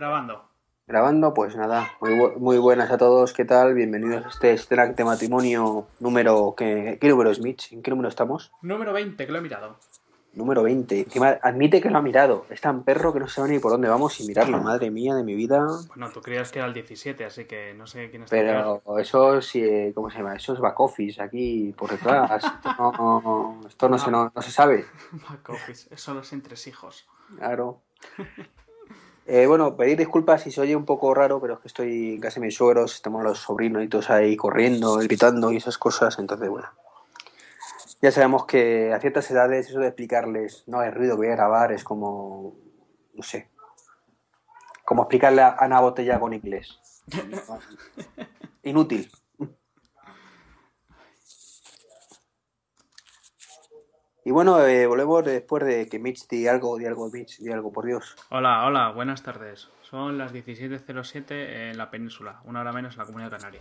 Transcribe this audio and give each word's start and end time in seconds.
Grabando. 0.00 0.44
Grabando, 0.86 1.32
pues 1.32 1.56
nada, 1.56 1.90
muy, 2.02 2.10
bu- 2.12 2.36
muy 2.36 2.58
buenas 2.58 2.90
a 2.90 2.98
todos, 2.98 3.32
¿qué 3.32 3.46
tal? 3.46 3.72
Bienvenidos 3.72 4.26
a 4.26 4.28
este 4.28 4.52
Strack 4.58 4.94
de 4.94 5.04
matrimonio 5.06 5.86
número... 6.00 6.52
¿qué, 6.54 6.98
¿Qué 7.00 7.08
número 7.08 7.30
es, 7.30 7.40
Mitch? 7.40 7.72
¿En 7.72 7.80
qué 7.82 7.90
número 7.92 8.10
estamos? 8.10 8.52
Número 8.60 8.92
20, 8.92 9.24
que 9.24 9.32
lo 9.32 9.38
he 9.38 9.40
mirado. 9.40 9.78
Número 10.34 10.62
20. 10.62 11.00
Encima 11.00 11.38
admite 11.40 11.80
que 11.80 11.88
lo 11.88 11.96
ha 11.96 12.02
mirado. 12.02 12.44
Es 12.50 12.60
tan 12.60 12.82
perro 12.84 13.14
que 13.14 13.20
no 13.20 13.26
sabe 13.26 13.48
ni 13.48 13.58
por 13.58 13.72
dónde 13.72 13.88
vamos 13.88 14.12
sin 14.12 14.26
mirarlo. 14.26 14.58
Madre 14.62 14.90
mía 14.90 15.14
de 15.14 15.24
mi 15.24 15.34
vida. 15.34 15.66
Bueno, 15.88 16.10
tú 16.10 16.20
creías 16.20 16.52
que 16.52 16.58
era 16.58 16.68
el 16.68 16.74
17, 16.74 17.24
así 17.24 17.46
que 17.46 17.72
no 17.72 17.86
sé 17.86 18.10
quién 18.10 18.24
está 18.24 18.36
Pero 18.36 18.82
eso 18.98 19.40
sí, 19.40 19.62
eh, 19.64 19.92
¿cómo 19.94 20.10
se 20.10 20.18
llama? 20.18 20.36
Eso 20.36 20.52
es 20.52 20.60
back 20.60 20.78
office 20.78 21.22
aquí 21.22 21.74
por 21.74 21.90
detrás. 21.90 22.44
Esto 22.54 22.74
no, 22.78 22.92
no- 22.92 23.66
esto 23.66 23.88
no, 23.88 23.98
se, 23.98 24.10
no, 24.10 24.30
no 24.36 24.42
se 24.42 24.50
sabe. 24.50 24.84
Back 25.30 25.48
office, 25.48 25.88
eso 25.90 26.12
los 26.12 26.30
entresijos. 26.34 27.08
Claro. 27.38 27.80
Eh, 29.28 29.46
bueno, 29.46 29.76
pedir 29.76 29.98
disculpas 29.98 30.42
si 30.42 30.52
se 30.52 30.60
oye 30.60 30.76
un 30.76 30.84
poco 30.84 31.12
raro, 31.12 31.40
pero 31.40 31.54
es 31.54 31.60
que 31.60 31.66
estoy 31.66 32.14
en 32.14 32.20
casa 32.20 32.38
de 32.38 32.46
mis 32.46 32.54
suegros, 32.54 32.94
estamos 32.94 33.24
los 33.24 33.38
sobrinos 33.38 33.82
y 33.82 33.88
todos 33.88 34.08
ahí 34.10 34.36
corriendo, 34.36 34.96
gritando 34.98 35.50
y 35.50 35.56
esas 35.56 35.78
cosas, 35.78 36.18
entonces 36.20 36.48
bueno. 36.48 36.68
Ya 38.00 38.12
sabemos 38.12 38.44
que 38.44 38.92
a 38.92 39.00
ciertas 39.00 39.28
edades 39.30 39.68
eso 39.68 39.80
de 39.80 39.88
explicarles 39.88 40.62
no 40.68 40.78
hay 40.78 40.90
ruido, 40.90 41.16
voy 41.16 41.26
a 41.26 41.30
grabar, 41.30 41.72
es 41.72 41.82
como, 41.82 42.54
no 43.14 43.22
sé, 43.24 43.48
como 44.84 45.02
explicarle 45.02 45.42
a 45.42 45.56
Ana 45.58 45.80
Botella 45.80 46.20
con 46.20 46.32
inglés. 46.32 46.78
Inútil. 48.62 49.10
Y 54.26 54.32
bueno, 54.32 54.60
eh, 54.66 54.88
volvemos 54.88 55.24
después 55.24 55.64
de 55.64 55.88
que 55.88 56.00
Mitch 56.00 56.26
di 56.26 56.48
algo, 56.48 56.76
di 56.78 56.84
algo, 56.84 57.08
Mitch, 57.12 57.38
di 57.38 57.52
algo, 57.52 57.70
por 57.70 57.86
Dios. 57.86 58.16
Hola, 58.30 58.66
hola, 58.66 58.90
buenas 58.90 59.22
tardes. 59.22 59.68
Son 59.82 60.18
las 60.18 60.32
17.07 60.34 61.70
en 61.70 61.78
la 61.78 61.92
península, 61.92 62.40
una 62.44 62.62
hora 62.62 62.72
menos 62.72 62.94
en 62.94 62.98
la 62.98 63.04
comunidad 63.06 63.30
canaria. 63.30 63.60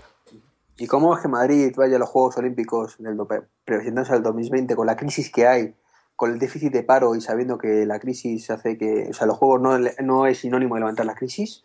¿Y 0.77 0.87
cómo 0.87 1.15
es 1.15 1.21
que 1.21 1.27
Madrid 1.27 1.71
vaya 1.77 1.97
a 1.97 1.99
los 1.99 2.09
Juegos 2.09 2.37
Olímpicos 2.37 2.97
del 2.97 3.15
do- 3.15 3.27
presentándose 3.63 4.13
al 4.13 4.23
2020 4.23 4.75
con 4.75 4.87
la 4.87 4.95
crisis 4.95 5.31
que 5.31 5.45
hay, 5.45 5.75
con 6.15 6.31
el 6.31 6.39
déficit 6.39 6.73
de 6.73 6.81
paro 6.81 7.13
y 7.13 7.21
sabiendo 7.21 7.59
que 7.59 7.85
la 7.85 7.99
crisis 7.99 8.49
hace 8.49 8.75
que, 8.75 9.09
o 9.11 9.13
sea, 9.13 9.27
los 9.27 9.37
Juegos 9.37 9.61
no, 9.61 9.77
no 10.03 10.25
es 10.25 10.39
sinónimo 10.39 10.73
de 10.73 10.79
levantar 10.81 11.05
la 11.05 11.13
crisis? 11.13 11.63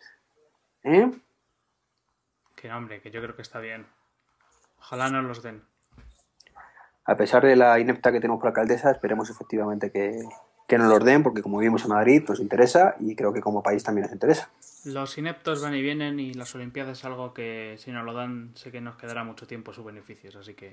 ¿Eh? 0.83 1.09
Que 2.55 2.71
hombre, 2.71 3.01
que 3.01 3.09
yo 3.09 3.19
creo 3.19 3.35
que 3.35 3.41
está 3.41 3.59
bien. 3.59 3.87
Ojalá 4.77 5.09
nos 5.09 5.25
los 5.25 5.41
den. 5.41 5.63
A 7.05 7.15
pesar 7.17 7.43
de 7.43 7.55
la 7.55 7.79
inepta 7.79 8.11
que 8.11 8.19
tenemos 8.19 8.39
por 8.39 8.49
alcaldesa, 8.49 8.91
esperemos 8.91 9.29
efectivamente 9.29 9.91
que, 9.91 10.23
que 10.67 10.77
nos 10.77 10.87
los 10.87 11.03
den, 11.03 11.23
porque 11.23 11.41
como 11.41 11.57
vivimos 11.57 11.83
en 11.83 11.89
Madrid, 11.89 12.23
nos 12.27 12.39
interesa 12.39 12.95
y 12.99 13.15
creo 13.15 13.33
que 13.33 13.41
como 13.41 13.63
país 13.63 13.83
también 13.83 14.03
nos 14.03 14.13
interesa. 14.13 14.51
Los 14.85 15.17
ineptos 15.17 15.61
van 15.61 15.75
y 15.75 15.81
vienen 15.81 16.19
y 16.19 16.33
las 16.33 16.53
Olimpiadas 16.55 16.99
es 16.99 17.05
algo 17.05 17.33
que 17.33 17.75
si 17.79 17.91
nos 17.91 18.05
lo 18.05 18.13
dan 18.13 18.51
sé 18.55 18.71
que 18.71 18.81
nos 18.81 18.95
quedará 18.97 19.23
mucho 19.23 19.47
tiempo 19.47 19.73
sus 19.73 19.85
beneficios, 19.85 20.35
así 20.35 20.53
que 20.53 20.71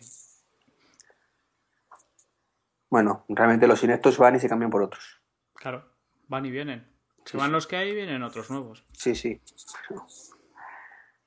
Bueno, 2.91 3.25
realmente 3.29 3.67
los 3.67 3.83
ineptos 3.84 4.19
van 4.19 4.37
y 4.37 4.41
se 4.41 4.49
cambian 4.49 4.71
por 4.71 4.83
otros. 4.83 5.21
claro, 5.55 5.84
van 6.29 6.47
y 6.47 6.51
vienen. 6.51 6.87
Se 7.25 7.33
Sí, 7.33 7.37
van 7.37 7.49
sí. 7.49 7.53
los 7.53 7.67
que 7.67 7.77
hay 7.77 7.91
y 7.91 7.95
vienen 7.95 8.23
otros 8.23 8.51
nuevos. 8.51 8.87
Sí, 8.93 9.15
sí. 9.15 9.43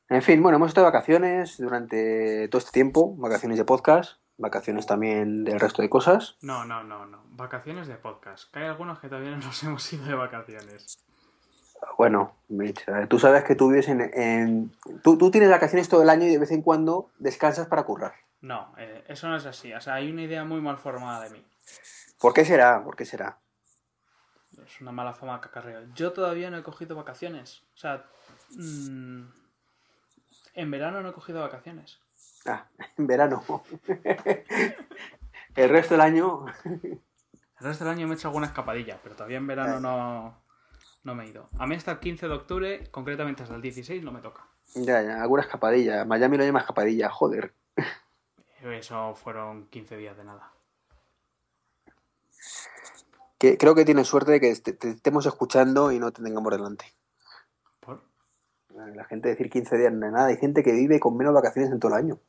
En 0.10 0.22
fin, 0.22 0.42
bueno, 0.42 0.56
hemos 0.58 0.70
estado 0.70 0.86
de 0.88 0.92
vacaciones 0.92 1.58
durante 1.58 2.48
todo 2.50 2.60
este 2.60 2.72
tiempo, 2.72 3.16
vacaciones 3.18 3.58
de 3.58 3.66
podcast, 3.66 4.20
vacaciones 4.42 4.86
también 4.86 5.44
del 5.46 5.60
resto 5.60 5.82
de 5.82 5.90
cosas. 5.90 6.36
No, 6.42 6.66
no, 6.66 6.84
no, 6.84 7.06
no. 7.06 7.24
Vacaciones 7.30 7.88
de 7.88 7.96
podcast. 7.96 8.52
Que 8.52 8.60
hay 8.60 8.66
algunos 8.66 9.00
que 9.00 9.08
todavía 9.08 9.32
no 9.32 9.38
nos 9.38 9.64
hemos 9.64 9.94
ido 9.94 10.06
de 10.06 10.16
vacaciones. 10.16 10.98
Bueno, 11.98 12.36
Mitch, 12.50 12.86
tú 13.10 13.18
sabes 13.20 13.44
que 13.44 13.56
tú 13.56 13.70
vives 13.70 13.88
en... 13.88 14.02
en- 14.14 14.72
Tú, 15.04 15.18
tú 15.18 15.32
tienes 15.32 15.50
vacaciones 15.50 15.90
todo 15.90 16.04
el 16.04 16.10
año 16.10 16.26
y 16.26 16.32
de 16.32 16.38
vez 16.40 16.52
en 16.52 16.62
cuando 16.62 17.10
descansas 17.20 17.68
para 17.68 17.84
currar. 17.84 18.14
No, 18.42 18.74
eh, 18.78 19.04
eso 19.08 19.28
no 19.30 19.36
es 19.36 19.46
así. 19.46 19.74
O 19.74 19.82
sea, 19.82 19.96
hay 19.96 20.12
una 20.12 20.24
idea 20.24 20.44
muy 20.44 20.62
mal 20.62 20.78
formada 20.78 21.24
de 21.24 21.30
mí. 21.32 21.46
¿Por 22.20 22.34
qué 22.34 22.44
será? 22.46 22.84
¿Por 22.84 22.96
qué 22.96 23.06
será? 23.06 23.38
Es 24.66 24.80
una 24.82 24.92
mala 24.92 25.14
fama 25.14 25.42
que 25.42 25.48
acarreo. 25.48 25.82
Yo 25.96 26.12
todavía 26.14 26.50
no 26.52 26.58
he 26.58 26.64
cogido 26.64 26.96
vacaciones. 26.96 27.64
O 27.74 27.78
sea, 27.78 28.06
mm, 28.52 29.24
en 30.54 30.72
verano 30.72 31.02
no 31.02 31.10
he 31.10 31.14
cogido 31.14 31.42
vacaciones. 31.42 32.00
Ah, 32.46 32.66
en 32.98 33.08
verano. 33.08 33.44
el 35.56 35.70
resto 35.70 35.94
del 35.96 36.02
año... 36.02 36.46
El 36.64 37.68
resto 37.68 37.84
del 37.84 37.94
año 37.94 38.08
me 38.08 38.16
he 38.16 38.18
hecho 38.18 38.28
alguna 38.28 38.48
escapadilla, 38.48 39.00
pero 39.04 39.16
todavía 39.16 39.38
en 39.38 39.46
verano 39.46 39.80
no, 39.80 40.36
no 41.04 41.16
me 41.16 41.26
he 41.26 41.28
ido. 41.28 41.48
A 41.60 41.68
mí 41.68 41.76
hasta 41.76 41.92
el 41.92 42.00
15 42.00 42.28
de 42.28 42.34
octubre, 42.34 42.90
concretamente 42.90 43.44
hasta 43.44 43.56
el 43.56 43.62
16, 43.62 44.04
no 44.04 44.12
me 44.12 44.22
toca. 44.22 44.48
Ya, 44.74 45.02
ya, 45.04 45.22
alguna 45.22 45.44
escapadilla. 45.44 46.04
Miami 46.06 46.38
lo 46.38 46.44
llama 46.44 46.62
escapadilla, 46.62 47.10
joder. 47.10 47.54
Eso 48.64 49.14
fueron 49.16 49.68
15 49.68 49.98
días 49.98 50.18
de 50.18 50.24
nada. 50.24 50.52
Que, 53.38 53.58
creo 53.58 53.76
que 53.76 53.86
tienes 53.86 54.08
suerte 54.08 54.32
de 54.32 54.40
que 54.40 54.56
te, 54.56 54.74
te 54.74 54.90
estemos 54.90 55.26
escuchando 55.26 55.92
y 55.92 56.00
no 56.00 56.12
te 56.12 56.24
tengamos 56.24 56.52
delante. 56.52 56.86
La 58.76 59.04
gente 59.06 59.30
decir 59.30 59.50
15 59.50 59.78
días 59.78 59.94
no 59.94 60.06
es 60.06 60.12
nada. 60.12 60.28
Hay 60.28 60.38
gente 60.38 60.64
que 60.64 60.72
vive 60.72 61.00
con 61.00 61.18
menos 61.18 61.34
vacaciones 61.34 61.72
en 61.72 61.80
todo 61.80 61.94
el 61.94 61.98
año. 61.98 62.20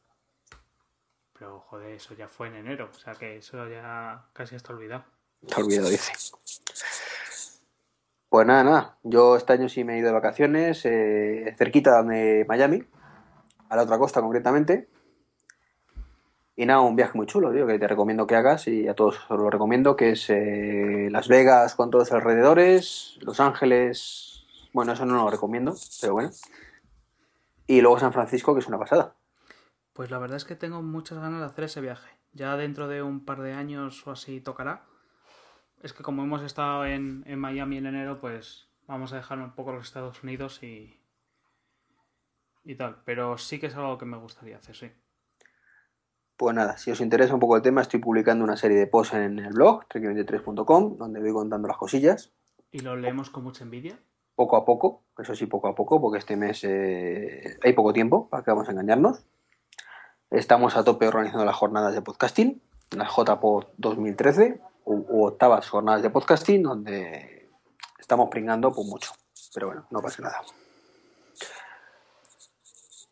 Pero 1.38 1.60
joder, 1.60 1.92
eso 1.92 2.14
ya 2.14 2.28
fue 2.28 2.48
en 2.48 2.56
enero. 2.56 2.88
O 2.90 2.98
sea 2.98 3.14
que 3.14 3.36
eso 3.36 3.68
ya 3.68 4.26
casi 4.32 4.56
está 4.56 4.72
olvidado. 4.72 5.04
Ha 5.54 5.60
olvidado, 5.60 5.88
dice. 5.88 6.12
Pues 8.28 8.46
nada, 8.46 8.64
nada. 8.64 8.98
Yo 9.02 9.36
este 9.36 9.52
año 9.52 9.68
sí 9.68 9.84
me 9.84 9.94
he 9.94 9.98
ido 9.98 10.06
de 10.06 10.14
vacaciones, 10.14 10.86
eh, 10.86 11.54
cerquita 11.58 12.02
de 12.02 12.46
Miami, 12.48 12.82
a 13.68 13.76
la 13.76 13.82
otra 13.82 13.98
costa 13.98 14.22
concretamente. 14.22 14.88
Y 16.56 16.64
nada, 16.64 16.80
un 16.80 16.96
viaje 16.96 17.12
muy 17.14 17.26
chulo, 17.26 17.52
tío, 17.52 17.66
que 17.66 17.78
te 17.78 17.88
recomiendo 17.88 18.26
que 18.26 18.36
hagas 18.36 18.68
y 18.68 18.88
a 18.88 18.94
todos 18.94 19.18
os 19.28 19.38
lo 19.38 19.50
recomiendo, 19.50 19.96
que 19.96 20.12
es 20.12 20.30
eh, 20.30 21.08
Las 21.10 21.28
Vegas 21.28 21.74
con 21.74 21.90
todos 21.90 22.10
los 22.10 22.12
alrededores, 22.12 23.18
Los 23.20 23.40
Ángeles, 23.40 24.31
bueno, 24.72 24.92
eso 24.92 25.04
no 25.04 25.16
lo 25.16 25.30
recomiendo, 25.30 25.74
pero 26.00 26.14
bueno. 26.14 26.30
Y 27.66 27.80
luego 27.80 27.98
San 27.98 28.12
Francisco, 28.12 28.54
que 28.54 28.60
es 28.60 28.68
una 28.68 28.78
pasada. 28.78 29.16
Pues 29.92 30.10
la 30.10 30.18
verdad 30.18 30.36
es 30.36 30.44
que 30.44 30.56
tengo 30.56 30.82
muchas 30.82 31.18
ganas 31.18 31.40
de 31.40 31.46
hacer 31.46 31.64
ese 31.64 31.80
viaje. 31.80 32.10
Ya 32.32 32.56
dentro 32.56 32.88
de 32.88 33.02
un 33.02 33.24
par 33.24 33.42
de 33.42 33.52
años 33.52 34.06
o 34.06 34.10
así 34.10 34.40
tocará. 34.40 34.84
Es 35.82 35.92
que 35.92 36.02
como 36.02 36.22
hemos 36.22 36.42
estado 36.42 36.86
en, 36.86 37.24
en 37.26 37.38
Miami 37.38 37.76
en 37.78 37.86
enero, 37.86 38.20
pues 38.20 38.68
vamos 38.86 39.12
a 39.12 39.16
dejar 39.16 39.38
un 39.38 39.54
poco 39.54 39.72
los 39.72 39.86
Estados 39.86 40.22
Unidos 40.22 40.62
y, 40.62 40.98
y 42.64 42.74
tal. 42.76 43.02
Pero 43.04 43.36
sí 43.36 43.58
que 43.58 43.66
es 43.66 43.76
algo 43.76 43.98
que 43.98 44.06
me 44.06 44.16
gustaría 44.16 44.56
hacer, 44.56 44.76
sí. 44.76 44.92
Pues 46.36 46.54
nada, 46.54 46.78
si 46.78 46.90
os 46.90 47.00
interesa 47.00 47.34
un 47.34 47.40
poco 47.40 47.56
el 47.56 47.62
tema, 47.62 47.82
estoy 47.82 48.00
publicando 48.00 48.44
una 48.44 48.56
serie 48.56 48.78
de 48.78 48.86
posts 48.86 49.14
en 49.14 49.38
el 49.38 49.52
blog, 49.52 49.86
trek23.com, 49.88 50.96
donde 50.96 51.20
voy 51.20 51.32
contando 51.32 51.68
las 51.68 51.76
cosillas. 51.76 52.32
Y 52.70 52.80
lo 52.80 52.96
leemos 52.96 53.30
con 53.30 53.44
mucha 53.44 53.64
envidia. 53.64 53.98
Poco 54.34 54.56
a 54.56 54.64
poco, 54.64 55.02
eso 55.18 55.34
sí, 55.34 55.46
poco 55.46 55.68
a 55.68 55.74
poco, 55.74 56.00
porque 56.00 56.18
este 56.18 56.36
mes 56.36 56.64
eh, 56.64 57.58
hay 57.62 57.72
poco 57.72 57.92
tiempo, 57.92 58.28
para 58.28 58.42
que 58.42 58.50
vamos 58.50 58.68
a 58.68 58.72
engañarnos. 58.72 59.22
Estamos 60.30 60.76
a 60.76 60.84
tope 60.84 61.06
organizando 61.06 61.44
las 61.44 61.56
jornadas 61.56 61.94
de 61.94 62.02
podcasting, 62.02 62.62
las 62.96 63.14
JPod 63.14 63.66
2013, 63.76 64.60
u, 64.84 64.94
u 64.94 65.26
octavas 65.26 65.68
jornadas 65.68 66.02
de 66.02 66.10
podcasting, 66.10 66.62
donde 66.62 67.50
estamos 67.98 68.28
pringando 68.30 68.72
pues 68.72 68.86
mucho. 68.86 69.12
Pero 69.52 69.66
bueno, 69.66 69.86
no 69.90 70.00
pasa 70.00 70.22
nada. 70.22 70.42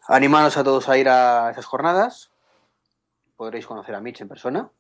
Animaros 0.09 0.57
a 0.57 0.65
todos 0.65 0.89
a 0.89 0.99
ir 0.99 1.09
a 1.09 1.51
esas 1.51 1.67
jornadas. 1.67 2.31
Podréis 3.37 3.67
conocer 3.67 3.95
a 3.95 4.01
Mitch 4.01 4.23
en 4.23 4.29
persona. 4.29 4.71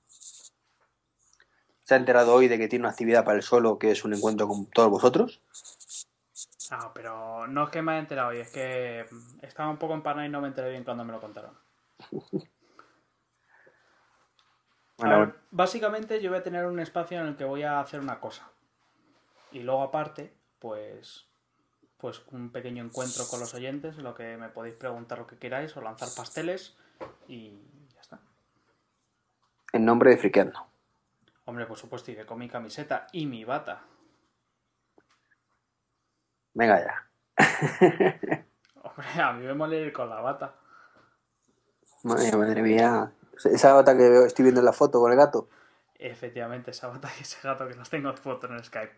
Se 1.84 1.94
ha 1.94 1.96
enterado 1.98 2.34
hoy 2.34 2.48
de 2.48 2.58
que 2.58 2.68
tiene 2.68 2.84
una 2.84 2.90
actividad 2.90 3.24
para 3.24 3.36
el 3.36 3.42
solo, 3.42 3.78
que 3.78 3.90
es 3.90 4.04
un 4.04 4.14
encuentro 4.14 4.48
con 4.48 4.66
todos 4.66 4.90
vosotros. 4.90 5.40
Ah, 6.70 6.90
pero 6.94 7.46
no 7.46 7.64
es 7.64 7.70
que 7.70 7.82
me 7.82 7.92
haya 7.92 8.00
enterado 8.00 8.28
hoy, 8.28 8.38
es 8.38 8.50
que 8.50 9.06
mm, 9.10 9.44
estaba 9.44 9.70
un 9.70 9.76
poco 9.76 9.94
empanado 9.94 10.26
y 10.26 10.30
no 10.30 10.40
me 10.40 10.48
enteré 10.48 10.70
bien 10.70 10.84
cuando 10.84 11.04
me 11.04 11.12
lo 11.12 11.20
contaron. 11.20 11.52
Bueno, 15.00 15.20
ver, 15.20 15.34
básicamente 15.50 16.20
yo 16.20 16.28
voy 16.28 16.40
a 16.40 16.42
tener 16.42 16.66
un 16.66 16.78
espacio 16.78 17.18
en 17.18 17.28
el 17.28 17.34
que 17.34 17.44
voy 17.44 17.62
a 17.62 17.80
hacer 17.80 18.00
una 18.00 18.20
cosa. 18.20 18.50
Y 19.50 19.60
luego 19.60 19.82
aparte, 19.82 20.30
pues 20.58 21.26
pues 22.00 22.22
un 22.32 22.50
pequeño 22.50 22.82
encuentro 22.84 23.26
con 23.28 23.40
los 23.40 23.54
oyentes 23.54 23.98
en 23.98 24.04
lo 24.04 24.14
que 24.14 24.36
me 24.36 24.48
podéis 24.48 24.74
preguntar 24.74 25.18
lo 25.18 25.26
que 25.26 25.36
queráis 25.36 25.76
o 25.76 25.82
lanzar 25.82 26.08
pasteles 26.16 26.76
y 27.28 27.60
ya 27.94 28.00
está. 28.00 28.20
en 29.72 29.84
nombre 29.84 30.10
de 30.10 30.16
Friqueando. 30.16 30.66
Hombre, 31.44 31.66
por 31.66 31.78
supuesto, 31.78 32.10
iré 32.10 32.24
con 32.24 32.38
mi 32.38 32.48
camiseta 32.48 33.06
y 33.12 33.26
mi 33.26 33.44
bata. 33.44 33.82
Venga 36.54 36.80
ya. 36.84 37.06
Hombre, 38.82 39.22
a 39.22 39.32
mí 39.32 39.46
me 39.46 39.54
mola 39.54 39.76
ir 39.76 39.92
con 39.92 40.08
la 40.10 40.20
bata. 40.20 40.54
Madre, 42.02 42.36
madre 42.36 42.62
mía. 42.62 43.12
Esa 43.44 43.72
bata 43.74 43.96
que 43.96 44.08
veo- 44.08 44.26
estoy 44.26 44.42
viendo 44.44 44.60
en 44.60 44.66
la 44.66 44.72
foto 44.72 45.00
con 45.00 45.10
el 45.12 45.18
gato. 45.18 45.48
Efectivamente, 45.94 46.70
esa 46.70 46.88
bata 46.88 47.08
y 47.18 47.22
ese 47.22 47.38
gato 47.46 47.68
que 47.68 47.74
los 47.74 47.88
tengo 47.90 48.10
en 48.10 48.16
foto 48.16 48.46
en 48.46 48.64
Skype. 48.64 48.94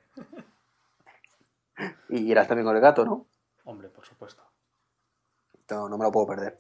Y 2.09 2.31
irás 2.31 2.47
también 2.49 2.67
con 2.67 2.77
el 2.77 2.83
gato, 2.83 3.05
¿no? 3.05 3.27
Hombre, 3.65 3.89
por 3.89 4.05
supuesto. 4.07 4.43
Esto 5.53 5.89
no 5.89 5.99
me 5.99 6.05
lo 6.05 6.13
puedo 6.13 6.27
perder. 6.29 6.57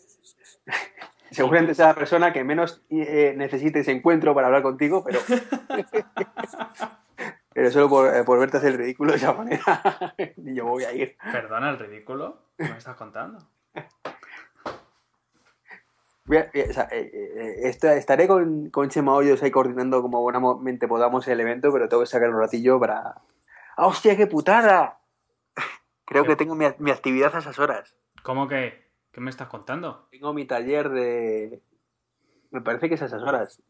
Seguramente 1.30 1.74
sea 1.74 1.88
la 1.88 1.94
persona 1.94 2.32
que 2.32 2.44
menos 2.44 2.82
eh, 2.90 3.34
necesite 3.36 3.80
ese 3.80 3.92
encuentro 3.92 4.34
para 4.34 4.48
hablar 4.48 4.62
contigo, 4.62 5.02
pero. 5.04 5.20
pero 7.54 7.70
solo 7.70 7.88
por, 7.88 8.14
eh, 8.14 8.24
por 8.24 8.38
verte 8.38 8.56
hacer 8.58 8.72
el 8.72 8.78
ridículo 8.78 9.12
de 9.12 9.18
esa 9.18 9.32
manera, 9.32 9.62
ni 10.36 10.54
yo 10.54 10.66
voy 10.66 10.84
a 10.84 10.92
ir. 10.92 11.16
Perdona 11.30 11.70
el 11.70 11.78
ridículo. 11.78 12.38
¿Qué 12.56 12.64
me 12.64 12.78
estás 12.78 12.96
contando? 12.96 13.38
Voy 16.24 16.36
a- 16.36 16.50
eh, 16.54 16.66
o 16.70 16.72
sea, 16.72 16.88
eh, 16.92 17.10
eh, 17.12 17.54
esta- 17.64 17.94
estaré 17.96 18.28
con, 18.28 18.70
con 18.70 18.88
Chema 18.88 19.14
Hoyos 19.14 19.42
ahí 19.42 19.50
coordinando 19.50 20.02
como 20.02 20.20
buenamente 20.22 20.86
podamos 20.86 21.26
el 21.28 21.40
evento, 21.40 21.72
pero 21.72 21.88
tengo 21.88 22.02
que 22.02 22.06
sacar 22.08 22.30
un 22.30 22.38
ratillo 22.38 22.78
para. 22.78 23.20
¡Ah, 23.76 23.86
hostia, 23.86 24.16
qué 24.16 24.26
putada! 24.26 25.00
Creo 26.04 26.24
que 26.24 26.36
tengo 26.36 26.54
mi, 26.54 26.66
mi 26.78 26.90
actividad 26.92 27.34
a 27.34 27.38
esas 27.38 27.58
horas. 27.58 27.96
¿Cómo 28.22 28.46
que? 28.46 28.82
¿Qué 29.10 29.20
me 29.20 29.30
estás 29.30 29.48
contando? 29.48 30.06
Tengo 30.10 30.32
mi 30.32 30.44
taller 30.46 30.90
de. 30.90 31.60
Me 32.50 32.60
parece 32.60 32.88
que 32.88 32.94
es 32.94 33.02
a 33.02 33.06
esas 33.06 33.22
horas. 33.22 33.60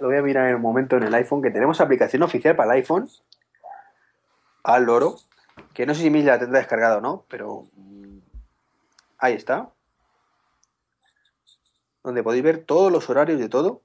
Lo, 0.00 0.08
voy 0.08 0.16
a, 0.16 0.22
mirar 0.22 0.48
en 0.48 0.56
un 0.56 0.62
momento 0.62 0.96
en 0.96 1.02
el 1.04 1.14
iPhone, 1.14 1.42
que 1.42 1.50
tenemos 1.50 1.80
aplicación 1.80 2.22
oficial 2.22 2.56
para 2.56 2.72
el 2.72 2.80
iPhone. 2.80 3.08
Al 4.62 4.84
loro. 4.84 5.16
Que 5.74 5.86
no 5.86 5.94
sé 5.94 6.02
si 6.02 6.10
Miss 6.10 6.24
la 6.24 6.38
tendrá 6.38 6.58
descargado 6.58 6.98
o 6.98 7.00
no, 7.00 7.24
pero. 7.28 7.66
mm, 7.74 8.18
Ahí 9.18 9.34
está. 9.34 9.70
Donde 12.02 12.22
podéis 12.22 12.42
ver 12.42 12.64
todos 12.64 12.90
los 12.90 13.10
horarios 13.10 13.38
de 13.38 13.48
todo. 13.48 13.82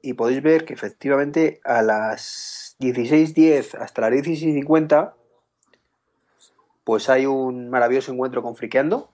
Y 0.00 0.14
podéis 0.14 0.42
ver 0.42 0.64
que 0.64 0.74
efectivamente 0.74 1.60
a 1.64 1.82
las 1.82 2.76
16.10 2.80 3.74
hasta 3.78 4.02
las 4.02 4.10
16.50 4.12 5.14
pues 6.84 7.08
hay 7.08 7.26
un 7.26 7.70
maravilloso 7.70 8.10
encuentro 8.12 8.42
con 8.42 8.56
Friqueando 8.56 9.12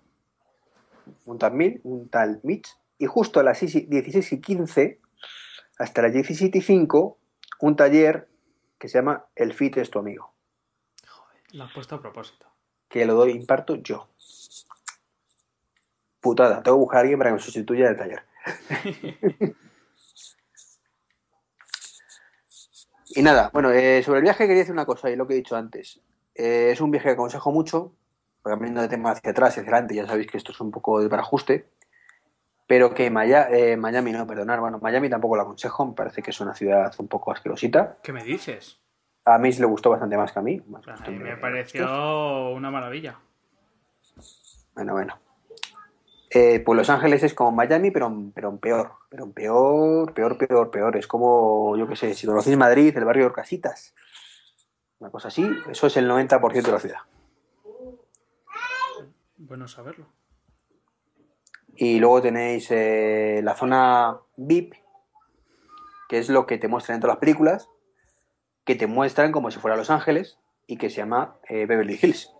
un 1.26 1.38
tal, 1.38 1.52
Mil- 1.52 1.81
un 1.84 2.08
tal 2.08 2.40
Mitch, 2.42 2.76
y 2.98 3.06
justo 3.06 3.40
a 3.40 3.42
las 3.42 3.60
16 3.60 4.32
y 4.32 4.40
15 4.40 5.00
hasta 5.78 6.02
las 6.02 6.12
17 6.12 6.58
y 6.58 6.60
5 6.60 7.19
un 7.60 7.76
taller 7.76 8.28
que 8.78 8.88
se 8.88 8.98
llama 8.98 9.26
El 9.34 9.54
Fit 9.54 9.76
es 9.78 9.90
tu 9.90 9.98
amigo, 9.98 10.32
Lo 11.52 11.64
has 11.64 11.72
puesto 11.72 11.96
a 11.96 12.00
propósito. 12.00 12.46
que 12.88 13.04
lo 13.04 13.14
doy, 13.14 13.32
imparto 13.32 13.76
yo. 13.76 14.08
Putada, 16.20 16.62
tengo 16.62 16.76
que 16.76 16.80
buscar 16.80 16.98
a 16.98 17.00
alguien 17.02 17.19
para 17.19 17.30
que 17.30 17.34
me 17.34 17.40
sustituya 17.40 17.86
en 17.86 17.90
el 17.90 17.96
taller. 17.96 18.22
y 23.14 23.22
nada, 23.22 23.50
bueno, 23.52 23.70
eh, 23.70 24.02
sobre 24.02 24.19
el 24.19 24.24
viaje 24.24 24.46
quería 24.46 24.60
decir 24.60 24.72
una 24.72 24.86
cosa, 24.86 25.10
y 25.10 25.16
lo 25.16 25.26
que 25.26 25.34
he 25.34 25.36
dicho 25.36 25.56
antes. 25.56 26.00
Eh, 26.34 26.70
es 26.72 26.81
un 26.81 26.90
viaje 26.90 27.08
que 27.08 27.12
aconsejo 27.12 27.52
mucho, 27.52 27.92
porque 28.42 28.64
de 28.64 28.88
tema 28.88 29.10
hacia 29.10 29.31
atrás 29.31 29.56
y 29.56 29.60
hacia 29.60 29.70
adelante, 29.70 29.94
ya 29.94 30.06
sabéis 30.06 30.28
que 30.28 30.38
esto 30.38 30.52
es 30.52 30.60
un 30.60 30.70
poco 30.70 31.00
de 31.00 31.08
para 31.08 31.22
ajuste, 31.22 31.69
pero 32.69 32.94
que 32.94 33.11
Maya- 33.11 33.49
eh, 33.50 33.76
Miami, 33.76 34.12
no, 34.12 34.26
perdonar, 34.26 34.61
bueno, 34.61 34.79
Miami 34.81 35.09
tampoco 35.11 35.35
lo 35.37 35.43
aconsejo, 35.43 35.87
me 35.87 35.94
parece 35.94 36.23
que 36.23 36.31
es 36.31 36.41
una 36.41 36.55
ciudad 36.55 36.94
un 36.99 37.09
poco 37.09 37.32
asquerosita. 37.32 37.97
¿Qué 38.03 38.12
me 38.12 38.23
dices? 38.23 38.79
A 39.25 39.38
mí 39.38 39.50
le 39.53 39.67
gustó 39.67 39.91
bastante 39.91 40.17
más 40.17 40.31
que 40.32 40.38
a 40.38 40.43
mí. 40.43 40.62
más 40.69 40.87
A 40.87 41.11
mí 41.11 41.19
me 41.19 41.37
pareció 41.37 42.50
una 42.53 42.70
maravilla. 42.70 43.19
Bueno, 44.75 44.93
bueno. 44.93 45.19
Eh, 46.31 46.61
pues 46.61 46.76
Los 46.76 46.91
Ángeles 46.91 47.23
es 47.23 47.32
como 47.35 47.53
Miami, 47.53 47.91
pero, 47.91 48.15
pero 48.35 48.50
en 48.50 48.59
peor. 48.59 48.93
Pero 49.09 49.25
en 49.25 49.32
peor, 49.32 50.12
peor, 50.12 50.37
peor, 50.37 50.70
peor. 50.70 50.97
Es 50.97 51.06
como, 51.06 51.75
yo 51.76 51.88
qué 51.88 51.97
sé, 51.97 52.15
si 52.15 52.26
conocéis 52.26 52.56
Madrid, 52.59 52.94
el 52.97 53.05
barrio 53.05 53.25
de 53.25 53.31
Orcasitas. 53.31 53.94
Una 54.99 55.11
cosa 55.11 55.29
así, 55.29 55.49
eso 55.70 55.87
es 55.87 55.97
el 55.97 56.06
90% 56.09 56.67
de 56.67 56.73
la 56.73 56.81
ciudad. 56.81 56.99
Bueno 59.38 59.69
saberlo. 59.69 60.06
Y 61.80 62.00
luego 62.00 62.20
tenéis 62.20 62.72
eh, 62.72 63.40
la 63.44 63.54
zona 63.54 64.19
VIP, 64.36 64.75
que 66.08 66.19
es 66.19 66.28
lo 66.28 66.44
que 66.44 66.58
te 66.58 66.66
muestran 66.66 66.96
en 66.96 67.02
todas 67.02 67.14
las 67.14 67.20
películas, 67.20 67.70
que 68.64 68.75
te 68.75 68.88
muestran 68.88 69.30
como 69.30 69.52
si 69.52 69.60
fuera 69.60 69.76
Los 69.76 69.88
Ángeles 69.88 70.40
y 70.66 70.76
que 70.76 70.90
se 70.90 70.96
llama 70.96 71.36
eh, 71.48 71.66
Beverly 71.66 71.96
Hills. 72.02 72.34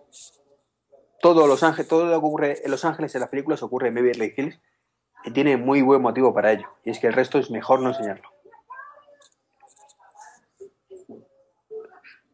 Todo, 1.21 1.47
Los 1.47 1.61
lo 1.61 1.73
que 1.73 2.15
ocurre 2.15 2.65
en 2.65 2.69
Los 2.69 2.83
Ángeles 2.83 3.15
en 3.15 3.21
las 3.21 3.29
películas 3.29 3.63
ocurre 3.63 3.87
en 3.87 3.93
Beverly 3.93 4.33
Hills 4.35 4.59
y 5.23 5.31
tiene 5.31 5.55
muy 5.55 5.81
buen 5.83 6.01
motivo 6.01 6.33
para 6.33 6.51
ello. 6.51 6.67
Y 6.83 6.89
es 6.89 6.99
que 6.99 7.07
el 7.07 7.13
resto 7.13 7.39
es 7.39 7.49
mejor 7.49 7.79
no 7.79 7.91
enseñarlo. 7.91 8.29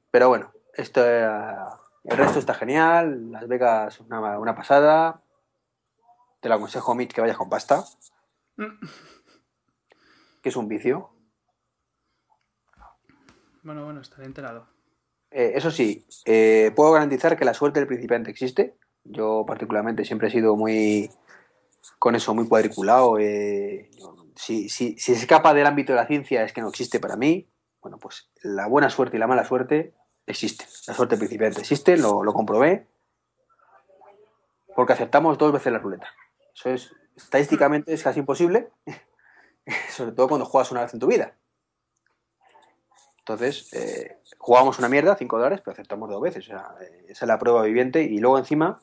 Pero 0.10 0.30
bueno, 0.30 0.52
esto, 0.74 1.04
eh, 1.06 1.30
el 2.06 2.18
resto 2.18 2.40
está 2.40 2.56
genial. 2.56 3.32
Las 3.32 3.48
Vegas, 3.48 4.00
una 4.00 4.56
pasada. 4.56 5.22
Te 6.46 6.50
lo 6.50 6.56
aconsejo, 6.58 6.94
Mitch, 6.94 7.12
que 7.12 7.22
vayas 7.22 7.38
con 7.38 7.50
pasta. 7.50 7.84
Que 10.44 10.50
es 10.50 10.56
un 10.56 10.68
vicio. 10.68 11.10
Bueno, 13.64 13.84
bueno, 13.84 14.00
estaré 14.00 14.26
enterado. 14.28 14.68
Eh, 15.32 15.54
eso 15.56 15.72
sí, 15.72 16.06
eh, 16.26 16.72
puedo 16.76 16.92
garantizar 16.92 17.36
que 17.36 17.46
la 17.46 17.56
suerte 17.56 17.80
del 17.80 17.88
principiante 17.88 18.30
existe. 18.30 18.78
Yo 19.04 19.44
particularmente 19.48 20.06
siempre 20.06 20.28
he 20.28 20.32
sido 20.32 20.56
muy 20.56 21.10
con 21.98 22.14
eso, 22.14 22.36
muy 22.36 22.48
cuadriculado. 22.48 23.18
eh, 23.18 23.90
si, 24.36 24.70
si, 24.70 25.00
si 25.00 25.16
se 25.16 25.22
escapa 25.22 25.56
del 25.56 25.66
ámbito 25.66 25.94
de 25.94 25.98
la 26.00 26.06
ciencia 26.06 26.44
es 26.44 26.54
que 26.54 26.62
no 26.62 26.70
existe 26.70 27.00
para 27.00 27.16
mí. 27.16 27.50
Bueno, 27.82 27.98
pues 27.98 28.30
la 28.44 28.68
buena 28.68 28.92
suerte 28.92 29.18
y 29.18 29.20
la 29.20 29.26
mala 29.26 29.46
suerte 29.46 29.96
existen. 30.28 30.68
La 30.86 30.94
suerte 30.94 31.16
del 31.16 31.22
principiante 31.22 31.62
existe, 31.62 31.98
lo, 31.98 32.24
lo 32.24 32.34
comprobé. 32.34 32.88
Porque 34.76 34.94
aceptamos 34.94 35.40
dos 35.40 35.52
veces 35.52 35.74
la 35.74 35.80
ruleta. 35.80 36.08
Eso 36.56 36.70
es, 36.70 36.92
estadísticamente 37.16 37.94
es 37.94 38.04
casi 38.04 38.20
imposible. 38.20 38.70
Sobre 39.90 40.12
todo 40.12 40.28
cuando 40.28 40.46
juegas 40.46 40.72
una 40.72 40.82
vez 40.82 40.94
en 40.94 41.00
tu 41.00 41.08
vida. 41.08 41.36
Entonces, 43.20 43.74
eh, 43.74 44.20
jugamos 44.38 44.78
una 44.78 44.88
mierda, 44.88 45.16
5 45.16 45.38
dólares, 45.38 45.62
pero 45.64 45.74
aceptamos 45.74 46.10
dos 46.10 46.22
veces. 46.22 46.46
O 46.46 46.48
sea, 46.48 46.76
eh, 46.82 47.06
esa 47.10 47.26
es 47.26 47.28
la 47.28 47.40
prueba 47.40 47.64
viviente. 47.64 48.04
Y 48.04 48.20
luego 48.20 48.38
encima 48.38 48.80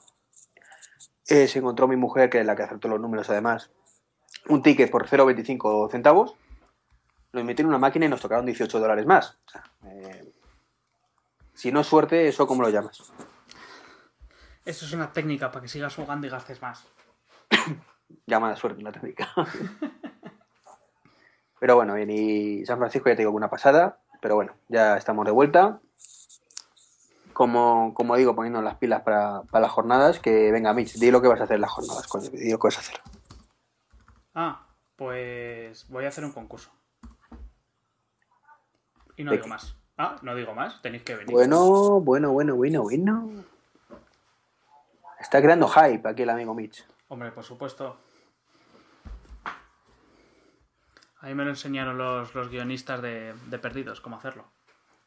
eh, 1.28 1.46
se 1.46 1.60
encontró 1.60 1.86
mi 1.86 1.96
mujer, 1.96 2.28
que 2.28 2.40
es 2.40 2.46
la 2.46 2.56
que 2.56 2.64
acertó 2.64 2.88
los 2.88 3.00
números 3.00 3.30
además, 3.30 3.70
un 4.48 4.62
ticket 4.62 4.90
por 4.90 5.06
0,25 5.06 5.90
centavos. 5.90 6.34
Lo 7.30 7.44
metí 7.44 7.62
en 7.62 7.68
una 7.68 7.78
máquina 7.78 8.06
y 8.06 8.08
nos 8.08 8.20
tocaron 8.20 8.44
18 8.44 8.80
dólares 8.80 9.06
más. 9.06 9.38
O 9.46 9.50
sea, 9.50 9.64
eh, 9.86 10.32
si 11.54 11.70
no 11.70 11.80
es 11.80 11.86
suerte, 11.86 12.28
¿eso 12.28 12.46
cómo 12.46 12.62
lo 12.62 12.70
llamas? 12.70 12.98
Eso 14.64 14.84
es 14.84 14.92
una 14.92 15.12
técnica 15.12 15.50
para 15.50 15.62
que 15.62 15.68
sigas 15.68 15.94
jugando 15.94 16.26
y 16.26 16.30
gastes 16.30 16.60
más. 16.60 16.84
Llama 18.26 18.50
la 18.50 18.56
suerte 18.56 18.82
la 18.82 18.92
técnica. 18.92 19.28
pero 21.58 21.76
bueno, 21.76 21.94
bien, 21.94 22.10
y 22.10 22.64
San 22.66 22.78
Francisco 22.78 23.08
ya 23.08 23.16
te 23.16 23.22
digo 23.22 23.32
que 23.32 23.36
una 23.36 23.50
pasada. 23.50 23.98
Pero 24.20 24.36
bueno, 24.36 24.52
ya 24.68 24.96
estamos 24.96 25.24
de 25.26 25.32
vuelta. 25.32 25.80
Como, 27.32 27.92
como 27.94 28.14
digo, 28.16 28.34
poniendo 28.36 28.62
las 28.62 28.76
pilas 28.76 29.02
para, 29.02 29.42
para 29.42 29.62
las 29.62 29.72
jornadas, 29.72 30.20
que 30.20 30.52
venga, 30.52 30.72
Mitch, 30.74 30.94
di 30.94 31.10
lo 31.10 31.20
que 31.22 31.28
vas 31.28 31.40
a 31.40 31.44
hacer 31.44 31.56
en 31.56 31.62
las 31.62 31.72
jornadas, 31.72 32.06
coño, 32.06 32.28
di 32.30 32.50
lo 32.50 32.58
que 32.58 32.66
vas 32.68 32.76
a 32.76 32.80
hacer. 32.80 33.00
Ah, 34.34 34.66
pues 34.96 35.88
voy 35.88 36.04
a 36.04 36.08
hacer 36.08 36.24
un 36.24 36.32
concurso. 36.32 36.70
Y 39.16 39.24
no 39.24 39.30
¿De 39.30 39.38
digo 39.38 39.44
qué? 39.44 39.50
más. 39.50 39.76
Ah, 39.98 40.16
no 40.22 40.34
digo 40.34 40.54
más, 40.54 40.80
tenéis 40.82 41.02
que 41.02 41.14
venir. 41.16 41.32
Bueno, 41.32 42.00
bueno, 42.00 42.32
bueno, 42.32 42.54
bueno, 42.54 42.82
bueno. 42.82 43.44
Está 45.18 45.40
creando 45.40 45.68
hype 45.68 46.08
aquí 46.08 46.22
el 46.22 46.30
amigo 46.30 46.54
Mitch. 46.54 46.86
Hombre, 47.12 47.30
por 47.30 47.44
supuesto. 47.44 47.98
Ahí 51.20 51.34
me 51.34 51.44
lo 51.44 51.50
enseñaron 51.50 51.98
los, 51.98 52.34
los 52.34 52.48
guionistas 52.48 53.02
de, 53.02 53.34
de 53.48 53.58
Perdidos, 53.58 54.00
cómo 54.00 54.16
hacerlo. 54.16 54.50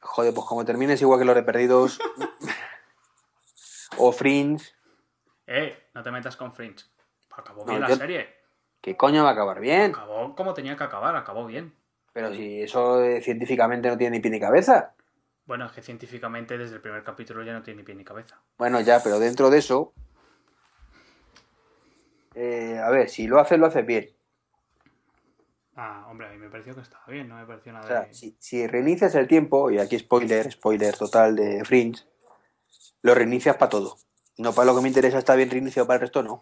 Joder, 0.02 0.32
pues 0.36 0.46
como 0.46 0.64
termines 0.64 1.02
igual 1.02 1.18
que 1.20 1.26
los 1.26 1.34
de 1.34 1.42
Perdidos 1.42 2.00
o 3.98 4.12
Fringe, 4.12 4.64
Eh, 5.48 5.90
no 5.96 6.04
te 6.04 6.12
metas 6.12 6.38
con 6.38 6.54
Fringe. 6.54 6.86
Acabó 7.32 7.62
No, 7.66 7.72
bien 7.72 7.82
la 7.82 7.90
yo- 7.90 7.96
serie. 7.96 8.36
¿qué 8.82 8.96
coño 8.96 9.24
va 9.24 9.30
a 9.32 9.34
acabar 9.34 9.60
bien? 9.60 9.90
Acabó 9.96 10.36
como 10.36 10.54
tenía 10.54 10.78
que 10.78 10.84
acabar, 10.84 11.16
acabó 11.16 11.48
bien. 11.48 11.74
Pero 12.14 12.32
si 12.36 12.62
eso 12.62 13.02
eh, 13.04 13.20
científicamente 13.24 13.90
no 13.90 13.98
tiene 13.98 14.18
ni 14.18 14.22
pie 14.22 14.30
ni 14.30 14.40
cabeza. 14.40 14.94
Bueno, 15.46 15.66
es 15.66 15.72
que 15.72 15.82
científicamente 15.82 16.56
desde 16.56 16.76
el 16.76 16.82
primer 16.82 17.04
capítulo 17.04 17.42
ya 17.44 17.54
no 17.54 17.64
tiene 17.64 17.80
ni 17.80 17.84
pie 17.84 17.96
ni 17.96 18.04
cabeza. 18.06 18.40
Bueno, 18.60 18.80
ya, 18.80 19.02
pero 19.04 19.18
dentro 19.20 19.50
de 19.50 19.58
eso. 19.58 19.92
Eh, 22.36 22.80
a 22.84 22.90
ver, 22.90 23.10
si 23.10 23.28
lo 23.28 23.40
haces, 23.40 23.58
lo 23.58 23.66
haces 23.66 23.86
bien. 23.86 24.10
Ah, 25.76 26.06
hombre, 26.10 26.28
a 26.28 26.32
mí 26.32 26.38
me 26.38 26.50
pareció 26.50 26.74
que 26.74 26.82
estaba 26.82 27.06
bien, 27.08 27.28
no 27.28 27.36
me 27.36 27.46
pareció 27.46 27.74
nada 27.74 27.86
O 27.86 27.88
sea, 27.88 28.02
de... 28.02 28.14
si, 28.14 28.38
si 28.40 28.66
reinicias 28.68 29.14
el 29.16 29.28
tiempo, 29.28 29.72
y 29.72 29.80
aquí 29.80 30.00
spoiler, 30.00 30.52
spoiler 30.52 30.96
total 30.96 31.36
de 31.36 31.66
Fringe, 31.66 32.04
lo 33.02 33.14
reinicias 33.14 33.58
para 33.58 33.70
todo. 33.70 33.98
No 34.38 34.54
para 34.54 34.68
lo 34.68 34.76
que 34.76 34.82
me 34.82 34.88
interesa 34.88 35.18
está 35.18 35.36
bien 35.36 35.50
reiniciado, 35.50 35.88
para 35.88 35.96
el 35.96 36.02
resto 36.02 36.24
no. 36.24 36.42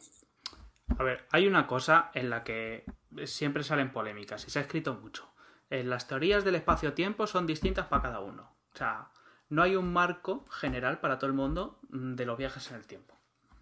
A 0.97 1.03
ver, 1.03 1.27
hay 1.31 1.47
una 1.47 1.67
cosa 1.67 2.11
en 2.13 2.29
la 2.29 2.43
que 2.43 2.85
siempre 3.25 3.63
salen 3.63 3.91
polémicas 3.91 4.45
y 4.47 4.51
se 4.51 4.59
ha 4.59 4.61
escrito 4.61 4.93
mucho. 4.95 5.33
Eh, 5.69 5.83
las 5.83 6.07
teorías 6.07 6.43
del 6.43 6.55
espacio-tiempo 6.55 7.25
son 7.27 7.47
distintas 7.47 7.87
para 7.87 8.03
cada 8.03 8.19
uno. 8.19 8.55
O 8.73 8.77
sea, 8.77 9.09
no 9.49 9.63
hay 9.63 9.75
un 9.75 9.91
marco 9.91 10.45
general 10.49 10.99
para 10.99 11.17
todo 11.17 11.27
el 11.27 11.35
mundo 11.35 11.79
mm, 11.89 12.15
de 12.15 12.25
los 12.25 12.37
viajes 12.37 12.69
en 12.71 12.77
el 12.77 12.85
tiempo. 12.85 13.15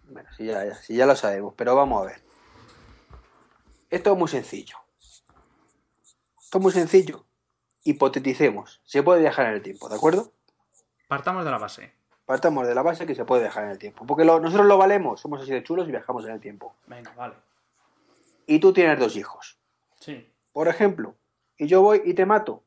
Bueno, 0.08 0.28
si 0.36 0.46
ya, 0.46 0.74
si 0.74 0.94
ya 0.96 1.06
lo 1.06 1.16
sabemos, 1.16 1.54
pero 1.56 1.74
vamos 1.74 2.02
a 2.02 2.06
ver. 2.06 2.20
Esto 3.90 4.12
es 4.12 4.18
muy 4.18 4.28
sencillo. 4.28 4.76
Esto 6.40 6.58
es 6.58 6.62
muy 6.62 6.72
sencillo. 6.72 7.24
Hipoteticemos. 7.84 8.80
Se 8.84 9.02
puede 9.02 9.20
viajar 9.20 9.46
en 9.46 9.54
el 9.54 9.62
tiempo, 9.62 9.88
¿de 9.88 9.96
acuerdo? 9.96 10.32
Partamos 11.08 11.44
de 11.44 11.50
la 11.50 11.58
base. 11.58 11.92
Partamos 12.24 12.66
de 12.66 12.74
la 12.74 12.82
base 12.82 13.06
que 13.06 13.14
se 13.14 13.24
puede 13.24 13.42
viajar 13.42 13.64
en 13.64 13.70
el 13.70 13.78
tiempo. 13.78 14.06
Porque 14.06 14.24
lo- 14.24 14.40
nosotros 14.40 14.66
lo 14.66 14.78
valemos, 14.78 15.20
somos 15.20 15.42
así 15.42 15.50
de 15.50 15.62
chulos 15.62 15.88
y 15.88 15.90
viajamos 15.90 16.24
en 16.24 16.32
el 16.32 16.40
tiempo. 16.40 16.74
Venga, 16.86 17.12
vale. 17.14 17.34
Y 18.46 18.58
tú 18.60 18.72
tienes 18.72 18.98
dos 18.98 19.16
hijos. 19.16 19.58
Sí. 20.00 20.30
Por 20.52 20.68
ejemplo, 20.68 21.16
y 21.58 21.66
yo 21.66 21.82
voy 21.82 22.02
y 22.04 22.14
te 22.14 22.26
mato. 22.26 22.62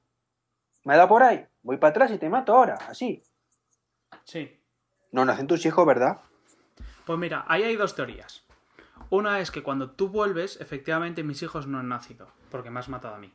¿Me 0.83 0.95
da 0.97 1.07
por 1.07 1.23
ahí? 1.23 1.45
Voy 1.63 1.77
para 1.77 1.91
atrás 1.91 2.11
y 2.11 2.17
te 2.17 2.29
mato 2.29 2.53
ahora, 2.55 2.75
así. 2.87 3.23
Sí. 4.23 4.59
No 5.11 5.25
nacen 5.25 5.47
tus 5.47 5.65
hijos, 5.65 5.85
¿verdad? 5.85 6.19
Pues 7.05 7.19
mira, 7.19 7.45
ahí 7.47 7.63
hay 7.63 7.75
dos 7.75 7.95
teorías. 7.95 8.43
Una 9.09 9.39
es 9.39 9.51
que 9.51 9.63
cuando 9.63 9.91
tú 9.91 10.09
vuelves, 10.09 10.59
efectivamente 10.61 11.23
mis 11.23 11.41
hijos 11.43 11.67
no 11.67 11.79
han 11.79 11.89
nacido, 11.89 12.27
porque 12.49 12.71
me 12.71 12.79
has 12.79 12.89
matado 12.89 13.15
a 13.15 13.19
mí. 13.19 13.33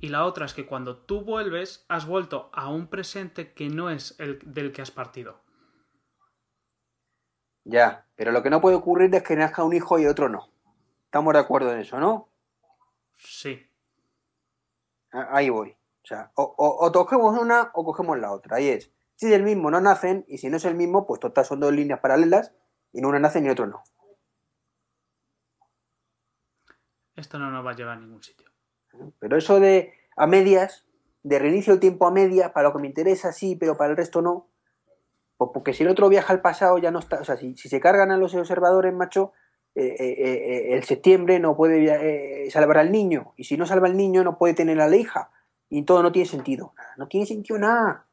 Y 0.00 0.08
la 0.10 0.24
otra 0.24 0.46
es 0.46 0.54
que 0.54 0.66
cuando 0.66 0.96
tú 0.96 1.22
vuelves, 1.22 1.84
has 1.88 2.06
vuelto 2.06 2.50
a 2.52 2.68
un 2.68 2.86
presente 2.86 3.52
que 3.52 3.68
no 3.68 3.90
es 3.90 4.14
el 4.20 4.38
del 4.44 4.70
que 4.72 4.82
has 4.82 4.92
partido. 4.92 5.40
Ya, 7.64 8.06
pero 8.14 8.30
lo 8.32 8.42
que 8.42 8.50
no 8.50 8.60
puede 8.60 8.76
ocurrir 8.76 9.12
es 9.14 9.22
que 9.22 9.36
nazca 9.36 9.64
un 9.64 9.74
hijo 9.74 9.98
y 9.98 10.06
otro 10.06 10.28
no. 10.28 10.48
Estamos 11.06 11.32
de 11.34 11.40
acuerdo 11.40 11.72
en 11.72 11.80
eso, 11.80 11.98
¿no? 11.98 12.28
Sí. 13.16 13.68
Ahí 15.10 15.50
voy. 15.50 15.70
O 15.72 16.06
sea, 16.06 16.30
o, 16.34 16.42
o- 16.56 16.86
o 16.86 16.92
cogemos 16.92 17.36
una 17.38 17.70
o 17.74 17.84
cogemos 17.84 18.18
la 18.18 18.32
otra. 18.32 18.56
Ahí 18.58 18.68
es. 18.68 18.92
Si 19.16 19.26
es 19.26 19.32
el 19.32 19.42
mismo, 19.42 19.70
no 19.70 19.80
nacen. 19.80 20.24
Y 20.28 20.38
si 20.38 20.48
no 20.48 20.56
es 20.58 20.64
el 20.64 20.76
mismo, 20.76 21.06
pues 21.06 21.18
total 21.20 21.44
son 21.44 21.60
dos 21.60 21.72
líneas 21.72 22.00
paralelas. 22.00 22.52
Y 22.92 23.00
no 23.00 23.08
una 23.08 23.18
nace 23.18 23.40
ni 23.40 23.48
otro 23.48 23.66
no. 23.66 23.82
Esto 27.16 27.38
no 27.38 27.50
nos 27.50 27.66
va 27.66 27.72
a 27.72 27.76
llevar 27.76 27.98
a 27.98 28.00
ningún 28.00 28.22
sitio. 28.22 28.48
Pero 29.18 29.36
eso 29.36 29.60
de 29.60 29.92
a 30.16 30.26
medias, 30.26 30.86
de 31.22 31.38
reinicio 31.38 31.72
el 31.72 31.80
tiempo 31.80 32.06
a 32.06 32.12
medias, 32.12 32.52
para 32.52 32.68
lo 32.68 32.74
que 32.74 32.80
me 32.80 32.86
interesa 32.86 33.32
sí, 33.32 33.56
pero 33.56 33.76
para 33.76 33.90
el 33.90 33.96
resto 33.96 34.22
no. 34.22 34.48
Pues 35.36 35.50
porque 35.52 35.72
si 35.72 35.84
el 35.84 35.90
otro 35.90 36.08
viaja 36.08 36.32
al 36.32 36.40
pasado 36.40 36.78
ya 36.78 36.90
no 36.90 36.98
está. 36.98 37.20
O 37.20 37.24
sea, 37.24 37.36
si, 37.36 37.56
si 37.56 37.68
se 37.68 37.80
cargan 37.80 38.10
a 38.10 38.16
los 38.16 38.34
observadores, 38.34 38.92
macho, 38.92 39.32
eh, 39.74 39.94
eh, 39.96 40.16
eh, 40.18 40.74
el 40.74 40.82
septiembre 40.82 41.38
no 41.38 41.56
puede 41.56 42.50
salvar 42.50 42.78
al 42.78 42.90
niño. 42.90 43.34
Y 43.36 43.44
si 43.44 43.56
no 43.56 43.64
salva 43.64 43.86
al 43.86 43.96
niño, 43.96 44.24
no 44.24 44.36
puede 44.36 44.54
tener 44.54 44.80
a 44.80 44.88
la 44.88 44.96
hija. 44.96 45.30
Y 45.68 45.82
todo 45.82 46.02
no 46.02 46.10
tiene 46.10 46.28
sentido. 46.28 46.74
No 46.96 47.06
tiene 47.06 47.26
sentido 47.26 47.60
nada. 47.60 48.07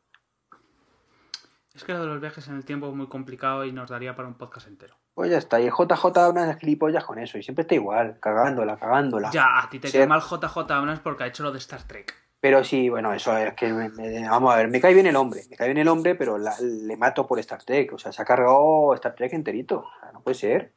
Es 1.76 1.84
que 1.84 1.92
lo 1.94 2.00
de 2.00 2.06
los 2.08 2.22
viajes 2.22 2.48
en 2.48 2.56
el 2.56 2.64
tiempo 2.66 2.88
es 2.88 2.96
muy 2.96 3.08
complicado 3.08 3.66
y 3.66 3.72
nos 3.74 3.90
daría 3.90 4.16
para 4.16 4.28
un 4.30 4.36
podcast 4.36 4.68
entero. 4.68 4.96
Pues 5.14 5.30
ya 5.30 5.38
está. 5.38 5.60
Y 5.60 5.66
el 5.66 5.72
JJ 5.74 6.12
da 6.14 6.30
unas 6.30 6.58
gilipollas 6.58 7.04
con 7.04 7.20
eso. 7.20 7.38
Y 7.38 7.44
siempre 7.44 7.64
está 7.64 7.76
igual, 7.76 8.18
cagándola, 8.22 8.78
cagándola. 8.78 9.30
Ya, 9.32 9.60
a 9.60 9.70
ti 9.70 9.80
te 9.80 9.90
Sí. 9.90 9.98
quema 9.98 10.16
el 10.16 10.22
JJ 10.22 10.72
Abrams 10.74 11.02
porque 11.02 11.26
ha 11.26 11.28
hecho 11.28 11.44
lo 11.44 11.52
de 11.52 11.58
Star 11.58 11.84
Trek. 11.84 12.14
Pero 12.40 12.64
sí, 12.64 12.90
bueno, 12.90 13.12
eso 13.14 13.36
es 13.38 13.54
que 13.56 13.74
me- 13.74 13.90
me- 13.90 14.30
vamos 14.30 14.54
a 14.54 14.58
ver, 14.58 14.68
me 14.70 14.80
cae 14.80 14.94
bien 14.94 15.08
el 15.08 15.16
hombre, 15.16 15.42
me 15.50 15.56
cae 15.58 15.68
bien 15.68 15.80
el 15.80 15.88
hombre, 15.88 16.16
pero 16.16 16.38
la- 16.38 16.56
le 16.62 16.96
mato 16.96 17.26
por 17.28 17.40
Star 17.40 17.64
Trek, 17.64 17.92
o 17.94 17.98
sea, 17.98 18.12
se 18.12 18.22
ha 18.22 18.26
cargado 18.26 18.94
Star 18.94 19.16
Trek 19.16 19.34
enterito, 19.34 19.80
o 19.80 20.00
sea, 20.00 20.12
no 20.12 20.22
puede 20.22 20.36
ser. 20.36 20.74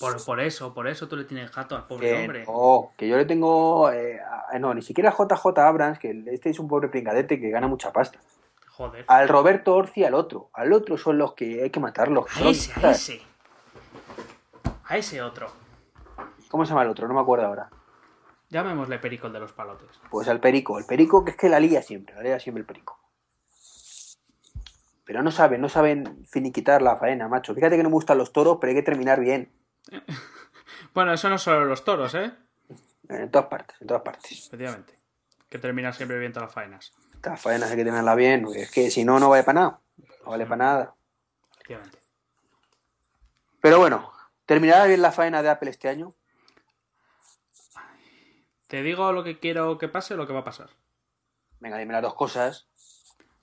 Por, 0.00 0.24
por 0.24 0.40
eso, 0.40 0.72
por 0.74 0.86
eso 0.88 1.08
tú 1.08 1.16
le 1.16 1.24
tienes 1.24 1.50
gato 1.54 1.74
al 1.76 1.86
pobre 1.86 2.08
Que, 2.08 2.20
hombre. 2.22 2.44
no, 2.46 2.92
que 2.96 3.08
yo 3.08 3.16
le 3.16 3.24
tengo, 3.24 3.90
eh, 3.90 4.20
a- 4.20 4.58
no, 4.58 4.72
ni 4.74 4.82
siquiera 4.82 5.10
JJ 5.12 5.58
Abrams, 5.66 5.98
que 5.98 6.22
este 6.26 6.50
es 6.50 6.58
un 6.58 6.68
pobre 6.68 6.88
pringadete 6.88 7.40
que 7.40 7.50
gana 7.50 7.66
mucha 7.68 7.92
pasta. 7.92 8.18
Joder. 8.78 9.04
Al 9.08 9.28
Roberto 9.28 9.74
Orci, 9.74 10.04
al 10.04 10.14
otro, 10.14 10.50
al 10.54 10.72
otro 10.72 10.96
son 10.96 11.18
los 11.18 11.34
que 11.34 11.64
hay 11.64 11.70
que 11.70 11.80
matarlos. 11.80 12.26
A 12.30 12.38
son- 12.38 12.46
ese, 12.46 12.72
a 12.86 12.90
ese. 12.92 13.20
A 14.84 14.96
ese 14.96 15.20
otro. 15.20 15.50
¿Cómo 16.48 16.64
se 16.64 16.68
llama 16.70 16.82
el 16.84 16.88
otro? 16.90 17.08
No 17.08 17.14
me 17.14 17.20
acuerdo 17.20 17.46
ahora. 17.46 17.70
Llamémosle 18.50 19.00
Perico 19.00 19.26
el 19.26 19.32
de 19.32 19.40
los 19.40 19.52
palotes. 19.52 19.88
Pues 20.10 20.28
al 20.28 20.38
perico, 20.38 20.78
el 20.78 20.86
perico 20.86 21.24
que 21.24 21.32
es 21.32 21.36
que 21.36 21.48
la 21.48 21.58
lía 21.58 21.82
siempre, 21.82 22.14
la 22.14 22.22
lía 22.22 22.38
siempre 22.38 22.60
el 22.60 22.66
perico. 22.66 22.98
Pero 25.04 25.22
no 25.24 25.32
saben, 25.32 25.60
no 25.60 25.68
saben 25.68 26.24
finiquitar 26.30 26.80
la 26.80 26.96
faena, 26.96 27.26
macho. 27.26 27.54
Fíjate 27.54 27.76
que 27.76 27.82
no 27.82 27.88
me 27.88 27.94
gustan 27.94 28.16
los 28.16 28.32
toros, 28.32 28.58
pero 28.60 28.70
hay 28.70 28.76
que 28.76 28.82
terminar 28.82 29.18
bien. 29.20 29.50
Bueno, 30.94 31.12
eso 31.12 31.28
no 31.28 31.38
solo 31.38 31.64
los 31.64 31.84
toros, 31.84 32.14
¿eh? 32.14 32.32
En 33.08 33.30
todas 33.30 33.48
partes, 33.48 33.76
en 33.80 33.86
todas 33.88 34.02
partes. 34.02 34.46
Efectivamente. 34.46 34.98
Que 35.48 35.58
termina 35.58 35.92
siempre 35.92 36.18
bien 36.18 36.32
todas 36.32 36.46
las 36.48 36.54
faenas. 36.54 36.92
Estas 37.18 37.40
faenas 37.40 37.68
hay 37.68 37.76
que 37.76 37.84
tenerla 37.84 38.14
bien, 38.14 38.44
porque 38.44 38.62
es 38.62 38.70
que 38.70 38.92
si 38.92 39.04
no, 39.04 39.18
no 39.18 39.28
vale 39.28 39.42
para 39.42 39.60
nada. 39.60 39.80
No 40.24 40.30
vale 40.30 40.46
para 40.46 40.56
nada. 40.56 40.94
Pero 43.60 43.78
bueno, 43.80 44.12
¿terminará 44.46 44.86
bien 44.86 45.02
la 45.02 45.10
faena 45.10 45.42
de 45.42 45.48
Apple 45.48 45.68
este 45.68 45.88
año? 45.88 46.14
¿Te 48.68 48.84
digo 48.84 49.10
lo 49.10 49.24
que 49.24 49.40
quiero 49.40 49.78
que 49.78 49.88
pase 49.88 50.14
o 50.14 50.16
lo 50.16 50.28
que 50.28 50.32
va 50.32 50.40
a 50.40 50.44
pasar? 50.44 50.70
Venga, 51.58 51.76
dime 51.76 51.92
las 51.92 52.02
dos 52.02 52.14
cosas. 52.14 52.68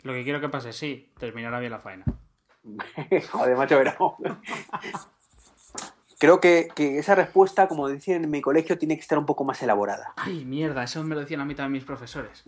Lo 0.03 0.13
que 0.13 0.23
quiero 0.23 0.39
que 0.39 0.47
pase, 0.47 0.71
sí, 0.71 1.11
terminará 1.19 1.59
bien 1.59 1.73
la 1.73 1.79
faena. 1.79 2.05
Joder, 3.31 3.57
macho, 3.57 3.77
pero... 3.77 4.15
Creo 6.17 6.39
que, 6.39 6.69
que 6.73 6.97
esa 6.97 7.13
respuesta, 7.13 7.67
como 7.67 7.89
decían 7.89 8.23
en 8.23 8.31
mi 8.31 8.39
colegio, 8.39 8.77
tiene 8.77 8.95
que 8.95 9.01
estar 9.01 9.17
un 9.17 9.25
poco 9.25 9.43
más 9.43 9.61
elaborada. 9.61 10.13
Ay, 10.15 10.45
mierda, 10.45 10.81
eso 10.81 11.03
me 11.03 11.13
lo 11.13 11.19
decían 11.19 11.41
a 11.41 11.45
mí 11.45 11.55
también 11.55 11.73
mis 11.73 11.83
profesores. 11.83 12.45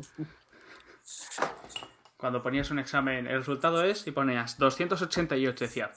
Cuando 2.18 2.42
ponías 2.42 2.72
un 2.72 2.80
examen, 2.80 3.28
el 3.28 3.38
resultado 3.40 3.84
es 3.84 4.08
y 4.08 4.12
ponías 4.12 4.58
288, 4.58 5.66
decía, 5.66 5.92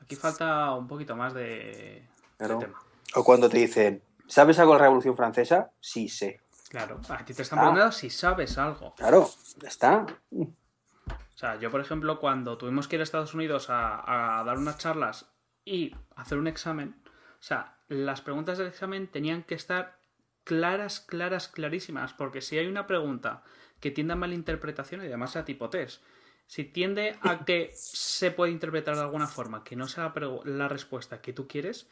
aquí 0.00 0.14
falta 0.16 0.72
un 0.74 0.86
poquito 0.86 1.16
más 1.16 1.34
de, 1.34 2.06
tema. 2.38 2.80
O 3.16 3.24
cuando 3.24 3.48
te 3.48 3.58
dicen, 3.58 4.02
¿sabes 4.28 4.58
algo 4.58 4.72
de 4.74 4.78
la 4.78 4.84
Revolución 4.84 5.16
Francesa? 5.16 5.70
Sí, 5.80 6.08
sé. 6.08 6.40
Claro, 6.68 7.00
a 7.08 7.24
ti 7.24 7.34
te 7.34 7.42
están 7.42 7.58
Ah. 7.58 7.62
preguntando 7.62 7.92
si 7.92 8.10
sabes 8.10 8.56
algo. 8.58 8.94
Claro, 8.96 9.30
ya 9.58 9.68
está. 9.68 10.06
O 10.32 11.36
sea, 11.36 11.56
yo, 11.56 11.70
por 11.70 11.80
ejemplo, 11.80 12.20
cuando 12.20 12.56
tuvimos 12.56 12.86
que 12.88 12.96
ir 12.96 13.00
a 13.00 13.04
Estados 13.04 13.34
Unidos 13.34 13.68
a, 13.70 14.38
a 14.40 14.44
dar 14.44 14.58
unas 14.58 14.78
charlas 14.78 15.26
y 15.64 15.94
hacer 16.16 16.38
un 16.38 16.46
examen, 16.46 16.96
o 17.38 17.42
sea, 17.42 17.76
las 17.88 18.20
preguntas 18.20 18.58
del 18.58 18.68
examen 18.68 19.08
tenían 19.08 19.42
que 19.42 19.54
estar 19.56 19.98
claras, 20.44 21.00
claras, 21.00 21.48
clarísimas, 21.48 22.12
porque 22.12 22.40
si 22.40 22.58
hay 22.58 22.66
una 22.66 22.86
pregunta 22.86 23.42
que 23.84 23.90
tiende 23.90 24.14
a 24.14 24.16
malinterpretación, 24.16 25.02
y 25.02 25.08
además 25.08 25.32
sea 25.32 25.44
tipo 25.44 25.68
test, 25.68 26.02
si 26.46 26.64
tiende 26.64 27.18
a 27.20 27.44
que 27.44 27.70
se 27.74 28.30
puede 28.30 28.50
interpretar 28.50 28.94
de 28.94 29.02
alguna 29.02 29.26
forma 29.26 29.62
que 29.62 29.76
no 29.76 29.88
sea 29.88 30.14
la, 30.46 30.68
respuesta 30.68 31.20
que 31.20 31.34
tú 31.34 31.46
quieres, 31.46 31.86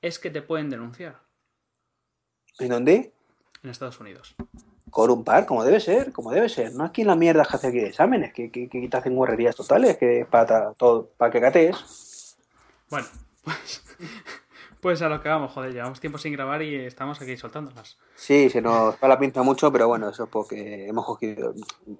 es 0.00 0.18
que 0.18 0.30
te 0.30 0.40
pueden 0.40 0.70
denunciar 0.70 1.20
¿En 2.58 2.70
dónde? 2.70 3.12
en 3.62 3.68
Estados 3.68 4.00
Unidos. 4.00 4.34
Con 4.88 5.10
un 5.10 5.22
par, 5.22 5.44
como 5.44 5.64
debe 5.64 5.80
ser, 5.80 6.12
como 6.12 6.32
debe 6.32 6.48
ser. 6.48 6.72
No 6.72 6.84
aquí 6.84 7.02
en 7.02 7.08
la 7.08 7.16
mierda 7.16 7.44
que 7.44 7.56
hace 7.56 7.66
aquí 7.66 7.80
de 7.80 7.88
exámenes, 7.88 8.32
que, 8.32 8.50
que, 8.50 8.70
que 8.70 8.88
te 8.88 8.96
hacen 8.96 9.14
guarrerías 9.14 9.54
totales, 9.54 9.98
que 9.98 10.20
es 10.20 10.26
para, 10.26 10.72
todo, 10.72 11.10
para 11.18 11.30
que 11.30 11.42
catees. 11.42 12.38
Bueno, 12.88 13.06
pues, 13.44 13.82
pues 14.84 15.00
a 15.00 15.08
lo 15.08 15.22
que 15.22 15.30
vamos, 15.30 15.50
joder, 15.50 15.72
llevamos 15.72 15.98
tiempo 15.98 16.18
sin 16.18 16.34
grabar 16.34 16.60
y 16.60 16.84
estamos 16.84 17.18
aquí 17.18 17.38
soltándolas. 17.38 17.96
Sí, 18.16 18.50
se 18.50 18.60
nos 18.60 18.96
va 18.96 19.08
la 19.08 19.18
pinza 19.18 19.42
mucho, 19.42 19.72
pero 19.72 19.88
bueno, 19.88 20.10
eso 20.10 20.24
es 20.24 20.28
porque 20.28 20.86
hemos 20.86 21.06
cogido. 21.06 21.54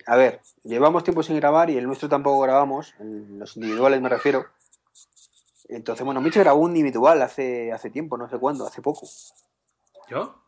A 0.07 0.17
ver, 0.17 0.43
llevamos 0.65 1.03
tiempo 1.03 1.23
sin 1.23 1.37
grabar 1.37 1.71
y 1.71 1.79
el 1.79 1.87
nuestro 1.87 2.11
tampoco 2.11 2.43
grabamos, 2.43 2.95
en 2.99 3.39
los 3.39 3.57
individuales 3.57 4.03
me 4.03 4.11
refiero. 4.11 4.45
Entonces, 5.71 6.05
bueno, 6.05 6.21
Mitch 6.21 6.37
grabó 6.37 6.61
un 6.61 6.77
individual 6.77 7.23
hace, 7.23 7.73
hace 7.73 7.89
tiempo, 7.89 8.19
no 8.19 8.29
sé 8.29 8.39
cuándo, 8.39 8.67
hace 8.67 8.83
poco. 8.83 9.09
¿Yo? 10.11 10.45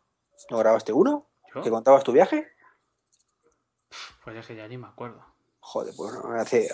¿No 0.50 0.58
grabaste 0.58 0.92
uno? 0.92 1.30
¿Yo? 1.54 1.62
¿Que 1.62 1.70
contabas 1.70 2.04
tu 2.04 2.12
viaje? 2.12 2.52
Pues 4.22 4.36
es 4.36 4.46
que 4.46 4.56
ya 4.56 4.68
ni 4.68 4.76
me 4.76 4.88
acuerdo. 4.88 5.24
Joder, 5.60 5.94
pues 5.96 6.12
no, 6.12 6.32
hace. 6.32 6.68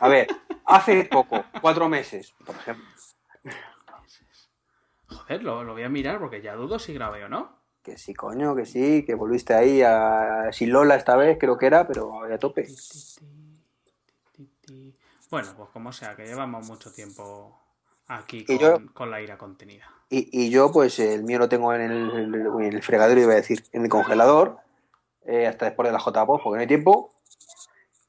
A 0.00 0.08
ver, 0.08 0.26
hace 0.64 1.04
poco, 1.04 1.44
cuatro 1.60 1.88
meses, 1.88 2.34
por 2.44 2.56
ejemplo. 2.56 2.84
Joder, 5.08 5.42
lo, 5.42 5.64
lo 5.64 5.72
voy 5.74 5.82
a 5.84 5.88
mirar 5.88 6.18
porque 6.18 6.42
ya 6.42 6.54
dudo 6.54 6.78
si 6.78 6.92
grabé 6.94 7.24
o 7.24 7.28
no. 7.28 7.56
Que 7.82 7.96
sí, 7.96 8.14
coño, 8.14 8.56
que 8.56 8.66
sí, 8.66 9.04
que 9.04 9.14
volviste 9.14 9.54
ahí 9.54 9.80
a 9.82 10.48
sin 10.52 10.72
Lola 10.72 10.96
esta 10.96 11.14
vez, 11.16 11.38
creo 11.38 11.56
que 11.56 11.66
era, 11.66 11.86
pero 11.86 12.24
a 12.24 12.38
tope. 12.38 12.66
Bueno, 15.30 15.48
pues 15.56 15.68
como 15.72 15.92
sea, 15.92 16.14
que 16.16 16.24
llevamos 16.26 16.66
mucho 16.68 16.92
tiempo 16.92 17.58
aquí 18.08 18.44
con, 18.44 18.58
yo- 18.58 18.80
con 18.92 19.10
la 19.10 19.20
ira 19.20 19.38
contenida. 19.38 19.86
Y, 20.08 20.28
y 20.32 20.50
yo, 20.50 20.70
pues 20.70 20.98
el 21.00 21.24
mío 21.24 21.38
lo 21.38 21.48
tengo 21.48 21.72
en 21.74 21.80
el, 21.90 22.34
en 22.34 22.62
el 22.74 22.82
fregadero, 22.82 23.20
iba 23.20 23.32
a 23.32 23.36
decir, 23.36 23.64
en 23.72 23.82
el 23.84 23.88
congelador, 23.88 24.58
eh, 25.24 25.46
hasta 25.48 25.64
después 25.66 25.88
de 25.88 25.92
la 25.92 25.98
JPOD, 25.98 26.40
porque 26.42 26.56
no 26.56 26.60
hay 26.60 26.66
tiempo. 26.68 27.12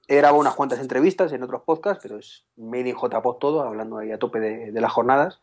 He 0.08 0.16
grabado 0.18 0.40
unas 0.40 0.56
cuantas 0.56 0.80
entrevistas 0.80 1.34
en 1.34 1.44
otros 1.44 1.64
podcasts, 1.64 2.02
pero 2.02 2.18
es 2.20 2.46
made 2.56 2.90
in 2.90 2.96
JPOD 2.96 3.38
todo, 3.40 3.62
hablando 3.64 3.98
ahí 3.98 4.12
a 4.12 4.20
tope 4.20 4.40
de, 4.40 4.72
de 4.72 4.82
las 4.82 4.92
jornadas, 4.92 5.42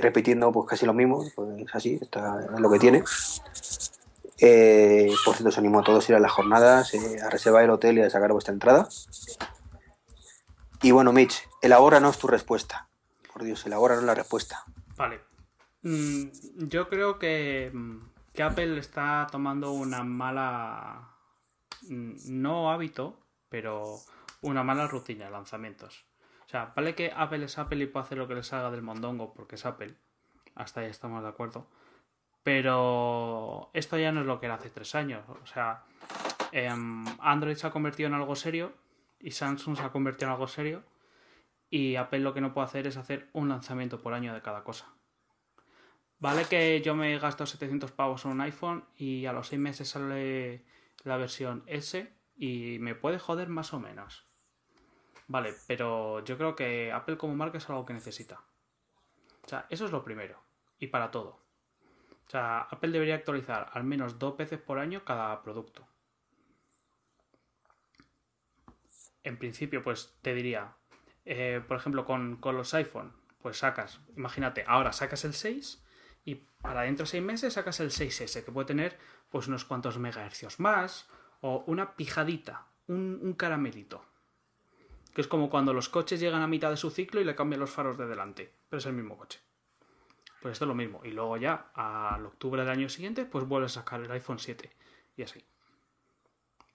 repitiendo 0.00 0.52
pues 0.52 0.68
casi 0.68 0.86
lo 0.86 0.94
mismo, 0.94 1.24
pues 1.34 1.60
es 1.60 1.74
así, 1.74 1.98
está, 2.00 2.40
es 2.54 2.60
lo 2.60 2.70
que 2.70 2.78
tiene. 2.78 3.04
Eh, 4.38 5.12
por 5.24 5.34
cierto, 5.34 5.50
os 5.50 5.58
animo 5.58 5.80
a 5.80 5.84
todos 5.84 6.08
a 6.08 6.12
ir 6.12 6.16
a 6.16 6.20
las 6.20 6.32
jornadas, 6.32 6.94
eh, 6.94 7.20
a 7.24 7.30
reservar 7.30 7.62
el 7.64 7.70
hotel 7.70 7.98
y 7.98 8.02
a 8.02 8.10
sacar 8.10 8.32
vuestra 8.32 8.52
entrada. 8.52 8.88
Y 10.82 10.90
bueno, 10.90 11.12
Mitch, 11.12 11.48
elabóranos 11.60 12.18
tu 12.18 12.26
respuesta. 12.26 12.88
Por 13.32 13.44
Dios, 13.44 13.64
elaboraron 13.66 14.04
la 14.04 14.14
respuesta. 14.14 14.64
Vale. 14.96 15.20
Mm, 15.82 16.24
yo 16.68 16.88
creo 16.88 17.18
que, 17.18 17.70
mm, 17.72 17.98
que 18.32 18.42
Apple 18.42 18.78
está 18.78 19.26
tomando 19.30 19.72
una 19.72 20.02
mala. 20.02 21.08
mm, 21.88 22.14
No 22.26 22.72
hábito, 22.72 23.18
pero 23.48 23.98
una 24.40 24.64
mala 24.64 24.88
rutina 24.88 25.26
de 25.26 25.30
lanzamientos. 25.30 26.04
Sea, 26.52 26.70
vale 26.76 26.94
que 26.94 27.10
Apple 27.16 27.46
es 27.46 27.56
Apple 27.56 27.82
y 27.82 27.86
puede 27.86 28.04
hacer 28.04 28.18
lo 28.18 28.28
que 28.28 28.34
le 28.34 28.42
salga 28.42 28.70
del 28.70 28.82
mondongo 28.82 29.32
porque 29.32 29.54
es 29.54 29.64
Apple. 29.64 29.94
Hasta 30.54 30.82
ahí 30.82 30.88
estamos 30.88 31.22
de 31.22 31.28
acuerdo. 31.30 31.66
Pero 32.42 33.70
esto 33.72 33.96
ya 33.96 34.12
no 34.12 34.20
es 34.20 34.26
lo 34.26 34.38
que 34.38 34.46
era 34.46 34.56
hace 34.56 34.68
tres 34.68 34.94
años. 34.94 35.24
O 35.42 35.46
sea, 35.46 35.84
em, 36.52 37.06
Android 37.20 37.56
se 37.56 37.66
ha 37.66 37.70
convertido 37.70 38.08
en 38.08 38.14
algo 38.16 38.36
serio 38.36 38.74
y 39.18 39.30
Samsung 39.30 39.78
se 39.78 39.82
ha 39.82 39.92
convertido 39.92 40.26
en 40.26 40.32
algo 40.32 40.46
serio. 40.46 40.82
Y 41.70 41.96
Apple 41.96 42.18
lo 42.18 42.34
que 42.34 42.42
no 42.42 42.52
puede 42.52 42.66
hacer 42.66 42.86
es 42.86 42.98
hacer 42.98 43.30
un 43.32 43.48
lanzamiento 43.48 44.02
por 44.02 44.12
año 44.12 44.34
de 44.34 44.42
cada 44.42 44.62
cosa. 44.62 44.92
Vale 46.18 46.44
que 46.44 46.82
yo 46.82 46.94
me 46.94 47.18
gasto 47.18 47.46
700 47.46 47.92
pavos 47.92 48.26
en 48.26 48.32
un 48.32 48.42
iPhone 48.42 48.84
y 48.94 49.24
a 49.24 49.32
los 49.32 49.48
6 49.48 49.58
meses 49.58 49.88
sale 49.88 50.66
la 51.02 51.16
versión 51.16 51.62
S 51.66 52.12
y 52.36 52.76
me 52.78 52.94
puede 52.94 53.18
joder 53.18 53.48
más 53.48 53.72
o 53.72 53.80
menos. 53.80 54.30
Vale, 55.32 55.54
pero 55.66 56.22
yo 56.26 56.36
creo 56.36 56.54
que 56.54 56.92
Apple 56.92 57.16
como 57.16 57.34
marca 57.34 57.56
es 57.56 57.66
algo 57.70 57.86
que 57.86 57.94
necesita. 57.94 58.42
O 59.42 59.48
sea, 59.48 59.64
eso 59.70 59.86
es 59.86 59.90
lo 59.90 60.04
primero. 60.04 60.38
Y 60.78 60.88
para 60.88 61.10
todo. 61.10 61.40
O 62.26 62.30
sea, 62.30 62.60
Apple 62.70 62.90
debería 62.90 63.14
actualizar 63.14 63.70
al 63.72 63.82
menos 63.82 64.18
dos 64.18 64.36
veces 64.36 64.60
por 64.60 64.78
año 64.78 65.06
cada 65.06 65.42
producto. 65.42 65.88
En 69.22 69.38
principio, 69.38 69.82
pues 69.82 70.18
te 70.20 70.34
diría, 70.34 70.74
eh, 71.24 71.62
por 71.66 71.78
ejemplo, 71.78 72.04
con, 72.04 72.36
con 72.36 72.58
los 72.58 72.74
iPhone, 72.74 73.14
pues 73.40 73.56
sacas, 73.56 74.00
imagínate, 74.14 74.66
ahora 74.68 74.92
sacas 74.92 75.24
el 75.24 75.32
6 75.32 75.82
y 76.26 76.34
para 76.60 76.82
dentro 76.82 77.04
de 77.04 77.10
6 77.10 77.22
meses 77.22 77.54
sacas 77.54 77.80
el 77.80 77.90
6S, 77.90 78.44
que 78.44 78.52
puede 78.52 78.66
tener 78.66 78.98
pues 79.30 79.48
unos 79.48 79.64
cuantos 79.64 79.96
megahercios 79.96 80.60
más, 80.60 81.08
o 81.40 81.64
una 81.68 81.96
pijadita, 81.96 82.66
un, 82.86 83.18
un 83.22 83.32
caramelito. 83.32 84.11
Que 85.14 85.20
es 85.20 85.28
como 85.28 85.50
cuando 85.50 85.72
los 85.72 85.88
coches 85.88 86.20
llegan 86.20 86.42
a 86.42 86.46
mitad 86.46 86.70
de 86.70 86.76
su 86.76 86.90
ciclo 86.90 87.20
y 87.20 87.24
le 87.24 87.34
cambian 87.34 87.60
los 87.60 87.70
faros 87.70 87.98
de 87.98 88.06
delante, 88.06 88.50
pero 88.68 88.78
es 88.78 88.86
el 88.86 88.94
mismo 88.94 89.16
coche. 89.16 89.40
Pues 90.40 90.52
esto 90.52 90.64
es 90.64 90.68
lo 90.68 90.74
mismo. 90.74 91.00
Y 91.04 91.10
luego 91.10 91.36
ya, 91.36 91.70
al 91.74 92.26
octubre 92.26 92.62
del 92.62 92.70
año 92.70 92.88
siguiente, 92.88 93.24
pues 93.24 93.46
vuelves 93.46 93.76
a 93.76 93.80
sacar 93.80 94.00
el 94.00 94.10
iPhone 94.10 94.38
7. 94.38 94.70
Y 95.16 95.22
así. 95.22 95.44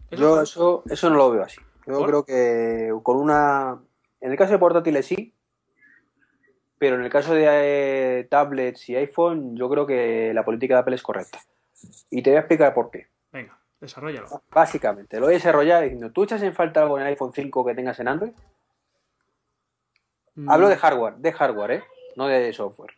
Eso 0.10 0.22
Yo 0.22 0.41
eso, 0.41 0.84
eso 0.89 1.10
no 1.10 1.17
lo 1.17 1.32
veo 1.32 1.44
así. 1.44 1.60
Yo 1.86 2.00
¿Por? 2.00 2.08
creo 2.08 2.25
que 2.25 2.94
con 3.03 3.17
una... 3.17 3.79
En 4.22 4.32
el 4.32 4.38
caso 4.38 4.53
de 4.53 4.60
portátiles 4.60 5.06
sí, 5.06 5.34
pero 6.77 6.96
en 6.96 7.03
el 7.03 7.10
caso 7.10 7.34
de 7.34 7.46
eh, 7.48 8.24
tablets 8.25 8.89
y 8.89 8.96
iPhone, 8.96 9.56
yo 9.56 9.70
creo 9.70 9.86
que 9.86 10.32
la 10.34 10.46
política 10.46 10.75
de 10.75 10.79
Apple 10.82 10.96
es 10.96 11.03
correcta. 11.03 11.39
Y 12.10 12.22
te 12.22 12.29
voy 12.29 12.38
a 12.38 12.41
explicar 12.41 12.74
por 12.74 12.91
qué. 12.91 13.08
Venga, 13.32 13.58
desarrollalo. 13.79 14.27
Básicamente, 14.51 15.19
lo 15.19 15.25
voy 15.27 15.36
a 15.36 15.38
desarrollar 15.38 15.84
diciendo, 15.84 16.12
¿tú 16.12 16.24
echas 16.24 16.41
en 16.43 16.53
falta 16.53 16.81
algo 16.81 16.98
en 16.98 17.03
el 17.03 17.10
iPhone 17.10 17.34
5 17.34 17.65
que 17.65 17.75
tengas 17.75 18.00
en 18.00 18.07
Android? 18.07 18.34
Hablo 20.48 20.67
Mm, 20.67 20.69
de 20.69 20.75
hardware, 20.77 21.15
de 21.17 21.31
hardware, 21.34 21.72
¿eh? 21.72 21.84
No 22.15 22.27
de 22.27 22.53
software. 22.53 22.91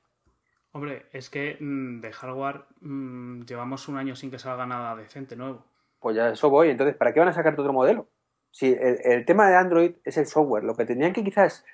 Hombre, 0.72 1.06
es 1.14 1.30
que 1.30 1.58
mm, 1.60 2.02
de 2.02 2.12
hardware 2.12 2.66
mm, 2.82 3.42
llevamos 3.46 3.88
un 3.88 3.98
año 3.98 4.16
sin 4.16 4.30
que 4.30 4.40
salga 4.40 4.66
nada 4.66 4.96
decente 4.96 5.36
nuevo. 5.36 5.64
Pues 6.00 6.16
ya 6.16 6.30
eso 6.30 6.50
voy. 6.50 6.70
Entonces, 6.70 6.96
¿para 6.96 7.14
qué 7.14 7.20
van 7.20 7.30
a 7.30 7.34
sacarte 7.34 7.62
otro 7.62 7.74
modelo? 7.74 8.08
Si 8.52 8.68
el, 8.74 9.00
el 9.04 9.26
tema 9.26 9.48
de 9.50 9.56
Android 9.56 9.92
es 10.04 10.18
el 10.18 10.26
software, 10.28 10.64
lo 10.64 10.76
que 10.76 10.86
tendrían 10.86 11.14
que 11.14 11.24
quizás 11.24 11.66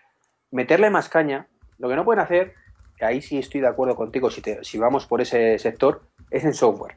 meterle 0.52 0.90
más 0.90 1.10
caña, 1.10 1.48
lo 1.78 1.90
que 1.90 1.96
no 1.96 2.06
pueden 2.06 2.22
hacer, 2.22 2.54
que 2.98 3.06
ahí 3.06 3.22
sí 3.22 3.38
estoy 3.40 3.62
de 3.62 3.68
acuerdo 3.68 3.96
contigo, 3.96 4.30
si, 4.30 4.42
te- 4.42 4.64
si 4.64 4.78
vamos 4.78 5.06
por 5.08 5.22
ese 5.22 5.58
sector, 5.60 6.04
es 6.32 6.44
en 6.46 6.54
software. 6.54 6.96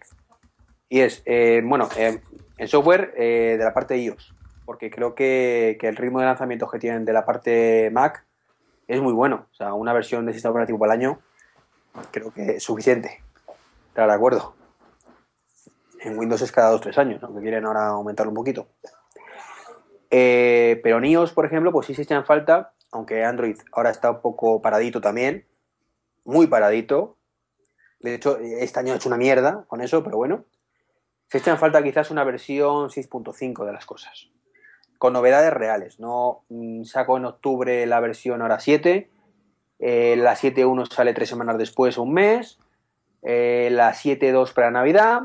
Y 0.88 1.01
es, 1.01 1.22
eh, 1.27 1.62
bueno, 1.64 1.88
eh, 1.96 2.20
en 2.57 2.68
software 2.68 3.12
eh, 3.16 3.57
de 3.59 3.64
la 3.64 3.74
parte 3.74 3.94
de 3.94 4.01
iOS, 4.01 4.35
porque 4.64 4.90
creo 4.90 5.14
que, 5.14 5.77
que 5.79 5.88
el 5.88 5.96
ritmo 5.96 6.20
de 6.20 6.27
lanzamientos 6.27 6.70
que 6.70 6.79
tienen 6.79 7.05
de 7.05 7.12
la 7.12 7.27
parte 7.27 7.90
Mac 7.92 8.24
es 8.87 9.01
muy 9.01 9.12
bueno. 9.12 9.46
O 9.51 9.55
sea, 9.55 9.74
una 9.74 9.92
versión 9.92 10.24
de 10.24 10.33
sistema 10.33 10.53
operativo 10.53 10.83
al 10.85 10.90
año 10.90 11.20
creo 12.11 12.33
que 12.33 12.57
es 12.57 12.62
suficiente. 12.62 13.22
Estar 13.88 14.09
de 14.09 14.14
acuerdo. 14.14 14.55
En 16.01 16.18
Windows 16.18 16.40
es 16.42 16.53
cada 16.53 16.74
2-3 16.74 16.98
años, 16.98 17.22
aunque 17.22 17.42
quieren 17.42 17.66
ahora 17.66 17.88
aumentarlo 17.88 18.31
un 18.31 18.37
poquito. 18.37 18.68
Pero 20.09 20.98
en 20.98 21.05
iOS, 21.05 21.33
por 21.33 21.44
ejemplo, 21.44 21.72
pues 21.72 21.87
sí 21.87 21.94
se 21.94 22.03
echan 22.03 22.24
falta, 22.24 22.72
aunque 22.92 23.24
Android 23.24 23.59
ahora 23.72 23.90
está 23.90 24.12
un 24.12 24.20
poco 24.22 24.62
paradito 24.62 25.01
también, 25.01 25.46
muy 26.24 26.46
paradito. 26.46 27.16
De 28.01 28.14
hecho, 28.14 28.38
este 28.38 28.79
año 28.79 28.92
ha 28.92 28.96
hecho 28.96 29.09
una 29.09 29.18
mierda 29.18 29.64
con 29.66 29.81
eso, 29.81 30.03
pero 30.05 30.16
bueno. 30.16 30.44
Se 31.28 31.38
echan 31.38 31.58
falta 31.58 31.82
quizás 31.82 32.10
una 32.10 32.24
versión 32.24 32.88
6.5 32.90 33.64
de 33.66 33.72
las 33.72 33.86
cosas. 33.86 34.28
Con 34.98 35.12
novedades 35.12 35.52
reales. 35.52 36.00
No 36.00 36.44
mm, 36.48 36.84
saco 36.84 37.16
en 37.18 37.26
octubre 37.26 37.86
la 37.86 38.00
versión 38.00 38.42
ahora 38.42 38.58
7. 38.60 39.10
eh, 39.78 40.16
la 40.16 40.34
7.1 40.34 40.90
sale 40.92 41.14
tres 41.14 41.28
semanas 41.28 41.56
después 41.58 41.98
o 41.98 42.02
un 42.02 42.14
mes. 42.14 42.58
eh, 43.22 43.68
la 43.70 43.92
7.2 43.92 44.52
para 44.54 44.70
Navidad. 44.70 45.20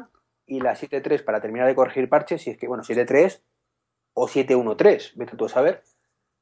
Y 0.46 0.60
la 0.60 0.74
7.3 0.76 1.24
para 1.24 1.40
terminar 1.42 1.68
de 1.68 1.76
corregir 1.76 2.10
parches. 2.10 2.42
Si 2.42 2.50
es 2.50 2.58
que, 2.58 2.68
bueno, 2.68 2.84
7.3 2.84 3.42
o 4.14 4.28
7.1.3. 4.28 5.14
Vete 5.16 5.38
tú 5.38 5.46
a 5.46 5.50
saber. 5.50 5.84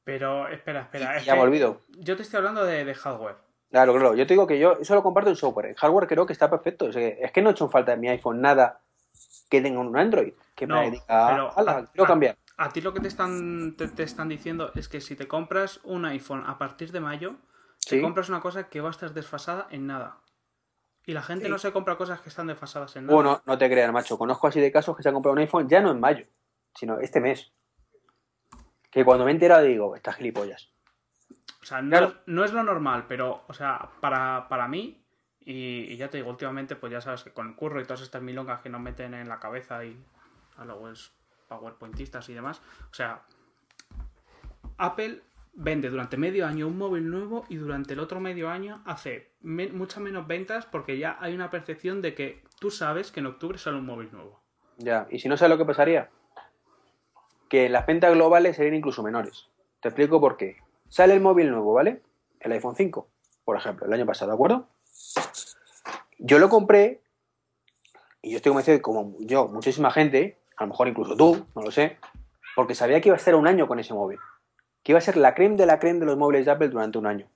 Pero 0.04 0.48
espera, 0.48 0.80
espera. 0.82 1.16
es 1.16 1.24
Ya 1.24 1.36
me 1.36 1.42
olvido. 1.42 1.78
Yo 1.98 2.16
te 2.16 2.22
estoy 2.22 2.38
hablando 2.38 2.64
de, 2.64 2.84
de 2.84 2.94
hardware. 2.94 3.36
Claro, 3.70 3.92
claro. 3.94 4.14
Yo 4.16 4.26
te 4.26 4.34
digo 4.34 4.46
que 4.48 4.58
yo 4.58 4.76
eso 4.80 4.94
lo 4.96 5.04
comparto 5.04 5.30
en 5.30 5.36
software. 5.36 5.66
En 5.66 5.74
hardware 5.76 6.08
creo 6.08 6.26
que 6.26 6.32
está 6.32 6.50
perfecto. 6.50 6.88
Es 6.88 6.96
que, 6.96 7.18
es 7.22 7.30
que 7.30 7.40
no 7.40 7.48
he 7.50 7.52
hecho 7.52 7.68
falta 7.70 7.92
en 7.92 8.00
mi 8.00 8.08
iPhone 8.08 8.40
nada 8.40 8.80
que 9.52 9.60
tenga 9.60 9.80
un 9.80 9.94
Android. 9.94 10.32
Que 10.54 10.66
No, 10.66 10.76
me 10.80 10.90
diga, 10.92 11.04
pero- 11.06 11.52
"Hala, 11.58 11.72
ah, 11.78 11.84
quiero 11.92 12.04
ah, 12.04 12.06
cambiar. 12.06 12.38
A 12.56 12.70
ti 12.70 12.80
lo 12.80 12.94
que 12.94 13.00
te 13.00 13.08
están, 13.08 13.76
te, 13.76 13.86
te 13.88 14.02
están 14.02 14.28
diciendo 14.30 14.72
es 14.74 14.88
que 14.88 15.02
si 15.02 15.14
te 15.14 15.28
compras 15.28 15.78
un 15.84 16.06
iPhone 16.06 16.44
a 16.46 16.56
partir 16.56 16.90
de 16.90 17.00
mayo, 17.00 17.34
Sí. 17.78 17.96
te 17.96 18.00
compras 18.02 18.30
una 18.30 18.40
cosa 18.40 18.68
que 18.70 18.80
va 18.80 18.88
a 18.88 18.92
estar 18.92 19.12
desfasada 19.12 19.66
en 19.70 19.86
nada. 19.86 20.16
Y 21.04 21.12
la 21.12 21.20
gente 21.22 21.44
Sí. 21.46 21.50
no 21.50 21.58
se 21.58 21.70
compra 21.70 21.96
cosas 21.96 22.20
que 22.22 22.30
están 22.30 22.46
desfasadas 22.46 22.96
en 22.96 23.04
nada. 23.06 23.14
Bueno, 23.14 23.42
no 23.44 23.58
te 23.58 23.68
creas, 23.68 23.92
macho. 23.92 24.16
Conozco 24.16 24.46
así 24.46 24.58
de 24.60 24.72
casos 24.72 24.96
que 24.96 25.02
se 25.02 25.08
han 25.10 25.14
comprado 25.14 25.32
un 25.34 25.40
iPhone 25.40 25.68
ya 25.68 25.80
no 25.82 25.90
en 25.90 26.00
mayo, 26.00 26.24
sino 26.74 26.98
este 26.98 27.20
mes. 27.20 27.52
Que 28.90 29.04
cuando 29.04 29.24
me 29.26 29.32
he 29.32 29.34
enterado 29.34 29.64
digo, 29.64 29.94
estas 29.96 30.16
gilipollas. 30.16 30.70
O 31.62 31.66
sea, 31.66 31.82
no, 31.82 31.90
Claro. 31.90 32.14
no 32.26 32.44
es 32.44 32.52
lo 32.52 32.62
normal, 32.62 33.04
pero, 33.06 33.44
o 33.48 33.52
sea, 33.52 33.90
para, 34.00 34.48
para 34.48 34.66
mí, 34.68 35.01
y, 35.44 35.96
ya 35.96 36.08
te 36.08 36.18
digo, 36.18 36.30
últimamente, 36.30 36.76
pues 36.76 36.92
ya 36.92 37.00
sabes 37.00 37.22
que 37.22 37.32
con 37.32 37.48
el 37.48 37.54
curro 37.54 37.80
y 37.80 37.84
todas 37.84 38.02
estas 38.02 38.22
milongas 38.22 38.60
que 38.60 38.68
nos 38.68 38.80
meten 38.80 39.14
en 39.14 39.28
la 39.28 39.38
cabeza 39.38 39.84
y 39.84 39.96
a 40.56 40.64
luego 40.64 40.90
es 40.90 41.12
powerpointistas 41.48 42.28
y 42.28 42.34
demás, 42.34 42.60
o 42.90 42.94
sea, 42.94 43.22
Apple 44.78 45.22
vende 45.54 45.90
durante 45.90 46.16
medio 46.16 46.46
año 46.46 46.66
un 46.66 46.78
móvil 46.78 47.10
nuevo 47.10 47.44
y 47.48 47.56
durante 47.56 47.92
el 47.92 48.00
otro 48.00 48.20
medio 48.20 48.48
año 48.48 48.82
hace 48.86 49.32
muchas 49.42 49.98
menos 49.98 50.26
ventas 50.26 50.66
porque 50.66 50.98
ya 50.98 51.18
hay 51.20 51.34
una 51.34 51.50
percepción 51.50 52.00
de 52.00 52.14
que 52.14 52.42
tú 52.58 52.70
sabes 52.70 53.12
que 53.12 53.20
en 53.20 53.26
octubre 53.26 53.58
sale 53.58 53.78
un 53.78 53.86
móvil 53.86 54.10
nuevo. 54.12 54.40
Ya. 54.78 55.06
Y 55.10 55.18
si 55.18 55.28
no 55.28 55.36
sabes 55.36 55.50
lo 55.50 55.58
que 55.58 55.66
pasaría, 55.66 56.10
que 57.48 57.68
las 57.68 57.86
ventas 57.86 58.14
globales 58.14 58.56
serían 58.56 58.74
incluso 58.74 59.02
menores. 59.02 59.50
Te 59.80 59.88
explico 59.88 60.20
por 60.20 60.36
qué. 60.36 60.56
Sale 60.88 61.14
el 61.14 61.20
móvil 61.20 61.50
nuevo, 61.50 61.74
¿vale? 61.74 62.02
El 62.40 62.52
iPhone 62.52 62.74
5, 62.74 63.08
por 63.44 63.56
ejemplo, 63.56 63.86
el 63.86 63.92
año 63.92 64.06
pasado, 64.06 64.30
¿de 64.30 64.34
acuerdo? 64.34 64.68
Yo 66.18 66.38
lo 66.38 66.48
compré 66.48 67.02
y 68.22 68.30
yo 68.30 68.36
estoy 68.36 68.50
convencido 68.50 68.80
como 68.80 69.16
yo, 69.18 69.48
muchísima 69.48 69.90
gente, 69.90 70.38
a 70.56 70.64
lo 70.64 70.68
mejor 70.68 70.88
incluso 70.88 71.16
tú, 71.16 71.46
no 71.56 71.62
lo 71.62 71.70
sé, 71.72 71.98
porque 72.54 72.74
sabía 72.74 73.00
que 73.00 73.08
iba 73.08 73.16
a 73.16 73.18
estar 73.18 73.34
un 73.34 73.48
año 73.48 73.66
con 73.66 73.80
ese 73.80 73.94
móvil. 73.94 74.18
Que 74.84 74.92
iba 74.92 74.98
a 74.98 75.02
ser 75.02 75.16
la 75.16 75.34
creme 75.34 75.56
de 75.56 75.66
la 75.66 75.80
creme 75.80 76.00
de 76.00 76.06
los 76.06 76.16
móviles 76.16 76.44
de 76.44 76.52
Apple 76.52 76.68
durante 76.68 76.98
un 76.98 77.06
año. 77.06 77.28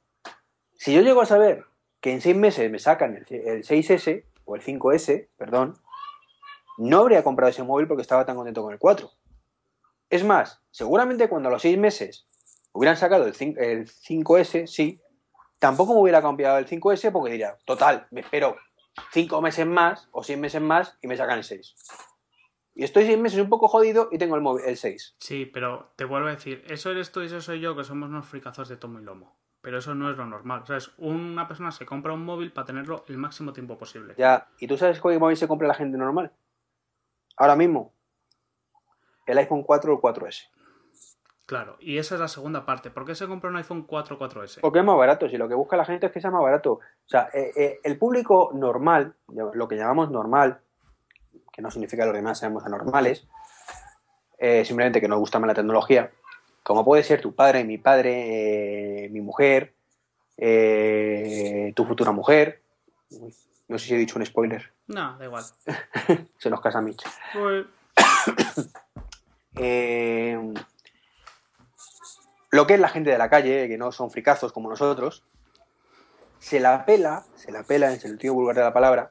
Si 0.74 0.94
yo 0.94 1.00
llego 1.00 1.20
a 1.22 1.26
saber 1.26 1.64
que 2.00 2.12
en 2.12 2.20
seis 2.20 2.36
meses 2.36 2.70
me 2.70 2.78
sacan 2.78 3.16
el, 3.16 3.36
el 3.36 3.64
6S 3.64 4.24
o 4.44 4.54
el 4.54 4.62
5S, 4.62 5.28
perdón, 5.36 5.74
no 6.78 6.98
habría 6.98 7.24
comprado 7.24 7.50
ese 7.50 7.62
móvil 7.62 7.88
porque 7.88 8.02
estaba 8.02 8.24
tan 8.24 8.36
contento 8.36 8.62
con 8.62 8.72
el 8.72 8.78
4. 8.78 9.10
Es 10.10 10.24
más, 10.24 10.60
seguramente 10.70 11.28
cuando 11.28 11.48
a 11.48 11.52
los 11.52 11.62
seis 11.62 11.78
meses 11.78 12.26
hubieran 12.72 12.96
sacado 12.96 13.26
el 13.26 13.34
5S, 13.34 14.66
sí, 14.66 15.00
tampoco 15.58 15.94
me 15.94 16.00
hubiera 16.00 16.22
cambiado 16.22 16.58
el 16.58 16.66
5S 16.66 17.12
porque 17.12 17.32
diría, 17.32 17.56
total, 17.64 18.06
me 18.10 18.20
espero 18.20 18.56
cinco 19.12 19.40
meses 19.42 19.66
más 19.66 20.08
o 20.12 20.22
seis 20.22 20.38
meses 20.38 20.60
más 20.62 20.98
y 21.02 21.08
me 21.08 21.16
sacan 21.16 21.38
el 21.38 21.44
6. 21.44 21.74
Y 22.74 22.84
estoy 22.84 23.06
seis 23.06 23.18
meses 23.18 23.40
un 23.40 23.48
poco 23.48 23.68
jodido 23.68 24.08
y 24.12 24.18
tengo 24.18 24.36
el, 24.36 24.42
móvil, 24.42 24.64
el 24.66 24.76
6. 24.76 25.16
Sí, 25.18 25.46
pero 25.46 25.92
te 25.96 26.04
vuelvo 26.04 26.28
a 26.28 26.32
decir, 26.32 26.62
eso 26.68 26.90
eres 26.90 27.10
tú 27.10 27.22
y 27.22 27.26
eso 27.26 27.40
soy 27.40 27.60
yo, 27.60 27.74
que 27.74 27.84
somos 27.84 28.10
unos 28.10 28.26
fricazos 28.26 28.68
de 28.68 28.76
tomo 28.76 29.00
y 29.00 29.02
lomo. 29.02 29.38
Pero 29.62 29.78
eso 29.78 29.94
no 29.94 30.10
es 30.10 30.16
lo 30.16 30.26
normal. 30.26 30.62
O 30.62 30.66
sea, 30.66 30.76
es 30.76 30.92
una 30.98 31.48
persona 31.48 31.72
se 31.72 31.86
compra 31.86 32.12
un 32.12 32.24
móvil 32.24 32.52
para 32.52 32.66
tenerlo 32.66 33.04
el 33.08 33.16
máximo 33.16 33.52
tiempo 33.52 33.78
posible. 33.78 34.14
Ya, 34.18 34.48
¿y 34.60 34.66
tú 34.66 34.76
sabes 34.76 35.00
cuál 35.00 35.18
móvil 35.18 35.36
se 35.36 35.48
compra 35.48 35.66
la 35.66 35.74
gente 35.74 35.96
normal? 35.96 36.32
Ahora 37.38 37.56
mismo, 37.56 37.94
el 39.26 39.38
iPhone 39.38 39.62
4 39.62 39.92
o 39.92 39.96
el 39.96 40.02
4S. 40.14 40.48
Claro, 41.46 41.76
y 41.78 41.98
esa 41.98 42.16
es 42.16 42.20
la 42.20 42.26
segunda 42.26 42.66
parte. 42.66 42.90
¿Por 42.90 43.06
qué 43.06 43.14
se 43.14 43.28
compra 43.28 43.48
un 43.48 43.56
iPhone 43.56 43.84
4 43.84 44.18
4S? 44.18 44.60
Porque 44.60 44.80
es 44.80 44.84
más 44.84 44.96
barato, 44.96 45.28
si 45.28 45.36
lo 45.36 45.48
que 45.48 45.54
busca 45.54 45.76
la 45.76 45.84
gente 45.84 46.06
es 46.06 46.12
que 46.12 46.20
sea 46.20 46.32
más 46.32 46.42
barato. 46.42 46.72
O 46.72 47.08
sea, 47.08 47.28
eh, 47.32 47.52
eh, 47.56 47.80
el 47.84 47.96
público 47.98 48.50
normal, 48.52 49.14
lo 49.28 49.68
que 49.68 49.76
llamamos 49.76 50.10
normal, 50.10 50.58
que 51.52 51.62
no 51.62 51.70
significa 51.70 52.02
que 52.02 52.06
los 52.08 52.16
demás 52.16 52.40
seamos 52.40 52.64
anormales, 52.64 53.28
eh, 54.38 54.64
simplemente 54.64 55.00
que 55.00 55.06
nos 55.06 55.20
gusta 55.20 55.38
más 55.38 55.46
la 55.46 55.54
tecnología, 55.54 56.10
como 56.64 56.84
puede 56.84 57.04
ser 57.04 57.20
tu 57.20 57.32
padre, 57.32 57.62
mi 57.62 57.78
padre, 57.78 59.04
eh, 59.04 59.08
mi 59.10 59.20
mujer, 59.20 59.72
tu 61.76 61.84
futura 61.84 62.10
mujer. 62.10 62.60
Uy, 63.10 63.32
No 63.68 63.78
sé 63.78 63.86
si 63.86 63.94
he 63.94 63.98
dicho 63.98 64.18
un 64.18 64.26
spoiler. 64.26 64.72
No, 64.88 65.16
da 65.16 65.24
igual. 65.24 65.44
Se 66.38 66.50
nos 66.50 66.60
casa 66.60 66.80
Mitch. 66.80 67.04
Eh, 69.58 70.38
lo 72.56 72.66
que 72.66 72.74
es 72.74 72.80
la 72.80 72.88
gente 72.88 73.10
de 73.10 73.18
la 73.18 73.30
calle, 73.30 73.68
que 73.68 73.78
no 73.78 73.92
son 73.92 74.10
fricazos 74.10 74.52
como 74.52 74.68
nosotros, 74.68 75.24
se 76.38 76.60
la 76.60 76.84
pela, 76.84 77.24
se 77.34 77.52
la 77.52 77.62
pela 77.62 77.86
en 77.86 77.94
el 77.94 78.00
sentido 78.00 78.34
vulgar 78.34 78.56
de 78.56 78.62
la 78.62 78.72
palabra, 78.72 79.10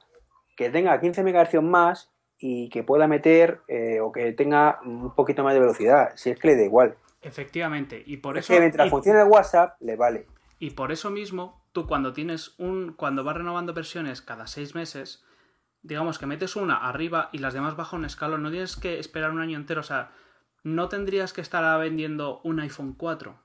que 0.56 0.70
tenga 0.70 1.00
15 1.00 1.24
MHz 1.24 1.62
más 1.62 2.12
y 2.38 2.70
que 2.70 2.84
pueda 2.84 3.08
meter 3.08 3.62
eh, 3.68 4.00
o 4.02 4.12
que 4.12 4.32
tenga 4.34 4.80
un 4.86 5.14
poquito 5.16 5.44
más 5.44 5.54
de 5.54 5.60
velocidad. 5.60 6.12
Si 6.16 6.30
es 6.30 6.40
que 6.40 6.50
le 6.50 6.56
da 6.58 6.64
igual. 6.64 6.96
efectivamente. 7.22 8.04
Y 8.06 8.18
por 8.18 8.38
Es 8.38 8.46
eso. 8.46 8.54
que 8.54 8.60
mientras 8.60 8.88
y- 8.88 8.90
funcione 8.90 9.22
el 9.22 9.28
WhatsApp, 9.28 9.76
le 9.82 9.96
vale. 9.96 10.28
Y 10.60 10.72
por 10.72 10.92
eso 10.92 11.10
mismo, 11.10 11.62
tú 11.74 11.86
cuando 11.88 12.14
tienes 12.14 12.54
un. 12.60 12.94
cuando 12.94 13.24
vas 13.24 13.36
renovando 13.38 13.74
versiones 13.74 14.22
cada 14.22 14.48
seis 14.48 14.76
meses, 14.76 15.24
digamos 15.82 16.18
que 16.20 16.26
metes 16.28 16.56
una 16.56 16.88
arriba 16.88 17.30
y 17.34 17.40
las 17.40 17.54
demás 17.54 17.76
bajan 17.76 18.00
un 18.02 18.06
escalón, 18.06 18.44
no 18.44 18.52
tienes 18.52 18.76
que 18.78 19.00
esperar 19.00 19.32
un 19.32 19.42
año 19.42 19.58
entero. 19.58 19.82
O 19.82 19.84
sea, 19.84 20.12
no 20.66 20.90
tendrías 20.90 21.32
que 21.32 21.42
estar 21.42 21.80
vendiendo 21.80 22.42
un 22.44 22.60
iPhone 22.60 22.94
4. 22.98 23.40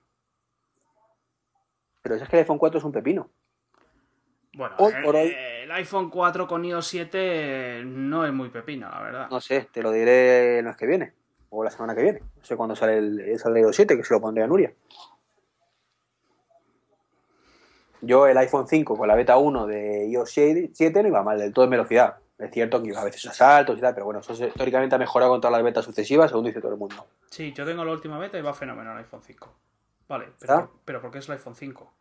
Pero 2.02 2.14
es 2.14 2.26
que 2.26 2.36
el 2.36 2.40
iPhone 2.42 2.56
4 2.58 2.78
es 2.78 2.84
un 2.84 2.92
pepino. 2.92 3.30
Bueno, 4.54 4.74
Hoy 4.78 4.92
el, 4.96 5.02
por 5.04 5.14
hoy- 5.16 5.36
el 5.62 5.70
iPhone 5.72 6.08
4 6.08 6.48
con 6.48 6.64
iOS 6.64 6.86
7 6.86 7.82
no 7.84 8.24
es 8.24 8.32
muy 8.32 8.48
pepino, 8.48 8.88
la 8.88 9.02
verdad. 9.02 9.28
No 9.30 9.38
sé, 9.40 9.68
te 9.70 9.82
lo 9.82 9.92
diré 9.92 10.60
el 10.60 10.64
mes 10.64 10.76
que 10.76 10.86
viene. 10.86 11.12
O 11.50 11.62
la 11.62 11.70
semana 11.70 11.94
que 11.94 12.02
viene. 12.02 12.20
No 12.20 12.42
sé 12.44 12.56
cuándo 12.56 12.74
sale 12.74 12.96
el, 12.98 13.38
sale 13.38 13.62
7, 13.70 13.96
que 13.98 14.02
se 14.04 14.14
lo 14.14 14.20
pondré 14.20 14.42
a 14.42 14.46
Nuria. 14.46 14.72
Yo 18.00 18.26
el 18.26 18.38
iPhone 18.38 18.66
5 18.66 18.96
con 18.96 19.06
la 19.08 19.14
beta 19.14 19.36
1 19.36 19.66
de 19.66 20.06
iOS 20.08 20.30
7 20.72 21.02
no 21.02 21.08
iba 21.08 21.22
mal 21.22 21.38
del 21.38 21.52
todo 21.52 21.66
en 21.66 21.70
velocidad. 21.72 22.16
Es 22.40 22.50
cierto 22.50 22.82
que 22.82 22.96
a 22.96 23.04
veces 23.04 23.26
a 23.26 23.32
saltos 23.32 23.78
y 23.78 23.80
tal, 23.80 23.92
pero 23.92 24.06
bueno, 24.06 24.20
eso 24.20 24.32
históricamente 24.32 24.94
ha 24.94 24.98
mejorado 24.98 25.32
con 25.32 25.40
todas 25.40 25.52
las 25.52 25.62
betas 25.62 25.84
sucesivas, 25.84 26.30
según 26.30 26.46
dice 26.46 26.60
todo 26.60 26.72
el 26.72 26.78
mundo. 26.78 27.06
Sí, 27.30 27.52
yo 27.52 27.66
tengo 27.66 27.84
la 27.84 27.92
última 27.92 28.18
beta 28.18 28.38
y 28.38 28.42
va 28.42 28.54
fenomenal 28.54 28.94
el 28.94 29.04
iPhone 29.04 29.22
5. 29.22 29.54
Vale, 30.08 30.28
pero, 30.40 30.72
pero 30.84 31.00
¿por 31.02 31.10
qué 31.10 31.18
es 31.18 31.28
el 31.28 31.34
iPhone 31.34 31.54
5? 31.54 31.92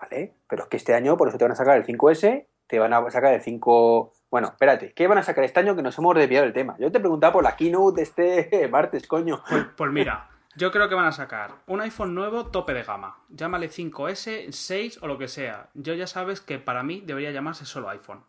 ¿Vale? 0.00 0.34
Pero 0.48 0.64
es 0.64 0.68
que 0.68 0.76
este 0.76 0.94
año, 0.94 1.16
por 1.16 1.28
eso 1.28 1.38
te 1.38 1.44
van 1.44 1.52
a 1.52 1.56
sacar 1.56 1.76
el 1.76 1.86
5S, 1.86 2.46
te 2.66 2.78
van 2.78 2.92
a 2.92 3.10
sacar 3.10 3.32
el 3.34 3.42
5... 3.42 4.12
Bueno, 4.30 4.48
espérate, 4.48 4.92
¿qué 4.92 5.06
van 5.06 5.18
a 5.18 5.22
sacar 5.22 5.44
este 5.44 5.60
año 5.60 5.76
que 5.76 5.82
nos 5.82 5.96
hemos 5.98 6.14
desviado 6.14 6.44
del 6.44 6.52
tema? 6.52 6.76
Yo 6.78 6.90
te 6.90 7.00
preguntaba 7.00 7.32
por 7.32 7.44
la 7.44 7.56
keynote 7.56 7.96
de 7.96 8.02
este 8.02 8.68
martes, 8.70 9.06
coño. 9.06 9.42
Pues, 9.48 9.66
pues 9.76 9.90
mira, 9.92 10.28
yo 10.56 10.72
creo 10.72 10.88
que 10.88 10.94
van 10.94 11.06
a 11.06 11.12
sacar 11.12 11.54
un 11.66 11.80
iPhone 11.80 12.14
nuevo 12.14 12.46
tope 12.46 12.74
de 12.74 12.82
gama. 12.82 13.18
Llámale 13.28 13.70
5S, 13.70 14.50
6 14.50 15.02
o 15.02 15.06
lo 15.06 15.16
que 15.16 15.28
sea. 15.28 15.70
Yo 15.74 15.94
ya 15.94 16.06
sabes 16.06 16.40
que 16.40 16.58
para 16.58 16.82
mí 16.82 17.02
debería 17.06 17.30
llamarse 17.30 17.64
solo 17.64 17.88
iPhone. 17.88 18.24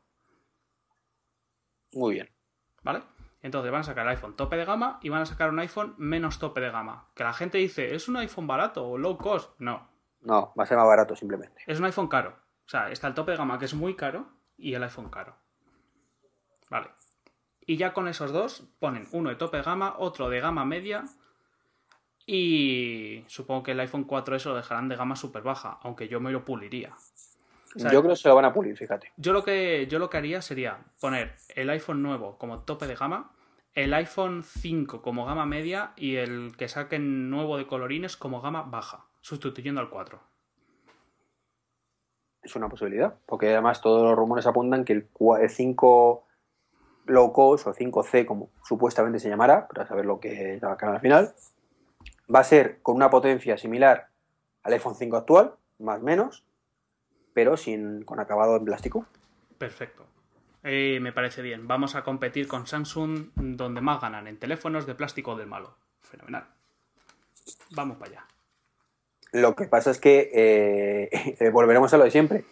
Muy 1.94 2.16
bien. 2.16 2.30
¿Vale? 2.84 3.04
Entonces 3.42 3.72
van 3.72 3.82
a 3.82 3.84
sacar 3.84 4.06
el 4.06 4.12
iPhone 4.12 4.36
tope 4.36 4.56
de 4.56 4.66
gama 4.66 5.00
y 5.02 5.10
van 5.10 5.22
a 5.22 5.26
sacar 5.26 5.50
un 5.50 5.60
iPhone 5.60 5.96
menos 5.98 6.40
tope 6.40 6.62
de 6.62 6.70
gama. 6.70 7.10
Que 7.16 7.24
la 7.24 7.34
gente 7.34 7.58
dice, 7.58 7.96
es 7.96 8.08
un 8.08 8.18
iPhone 8.18 8.48
barato 8.48 8.88
o 8.88 8.98
low 8.98 9.18
cost. 9.18 9.60
No, 9.60 9.90
No, 10.22 10.54
va 10.58 10.64
a 10.64 10.68
ser 10.68 10.78
más 10.78 10.88
barato 10.88 11.16
simplemente. 11.16 11.64
es 11.66 11.80
un 11.80 11.86
iPhone 11.86 12.08
caro. 12.08 12.38
O 12.66 12.70
sea, 12.72 12.92
está 12.92 13.08
el 13.08 13.14
tope 13.14 13.32
de 13.32 13.38
gama 13.38 13.58
que 13.58 13.66
es 13.66 13.74
muy 13.74 13.96
caro 13.96 14.28
y 14.58 14.74
el 14.74 14.84
iPhone 14.84 15.10
caro. 15.10 15.36
Vale. 16.70 16.90
Y 17.66 17.78
ya 17.78 17.94
con 17.94 18.08
esos 18.08 18.32
dos 18.32 18.64
ponen 18.80 19.08
uno 19.12 19.30
de 19.30 19.36
tope 19.36 19.58
de 19.58 19.64
gama, 19.64 19.96
otro 19.98 20.30
de 20.30 20.40
gama 20.40 20.66
media 20.66 21.06
y 22.26 23.26
supongo 23.28 23.64
que 23.64 23.72
el 23.72 23.80
iPhone 23.80 24.08
4S 24.08 24.46
lo 24.46 24.56
dejarán 24.56 24.88
de 24.88 24.96
gama 24.96 25.16
súper 25.16 25.42
baja, 25.44 25.80
aunque 25.82 26.08
yo 26.08 26.20
me 26.20 26.32
lo 26.32 26.46
puliría. 26.46 26.94
O 27.76 27.80
sea, 27.80 27.92
Yo 27.92 28.02
creo 28.02 28.12
que 28.14 28.18
se 28.18 28.28
lo 28.28 28.36
van 28.36 28.46
a 28.46 28.54
pulir, 28.54 28.76
fíjate. 28.78 29.12
Yo 29.18 29.32
lo 29.34 29.44
que 29.44 29.88
yo 29.88 29.98
lo 30.00 30.10
que 30.10 30.18
haría 30.18 30.42
sería 30.42 30.80
poner 31.00 31.36
el 31.56 31.70
iPhone 31.70 32.02
nuevo 32.04 32.38
como 32.38 32.60
tope 32.64 32.86
de 32.88 32.96
gama, 32.96 33.32
el 33.74 33.94
iPhone 33.94 34.44
5 34.44 35.02
como 35.02 35.26
gama 35.26 35.46
media 35.46 35.94
y 35.96 36.18
el 36.18 36.52
que 36.58 36.68
saquen 36.68 37.30
nuevo 37.30 37.58
de 37.58 37.68
colorines 37.68 38.18
como 38.18 38.42
gama 38.42 38.64
baja, 38.64 39.06
sustituyendo 39.22 39.80
al 39.80 39.90
4. 39.90 40.20
Es 42.42 42.56
una 42.56 42.70
posibilidad, 42.70 43.16
porque 43.28 43.50
además 43.52 43.82
todos 43.82 44.02
los 44.02 44.16
rumores 44.18 44.48
apuntan 44.48 44.84
que 44.84 44.94
el, 44.94 45.12
cua- 45.14 45.40
el 45.42 45.50
5 45.50 46.26
low 47.06 47.32
cost 47.34 47.68
o 47.68 47.74
5C, 47.74 48.26
como 48.26 48.50
supuestamente 48.64 49.20
se 49.20 49.30
llamará, 49.30 49.68
para 49.68 49.86
saber 49.88 50.06
lo 50.06 50.20
que 50.20 50.60
sacarán 50.60 50.96
al 50.96 51.02
final, 51.02 51.34
va 52.34 52.40
a 52.40 52.44
ser 52.44 52.82
con 52.82 52.96
una 52.96 53.10
potencia 53.10 53.58
similar 53.58 54.10
al 54.64 54.74
iPhone 54.74 54.96
5 54.96 55.18
actual, 55.18 55.54
más 55.80 56.00
o 56.00 56.04
menos, 56.04 56.44
pero 57.34 57.58
sin, 57.58 58.04
con 58.04 58.20
acabado 58.20 58.56
en 58.58 58.66
plástico. 58.66 59.06
Perfecto. 59.58 60.06
Eh, 60.64 61.00
me 61.02 61.12
parece 61.12 61.42
bien. 61.42 61.68
Vamos 61.68 61.96
a 61.96 62.04
competir 62.04 62.48
con 62.48 62.68
Samsung 62.68 63.30
donde 63.36 63.82
más 63.82 64.00
ganan, 64.02 64.28
en 64.28 64.38
teléfonos 64.38 64.86
de 64.86 64.96
plástico 64.96 65.36
del 65.36 65.48
malo. 65.48 65.76
Fenomenal. 66.02 66.46
Vamos 67.72 67.98
para 67.98 68.12
allá. 68.12 68.26
Lo 69.34 69.56
que 69.56 69.66
pasa 69.66 69.92
es 69.92 70.00
que 70.00 70.30
eh, 70.34 71.10
eh, 71.40 71.50
volveremos 71.50 71.94
a 71.94 71.98
lo 71.98 72.04
de 72.04 72.12
siempre. 72.12 72.46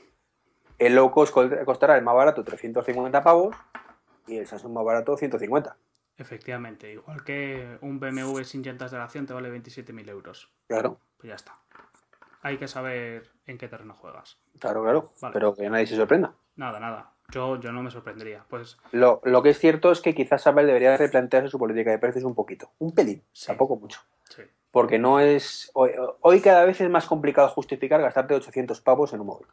El 0.78 0.96
low 0.96 1.12
cost 1.12 1.34
co- 1.34 1.50
costará 1.66 1.98
el 1.98 2.04
más 2.04 2.16
barato 2.16 2.44
350 2.44 3.22
pavos 3.22 3.56
y 4.28 4.38
el 4.38 4.48
Samsung 4.48 4.72
más 4.74 4.86
barato 4.86 5.18
150. 5.18 5.76
Efectivamente, 6.18 6.92
igual 6.92 7.24
que 7.24 7.78
un 7.82 8.00
BMW 8.00 8.44
sin 8.44 8.62
llantas 8.64 8.92
de 8.92 8.98
la 8.98 9.06
acción 9.06 9.26
te 9.26 9.34
vale 9.34 9.50
27.000 9.50 10.10
euros. 10.10 10.50
Claro, 10.68 11.00
Pues 11.18 11.30
ya 11.30 11.36
está. 11.36 11.58
Hay 12.42 12.58
que 12.58 12.68
saber 12.68 13.30
en 13.48 13.58
qué 13.58 13.68
terreno 13.68 13.94
juegas. 13.94 14.38
claro, 14.60 14.82
claro. 14.84 15.12
Vale. 15.22 15.34
Pero 15.34 15.56
que 15.56 15.70
nadie 15.70 15.88
se 15.88 15.96
sorprenda. 15.96 16.34
Nada, 16.56 16.80
nada. 16.80 17.12
Yo, 17.32 17.60
yo 17.60 17.72
no 17.72 17.84
me 17.84 17.92
sorprendería. 17.92 18.44
Pues 18.50 18.78
Lo, 18.92 19.22
lo 19.24 19.44
que 19.44 19.50
es 19.50 19.60
cierto 19.60 19.92
es 19.92 20.02
que 20.02 20.16
quizás 20.16 20.48
Apple 20.48 20.66
debería 20.66 20.98
replantearse 20.98 21.50
su 21.50 21.60
política 21.60 21.92
de 21.92 22.00
precios 22.00 22.24
un 22.24 22.34
poquito. 22.36 22.72
Un 22.80 22.94
pelín, 22.96 23.24
Sí. 23.34 23.48
tampoco 23.48 23.76
mucho. 23.76 24.00
sí. 24.30 24.42
Porque 24.72 25.00
no 25.00 25.20
es. 25.20 25.72
Hoy, 25.74 25.92
hoy 26.22 26.42
cada 26.42 26.64
vez 26.66 26.80
es 26.80 26.90
más 26.90 27.08
complicado 27.08 27.48
justificar 27.50 28.00
gastarte 28.02 28.36
800 28.36 28.82
pavos 28.82 29.14
en 29.14 29.22
un 29.22 29.28
móvil. 29.28 29.48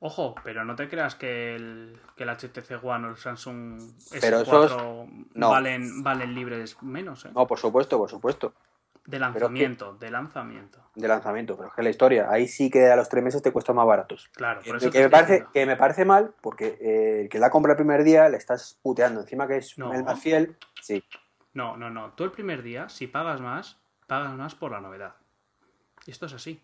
Ojo, 0.00 0.34
pero 0.42 0.64
no 0.64 0.74
te 0.76 0.88
creas 0.88 1.14
que 1.14 1.54
el, 1.54 2.00
que 2.16 2.24
el 2.24 2.30
HTC 2.30 2.82
One 2.82 3.06
o 3.06 3.10
el 3.10 3.16
Samsung 3.16 3.78
S4 3.80 4.18
Pero 4.20 4.40
esos- 4.40 4.76
no. 5.34 5.50
valen, 5.50 6.02
valen 6.02 6.34
libres 6.34 6.82
menos, 6.82 7.26
¿eh? 7.26 7.30
No, 7.34 7.46
por 7.46 7.58
supuesto, 7.58 7.98
por 7.98 8.08
supuesto. 8.08 8.54
De 9.10 9.18
lanzamiento, 9.18 9.94
de 9.94 10.10
lanzamiento. 10.10 10.78
De 10.94 11.08
lanzamiento. 11.08 11.56
Pero 11.56 11.68
es 11.68 11.74
que 11.74 11.82
la 11.82 11.90
historia, 11.90 12.30
ahí 12.30 12.46
sí 12.46 12.70
que 12.70 12.86
a 12.90 12.96
los 12.96 13.08
tres 13.08 13.24
meses 13.24 13.42
te 13.42 13.50
cuestan 13.50 13.74
más 13.76 13.86
baratos. 13.86 14.28
Claro, 14.34 14.60
por 14.60 14.70
Que, 14.72 14.76
eso 14.78 14.86
te 14.90 14.92
que 14.98 15.02
me 15.04 15.10
parece, 15.10 15.44
que 15.52 15.66
me 15.66 15.76
parece 15.76 16.04
mal 16.04 16.32
porque 16.40 16.78
eh, 16.80 17.22
el 17.22 17.28
que 17.28 17.38
la 17.38 17.50
compra 17.50 17.72
el 17.72 17.76
primer 17.76 18.04
día 18.04 18.28
le 18.28 18.36
estás 18.36 18.78
puteando. 18.82 19.20
Encima 19.20 19.48
que 19.48 19.56
es 19.56 19.76
No. 19.78 19.92
el 19.92 20.04
más 20.04 20.20
fiel. 20.20 20.56
Sí. 20.80 21.02
No, 21.54 21.76
no, 21.76 21.90
no. 21.90 22.12
Tú 22.12 22.22
el 22.24 22.30
primer 22.30 22.62
día, 22.62 22.88
si 22.88 23.08
pagas 23.08 23.40
más, 23.40 23.80
pagas 24.06 24.32
más 24.36 24.54
por 24.54 24.70
la 24.70 24.80
novedad. 24.80 25.16
Y 26.06 26.12
esto 26.12 26.26
es 26.26 26.32
así. 26.34 26.62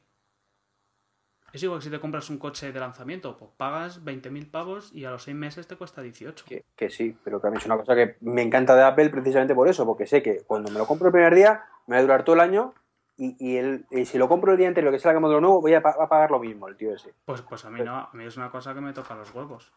Es 1.53 1.63
igual 1.63 1.79
que 1.79 1.85
si 1.85 1.91
te 1.91 2.01
compras 2.01 2.29
un 2.29 2.39
coche 2.39 2.71
de 2.73 2.79
lanzamiento, 2.81 3.37
pues 3.37 3.51
pagas 3.57 4.05
20.000 4.05 4.51
pavos 4.51 4.93
y 4.93 5.05
a 5.05 5.11
los 5.11 5.23
6 5.23 5.37
meses 5.37 5.67
te 5.67 5.77
cuesta 5.77 6.03
18. 6.03 6.45
Que, 6.47 6.65
que 6.77 6.91
sí, 6.91 7.17
pero 7.25 7.41
que 7.41 7.47
a 7.47 7.51
mí 7.51 7.57
es 7.57 7.65
una 7.67 7.77
cosa 7.77 7.95
que 7.95 8.17
me 8.21 8.43
encanta 8.43 8.77
de 8.77 8.83
Apple 8.83 9.09
precisamente 9.11 9.55
por 9.55 9.67
eso, 9.69 9.87
porque 9.87 10.07
sé 10.07 10.23
que 10.23 10.43
cuando 10.47 10.71
me 10.71 10.79
lo 10.79 10.87
compro 10.87 11.07
el 11.09 11.13
primer 11.13 11.35
día 11.35 11.65
me 11.87 11.97
va 11.97 11.99
a 11.99 12.03
durar 12.03 12.25
todo 12.25 12.35
el 12.35 12.41
año 12.41 12.75
y, 13.17 13.37
y, 13.39 13.57
el, 13.57 13.87
y 13.91 14.05
si 14.05 14.19
lo 14.19 14.29
compro 14.29 14.53
el 14.53 14.59
día 14.59 14.69
anterior 14.69 14.93
que 14.93 14.99
salga 14.99 15.21
modelo 15.21 15.41
nuevo 15.41 15.61
voy 15.61 15.75
a, 15.75 15.83
pa- 15.83 15.97
a 15.99 16.09
pagar 16.09 16.31
lo 16.31 16.39
mismo, 16.39 16.69
el 16.69 16.77
tío 16.77 16.95
ese. 16.95 17.15
Pues, 17.25 17.43
pues 17.43 17.65
a 17.65 17.71
mí 17.71 17.81
no, 17.83 17.97
a 17.97 18.11
mí 18.13 18.25
es 18.25 18.37
una 18.37 18.51
cosa 18.51 18.75
que 18.75 18.81
me 18.81 18.93
toca 18.93 19.15
los 19.15 19.35
huevos. 19.35 19.73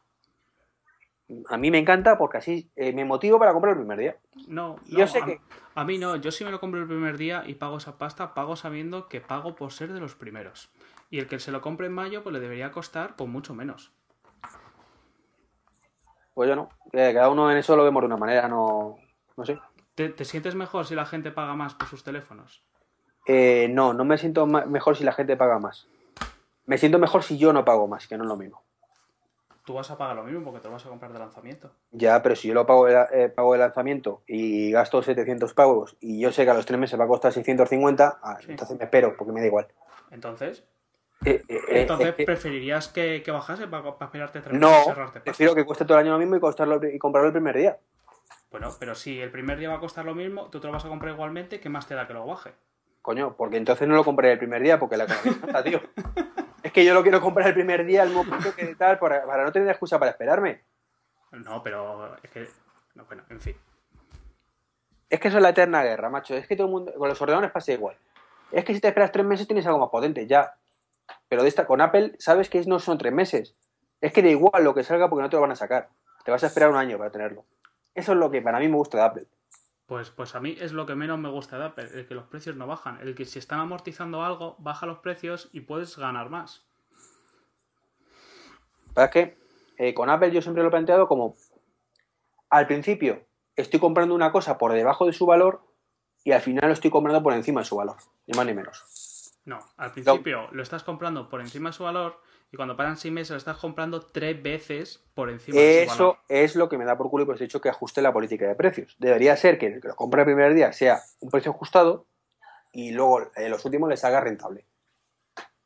A 1.48 1.58
mí 1.58 1.70
me 1.70 1.78
encanta 1.78 2.18
porque 2.18 2.38
así 2.40 2.72
eh, 2.76 2.92
me 2.92 3.06
motivo 3.06 3.38
para 3.38 3.54
comprar 3.54 3.74
el 3.74 3.80
primer 3.80 4.00
día. 4.00 4.18
No, 4.48 4.78
Yo 4.88 5.06
sé 5.06 5.20
a, 5.20 5.26
que- 5.26 5.40
a 5.76 5.86
mí 5.86 6.00
no, 6.00 6.16
yo 6.16 6.32
si 6.32 6.44
me 6.44 6.50
lo 6.52 6.60
compro 6.60 6.82
el 6.82 6.88
primer 6.88 7.18
día 7.18 7.44
y 7.46 7.54
pago 7.54 7.78
esa 7.78 7.98
pasta, 8.00 8.34
pago 8.34 8.56
sabiendo 8.56 9.08
que 9.08 9.22
pago 9.22 9.56
por 9.56 9.72
ser 9.72 9.94
de 9.94 10.00
los 10.00 10.16
primeros. 10.16 10.72
Y 11.12 11.20
el 11.20 11.28
que 11.28 11.40
se 11.40 11.52
lo 11.52 11.62
compre 11.62 11.86
en 11.88 11.94
mayo, 11.94 12.24
pues 12.24 12.34
le 12.34 12.40
debería 12.40 12.72
costar 12.72 13.16
pues 13.16 13.30
mucho 13.30 13.54
menos. 13.54 13.92
Pues 16.34 16.50
yo 16.50 16.56
no, 16.56 16.70
cada 16.92 17.30
uno 17.30 17.52
en 17.52 17.58
eso 17.58 17.76
lo 17.76 17.84
vemos 17.84 18.02
de 18.02 18.08
una 18.08 18.18
manera, 18.18 18.48
no, 18.48 18.98
no 19.38 19.46
sé. 19.46 19.60
¿Te, 20.00 20.08
te 20.08 20.24
sientes 20.24 20.56
mejor 20.56 20.86
si 20.86 20.96
la 20.96 21.06
gente 21.06 21.30
paga 21.30 21.56
más 21.56 21.74
por 21.74 21.90
sus 21.90 22.06
teléfonos? 22.06 22.64
Eh, 23.26 23.68
no, 23.70 23.92
no 23.94 24.06
me 24.06 24.18
siento 24.18 24.46
mejor 24.48 24.96
si 24.96 25.04
la 25.04 25.12
gente 25.12 25.36
paga 25.36 25.60
más. 25.60 25.90
Me 26.66 26.78
siento 26.78 27.00
mejor 27.00 27.22
si 27.22 27.38
yo 27.38 27.52
no 27.52 27.66
pago 27.66 27.86
más, 27.90 28.08
que 28.08 28.16
no 28.18 28.24
es 28.24 28.30
lo 28.30 28.38
mismo. 28.38 28.64
tú 29.66 29.74
vas 29.74 29.92
a 29.92 29.98
pagar 29.98 30.16
lo 30.16 30.24
mismo 30.24 30.42
porque 30.46 30.62
te 30.62 30.68
lo 30.70 30.72
vas 30.76 30.86
a 30.86 30.90
comprar 30.90 31.12
de 31.12 31.20
lanzamiento. 31.20 31.72
Ya, 31.92 32.24
pero 32.24 32.38
si 32.38 32.48
yo 32.48 32.54
lo 32.54 32.66
pago 32.66 32.86
de, 32.86 33.08
eh, 33.12 33.28
pago 33.28 33.52
de 33.52 33.60
lanzamiento 33.60 34.24
y 34.26 34.72
gasto 34.72 35.04
700 35.04 35.54
pavos 35.54 35.98
y 36.00 36.22
yo 36.22 36.32
sé 36.32 36.46
que 36.46 36.52
a 36.52 36.54
los 36.54 36.66
tres 36.66 36.80
meses 36.80 36.98
va 36.98 37.04
a 37.04 37.08
costar 37.08 37.34
650, 37.34 38.20
ah, 38.24 38.38
Sí. 38.40 38.52
entonces 38.52 38.78
me 38.78 38.86
espero 38.86 39.18
porque 39.18 39.34
me 39.34 39.42
da 39.42 39.48
igual. 39.48 39.68
Entonces, 40.12 40.64
Eh, 41.26 41.44
eh, 41.50 41.60
entonces 41.82 42.14
preferirías 42.16 42.88
que, 42.88 43.22
que 43.22 43.32
bajase 43.32 43.68
para, 43.68 43.84
para 43.98 44.06
esperarte 44.06 44.40
tres 44.40 44.54
meses 44.54 44.62
no, 44.62 44.82
y 44.82 44.86
cerrarte 44.86 45.20
prefiero 45.20 45.54
que 45.54 45.66
cueste 45.66 45.84
todo 45.84 45.98
el 46.00 46.06
año 46.06 46.14
lo 46.14 46.20
mismo 46.20 46.38
y, 46.38 46.40
costarlo, 46.40 46.80
y 46.88 46.98
comprarlo 46.98 47.28
el 47.28 47.34
primer 47.34 47.58
día. 47.58 47.78
Bueno, 48.52 48.70
pero 48.80 48.96
si 48.96 49.20
el 49.20 49.32
primer 49.32 49.60
día 49.60 49.70
va 49.70 49.76
a 49.76 49.80
costar 49.80 50.06
lo 50.06 50.16
mismo, 50.16 50.50
tú 50.50 50.60
te 50.60 50.68
lo 50.68 50.74
vas 50.74 50.86
a 50.86 50.90
comprar 50.90 51.14
igualmente, 51.14 51.60
¿qué 51.60 51.70
más 51.70 51.88
te 51.88 51.94
da 51.96 52.08
que 52.08 52.14
lo 52.14 52.26
baje? 52.26 52.54
Coño, 53.02 53.36
porque 53.38 53.58
entonces 53.58 53.88
no 53.88 53.96
lo 53.96 54.04
compré 54.04 54.32
el 54.32 54.38
primer 54.38 54.62
día 54.62 54.80
porque 54.80 54.98
la 54.98 55.06
economía 55.06 55.38
no 55.42 55.48
está, 55.48 55.64
tío. 55.64 55.82
Es 56.62 56.74
que 56.74 56.84
yo 56.84 56.94
lo 56.94 57.04
quiero 57.04 57.22
comprar 57.22 57.48
el 57.48 57.54
primer 57.54 57.86
día 57.86 58.02
al 58.02 58.12
precio 58.12 58.54
que 58.54 58.76
tal 58.76 59.00
para, 59.00 59.26
para 59.26 59.46
no 59.46 59.52
tener 59.52 59.70
excusa 59.70 59.98
para 59.98 60.12
esperarme. 60.12 60.62
No, 61.32 61.64
pero 61.64 62.18
es 62.22 62.30
que... 62.30 62.50
no, 62.96 63.06
bueno, 63.06 63.24
en 63.30 63.40
fin. 63.40 63.56
Es 65.10 65.20
que 65.20 65.30
eso 65.30 65.38
es 65.38 65.44
la 65.44 65.50
eterna 65.50 65.82
guerra, 65.84 66.10
macho. 66.10 66.36
Es 66.36 66.48
que 66.48 66.58
todo 66.58 66.68
el 66.68 66.74
mundo. 66.74 66.94
Con 66.98 67.08
los 67.08 67.22
ordenadores 67.22 67.52
pasa 67.52 67.72
igual. 67.72 67.96
Es 68.52 68.66
que 68.66 68.74
si 68.74 68.82
te 68.82 68.90
esperas 68.90 69.12
tres 69.12 69.26
meses 69.26 69.48
tienes 69.48 69.66
algo 69.66 69.80
más 69.80 69.90
potente, 69.90 70.28
ya. 70.28 70.54
Pero 71.28 71.44
de 71.44 71.50
esta, 71.50 71.66
con 71.66 71.82
Apple, 71.82 72.16
sabes 72.20 72.50
que 72.50 72.64
no 72.66 72.80
son 72.80 72.98
tres 72.98 73.14
meses. 73.14 73.56
Es 74.02 74.12
que 74.14 74.22
da 74.22 74.30
igual 74.30 74.64
lo 74.64 74.76
que 74.76 74.84
salga 74.84 75.10
porque 75.10 75.24
no 75.24 75.30
te 75.30 75.38
lo 75.38 75.42
van 75.42 75.52
a 75.52 75.56
sacar. 75.56 75.90
Te 76.24 76.32
vas 76.32 76.44
a 76.44 76.48
esperar 76.48 76.70
un 76.70 76.76
año 76.76 76.98
para 76.98 77.10
tenerlo. 77.10 77.46
Eso 78.00 78.14
es 78.14 78.18
lo 78.18 78.32
que 78.32 78.42
para 78.42 78.60
mí 78.60 78.70
me 78.70 78.78
gusta 78.78 78.98
de 78.98 79.04
Apple. 79.04 79.28
Pues, 79.86 80.10
pues 80.10 80.34
a 80.34 80.40
mí 80.40 80.56
es 80.58 80.72
lo 80.72 80.86
que 80.86 80.96
menos 80.96 81.20
me 81.20 81.30
gusta 81.30 81.58
de 81.58 81.66
Apple, 81.66 81.90
el 81.94 82.08
que 82.08 82.16
los 82.16 82.24
precios 82.28 82.56
no 82.56 82.66
bajan. 82.66 82.98
El 83.02 83.14
que 83.14 83.26
si 83.26 83.40
están 83.40 83.60
amortizando 83.60 84.24
algo, 84.24 84.56
baja 84.60 84.86
los 84.86 85.00
precios 85.00 85.50
y 85.52 85.62
puedes 85.62 85.98
ganar 85.98 86.30
más. 86.30 86.66
¿Sabes 88.96 89.12
qué? 89.12 89.38
Eh, 89.78 89.94
con 89.94 90.10
Apple 90.10 90.32
yo 90.32 90.42
siempre 90.42 90.64
lo 90.64 90.70
he 90.70 90.72
planteado 90.72 91.10
como. 91.10 91.36
Al 92.50 92.68
principio 92.68 93.26
estoy 93.58 93.82
comprando 93.82 94.16
una 94.16 94.32
cosa 94.32 94.58
por 94.58 94.72
debajo 94.72 95.06
de 95.06 95.12
su 95.12 95.26
valor 95.26 95.62
y 96.24 96.32
al 96.32 96.42
final 96.42 96.68
lo 96.68 96.74
estoy 96.74 96.92
comprando 96.92 97.22
por 97.22 97.34
encima 97.34 97.60
de 97.62 97.66
su 97.66 97.76
valor. 97.76 97.98
Ni 98.28 98.38
más 98.38 98.46
ni 98.46 98.54
menos. 98.54 99.34
No, 99.44 99.60
al 99.76 99.92
principio 99.92 100.48
lo 100.54 100.64
estás 100.64 100.84
comprando 100.84 101.28
por 101.28 101.42
encima 101.42 101.70
de 101.70 101.74
su 101.74 101.84
valor 101.84 102.22
y 102.52 102.58
cuando 102.58 102.76
pasan 102.76 102.98
seis 102.98 103.14
meses 103.14 103.32
lo 103.32 103.38
estás 103.38 103.58
comprando 103.58 104.02
tres 104.02 104.42
veces 104.42 105.04
por 105.14 105.30
encima 105.30 105.60
de 105.60 105.88
su 105.88 105.90
valor. 105.92 106.18
Eso 106.18 106.24
es 106.30 106.56
lo 106.56 106.68
que 106.68 106.78
me 106.78 106.86
da 106.86 106.98
por 106.98 107.10
culo 107.10 107.24
y 107.24 107.26
por 107.26 107.36
eso 107.36 107.44
he 107.44 107.48
dicho 107.48 107.62
que 107.62 107.70
ajuste 107.70 108.02
la 108.02 108.12
política 108.12 108.48
de 108.48 108.56
precios. 108.56 108.96
Debería 109.00 109.38
ser 109.38 109.60
que 109.60 109.68
el 109.68 109.82
que 109.82 109.90
lo 109.90 109.96
compre 109.96 110.22
el 110.22 110.26
primer 110.26 110.54
día 110.56 110.74
sea 110.74 111.02
un 111.20 111.30
precio 111.30 111.52
ajustado 111.52 112.08
y 112.72 112.92
luego 112.92 113.30
en 113.36 113.52
los 113.52 113.64
últimos 113.66 113.90
les 113.90 114.04
haga 114.04 114.22
rentable. 114.22 114.66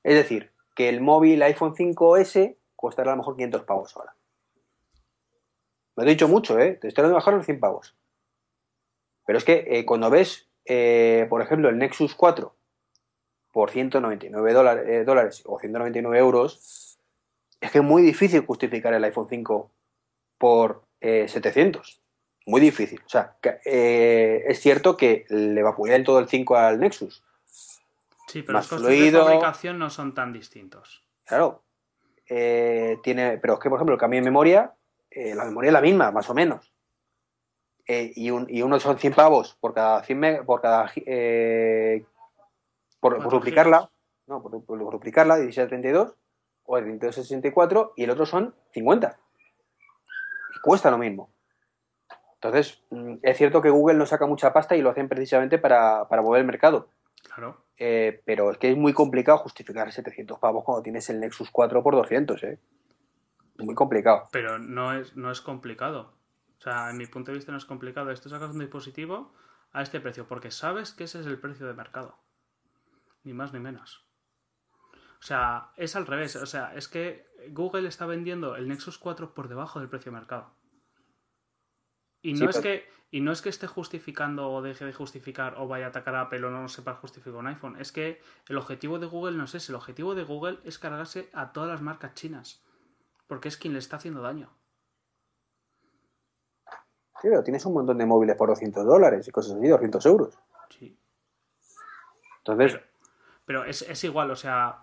Es 0.03 0.15
decir, 0.15 0.51
que 0.75 0.89
el 0.89 0.99
móvil 0.99 1.41
iPhone 1.43 1.73
5S 1.73 2.57
costará 2.75 3.11
a 3.11 3.15
lo 3.15 3.19
mejor 3.19 3.35
500 3.35 3.63
pavos 3.63 3.95
ahora. 3.95 4.15
Me 5.95 6.03
he 6.03 6.07
dicho 6.07 6.27
mucho, 6.27 6.59
¿eh? 6.59 6.73
Te 6.73 6.87
estoy 6.89 7.03
dando 7.03 7.15
bajar 7.15 7.33
los 7.33 7.45
100 7.45 7.59
pavos. 7.59 7.95
Pero 9.25 9.37
es 9.37 9.45
que 9.45 9.65
eh, 9.67 9.85
cuando 9.85 10.09
ves, 10.09 10.49
eh, 10.65 11.27
por 11.29 11.41
ejemplo, 11.41 11.69
el 11.69 11.77
Nexus 11.77 12.13
4 12.15 12.53
por 13.53 13.69
199 13.71 14.51
dólares, 14.51 14.85
eh, 14.87 15.03
dólares 15.05 15.43
o 15.45 15.59
199 15.59 16.17
euros, 16.17 16.97
es 17.61 17.71
que 17.71 17.77
es 17.77 17.83
muy 17.83 18.01
difícil 18.01 18.41
justificar 18.45 18.93
el 18.93 19.03
iPhone 19.05 19.27
5 19.29 19.71
por 20.37 20.83
eh, 20.99 21.27
700. 21.29 22.01
Muy 22.47 22.59
difícil. 22.59 22.99
O 23.05 23.09
sea, 23.09 23.37
que, 23.41 23.59
eh, 23.63 24.43
es 24.47 24.59
cierto 24.59 24.97
que 24.97 25.25
le 25.29 25.63
vapulean 25.63 26.03
todo 26.03 26.19
el 26.19 26.27
5 26.27 26.57
al 26.57 26.79
Nexus. 26.79 27.23
Sí, 28.27 28.41
pero 28.41 28.57
más 28.57 28.69
los 28.71 28.81
costes 28.81 28.97
fluido. 28.97 29.19
de 29.19 29.25
fabricación 29.25 29.77
no 29.79 29.89
son 29.89 30.13
tan 30.15 30.33
distintos. 30.33 31.03
Claro. 31.23 31.61
Eh, 32.27 32.97
tiene, 33.03 33.37
pero 33.37 33.53
es 33.53 33.59
que, 33.59 33.69
por 33.69 33.77
ejemplo, 33.77 33.93
el 33.93 33.99
cambio 34.01 34.19
de 34.19 34.25
memoria, 34.25 34.73
eh, 35.11 35.35
la 35.35 35.45
memoria 35.45 35.69
es 35.69 35.73
la 35.73 35.81
misma, 35.81 36.11
más 36.11 36.27
o 36.29 36.33
menos. 36.33 36.73
Eh, 37.87 38.11
y, 38.15 38.31
un, 38.31 38.47
y 38.49 38.61
uno 38.63 38.79
son 38.79 38.97
100 38.97 39.13
pavos 39.13 39.55
por 39.59 39.73
cada 39.73 40.01
100 40.03 40.19
meg- 40.21 40.45
por 40.45 40.61
cada 40.61 40.89
eh, 41.05 42.03
por, 43.03 43.21
por 43.21 43.33
duplicarla, 43.33 43.91
no, 44.27 44.41
por, 44.41 44.63
por 44.63 44.79
duplicarla, 44.79 45.35
16 45.35 45.65
a 45.65 45.67
32 45.67 46.15
o 46.63 46.77
el 46.77 46.85
32 46.85 47.17
a 47.17 47.21
64 47.21 47.93
y 47.97 48.05
el 48.05 48.09
otro 48.09 48.25
son 48.25 48.55
50. 48.71 49.19
Y 50.55 50.59
cuesta 50.61 50.89
lo 50.89 50.97
mismo. 50.97 51.29
Entonces, 52.35 52.81
mm, 52.91 53.15
es 53.21 53.37
cierto 53.37 53.61
que 53.61 53.69
Google 53.69 53.97
no 53.97 54.05
saca 54.05 54.25
mucha 54.25 54.53
pasta 54.53 54.77
y 54.77 54.81
lo 54.81 54.89
hacen 54.89 55.09
precisamente 55.09 55.59
para, 55.59 56.07
para 56.07 56.21
mover 56.21 56.39
el 56.39 56.47
mercado. 56.47 56.91
Claro. 57.23 57.65
Eh, 57.77 58.21
pero 58.25 58.51
es 58.51 58.57
que 58.57 58.71
es 58.71 58.77
muy 58.77 58.93
complicado 58.93 59.39
justificar 59.39 59.91
700 59.91 60.39
pavos 60.39 60.63
cuando 60.63 60.81
tienes 60.81 61.09
el 61.09 61.19
Nexus 61.19 61.51
4 61.51 61.83
por 61.83 61.95
200, 61.95 62.41
¿eh? 62.43 62.59
Muy 63.57 63.75
complicado. 63.75 64.29
Pero 64.31 64.59
no 64.59 64.93
es, 64.93 65.17
no 65.17 65.29
es 65.29 65.41
complicado. 65.41 66.13
O 66.57 66.61
sea, 66.61 66.89
en 66.89 66.97
mi 66.97 67.05
punto 67.05 67.31
de 67.31 67.37
vista 67.37 67.51
no 67.51 67.57
es 67.57 67.65
complicado. 67.65 68.11
Esto 68.11 68.29
sacas 68.29 68.51
un 68.51 68.59
dispositivo 68.59 69.33
a 69.73 69.81
este 69.81 69.99
precio, 69.99 70.25
porque 70.25 70.51
sabes 70.51 70.93
que 70.93 71.03
ese 71.03 71.19
es 71.19 71.25
el 71.25 71.39
precio 71.39 71.67
de 71.67 71.73
mercado. 71.73 72.17
Ni 73.23 73.33
más 73.33 73.53
ni 73.53 73.59
menos. 73.59 74.05
O 75.19 75.25
sea, 75.25 75.71
es 75.77 75.95
al 75.95 76.05
revés. 76.05 76.35
O 76.35 76.45
sea, 76.45 76.75
es 76.75 76.87
que 76.87 77.25
Google 77.51 77.87
está 77.87 78.05
vendiendo 78.05 78.55
el 78.55 78.67
Nexus 78.67 78.97
4 78.97 79.33
por 79.33 79.47
debajo 79.47 79.79
del 79.79 79.89
precio 79.89 80.11
de 80.11 80.17
mercado. 80.17 80.53
Y 82.21 82.33
no, 82.33 82.39
Sí, 82.39 82.45
es 82.45 82.51
pero- 82.57 82.63
que, 82.63 82.89
y 83.11 83.21
no 83.21 83.31
es 83.31 83.41
que 83.41 83.49
esté 83.49 83.67
justificando 83.67 84.49
o 84.51 84.61
deje 84.61 84.85
de 84.85 84.93
justificar 84.93 85.55
o 85.57 85.67
vaya 85.67 85.85
a 85.85 85.89
atacar 85.89 86.15
a 86.15 86.21
Apple 86.21 86.43
o 86.45 86.49
no 86.49 86.67
sepa 86.67 86.95
justificar 86.95 87.39
un 87.39 87.47
iPhone. 87.47 87.79
Es 87.79 87.91
que 87.91 88.21
el 88.49 88.57
objetivo 88.57 88.99
de 88.99 89.05
Google 89.07 89.37
no 89.37 89.45
es 89.45 89.55
ese. 89.55 89.71
El 89.71 89.75
objetivo 89.77 90.15
de 90.15 90.23
Google 90.23 90.59
es 90.65 90.79
cargarse 90.79 91.29
a 91.33 91.53
todas 91.53 91.69
las 91.69 91.81
marcas 91.81 92.13
chinas. 92.15 92.63
Porque 93.27 93.47
es 93.47 93.57
quien 93.57 93.73
le 93.73 93.79
está 93.79 93.97
haciendo 93.97 94.21
daño. 94.21 94.51
Sí, 97.21 97.29
pero 97.29 97.43
tienes 97.43 97.65
un 97.65 97.73
montón 97.73 97.97
de 97.97 98.05
móviles 98.05 98.35
por 98.35 98.49
200 98.49 98.85
dólares 98.85 99.25
y 99.27 99.31
cosas 99.31 99.55
así, 99.57 99.67
200 99.67 100.05
euros. 100.07 100.37
Sí. 100.69 100.99
Entonces, 102.39 102.73
Pero, 102.73 102.85
pero 103.45 103.65
es, 103.65 103.81
es 103.83 104.03
igual, 104.03 104.31
o 104.31 104.35
sea, 104.35 104.79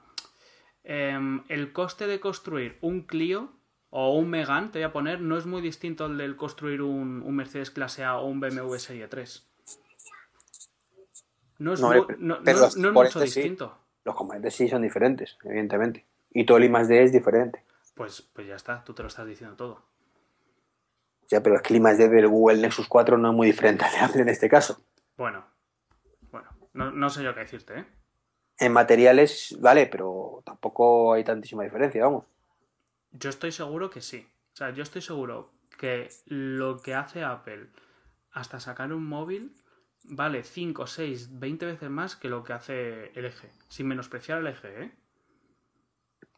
em, 0.85 1.43
el 1.49 1.73
coste 1.73 2.07
de 2.07 2.21
construir 2.21 2.79
un 2.81 3.03
Clio 3.03 3.53
o 3.91 4.17
un 4.17 4.31
Megane, 4.31 4.69
te 4.69 4.79
voy 4.79 4.85
a 4.85 4.93
poner, 4.93 5.21
no 5.21 5.37
es 5.37 5.47
muy 5.47 5.61
distinto 5.63 6.05
al 6.05 6.17
del 6.17 6.37
construir 6.37 6.83
un, 6.83 7.23
un 7.23 7.37
Mercedes 7.37 7.71
clase 7.71 8.05
A 8.05 8.19
o 8.19 8.27
un 8.27 8.41
BMW 8.41 8.77
Serie 8.77 9.09
3. 9.09 9.47
No 11.59 11.75
es, 11.75 11.81
No, 11.81 11.93
los 11.95 12.77
no 12.77 12.89
es 12.89 12.95
mucho 12.95 13.19
sí. 13.19 13.25
distinto. 13.27 13.77
los 14.05 14.15
componentes 14.15 14.55
sí 14.55 14.69
son 14.69 14.83
diferentes, 14.83 15.37
evidentemente. 15.45 16.07
Y 16.33 16.47
todo 16.47 16.59
el 16.59 16.65
I 16.65 16.69
más 16.69 16.89
D 16.89 17.03
es 17.03 17.13
diferente. 17.13 17.65
Pues, 17.95 18.23
pues 18.23 18.47
ya 18.47 18.55
está, 18.55 18.83
tú 18.85 18.95
te 18.95 19.03
lo 19.03 19.09
estás 19.09 19.27
diciendo 19.27 19.57
todo. 19.57 19.83
Ya, 21.29 21.43
pero 21.43 21.57
es 21.57 21.63
que 21.63 21.75
el 21.75 21.79
I 21.79 21.81
más 21.81 21.99
D 21.99 22.09
del 22.09 22.29
Google 22.29 22.63
Nexus 22.63 22.89
4 22.89 23.19
no 23.19 23.31
es 23.31 23.35
muy 23.37 23.47
diferente 23.49 23.85
al 23.85 23.93
de 23.93 23.99
Apple 23.99 24.23
en 24.23 24.29
este 24.31 24.49
caso. 24.49 24.81
Bueno, 25.19 25.45
bueno, 26.31 26.49
no, 26.73 26.93
no 26.93 27.11
sé 27.11 27.23
yo 27.23 27.35
qué 27.35 27.41
decirte, 27.41 27.81
¿eh? 27.81 27.87
En 28.61 28.73
materiales, 28.73 29.57
vale, 29.59 29.87
pero 29.87 30.43
tampoco 30.45 31.15
hay 31.15 31.25
tantísima 31.25 31.65
diferencia, 31.65 32.05
vamos. 32.05 32.27
Yo 33.13 33.31
estoy 33.31 33.53
seguro 33.53 33.89
que 33.89 34.03
sí. 34.03 34.29
O 34.53 34.57
sea, 34.57 34.71
yo 34.71 34.83
estoy 34.83 35.01
seguro 35.01 35.51
que 35.79 36.11
lo 36.27 36.79
que 36.83 36.95
hace 36.95 37.25
Apple 37.25 37.69
hasta 38.33 38.61
sacar 38.61 38.93
un 38.93 39.07
móvil 39.07 39.57
vale 40.05 40.43
5, 40.43 40.87
6, 40.87 41.39
20 41.39 41.67
veces 41.67 41.89
más 41.89 42.17
que 42.17 42.29
lo 42.29 42.45
que 42.45 42.53
hace 42.53 43.19
el 43.19 43.25
eje. 43.25 43.51
Sin 43.69 43.89
menospreciar 43.89 44.39
el 44.41 44.49
eje, 44.49 44.83
¿eh? 44.83 44.93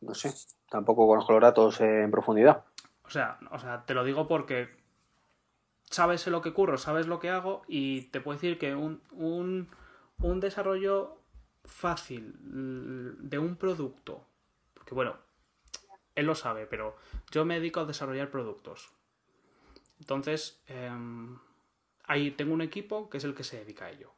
No 0.01 0.15
sé, 0.15 0.33
tampoco 0.69 1.09
conozco 1.09 1.33
los 1.33 1.43
datos 1.43 1.81
en 1.81 2.11
profundidad. 2.11 2.65
O 3.05 3.11
sea, 3.11 3.39
o 3.51 3.59
sea, 3.59 3.85
te 3.85 3.95
lo 3.95 4.05
digo 4.05 4.29
porque 4.29 4.69
sabes 5.91 6.27
lo 6.29 6.41
que 6.41 6.53
curro, 6.53 6.79
sabes 6.79 7.07
lo 7.09 7.19
que 7.19 7.31
hago 7.31 7.63
y 7.67 8.03
te 8.11 8.21
puedo 8.21 8.37
decir 8.37 8.59
que 8.59 8.75
un, 8.75 9.03
un, 9.13 9.69
un 10.19 10.41
desarrollo 10.41 11.22
fácil 11.65 12.35
mm, 12.41 13.29
de 13.29 13.39
un 13.39 13.57
producto, 13.57 14.27
porque 14.75 14.95
bueno, 14.95 15.17
él 16.15 16.27
lo 16.27 16.35
sabe, 16.35 16.67
pero 16.67 16.97
yo 17.31 17.45
me 17.45 17.55
dedico 17.55 17.81
a 17.81 17.85
desarrollar 17.85 18.31
productos. 18.31 18.91
Entonces, 20.01 20.63
em, 20.67 21.39
ahí 22.05 22.33
tengo 22.33 22.53
un 22.53 22.63
equipo 22.63 23.09
que 23.09 23.19
es 23.19 23.25
el 23.25 23.35
que 23.35 23.45
se 23.45 23.59
dedica 23.59 23.87
a 23.87 23.91
ello. 23.91 24.13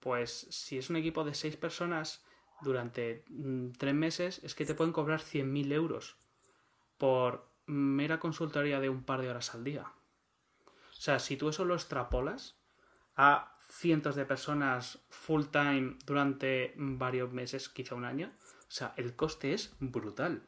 Pues 0.00 0.46
si 0.50 0.78
es 0.78 0.90
un 0.90 0.96
equipo 0.96 1.24
de 1.24 1.34
seis 1.34 1.56
personas 1.56 2.24
durante 2.60 3.24
mm, 3.28 3.72
tres 3.72 3.94
meses, 3.94 4.40
es 4.42 4.54
que 4.54 4.64
te 4.64 4.74
pueden 4.74 4.92
cobrar 4.92 5.20
100.000 5.20 5.72
euros 5.72 6.16
por 6.98 7.48
mera 7.66 8.20
consultoría 8.20 8.80
de 8.80 8.88
un 8.88 9.02
par 9.02 9.20
de 9.20 9.30
horas 9.30 9.54
al 9.54 9.64
día. 9.64 9.92
O 10.66 11.00
sea, 11.00 11.18
si 11.18 11.36
tú 11.36 11.48
eso 11.48 11.64
lo 11.64 11.74
extrapolas 11.74 12.56
a 13.16 13.51
cientos 13.72 14.14
de 14.16 14.24
personas 14.26 15.04
full 15.08 15.44
time 15.50 15.96
durante 16.04 16.74
varios 16.76 17.32
meses, 17.32 17.68
quizá 17.68 17.94
un 17.94 18.04
año, 18.04 18.30
o 18.68 18.70
sea, 18.70 18.92
el 18.96 19.16
coste 19.16 19.54
es 19.54 19.74
brutal. 19.80 20.42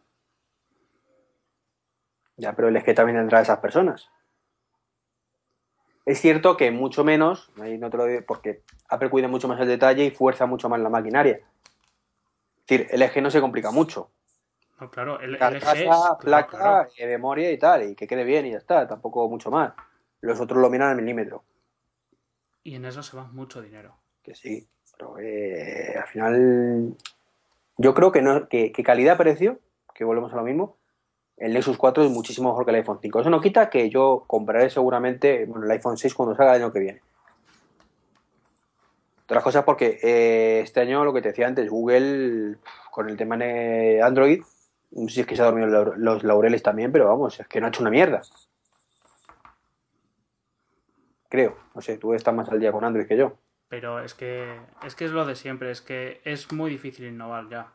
Ya, 2.36 2.54
pero 2.54 2.68
es 2.68 2.84
que 2.84 2.94
también 2.94 3.18
tendrá 3.18 3.40
esas 3.40 3.58
personas. 3.60 4.10
Es 6.04 6.20
cierto 6.20 6.56
que 6.56 6.70
mucho 6.70 7.02
menos, 7.02 7.50
ahí 7.60 7.78
no 7.78 7.88
te 7.88 7.96
lo 7.96 8.04
digo, 8.04 8.22
porque 8.26 8.62
Apple 8.88 9.08
cuida 9.08 9.28
mucho 9.28 9.48
más 9.48 9.58
el 9.60 9.68
detalle 9.68 10.04
y 10.04 10.10
fuerza 10.10 10.44
mucho 10.44 10.68
más 10.68 10.80
la 10.80 10.90
maquinaria. 10.90 11.40
Es 12.56 12.66
decir, 12.66 12.88
el 12.90 13.02
eje 13.02 13.22
no 13.22 13.30
se 13.30 13.40
complica 13.40 13.70
mucho. 13.70 14.10
No, 14.80 14.90
claro, 14.90 15.18
el, 15.20 15.34
el 15.34 15.38
Carcasa, 15.38 15.72
LG 15.72 15.78
es- 15.78 15.86
claro, 15.86 16.18
placa, 16.18 16.58
claro. 16.58 16.90
eh, 16.98 17.06
memoria 17.06 17.50
y 17.52 17.58
tal, 17.58 17.90
y 17.90 17.94
que 17.94 18.06
quede 18.06 18.24
bien 18.24 18.44
y 18.46 18.50
ya 18.50 18.58
está, 18.58 18.86
tampoco 18.86 19.28
mucho 19.30 19.50
más. 19.50 19.72
Los 20.20 20.40
otros 20.40 20.60
lo 20.60 20.68
miran 20.68 20.90
al 20.90 20.96
milímetro, 20.96 21.44
Y 22.64 22.74
en 22.74 22.86
eso 22.86 23.02
se 23.02 23.16
va 23.16 23.24
mucho 23.24 23.60
dinero. 23.60 23.94
que 24.22 24.34
sí, 24.34 24.66
pero 24.96 25.18
eh, 25.18 25.94
al 26.00 26.08
final 26.08 26.96
yo 27.76 27.94
creo 27.94 28.10
que, 28.10 28.22
no, 28.22 28.48
que, 28.48 28.72
calidad-precio, 28.72 29.60
que 29.94 30.04
volvemos 30.04 30.32
a 30.32 30.36
lo 30.36 30.42
mismo, 30.42 30.76
el 31.36 31.52
Nexus 31.52 31.76
4 31.76 32.04
es 32.04 32.10
muchísimo 32.10 32.48
mejor 32.48 32.64
que 32.64 32.70
el 32.70 32.76
iPhone 32.76 33.00
5. 33.02 33.20
Eso 33.20 33.30
no 33.30 33.40
quita 33.40 33.68
que 33.68 33.90
yo 33.90 34.24
compraré 34.26 34.70
seguramente 34.70 35.44
bueno, 35.44 35.66
el 35.66 35.70
iPhone 35.72 35.98
6 35.98 36.14
cuando 36.14 36.34
salga 36.34 36.56
el 36.56 36.62
año 36.62 36.72
que 36.72 36.80
viene. 36.80 37.02
Otras 39.24 39.42
cosas 39.42 39.64
porque 39.64 39.98
eh, 40.02 40.60
este 40.60 40.80
año, 40.80 41.04
lo 41.04 41.12
que 41.12 41.22
te 41.22 41.28
decía 41.28 41.46
antes, 41.46 41.68
Google, 41.68 42.56
con 42.90 43.10
el 43.10 43.16
tema 43.16 43.36
de 43.36 44.00
Android, 44.02 44.42
no 44.92 45.08
si 45.08 45.20
es 45.20 45.26
que 45.26 45.36
se 45.36 45.42
ha 45.42 45.46
dormido 45.46 45.96
los 45.96 46.24
laureles 46.24 46.62
también, 46.62 46.92
pero 46.92 47.08
vamos, 47.08 47.40
es 47.40 47.48
que 47.48 47.60
no 47.60 47.66
ha 47.66 47.68
hecho 47.70 47.82
una 47.82 47.90
mierda. 47.90 48.22
Creo, 51.34 51.56
no 51.74 51.80
sé, 51.80 51.98
tú 51.98 52.14
estás 52.14 52.32
más 52.32 52.48
al 52.48 52.60
día 52.60 52.70
con 52.70 52.84
Android 52.84 53.08
que 53.08 53.16
yo. 53.16 53.32
Pero 53.68 53.98
es 53.98 54.14
que 54.14 54.56
es 54.84 54.94
que 54.94 55.04
es 55.04 55.10
lo 55.10 55.26
de 55.26 55.34
siempre, 55.34 55.72
es 55.72 55.80
que 55.80 56.20
es 56.24 56.52
muy 56.52 56.70
difícil 56.70 57.06
innovar 57.06 57.48
ya. 57.48 57.72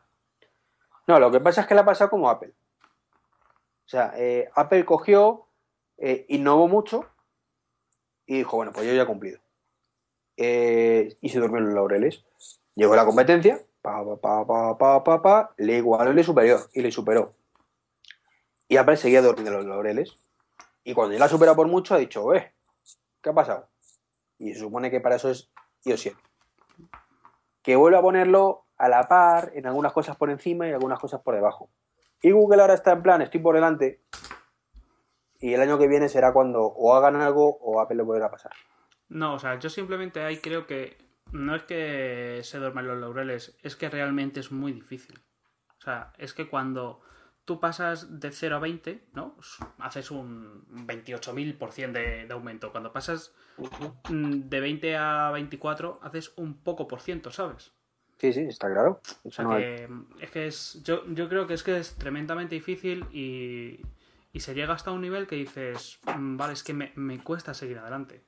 No, 1.06 1.20
lo 1.20 1.30
que 1.30 1.40
pasa 1.40 1.60
es 1.60 1.66
que 1.66 1.74
le 1.74 1.82
ha 1.82 1.84
pasado 1.84 2.08
como 2.08 2.30
Apple. 2.30 2.54
O 2.80 3.88
sea, 3.90 4.14
eh, 4.16 4.48
Apple 4.54 4.86
cogió, 4.86 5.46
eh, 5.98 6.24
innovó 6.30 6.68
mucho 6.68 7.04
y 8.24 8.38
dijo, 8.38 8.56
bueno, 8.56 8.72
pues 8.72 8.86
yo 8.86 8.94
ya 8.94 9.02
he 9.02 9.06
cumplido. 9.06 9.40
Eh, 10.38 11.18
y 11.20 11.28
se 11.28 11.38
durmió 11.38 11.58
en 11.58 11.66
los 11.66 11.74
laureles. 11.74 12.24
Llegó 12.74 12.96
la 12.96 13.04
competencia, 13.04 13.60
pa, 13.82 14.02
pa, 14.02 14.16
pa, 14.16 14.46
pa, 14.46 14.78
pa, 14.78 15.04
pa, 15.04 15.22
pa, 15.22 15.54
le 15.58 15.76
igualó 15.76 16.12
y 16.12 16.14
le 16.14 16.24
superió, 16.24 16.60
y 16.72 16.80
le 16.80 16.90
superó. 16.90 17.34
Y 18.68 18.78
Apple 18.78 18.96
seguía 18.96 19.20
durmiendo 19.20 19.50
en 19.50 19.56
los 19.58 19.66
laureles. 19.66 20.16
Y 20.82 20.94
cuando 20.94 21.12
ya 21.12 21.18
la 21.18 21.26
ha 21.26 21.28
superado 21.28 21.56
por 21.56 21.68
mucho, 21.68 21.94
ha 21.94 21.98
dicho, 21.98 22.34
eh, 22.34 22.54
¿qué 23.22 23.30
ha 23.30 23.34
pasado? 23.34 23.68
Y 24.38 24.54
se 24.54 24.60
supone 24.60 24.90
que 24.90 25.00
para 25.00 25.16
eso 25.16 25.30
es 25.30 25.52
iOS 25.84 26.00
7. 26.00 26.16
Que 27.62 27.76
vuelve 27.76 27.98
a 27.98 28.02
ponerlo 28.02 28.66
a 28.76 28.88
la 28.88 29.08
par, 29.08 29.52
en 29.54 29.66
algunas 29.66 29.92
cosas 29.92 30.16
por 30.16 30.30
encima 30.30 30.66
y 30.66 30.72
algunas 30.72 30.98
cosas 30.98 31.20
por 31.20 31.34
debajo. 31.34 31.70
Y 32.22 32.30
Google 32.30 32.62
ahora 32.62 32.74
está 32.74 32.92
en 32.92 33.02
plan, 33.02 33.22
estoy 33.22 33.40
por 33.40 33.54
delante. 33.54 34.02
Y 35.38 35.54
el 35.54 35.60
año 35.60 35.78
que 35.78 35.88
viene 35.88 36.08
será 36.08 36.32
cuando 36.32 36.62
o 36.62 36.94
hagan 36.94 37.16
algo 37.16 37.58
o 37.60 37.80
Apple 37.80 37.96
lo 37.96 38.04
volverá 38.04 38.26
a 38.26 38.30
pasar. 38.30 38.52
No, 39.08 39.34
o 39.34 39.38
sea, 39.38 39.58
yo 39.58 39.68
simplemente 39.68 40.22
ahí 40.22 40.38
creo 40.38 40.66
que 40.66 40.96
no 41.32 41.54
es 41.54 41.62
que 41.64 42.40
se 42.42 42.58
duerman 42.58 42.86
los 42.86 42.98
laureles, 42.98 43.56
es 43.62 43.76
que 43.76 43.88
realmente 43.88 44.40
es 44.40 44.52
muy 44.52 44.72
difícil. 44.72 45.22
O 45.78 45.82
sea, 45.82 46.12
es 46.18 46.34
que 46.34 46.48
cuando 46.48 47.00
tú 47.50 47.58
pasas 47.58 48.20
de 48.20 48.30
0 48.30 48.54
a 48.54 48.58
20, 48.60 49.02
¿no? 49.12 49.34
Haces 49.80 50.12
un 50.12 50.64
28.000% 50.70 51.90
de, 51.98 52.26
de 52.28 52.32
aumento. 52.32 52.70
Cuando 52.70 52.92
pasas 52.92 53.34
mm, 54.08 54.42
de 54.48 54.60
20 54.60 54.96
a 54.96 55.32
24, 55.32 55.98
haces 56.00 56.32
un 56.36 56.54
poco 56.54 56.86
por 56.86 57.00
ciento, 57.00 57.32
¿sabes? 57.32 57.72
Sí, 58.18 58.32
sí, 58.32 58.42
está 58.42 58.70
claro. 58.72 59.00
O 59.24 59.32
sea 59.32 59.44
no 59.44 59.50
hay- 59.54 59.64
que 59.64 59.88
es 60.20 60.30
que 60.30 60.46
es. 60.46 60.80
Yo, 60.84 61.04
yo 61.12 61.28
creo 61.28 61.48
que 61.48 61.54
es 61.54 61.64
que 61.64 61.76
es 61.76 61.96
tremendamente 61.96 62.54
difícil 62.54 63.04
y, 63.12 63.80
y 64.32 64.38
se 64.38 64.54
llega 64.54 64.74
hasta 64.74 64.92
un 64.92 65.00
nivel 65.00 65.26
que 65.26 65.34
dices, 65.34 65.98
"Mm, 66.16 66.36
vale, 66.36 66.52
es 66.52 66.62
que 66.62 66.72
me, 66.72 66.92
me 66.94 67.18
cuesta 67.18 67.52
seguir 67.52 67.78
adelante. 67.78 68.22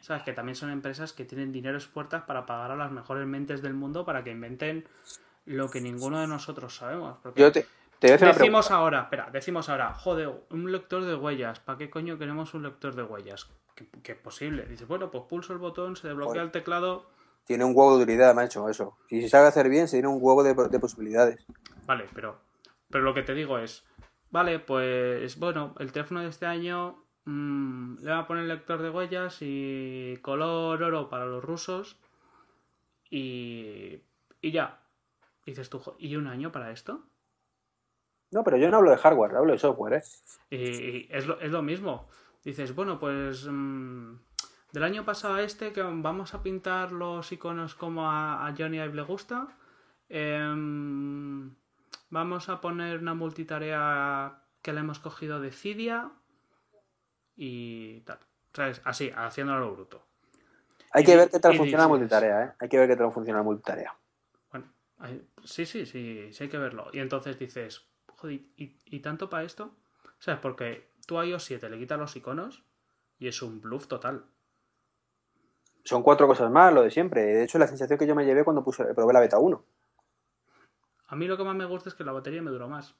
Sabes 0.00 0.22
que 0.22 0.32
también 0.32 0.56
son 0.56 0.70
empresas 0.70 1.12
que 1.12 1.26
tienen 1.26 1.52
dinero 1.52 1.78
puertas 1.92 2.22
para 2.22 2.46
pagar 2.46 2.70
a 2.70 2.76
las 2.76 2.90
mejores 2.90 3.26
mentes 3.26 3.60
del 3.60 3.74
mundo 3.74 4.06
para 4.06 4.24
que 4.24 4.30
inventen 4.30 4.86
lo 5.44 5.68
que 5.70 5.82
ninguno 5.82 6.18
de 6.22 6.26
nosotros 6.26 6.74
sabemos. 6.74 7.18
Porque 7.22 7.42
Yo 7.42 7.52
te, 7.52 7.66
te 7.98 8.08
voy 8.08 8.12
a 8.12 8.14
hacer 8.16 8.28
una 8.28 8.38
decimos 8.38 8.70
ahora, 8.70 9.00
espera, 9.02 9.30
decimos 9.32 9.68
ahora, 9.68 9.94
joder, 9.94 10.46
un 10.50 10.70
lector 10.72 11.04
de 11.04 11.14
huellas, 11.14 11.60
¿para 11.60 11.78
qué 11.78 11.90
coño 11.90 12.18
queremos 12.18 12.54
un 12.54 12.62
lector 12.62 12.94
de 12.94 13.02
huellas? 13.02 13.50
Que, 13.74 14.12
es 14.12 14.18
posible. 14.18 14.66
Dice, 14.66 14.84
bueno, 14.84 15.10
pues 15.10 15.24
pulso 15.24 15.52
el 15.52 15.58
botón, 15.58 15.96
se 15.96 16.06
desbloquea 16.06 16.32
Joder. 16.34 16.44
el 16.44 16.50
teclado. 16.52 17.10
Tiene 17.44 17.64
un 17.64 17.72
huevo 17.74 17.96
de 17.96 18.04
utilidad, 18.04 18.34
macho, 18.34 18.68
eso. 18.68 18.96
Y 19.10 19.16
si 19.16 19.22
se 19.22 19.28
sabe 19.30 19.48
hacer 19.48 19.68
bien, 19.68 19.88
se 19.88 19.96
tiene 19.96 20.08
un 20.08 20.18
huevo 20.20 20.42
de, 20.42 20.54
de 20.54 20.78
posibilidades. 20.78 21.44
Vale, 21.86 22.06
pero, 22.14 22.40
pero 22.90 23.02
lo 23.04 23.14
que 23.14 23.22
te 23.22 23.34
digo 23.34 23.58
es, 23.58 23.84
vale, 24.30 24.60
pues 24.60 25.38
bueno, 25.38 25.74
el 25.78 25.92
teléfono 25.92 26.20
de 26.20 26.28
este 26.28 26.46
año 26.46 27.04
mm, 27.24 27.98
le 28.00 28.10
va 28.10 28.20
a 28.20 28.26
poner 28.26 28.44
lector 28.44 28.80
de 28.80 28.90
huellas 28.90 29.38
y 29.40 30.16
color 30.22 30.82
oro 30.82 31.08
para 31.08 31.26
los 31.26 31.44
rusos 31.44 31.98
y, 33.10 34.00
y 34.40 34.52
ya. 34.52 34.80
Dices 35.44 35.68
tú, 35.68 35.78
"Jo, 35.80 35.96
¿y 35.98 36.16
un 36.16 36.26
año 36.26 36.52
para 36.52 36.70
esto? 36.70 37.04
No, 38.30 38.42
pero 38.44 38.56
yo 38.56 38.70
no 38.70 38.78
hablo 38.78 38.90
de 38.90 38.96
hardware, 38.96 39.36
hablo 39.36 39.52
de 39.52 39.58
software, 39.58 39.94
¿eh? 39.94 40.02
Y, 40.50 41.08
es, 41.10 41.26
lo, 41.26 41.40
es 41.40 41.50
lo 41.50 41.62
mismo. 41.62 42.08
Dices, 42.42 42.74
bueno, 42.74 42.98
pues 42.98 43.46
mm, 43.48 44.14
del 44.72 44.82
año 44.82 45.04
pasado 45.04 45.34
a 45.34 45.42
este 45.42 45.72
que 45.72 45.82
vamos 45.82 46.34
a 46.34 46.42
pintar 46.42 46.92
los 46.92 47.30
iconos 47.32 47.74
como 47.74 48.10
a, 48.10 48.46
a 48.46 48.54
Johnny 48.56 48.78
Ive 48.78 48.94
le 48.94 49.02
gusta. 49.02 49.48
Em, 50.08 51.54
vamos 52.10 52.48
a 52.48 52.60
poner 52.60 52.98
una 52.98 53.14
multitarea 53.14 54.42
que 54.62 54.72
le 54.72 54.80
hemos 54.80 54.98
cogido 54.98 55.40
de 55.40 55.52
Cydia 55.52 56.10
y 57.36 58.00
tal. 58.00 58.18
¿Sabes? 58.52 58.80
Así, 58.84 59.10
haciéndolo 59.14 59.58
a 59.58 59.60
lo 59.68 59.72
bruto. 59.74 60.06
Hay 60.92 61.02
Y- 61.02 61.06
que 61.06 61.16
ver 61.16 61.30
qué 61.30 61.40
tal 61.40 61.56
funciona 61.56 61.84
la 61.84 61.88
multitarea, 61.88 62.44
¿eh? 62.44 62.52
Hay 62.60 62.68
que 62.68 62.78
ver 62.78 62.88
qué 62.88 62.96
tal 62.96 63.10
funciona 63.12 63.38
la 63.40 63.44
multitarea. 63.44 63.96
Bueno, 64.52 64.66
sí, 65.44 65.66
sí, 65.66 65.86
sí, 65.86 66.32
sí 66.32 66.44
hay 66.44 66.48
que 66.48 66.58
verlo. 66.58 66.88
Y 66.92 67.00
entonces 67.00 67.36
dices, 67.38 67.84
joder, 68.24 68.40
¿y, 68.56 68.76
y 68.86 69.00
tanto 69.00 69.28
para 69.28 69.44
esto? 69.44 69.74
¿Sabes? 70.18 70.40
Porque 70.40 70.88
tú 71.06 71.18
a 71.18 71.26
iOS 71.26 71.44
7 71.44 71.68
le 71.68 71.78
quitas 71.78 71.98
los 71.98 72.16
iconos 72.16 72.64
y 73.18 73.28
es 73.28 73.42
un 73.42 73.60
bluff 73.60 73.86
total. 73.86 74.24
Son 75.84 76.02
cuatro 76.02 76.26
cosas 76.26 76.50
más, 76.50 76.72
lo 76.72 76.82
de 76.82 76.90
siempre. 76.90 77.22
De 77.22 77.44
hecho, 77.44 77.58
la 77.58 77.66
sensación 77.66 77.98
que 77.98 78.06
yo 78.06 78.14
me 78.14 78.24
llevé 78.24 78.42
cuando 78.42 78.64
puse, 78.64 78.94
probé 78.94 79.12
la 79.12 79.20
beta 79.20 79.38
1. 79.38 79.64
A 81.08 81.16
mí 81.16 81.26
lo 81.26 81.36
que 81.36 81.44
más 81.44 81.54
me 81.54 81.66
gusta 81.66 81.90
es 81.90 81.94
que 81.94 82.04
la 82.04 82.12
batería 82.12 82.40
me 82.40 82.50
duró 82.50 82.68
más. 82.68 82.94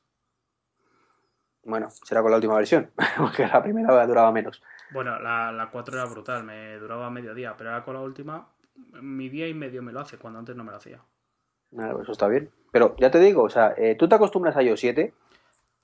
Bueno, 1.62 1.88
será 1.88 2.20
con 2.20 2.30
la 2.30 2.36
última 2.36 2.56
versión, 2.56 2.92
porque 3.16 3.46
la 3.46 3.62
primera 3.62 4.06
duraba 4.06 4.30
menos. 4.32 4.62
Bueno, 4.92 5.18
la, 5.18 5.50
la 5.50 5.70
4 5.70 5.94
era 5.94 6.04
brutal, 6.04 6.44
me 6.44 6.76
duraba 6.76 7.08
medio 7.08 7.32
día, 7.32 7.56
pero 7.56 7.70
ahora 7.70 7.84
con 7.86 7.94
la 7.94 8.00
última, 8.00 8.50
mi 9.00 9.30
día 9.30 9.48
y 9.48 9.54
medio 9.54 9.82
me 9.82 9.92
lo 9.92 10.00
hace, 10.00 10.18
cuando 10.18 10.40
antes 10.40 10.54
no 10.54 10.62
me 10.62 10.72
lo 10.72 10.76
hacía. 10.76 11.00
Pues 11.74 12.02
eso 12.02 12.12
está 12.12 12.28
bien. 12.28 12.50
Pero 12.72 12.94
ya 12.98 13.10
te 13.10 13.20
digo, 13.20 13.42
o 13.42 13.48
sea, 13.48 13.74
eh, 13.76 13.94
tú 13.94 14.08
te 14.08 14.14
acostumbras 14.14 14.56
a 14.56 14.62
iOS 14.62 14.80
7 14.80 15.12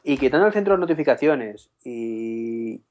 y 0.02 0.18
quitando 0.18 0.46
el 0.46 0.52
centro 0.52 0.74
de 0.74 0.80
notificaciones 0.80 1.70
y 1.84 2.82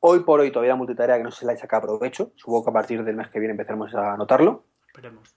hoy 0.00 0.20
por 0.20 0.40
hoy 0.40 0.50
todavía 0.50 0.72
la 0.72 0.76
multitarea 0.76 1.16
que 1.16 1.24
no 1.24 1.30
se 1.30 1.46
la 1.46 1.56
saca 1.56 1.80
provecho, 1.80 2.32
supongo 2.36 2.64
que 2.64 2.70
a 2.70 2.74
partir 2.74 3.04
del 3.04 3.16
mes 3.16 3.28
que 3.28 3.38
viene 3.38 3.52
empezaremos 3.52 3.94
a 3.94 4.16
notarlo. 4.16 4.64
Esperemos. 4.86 5.34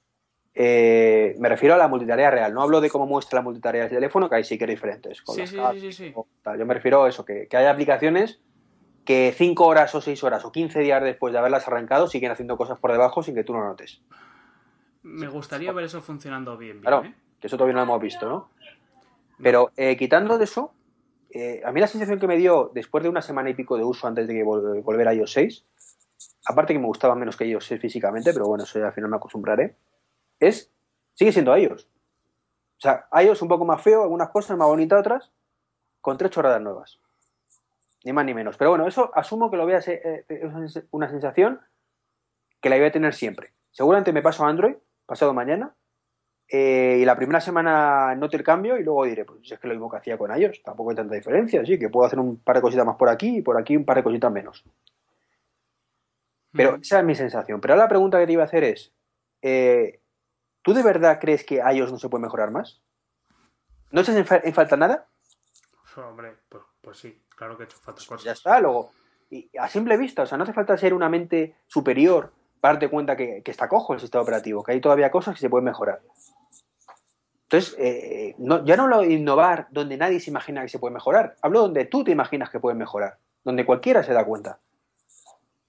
Eh, 0.53 1.35
me 1.37 1.49
refiero 1.49 1.75
a 1.75 1.77
la 1.77 1.89
multitarea 1.89 2.31
real, 2.31 2.53
no 2.53 2.61
hablo 2.61 2.79
de 2.79 2.89
cómo 2.89 3.05
muestra 3.05 3.39
la 3.39 3.43
multitarea 3.43 3.81
del 3.83 3.91
teléfono, 3.91 4.29
que 4.29 4.35
ahí 4.35 4.43
sí 4.45 4.57
que 4.57 4.63
es 4.63 4.69
diferente. 4.69 5.13
Sí, 5.13 5.47
sí, 5.47 5.91
sí. 5.91 6.13
Yo 6.57 6.65
me 6.65 6.73
refiero 6.73 7.03
a 7.03 7.09
eso, 7.09 7.25
que, 7.25 7.47
que 7.47 7.57
hay 7.57 7.65
aplicaciones 7.65 8.39
que 9.03 9.33
5 9.35 9.65
horas 9.65 9.93
o 9.95 10.01
6 10.01 10.23
horas 10.23 10.45
o 10.45 10.51
15 10.51 10.79
días 10.79 11.03
después 11.03 11.33
de 11.33 11.39
haberlas 11.39 11.67
arrancado 11.67 12.07
siguen 12.07 12.31
haciendo 12.31 12.57
cosas 12.57 12.79
por 12.79 12.91
debajo 12.91 13.21
sin 13.21 13.35
que 13.35 13.43
tú 13.43 13.53
lo 13.53 13.63
notes. 13.63 14.01
Me 15.05 15.27
gustaría 15.27 15.71
ver 15.71 15.85
eso 15.85 16.01
funcionando 16.01 16.57
bien, 16.57 16.81
bien, 16.81 16.81
Claro, 16.81 17.03
¿eh? 17.03 17.15
que 17.39 17.45
eso 17.47 17.57
todavía 17.57 17.73
no 17.75 17.81
lo 17.81 17.83
hemos 17.83 18.01
visto, 18.01 18.27
¿no? 18.27 18.49
Pero 19.41 19.71
eh, 19.77 19.95
quitando 19.97 20.37
de 20.39 20.45
eso, 20.45 20.73
eh, 21.29 21.61
a 21.63 21.71
mí 21.71 21.79
la 21.79 21.87
sensación 21.87 22.19
que 22.19 22.25
me 22.27 22.37
dio 22.37 22.71
después 22.73 23.03
de 23.03 23.09
una 23.09 23.21
semana 23.21 23.49
y 23.49 23.53
pico 23.53 23.77
de 23.77 23.83
uso 23.83 24.07
antes 24.07 24.27
de 24.27 24.33
que 24.33 24.43
vol- 24.43 24.81
volver 24.83 25.07
a 25.07 25.13
iOS 25.13 25.31
6, 25.31 25.65
aparte 26.47 26.73
que 26.73 26.79
me 26.79 26.87
gustaba 26.87 27.13
menos 27.13 27.37
que 27.37 27.45
iOS 27.45 27.65
6 27.67 27.79
físicamente, 27.81 28.33
pero 28.33 28.47
bueno, 28.47 28.63
eso 28.63 28.79
ya 28.79 28.87
al 28.87 28.93
final 28.93 29.09
me 29.11 29.17
acostumbraré, 29.17 29.75
es, 30.39 30.71
sigue 31.13 31.31
siendo 31.31 31.55
iOS. 31.55 31.85
O 32.77 32.79
sea, 32.79 33.07
iOS 33.21 33.41
un 33.43 33.47
poco 33.47 33.63
más 33.65 33.81
feo, 33.81 34.01
algunas 34.01 34.29
cosas, 34.29 34.57
más 34.57 34.67
bonita 34.67 34.97
otras, 34.97 35.31
con 36.01 36.17
tres 36.17 36.31
chorradas 36.31 36.61
nuevas. 36.61 36.99
Ni 38.03 38.11
más 38.11 38.25
ni 38.25 38.33
menos. 38.33 38.57
Pero 38.57 38.71
bueno, 38.71 38.87
eso 38.87 39.11
asumo 39.15 39.51
que 39.51 39.57
lo 39.57 39.65
veas 39.65 39.87
eh, 39.87 40.25
eh, 40.29 40.41
es 40.65 40.83
una 40.91 41.09
sensación 41.09 41.61
que 42.61 42.69
la 42.69 42.77
voy 42.77 42.85
a 42.85 42.91
tener 42.91 43.13
siempre. 43.13 43.53
Seguramente 43.71 44.11
me 44.13 44.21
paso 44.21 44.45
a 44.45 44.49
Android, 44.49 44.75
pasado 45.05 45.33
mañana, 45.33 45.75
eh, 46.47 46.97
y 47.01 47.05
la 47.05 47.15
primera 47.15 47.41
semana 47.41 48.13
note 48.15 48.37
el 48.37 48.43
cambio 48.43 48.77
y 48.77 48.83
luego 48.83 49.05
diré, 49.05 49.25
pues 49.25 49.51
es 49.51 49.59
que 49.59 49.67
lo 49.67 49.73
mismo 49.73 49.89
que 49.89 49.97
hacía 49.97 50.17
con 50.17 50.35
iOS, 50.35 50.61
tampoco 50.63 50.91
hay 50.91 50.95
tanta 50.95 51.15
diferencia, 51.15 51.65
sí, 51.65 51.79
que 51.79 51.89
puedo 51.89 52.05
hacer 52.05 52.19
un 52.19 52.37
par 52.39 52.55
de 52.57 52.61
cositas 52.61 52.85
más 52.85 52.97
por 52.97 53.09
aquí 53.09 53.37
y 53.37 53.41
por 53.41 53.57
aquí 53.59 53.75
un 53.75 53.85
par 53.85 53.97
de 53.97 54.03
cositas 54.03 54.31
menos. 54.31 54.63
Pero 56.51 56.73
Mm. 56.77 56.81
esa 56.81 56.99
es 56.99 57.05
mi 57.05 57.15
sensación. 57.15 57.59
Pero 57.59 57.73
ahora 57.73 57.85
la 57.85 57.89
pregunta 57.89 58.19
que 58.19 58.25
te 58.27 58.31
iba 58.33 58.43
a 58.43 58.45
hacer 58.45 58.63
es, 58.63 58.93
eh, 59.41 59.99
¿tú 60.61 60.73
de 60.73 60.83
verdad 60.83 61.19
crees 61.19 61.43
que 61.43 61.55
iOS 61.55 61.91
no 61.91 61.99
se 61.99 62.09
puede 62.09 62.21
mejorar 62.23 62.51
más? 62.51 62.81
¿No 63.91 64.01
echas 64.01 64.15
en, 64.15 64.25
fa- 64.25 64.41
en 64.43 64.53
falta 64.53 64.77
nada? 64.77 65.07
Hombre, 65.97 66.35
pues, 66.49 66.63
pues 66.81 66.97
sí, 66.97 67.23
claro 67.35 67.57
que 67.57 67.63
he 67.63 67.65
hecho 67.65 67.77
falta 67.77 67.97
Pues 67.97 68.07
cosas. 68.07 68.23
ya 68.25 68.31
está, 68.33 68.59
luego. 68.59 68.91
Y 69.29 69.49
a 69.57 69.67
simple 69.67 69.97
vista, 69.97 70.23
o 70.23 70.25
sea, 70.25 70.37
no 70.37 70.43
hace 70.43 70.53
falta 70.53 70.77
ser 70.77 70.93
una 70.93 71.09
mente 71.09 71.55
superior 71.67 72.31
darte 72.69 72.89
cuenta 72.89 73.15
que, 73.15 73.41
está 73.45 73.67
cojo 73.67 73.93
el 73.93 73.99
sistema 73.99 74.21
operativo, 74.21 74.63
que 74.63 74.73
hay 74.73 74.81
todavía 74.81 75.11
cosas 75.11 75.35
que 75.35 75.41
se 75.41 75.49
pueden 75.49 75.65
mejorar. 75.65 76.01
Entonces, 77.43 77.75
eh, 77.77 78.35
ya 78.37 78.75
no 78.75 78.83
hablo 78.83 79.01
de 79.01 79.13
innovar 79.13 79.67
donde 79.69 79.97
nadie 79.97 80.19
se 80.19 80.31
imagina 80.31 80.61
que 80.61 80.69
se 80.69 80.79
puede 80.79 80.93
mejorar. 80.93 81.35
Hablo 81.41 81.61
donde 81.61 81.85
tú 81.85 82.03
te 82.03 82.11
imaginas 82.11 82.49
que 82.49 82.59
puedes 82.59 82.77
mejorar. 82.77 83.17
Donde 83.43 83.65
cualquiera 83.65 84.03
se 84.03 84.13
da 84.13 84.25
cuenta. 84.25 84.59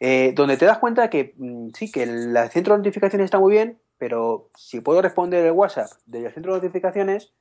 Eh, 0.00 0.32
donde 0.34 0.56
te 0.56 0.64
das 0.64 0.78
cuenta 0.78 1.08
que 1.10 1.34
mm, 1.36 1.68
sí, 1.74 1.90
que 1.90 2.02
el 2.02 2.36
centro 2.50 2.74
de 2.74 2.78
notificaciones 2.78 3.26
está 3.26 3.38
muy 3.38 3.52
bien, 3.52 3.78
pero 3.98 4.50
si 4.54 4.80
puedo 4.80 5.00
responder 5.00 5.44
el 5.44 5.52
WhatsApp 5.52 5.90
desde 6.06 6.28
el 6.28 6.34
centro 6.34 6.54
de 6.54 6.60
notificaciones, 6.60 7.32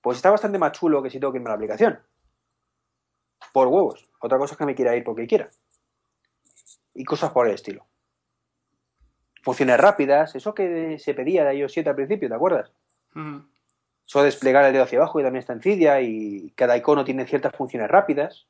pues 0.00 0.16
está 0.18 0.30
bastante 0.30 0.58
más 0.58 0.72
chulo 0.72 1.02
que 1.02 1.10
si 1.10 1.20
tengo 1.20 1.32
que 1.32 1.38
irme 1.38 1.48
a 1.48 1.52
la 1.52 1.56
aplicación. 1.56 2.00
Por 3.52 3.68
huevos. 3.68 4.08
Otra 4.20 4.38
cosa 4.38 4.54
es 4.54 4.58
que 4.58 4.66
me 4.66 4.74
quiera 4.74 4.96
ir 4.96 5.04
porque 5.04 5.26
quiera. 5.26 5.50
Y 6.94 7.04
cosas 7.04 7.30
por 7.30 7.46
el 7.46 7.54
estilo. 7.54 7.86
Funciones 9.42 9.78
rápidas, 9.78 10.34
eso 10.34 10.54
que 10.54 10.98
se 10.98 11.14
pedía 11.14 11.44
de 11.44 11.56
iOS 11.56 11.72
7 11.72 11.90
al 11.90 11.96
principio, 11.96 12.28
¿te 12.28 12.34
acuerdas? 12.34 12.72
Eso 14.06 14.22
desplegar 14.22 14.64
el 14.64 14.72
dedo 14.72 14.84
hacia 14.84 14.98
abajo 14.98 15.20
y 15.20 15.22
también 15.22 15.40
está 15.40 15.52
en 15.52 15.62
Cydia 15.62 16.00
y 16.00 16.52
cada 16.54 16.76
icono 16.76 17.04
tiene 17.04 17.26
ciertas 17.26 17.54
funciones 17.54 17.90
rápidas. 17.90 18.46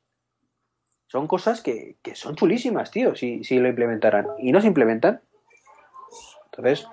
Son 1.07 1.27
cosas 1.27 1.61
que, 1.61 1.97
son 2.13 2.35
chulísimas, 2.35 2.91
tío, 2.91 3.15
si, 3.15 3.43
si, 3.43 3.59
lo 3.59 3.67
implementaran. 3.67 4.27
Y 4.39 4.51
no 4.51 4.61
se 4.61 4.67
implementan. 4.67 5.21
Entonces, 6.45 6.87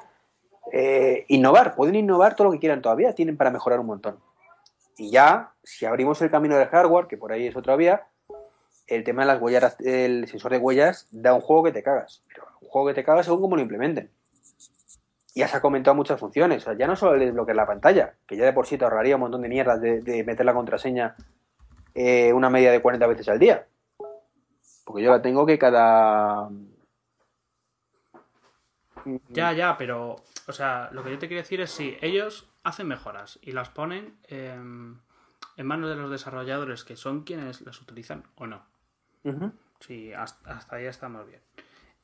eh, 0.72 1.24
innovar, 1.28 1.74
pueden 1.74 1.94
innovar 1.94 2.36
todo 2.36 2.46
lo 2.46 2.52
que 2.52 2.58
quieran 2.58 2.82
todavía, 2.82 3.14
tienen 3.14 3.36
para 3.36 3.50
mejorar 3.50 3.80
un 3.80 3.86
montón. 3.86 4.18
Y 4.96 5.10
ya, 5.10 5.52
si 5.62 5.86
abrimos 5.86 6.20
el 6.22 6.30
camino 6.30 6.56
del 6.56 6.68
hardware, 6.68 7.06
que 7.06 7.16
por 7.16 7.32
ahí 7.32 7.46
es 7.46 7.56
otra 7.56 7.76
vía, 7.76 8.06
el 8.86 9.04
tema 9.04 9.22
de 9.22 9.28
las 9.28 9.40
huellas, 9.40 9.76
el 9.80 10.28
sensor 10.28 10.52
de 10.52 10.58
huellas 10.58 11.08
da 11.10 11.32
un 11.32 11.40
juego 11.40 11.64
que 11.64 11.72
te 11.72 11.82
cagas. 11.82 12.22
Pero 12.28 12.46
juego 12.70 12.88
que 12.88 12.94
te 12.94 13.04
cagas 13.04 13.26
según 13.26 13.40
cómo 13.42 13.56
lo 13.56 13.62
implementen. 13.62 14.10
Ya 15.34 15.48
se 15.48 15.56
ha 15.56 15.60
comentado 15.60 15.94
muchas 15.94 16.18
funciones. 16.18 16.62
O 16.62 16.64
sea, 16.66 16.74
ya 16.74 16.86
no 16.86 16.96
solo 16.96 17.14
el 17.14 17.20
desbloquear 17.20 17.56
la 17.56 17.66
pantalla, 17.66 18.14
que 18.26 18.36
ya 18.36 18.44
de 18.44 18.52
por 18.52 18.66
sí 18.66 18.78
te 18.78 18.84
ahorraría 18.84 19.16
un 19.16 19.22
montón 19.22 19.42
de 19.42 19.48
mierdas 19.48 19.80
de, 19.80 20.24
meter 20.24 20.46
la 20.46 20.54
contraseña 20.54 21.14
eh, 21.94 22.32
una 22.32 22.50
media 22.50 22.72
de 22.72 22.80
40 22.80 23.06
veces 23.06 23.28
al 23.28 23.38
día. 23.38 23.66
Porque 24.84 25.02
yo 25.02 25.10
la 25.10 25.22
tengo 25.22 25.46
que 25.46 25.58
cada. 25.58 26.48
Ya, 29.28 29.52
ya, 29.52 29.76
pero. 29.76 30.16
O 30.46 30.52
sea, 30.52 30.88
lo 30.92 31.04
que 31.04 31.10
yo 31.10 31.18
te 31.18 31.28
quiero 31.28 31.42
decir 31.42 31.60
es 31.60 31.70
si 31.70 31.96
ellos 32.00 32.50
hacen 32.64 32.88
mejoras 32.88 33.38
y 33.42 33.52
las 33.52 33.68
ponen 33.68 34.18
en 34.28 35.00
manos 35.66 35.90
de 35.90 35.96
los 35.96 36.10
desarrolladores, 36.10 36.84
que 36.84 36.96
son 36.96 37.22
quienes 37.22 37.60
las 37.60 37.80
utilizan 37.80 38.24
o 38.34 38.46
no. 38.46 38.64
Sí, 39.78 40.12
hasta, 40.12 40.56
hasta 40.56 40.76
ahí 40.76 40.86
estamos 40.86 41.26
bien. 41.26 41.40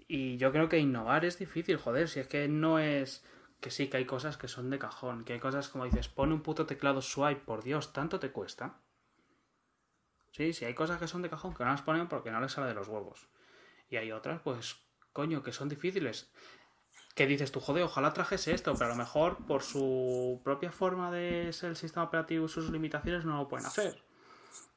Y 0.09 0.37
yo 0.37 0.53
creo 0.53 0.69
que 0.69 0.79
innovar 0.79 1.25
es 1.25 1.39
difícil, 1.39 1.77
joder, 1.79 2.09
si 2.09 2.21
es 2.21 2.29
que 2.29 2.49
no 2.49 2.79
es 2.79 3.25
que 3.61 3.71
sí, 3.71 3.89
que 3.89 3.97
hay 3.97 4.05
cosas 4.05 4.37
que 4.37 4.49
son 4.49 4.71
de 4.71 4.79
cajón, 4.79 5.25
que 5.25 5.33
hay 5.33 5.41
cosas 5.41 5.69
como 5.69 5.85
dices, 5.85 6.09
pone 6.09 6.35
un 6.35 6.43
puto 6.43 6.67
teclado 6.67 7.03
swipe, 7.03 7.41
por 7.41 7.63
Dios, 7.63 7.93
tanto 7.93 8.21
te 8.21 8.31
cuesta. 8.31 8.81
Sí, 10.31 10.53
sí, 10.53 10.65
hay 10.67 10.75
cosas 10.75 10.99
que 11.01 11.09
son 11.09 11.23
de 11.23 11.31
cajón 11.31 11.55
que 11.55 11.65
no 11.65 11.71
las 11.71 11.83
ponen 11.83 12.09
porque 12.09 12.31
no 12.31 12.41
les 12.41 12.53
sale 12.53 12.69
de 12.69 12.75
los 12.75 12.89
huevos. 12.89 13.29
Y 13.89 13.97
hay 13.97 14.13
otras, 14.13 14.43
pues, 14.43 14.77
coño, 15.13 15.43
que 15.43 15.53
son 15.53 15.69
difíciles. 15.69 16.31
Que 17.15 17.27
dices 17.27 17.51
tú, 17.51 17.61
joder, 17.61 17.85
ojalá 17.85 18.13
trajese 18.13 18.53
esto, 18.53 18.75
pero 18.75 18.87
a 18.87 18.89
lo 18.91 18.97
mejor 18.97 19.47
por 19.47 19.63
su 19.63 20.43
propia 20.45 20.71
forma 20.71 21.11
de 21.11 21.53
ser 21.55 21.71
el 21.71 21.77
sistema 21.77 22.05
operativo 22.05 22.45
y 22.45 22.49
sus 22.49 22.71
limitaciones 22.71 23.25
no 23.25 23.39
lo 23.39 23.49
pueden 23.49 23.67
hacer. 23.67 24.03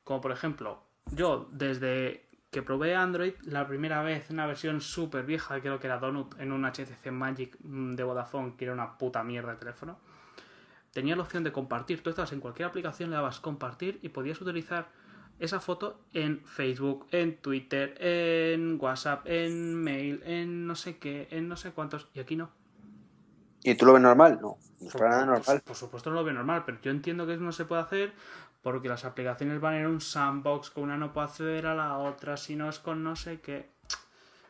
Como 0.05 0.21
por 0.21 0.31
ejemplo, 0.31 0.81
yo 1.11 1.49
desde 1.51 2.28
que 2.51 2.61
probé 2.63 2.95
Android 2.95 3.33
la 3.43 3.67
primera 3.67 4.01
vez, 4.01 4.29
una 4.31 4.47
versión 4.47 4.81
súper 4.81 5.25
vieja, 5.25 5.59
creo 5.61 5.79
que 5.79 5.87
era 5.87 5.99
Donut, 5.99 6.39
en 6.39 6.51
un 6.51 6.65
HTC 6.65 7.11
Magic 7.11 7.57
mm, 7.61 7.95
de 7.95 8.03
Vodafone, 8.03 8.55
que 8.57 8.65
era 8.65 8.73
una 8.73 8.97
puta 8.97 9.23
mierda 9.23 9.51
de 9.51 9.57
teléfono, 9.57 9.99
tenía 10.91 11.15
la 11.15 11.23
opción 11.23 11.43
de 11.43 11.51
compartir. 11.51 12.01
Tú 12.01 12.09
estabas 12.09 12.31
en 12.33 12.39
cualquier 12.39 12.67
aplicación, 12.67 13.11
le 13.11 13.15
dabas 13.15 13.39
compartir 13.39 13.99
y 14.01 14.09
podías 14.09 14.41
utilizar 14.41 14.87
esa 15.39 15.59
foto 15.59 16.01
en 16.13 16.41
Facebook, 16.45 17.07
en 17.11 17.37
Twitter, 17.37 17.95
en 17.99 18.77
WhatsApp, 18.79 19.21
en 19.25 19.75
mail, 19.75 20.21
en 20.25 20.67
no 20.67 20.75
sé 20.75 20.97
qué, 20.97 21.27
en 21.31 21.47
no 21.47 21.55
sé 21.55 21.71
cuántos, 21.71 22.09
y 22.13 22.19
aquí 22.19 22.35
no. 22.35 22.49
¿Y 23.63 23.75
tú 23.75 23.85
lo 23.85 23.93
ves 23.93 24.01
normal? 24.01 24.39
No, 24.41 24.57
no 24.79 24.87
es 24.87 24.95
nada 24.95 25.25
normal. 25.25 25.61
Por 25.65 25.75
supuesto 25.75 26.09
no 26.09 26.15
lo 26.15 26.23
veo 26.23 26.33
normal, 26.33 26.63
pero 26.65 26.79
yo 26.81 26.91
entiendo 26.91 27.25
que 27.25 27.33
eso 27.33 27.43
no 27.43 27.51
se 27.51 27.65
puede 27.65 27.81
hacer 27.81 28.13
porque 28.61 28.89
las 28.89 29.05
aplicaciones 29.05 29.59
van 29.61 29.75
en 29.75 29.87
un 29.87 30.01
sandbox, 30.01 30.69
que 30.69 30.79
una 30.79 30.97
no 30.97 31.13
puede 31.13 31.27
acceder 31.27 31.65
a 31.65 31.75
la 31.75 31.97
otra, 31.97 32.37
si 32.37 32.55
no 32.55 32.69
es 32.69 32.79
con 32.79 33.03
no 33.03 33.15
sé 33.15 33.39
qué, 33.39 33.69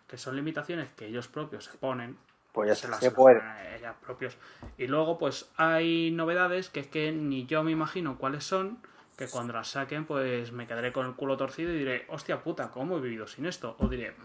que 0.07 0.18
son 0.18 0.36
limitaciones 0.36 0.89
que 0.95 1.07
ellos 1.07 1.28
propios 1.28 1.66
se 1.66 1.78
ponen. 1.78 2.18
Pues 2.51 2.70
ya 2.70 2.76
se, 2.76 2.88
las 2.88 2.99
se 2.99 3.12
puede. 3.12 3.41
Ellos 3.76 3.95
propios. 4.01 4.38
Y 4.78 4.88
luego, 4.88 5.20
pues 5.20 5.51
hay 5.55 6.12
novedades 6.12 6.70
que 6.70 6.80
es 6.80 6.88
que 6.88 7.12
ni 7.12 7.45
yo 7.45 7.64
me 7.64 7.72
imagino 7.72 8.18
cuáles 8.18 8.43
son, 8.43 8.80
que 9.16 9.28
cuando 9.28 9.53
las 9.53 9.68
saquen, 9.68 10.05
pues 10.05 10.51
me 10.51 10.66
quedaré 10.66 10.91
con 10.91 11.05
el 11.05 11.14
culo 11.14 11.38
torcido 11.38 11.72
y 11.72 11.78
diré, 11.78 12.05
hostia 12.10 12.41
puta, 12.41 12.72
¿cómo 12.72 12.97
he 12.97 13.01
vivido 13.01 13.28
sin 13.28 13.45
esto? 13.45 13.76
O 13.80 13.88
diré, 13.88 14.16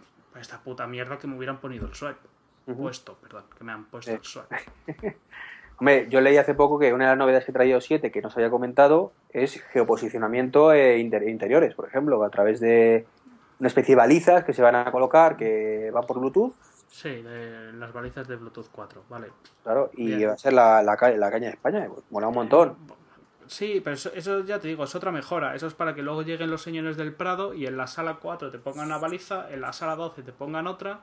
esta 0.40 0.60
puta 0.62 0.86
mierda 0.86 1.18
que 1.18 1.26
me 1.26 1.36
hubieran 1.36 1.58
ponido 1.58 1.86
el 1.86 1.94
swipe. 1.94 2.28
Puesto, 2.64 3.16
perdón, 3.16 3.44
que 3.56 3.62
me 3.62 3.72
han 3.72 3.84
puesto 3.84 4.12
el 4.12 4.24
swipe. 4.24 4.56
Hombre, 5.78 6.06
yo 6.08 6.20
leí 6.20 6.36
hace 6.36 6.54
poco 6.54 6.78
que 6.78 6.92
una 6.92 7.04
de 7.04 7.10
las 7.10 7.18
novedades 7.18 7.44
que 7.44 7.52
traía 7.52 7.78
7 7.80 8.10
que 8.10 8.22
nos 8.22 8.34
había 8.36 8.48
comentado 8.48 9.12
es 9.34 9.60
geoposicionamiento 9.72 10.72
e 10.72 10.98
interiores, 10.98 11.74
por 11.74 11.86
ejemplo, 11.86 12.22
a 12.22 12.30
través 12.30 12.60
de 12.60 13.04
una 13.58 13.68
especie 13.68 13.94
de 13.94 14.00
balizas 14.00 14.44
que 14.44 14.52
se 14.52 14.62
van 14.62 14.76
a 14.76 14.90
colocar 14.90 15.36
que 15.36 15.90
van 15.92 16.06
por 16.06 16.20
Bluetooth. 16.20 16.54
Sí, 16.88 17.24
las 17.74 17.92
balizas 17.92 18.28
de 18.28 18.36
Bluetooth 18.36 18.68
4, 18.70 19.02
vale. 19.08 19.26
Claro, 19.64 19.90
y 19.94 20.24
va 20.24 20.34
a 20.34 20.38
ser 20.38 20.52
la, 20.52 20.82
la, 20.82 20.96
caña 20.96 21.48
de 21.48 21.48
España, 21.48 21.86
pues, 21.92 22.04
mola 22.10 22.28
un 22.28 22.34
montón. 22.34 22.76
Sí, 23.46 23.80
pero 23.82 23.94
eso, 23.94 24.44
ya 24.44 24.60
te 24.60 24.68
digo, 24.68 24.84
es 24.84 24.94
otra 24.94 25.10
mejora. 25.10 25.56
Eso 25.56 25.66
es 25.66 25.74
para 25.74 25.94
que 25.94 26.02
luego 26.02 26.22
lleguen 26.22 26.50
los 26.50 26.62
señores 26.62 26.96
del 26.96 27.12
Prado 27.12 27.52
y 27.52 27.66
en 27.66 27.76
la 27.76 27.88
sala 27.88 28.18
4 28.22 28.52
te 28.52 28.58
pongan 28.58 28.86
una 28.86 28.98
baliza, 28.98 29.50
en 29.50 29.60
la 29.60 29.72
sala 29.72 29.96
12 29.96 30.22
te 30.22 30.32
pongan 30.32 30.68
otra, 30.68 31.00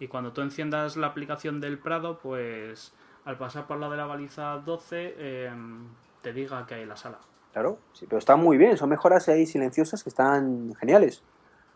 y 0.00 0.08
cuando 0.08 0.32
tú 0.32 0.40
enciendas 0.40 0.96
la 0.96 1.08
aplicación 1.08 1.60
del 1.60 1.78
Prado, 1.78 2.18
pues 2.18 2.94
al 3.26 3.36
pasar 3.36 3.66
por 3.66 3.78
la 3.78 3.90
de 3.90 3.96
la 3.98 4.06
baliza 4.06 4.56
12 4.64 5.46
em, 5.46 5.88
te 6.22 6.32
diga 6.32 6.66
que 6.66 6.76
hay 6.76 6.86
la 6.86 6.96
sala. 6.96 7.18
Claro, 7.56 7.78
sí, 7.94 8.04
pero 8.06 8.18
están 8.18 8.40
muy 8.40 8.58
bien, 8.58 8.76
son 8.76 8.90
mejoras 8.90 9.30
ahí 9.30 9.46
silenciosas 9.46 10.02
que 10.02 10.10
están 10.10 10.74
geniales. 10.74 11.22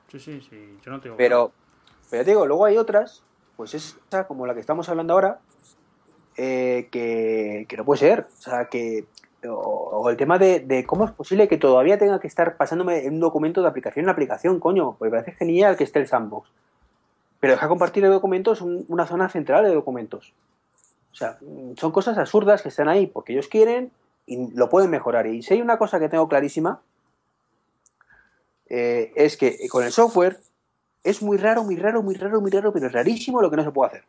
Sí, 0.09 0.21
sí, 0.21 0.39
sí, 0.43 0.77
yo 0.85 0.93
no 0.93 1.01
te 1.01 1.05
digo. 1.05 1.17
Pero, 1.17 1.53
pero 2.11 2.23
te 2.23 2.33
digo, 2.33 2.45
luego 2.45 2.67
hay 2.67 2.77
otras, 2.77 3.25
pues 3.57 3.73
esa 3.73 4.27
como 4.27 4.47
la 4.47 4.53
que 4.53 4.61
estamos 4.61 4.91
hablando 4.91 5.15
ahora, 5.15 5.39
eh, 6.37 6.89
que, 6.93 7.65
que, 7.67 7.77
no 7.79 7.87
puede 7.87 7.99
ser. 7.99 8.27
O 8.29 8.43
sea, 8.43 8.67
que. 8.67 9.07
O, 9.49 10.11
el 10.11 10.19
tema 10.19 10.39
de, 10.39 10.85
cómo 10.87 11.07
es 11.07 11.13
posible 11.13 11.49
que 11.49 11.57
todavía 11.57 11.97
tenga 11.97 12.21
que 12.21 12.27
estar 12.27 12.59
pasándome 12.59 13.09
un 13.09 13.19
documento 13.19 13.63
de 13.63 13.69
aplicación 13.69 14.05
en 14.05 14.11
aplicación, 14.11 14.61
coño. 14.61 14.97
Pues 14.99 15.11
me 15.11 15.19
parece 15.19 15.39
genial 15.39 15.79
que 15.79 15.85
esté 15.85 15.99
el 15.99 16.09
sandbox. 16.09 16.51
Pero 17.41 17.55
deja 17.55 17.69
compartir 17.69 18.05
el 18.05 18.11
documento 18.11 18.53
es 18.53 18.61
una 18.61 19.07
zona 19.07 19.31
central 19.31 19.65
de 19.65 19.73
documentos. 19.73 20.35
O 21.11 21.15
sea, 21.15 21.39
son 21.79 21.91
cosas 21.91 22.19
absurdas 22.19 22.61
que 22.61 22.69
están 22.69 22.91
ahí 22.91 23.07
porque 23.07 23.33
ellos 23.33 23.49
quieren 23.49 23.93
y 24.31 24.53
lo 24.55 24.69
pueden 24.69 24.91
mejorar. 24.91 25.27
Y 25.27 25.43
si 25.43 25.55
hay 25.55 25.61
una 25.61 25.77
cosa 25.77 25.99
que 25.99 26.09
tengo 26.09 26.29
clarísima, 26.29 26.81
eh, 28.69 29.13
es 29.17 29.37
que 29.37 29.69
con 29.69 29.83
el 29.83 29.91
software 29.91 30.39
es 31.03 31.21
muy 31.21 31.37
raro, 31.37 31.65
muy 31.65 31.75
raro, 31.75 32.01
muy 32.01 32.15
raro, 32.15 32.41
muy 32.41 32.51
raro, 32.53 32.73
pero 32.73 32.87
es 32.87 32.93
rarísimo 32.93 33.43
lo 33.43 33.51
que 33.51 33.57
no 33.57 33.65
se 33.65 33.73
puede 33.73 33.89
hacer. 33.89 34.05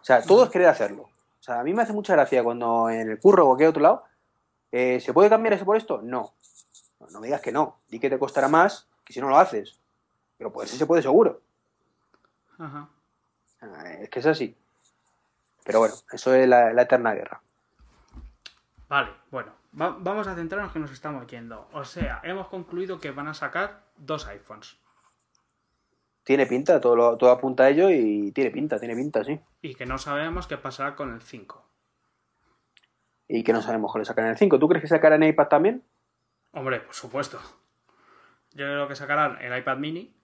O 0.00 0.04
sea, 0.04 0.22
todos 0.22 0.50
quieren 0.50 0.68
hacerlo. 0.68 1.04
O 1.04 1.42
sea, 1.42 1.60
a 1.60 1.62
mí 1.62 1.72
me 1.72 1.82
hace 1.82 1.92
mucha 1.92 2.14
gracia 2.14 2.42
cuando 2.42 2.90
en 2.90 3.10
el 3.10 3.20
curro 3.20 3.44
o 3.44 3.46
cualquier 3.50 3.68
otro 3.68 3.82
lado, 3.82 4.04
eh, 4.72 4.98
¿se 5.00 5.12
puede 5.12 5.30
cambiar 5.30 5.52
eso 5.52 5.64
por 5.64 5.76
esto? 5.76 6.02
No. 6.02 6.32
no. 7.12 7.20
me 7.20 7.28
digas 7.28 7.40
que 7.40 7.52
no. 7.52 7.76
Di 7.88 8.00
que 8.00 8.10
te 8.10 8.18
costará 8.18 8.48
más 8.48 8.88
que 9.04 9.12
si 9.12 9.20
no 9.20 9.28
lo 9.28 9.38
haces. 9.38 9.78
Pero 10.36 10.52
pues 10.52 10.70
se 10.70 10.86
puede 10.86 11.02
seguro. 11.02 11.40
Ajá. 12.58 12.88
Es 14.00 14.08
que 14.10 14.18
es 14.18 14.26
así. 14.26 14.56
Pero 15.64 15.78
bueno, 15.78 15.94
eso 16.10 16.34
es 16.34 16.48
la, 16.48 16.72
eterna 16.82 17.14
guerra. 17.14 17.40
Vale, 18.92 19.10
bueno, 19.30 19.54
vamos 19.72 20.26
a 20.26 20.34
centrarnos 20.34 20.70
que 20.70 20.78
nos 20.78 20.92
estamos 20.92 21.26
yendo. 21.26 21.66
O 21.72 21.82
sea, 21.82 22.20
hemos 22.24 22.48
concluido 22.48 23.00
que 23.00 23.10
van 23.10 23.26
a 23.26 23.32
sacar 23.32 23.84
dos 23.96 24.26
iPhones. 24.26 24.76
Tiene 26.24 26.44
pinta, 26.44 26.78
todo, 26.78 27.16
todo 27.16 27.30
apunta 27.30 27.62
a 27.62 27.70
ello 27.70 27.88
y 27.88 28.32
tiene 28.32 28.50
pinta, 28.50 28.78
tiene 28.78 28.94
pinta, 28.94 29.24
sí. 29.24 29.40
Y 29.62 29.76
que 29.76 29.86
no 29.86 29.96
sabemos 29.96 30.46
qué 30.46 30.58
pasará 30.58 30.94
con 30.94 31.14
el 31.14 31.22
5. 31.22 31.64
Y 33.28 33.42
que 33.42 33.54
no 33.54 33.62
sabemos 33.62 33.96
le 33.96 34.04
sacarán 34.04 34.32
el 34.32 34.36
5. 34.36 34.58
¿Tú 34.58 34.68
crees 34.68 34.82
que 34.82 34.88
sacarán 34.88 35.22
iPad 35.22 35.48
también? 35.48 35.82
Hombre, 36.50 36.80
por 36.80 36.94
supuesto. 36.94 37.40
Yo 38.50 38.66
creo 38.66 38.88
que 38.88 38.94
sacarán 38.94 39.40
el 39.40 39.56
iPad 39.56 39.78
mini 39.78 40.14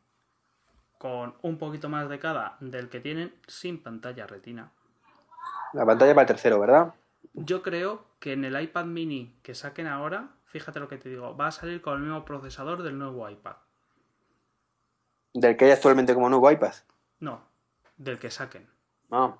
con 0.98 1.36
un 1.40 1.56
poquito 1.56 1.88
más 1.88 2.10
de 2.10 2.18
cada 2.18 2.58
del 2.60 2.90
que 2.90 3.00
tienen 3.00 3.34
sin 3.46 3.82
pantalla 3.82 4.26
retina. 4.26 4.72
La 5.72 5.86
pantalla 5.86 6.12
para 6.14 6.24
el 6.24 6.28
tercero, 6.28 6.60
¿verdad? 6.60 6.92
Yo 7.44 7.62
creo 7.62 8.04
que 8.20 8.32
en 8.32 8.44
el 8.44 8.60
iPad 8.60 8.84
mini 8.86 9.38
que 9.42 9.54
saquen 9.54 9.86
ahora, 9.86 10.30
fíjate 10.46 10.80
lo 10.80 10.88
que 10.88 10.98
te 10.98 11.08
digo, 11.08 11.36
va 11.36 11.48
a 11.48 11.52
salir 11.52 11.80
con 11.80 11.94
el 11.94 12.02
mismo 12.02 12.24
procesador 12.24 12.82
del 12.82 12.98
nuevo 12.98 13.28
iPad. 13.28 13.56
¿Del 15.34 15.56
que 15.56 15.66
hay 15.66 15.70
actualmente 15.72 16.14
como 16.14 16.28
nuevo 16.28 16.50
iPad? 16.50 16.72
No, 17.20 17.42
del 17.96 18.18
que 18.18 18.30
saquen. 18.30 18.68
Ah. 19.10 19.36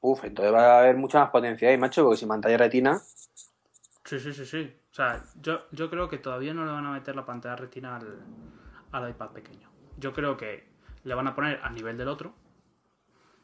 Uf, 0.00 0.24
entonces 0.24 0.54
va 0.54 0.76
a 0.76 0.78
haber 0.80 0.96
mucha 0.96 1.20
más 1.20 1.30
potencia 1.30 1.68
ahí, 1.68 1.76
macho, 1.76 2.04
porque 2.04 2.18
sin 2.18 2.28
pantalla 2.28 2.56
retina. 2.56 3.00
Sí, 4.04 4.18
sí, 4.18 4.32
sí, 4.32 4.46
sí. 4.46 4.76
O 4.90 4.94
sea, 4.94 5.22
yo, 5.40 5.66
yo 5.72 5.90
creo 5.90 6.08
que 6.08 6.18
todavía 6.18 6.54
no 6.54 6.64
le 6.64 6.72
van 6.72 6.86
a 6.86 6.92
meter 6.92 7.14
la 7.14 7.26
pantalla 7.26 7.56
retina 7.56 7.96
al, 7.96 8.24
al 8.92 9.10
iPad 9.10 9.30
pequeño. 9.30 9.68
Yo 9.96 10.12
creo 10.12 10.36
que 10.36 10.68
le 11.04 11.14
van 11.14 11.26
a 11.26 11.34
poner 11.34 11.60
al 11.62 11.74
nivel 11.74 11.98
del 11.98 12.08
otro, 12.08 12.32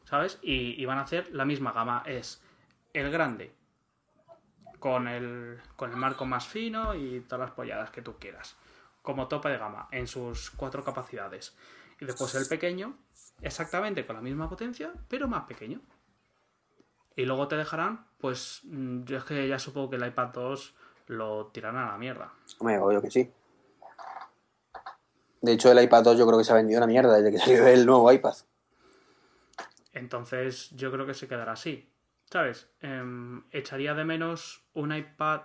¿sabes? 0.05 0.39
Y, 0.41 0.81
y 0.81 0.85
van 0.85 0.97
a 0.97 1.01
hacer 1.01 1.29
la 1.33 1.45
misma 1.45 1.73
gama. 1.73 2.03
Es 2.05 2.44
el 2.95 3.11
grande 3.11 3.53
con 4.79 5.07
el, 5.07 5.59
con 5.75 5.91
el 5.91 5.97
marco 5.97 6.25
más 6.25 6.47
fino 6.47 6.95
y 6.95 7.21
todas 7.21 7.47
las 7.47 7.55
polladas 7.55 7.89
que 7.89 8.01
tú 8.01 8.17
quieras. 8.19 8.55
Como 9.01 9.27
topa 9.27 9.49
de 9.49 9.57
gama 9.57 9.87
en 9.91 10.07
sus 10.07 10.51
cuatro 10.51 10.83
capacidades. 10.83 11.55
Y 11.99 12.05
después 12.05 12.35
el 12.35 12.47
pequeño, 12.47 12.97
exactamente 13.41 14.05
con 14.05 14.15
la 14.15 14.21
misma 14.21 14.49
potencia, 14.49 14.93
pero 15.07 15.27
más 15.27 15.45
pequeño. 15.45 15.81
Y 17.15 17.25
luego 17.25 17.47
te 17.47 17.55
dejarán, 17.55 18.05
pues 18.19 18.61
mm, 18.63 19.03
yo 19.03 19.17
es 19.17 19.23
que 19.23 19.47
ya 19.47 19.57
supongo 19.59 19.91
que 19.91 19.95
el 19.95 20.05
iPad 20.05 20.29
2 20.33 20.75
lo 21.07 21.47
tirarán 21.47 21.87
a 21.87 21.91
la 21.91 21.97
mierda. 21.97 22.33
Hombre, 22.59 22.79
obvio 22.79 23.01
que 23.01 23.11
sí. 23.11 23.31
De 25.41 25.53
hecho, 25.53 25.71
el 25.71 25.81
iPad 25.81 26.03
2 26.03 26.17
yo 26.17 26.25
creo 26.25 26.37
que 26.37 26.43
se 26.43 26.51
ha 26.51 26.55
vendido 26.55 26.79
una 26.79 26.87
mierda 26.87 27.15
desde 27.15 27.31
que 27.31 27.37
salió 27.43 27.67
el 27.67 27.85
nuevo 27.85 28.11
iPad. 28.11 28.35
Entonces 29.93 30.71
yo 30.71 30.91
creo 30.91 31.05
que 31.05 31.13
se 31.13 31.27
quedará 31.27 31.53
así. 31.53 31.89
¿Sabes? 32.31 32.67
Em, 32.81 33.43
echaría 33.51 33.93
de 33.93 34.03
menos 34.03 34.63
un 34.73 34.95
iPad 34.95 35.41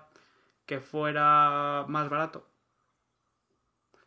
que 0.66 0.80
fuera 0.80 1.84
más 1.88 2.08
barato. 2.08 2.46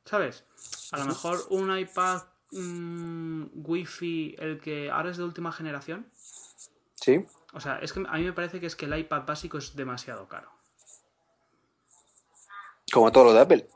¿Sabes? 0.05 0.45
A 0.91 0.97
lo 0.97 1.05
mejor 1.05 1.45
un 1.49 1.77
iPad 1.77 2.23
mm, 2.51 3.43
Wi-Fi, 3.53 4.35
el 4.39 4.59
que 4.59 4.91
ahora 4.91 5.11
es 5.11 5.17
de 5.17 5.23
última 5.23 5.51
generación. 5.51 6.07
Sí. 6.95 7.25
O 7.53 7.59
sea, 7.59 7.79
es 7.79 7.93
que 7.93 8.03
a 8.07 8.17
mí 8.17 8.23
me 8.23 8.33
parece 8.33 8.59
que 8.59 8.65
es 8.65 8.75
que 8.75 8.85
el 8.85 8.97
iPad 8.97 9.25
básico 9.25 9.57
es 9.57 9.75
demasiado 9.75 10.27
caro. 10.27 10.49
Como 12.91 13.11
todo 13.11 13.25
lo 13.25 13.33
de 13.33 13.39
Apple. 13.39 13.67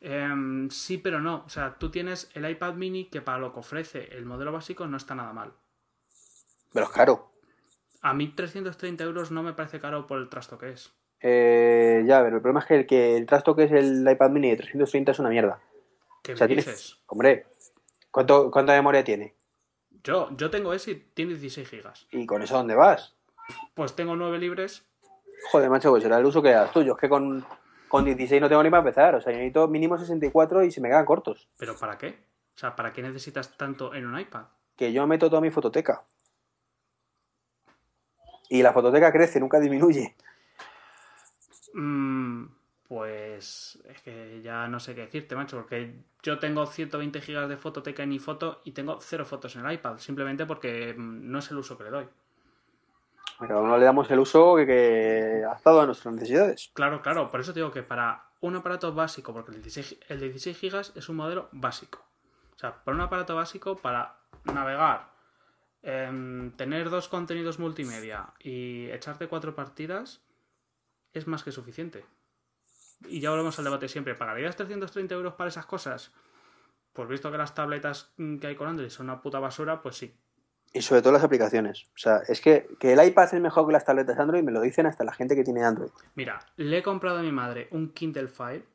Em, 0.00 0.70
sí, 0.70 0.98
pero 0.98 1.20
no. 1.20 1.44
O 1.46 1.48
sea, 1.48 1.78
tú 1.78 1.90
tienes 1.90 2.30
el 2.34 2.48
iPad 2.48 2.74
mini 2.74 3.06
que 3.06 3.22
para 3.22 3.38
lo 3.38 3.52
que 3.52 3.60
ofrece 3.60 4.16
el 4.16 4.24
modelo 4.24 4.52
básico 4.52 4.86
no 4.86 4.96
está 4.96 5.14
nada 5.14 5.32
mal. 5.32 5.52
Pero 6.76 6.86
es 6.88 6.92
caro. 6.92 7.32
A 8.02 8.12
mí 8.12 8.28
330 8.28 9.02
euros 9.02 9.30
no 9.30 9.42
me 9.42 9.54
parece 9.54 9.80
caro 9.80 10.06
por 10.06 10.18
el 10.18 10.28
trasto 10.28 10.58
que 10.58 10.70
es. 10.72 10.92
Eh, 11.20 12.04
ya, 12.06 12.22
pero 12.22 12.36
el 12.36 12.42
problema 12.42 12.60
es 12.60 12.66
que 12.66 12.74
el, 12.76 12.86
que 12.86 13.16
el 13.16 13.24
trasto 13.24 13.56
que 13.56 13.64
es 13.64 13.72
el 13.72 14.06
iPad 14.08 14.28
mini 14.30 14.50
de 14.50 14.56
330 14.58 15.12
es 15.12 15.18
una 15.18 15.30
mierda. 15.30 15.58
¿Qué 16.22 16.34
O 16.34 16.36
sea, 16.36 16.44
me 16.46 16.48
tienes- 16.54 16.66
dices? 16.66 16.98
Hombre, 17.06 17.46
¿cuánto, 18.10 18.50
¿cuánta 18.50 18.74
memoria 18.74 19.02
tiene? 19.02 19.34
Yo, 20.04 20.28
yo 20.36 20.50
tengo 20.50 20.74
ese 20.74 20.90
y 20.90 20.94
tiene 21.14 21.30
16 21.32 21.66
gigas. 21.68 22.06
¿Y 22.12 22.26
con 22.26 22.42
eso 22.42 22.54
dónde 22.56 22.74
vas? 22.74 23.16
Pues 23.74 23.96
tengo 23.96 24.14
9 24.14 24.38
libres. 24.38 24.84
Joder, 25.50 25.70
macho, 25.70 25.90
pues 25.90 26.02
será 26.02 26.18
el 26.18 26.26
uso 26.26 26.42
que 26.42 26.50
das 26.50 26.70
tú. 26.72 26.82
Yo 26.82 26.92
es 26.92 26.98
que 26.98 27.08
con, 27.08 27.44
con 27.88 28.04
16 28.04 28.40
no 28.42 28.48
tengo 28.50 28.62
ni 28.62 28.68
para 28.70 28.80
empezar. 28.82 29.14
O 29.14 29.20
sea, 29.22 29.32
yo 29.32 29.38
necesito 29.38 29.66
mínimo 29.68 29.96
64 29.98 30.62
y 30.64 30.70
se 30.70 30.82
me 30.82 30.88
quedan 30.90 31.06
cortos. 31.06 31.48
¿Pero 31.58 31.74
para 31.76 31.96
qué? 31.96 32.08
O 32.54 32.58
sea, 32.58 32.76
¿para 32.76 32.92
qué 32.92 33.02
necesitas 33.02 33.56
tanto 33.56 33.94
en 33.94 34.06
un 34.06 34.18
iPad? 34.20 34.44
Que 34.76 34.92
yo 34.92 35.06
meto 35.06 35.28
toda 35.30 35.40
mi 35.40 35.50
fototeca. 35.50 36.04
Y 38.48 38.62
la 38.62 38.72
fototeca 38.72 39.12
crece, 39.12 39.40
nunca 39.40 39.58
disminuye. 39.60 40.14
Mm, 41.74 42.46
pues 42.88 43.78
es 43.88 44.00
que 44.02 44.40
ya 44.42 44.68
no 44.68 44.80
sé 44.80 44.94
qué 44.94 45.02
decirte, 45.02 45.34
macho, 45.34 45.56
porque 45.58 45.94
yo 46.22 46.38
tengo 46.38 46.66
120 46.66 47.20
gigas 47.20 47.48
de 47.48 47.56
fototeca 47.56 48.02
en 48.02 48.10
mi 48.10 48.18
foto 48.18 48.60
y 48.64 48.72
tengo 48.72 48.98
cero 49.00 49.24
fotos 49.24 49.56
en 49.56 49.66
el 49.66 49.72
iPad, 49.72 49.98
simplemente 49.98 50.46
porque 50.46 50.94
mm, 50.96 51.30
no 51.30 51.40
es 51.40 51.50
el 51.50 51.58
uso 51.58 51.76
que 51.76 51.84
le 51.84 51.90
doy. 51.90 52.08
Pero 53.38 53.66
no 53.66 53.76
le 53.76 53.84
damos 53.84 54.10
el 54.10 54.18
uso 54.18 54.56
que, 54.56 54.64
que 54.64 55.42
adaptado 55.44 55.82
a 55.82 55.86
nuestras 55.86 56.14
necesidades. 56.14 56.70
Claro, 56.72 57.02
claro, 57.02 57.30
por 57.30 57.40
eso 57.40 57.52
te 57.52 57.60
digo 57.60 57.70
que 57.70 57.82
para 57.82 58.24
un 58.40 58.56
aparato 58.56 58.94
básico, 58.94 59.32
porque 59.32 59.50
el 59.50 59.62
16, 59.62 59.98
el 60.08 60.20
de 60.20 60.26
16 60.26 60.58
gigas 60.58 60.92
es 60.94 61.08
un 61.08 61.16
modelo 61.16 61.48
básico. 61.52 62.04
O 62.54 62.58
sea, 62.58 62.82
para 62.82 62.94
un 62.94 63.02
aparato 63.02 63.34
básico, 63.34 63.76
para 63.76 64.16
navegar, 64.44 65.10
em, 65.86 66.50
tener 66.56 66.90
dos 66.90 67.08
contenidos 67.08 67.60
multimedia 67.60 68.34
y 68.40 68.90
echarte 68.90 69.28
cuatro 69.28 69.54
partidas, 69.54 70.20
es 71.12 71.28
más 71.28 71.44
que 71.44 71.52
suficiente. 71.52 72.04
Y 73.06 73.20
ya 73.20 73.30
volvemos 73.30 73.56
al 73.58 73.66
debate 73.66 73.88
siempre. 73.88 74.16
¿Pagarías 74.16 74.56
330 74.56 75.14
euros 75.14 75.34
para 75.34 75.48
esas 75.48 75.64
cosas? 75.66 76.12
Pues 76.92 77.08
visto 77.08 77.30
que 77.30 77.38
las 77.38 77.54
tabletas 77.54 78.10
que 78.16 78.46
hay 78.46 78.56
con 78.56 78.68
Android 78.68 78.90
son 78.90 79.06
una 79.06 79.22
puta 79.22 79.38
basura, 79.38 79.80
pues 79.80 79.96
sí. 79.96 80.12
Y 80.72 80.82
sobre 80.82 81.02
todo 81.02 81.12
las 81.12 81.22
aplicaciones. 81.22 81.84
O 81.94 81.98
sea, 81.98 82.18
es 82.26 82.40
que, 82.40 82.66
que 82.80 82.92
el 82.92 83.06
iPad 83.06 83.34
es 83.34 83.40
mejor 83.40 83.66
que 83.66 83.72
las 83.72 83.84
tabletas 83.84 84.18
Android, 84.18 84.42
me 84.42 84.52
lo 84.52 84.60
dicen 84.60 84.86
hasta 84.86 85.04
la 85.04 85.12
gente 85.12 85.36
que 85.36 85.44
tiene 85.44 85.62
Android. 85.62 85.90
Mira, 86.16 86.40
le 86.56 86.78
he 86.78 86.82
comprado 86.82 87.18
a 87.18 87.22
mi 87.22 87.32
madre 87.32 87.68
un 87.70 87.92
Kindle 87.92 88.28
Fire 88.28 88.66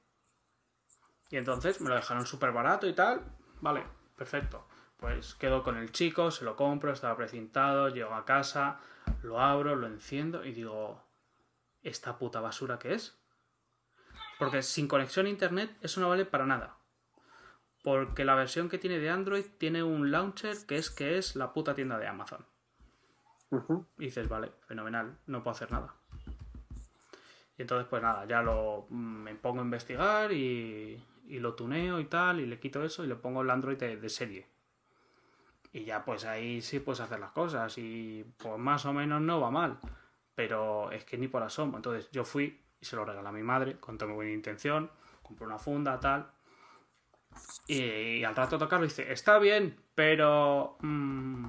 y 1.30 1.38
entonces 1.38 1.82
me 1.82 1.90
lo 1.90 1.96
dejaron 1.96 2.26
súper 2.26 2.52
barato 2.52 2.88
y 2.88 2.94
tal. 2.94 3.22
Vale, 3.60 3.84
perfecto. 4.16 4.66
Pues 5.02 5.34
quedo 5.34 5.64
con 5.64 5.78
el 5.78 5.92
chico, 5.92 6.30
se 6.30 6.46
lo 6.46 6.56
compro, 6.56 6.92
estaba 6.92 7.18
precintado, 7.18 7.90
llego 7.90 8.14
a 8.14 8.24
casa, 8.24 8.80
lo 9.24 9.40
abro, 9.40 9.76
lo 9.76 9.88
enciendo 9.88 10.46
y 10.46 10.52
digo, 10.52 11.04
¿esta 11.82 12.20
puta 12.20 12.40
basura 12.40 12.78
qué 12.78 12.94
es? 12.94 13.20
Porque 14.38 14.62
sin 14.62 14.88
conexión 14.88 15.26
a 15.26 15.30
internet 15.30 15.76
eso 15.82 16.02
no 16.02 16.10
vale 16.10 16.26
para 16.26 16.46
nada. 16.46 16.78
Porque 17.84 18.24
la 18.24 18.36
versión 18.36 18.70
que 18.70 18.78
tiene 18.78 19.00
de 19.00 19.10
Android 19.10 19.46
tiene 19.58 19.82
un 19.82 20.12
launcher 20.12 20.56
que 20.68 20.76
es 20.76 20.92
que 20.92 21.18
es 21.18 21.36
la 21.36 21.52
puta 21.52 21.74
tienda 21.74 21.98
de 21.98 22.06
Amazon. 22.06 22.46
Y 23.98 24.06
dices, 24.06 24.30
vale, 24.30 24.52
fenomenal, 24.68 25.18
no 25.26 25.42
puedo 25.42 25.56
hacer 25.56 25.72
nada. 25.72 25.96
Y 27.58 27.64
entonces, 27.64 27.88
pues 27.90 28.04
nada, 28.04 28.26
ya 28.26 28.44
lo 28.44 28.86
mm, 28.88 29.24
me 29.24 29.34
pongo 29.34 29.62
a 29.62 29.66
investigar 29.66 30.32
y, 30.32 31.04
y 31.26 31.40
lo 31.40 31.56
tuneo 31.56 32.00
y 32.00 32.06
tal, 32.06 32.40
y 32.40 32.46
le 32.46 32.60
quito 32.60 32.84
eso 32.84 33.04
y 33.04 33.08
le 33.08 33.16
pongo 33.16 33.42
el 33.42 33.50
Android 33.50 33.78
de, 33.78 33.98
de 33.98 34.10
serie. 34.10 34.51
Y 35.74 35.86
ya 35.86 36.04
pues 36.04 36.26
ahí 36.26 36.62
sí 36.62 36.80
puedes 36.80 37.00
hacer 37.00 37.20
las 37.20 37.32
cosas 37.32 37.78
y 37.78 38.26
pues 38.38 38.58
más 38.58 38.86
o 38.86 38.94
menos 38.94 39.22
no 39.22 39.40
va 39.40 39.52
mal. 39.52 39.80
Pero 40.36 40.92
es 40.92 41.06
que 41.06 41.18
ni 41.18 41.28
por 41.28 41.44
asomo. 41.44 41.78
Entonces 41.78 42.10
yo 42.12 42.24
fui 42.24 42.62
y 42.80 42.86
se 42.86 42.96
lo 42.96 43.06
regalé 43.06 43.28
a 43.28 43.32
mi 43.32 43.44
madre 43.44 43.80
con 43.80 43.98
toda 43.98 44.10
mi 44.10 44.16
buena 44.16 44.32
intención. 44.32 44.92
Compré 45.22 45.46
una 45.46 45.60
funda, 45.60 46.00
tal. 46.00 46.32
Y, 47.68 48.24
al 48.24 48.36
rato 48.36 48.58
tocarlo 48.58 48.86
dice, 48.86 49.12
está 49.12 49.40
bien, 49.40 49.78
pero... 49.96 50.78
mm, 50.82 51.48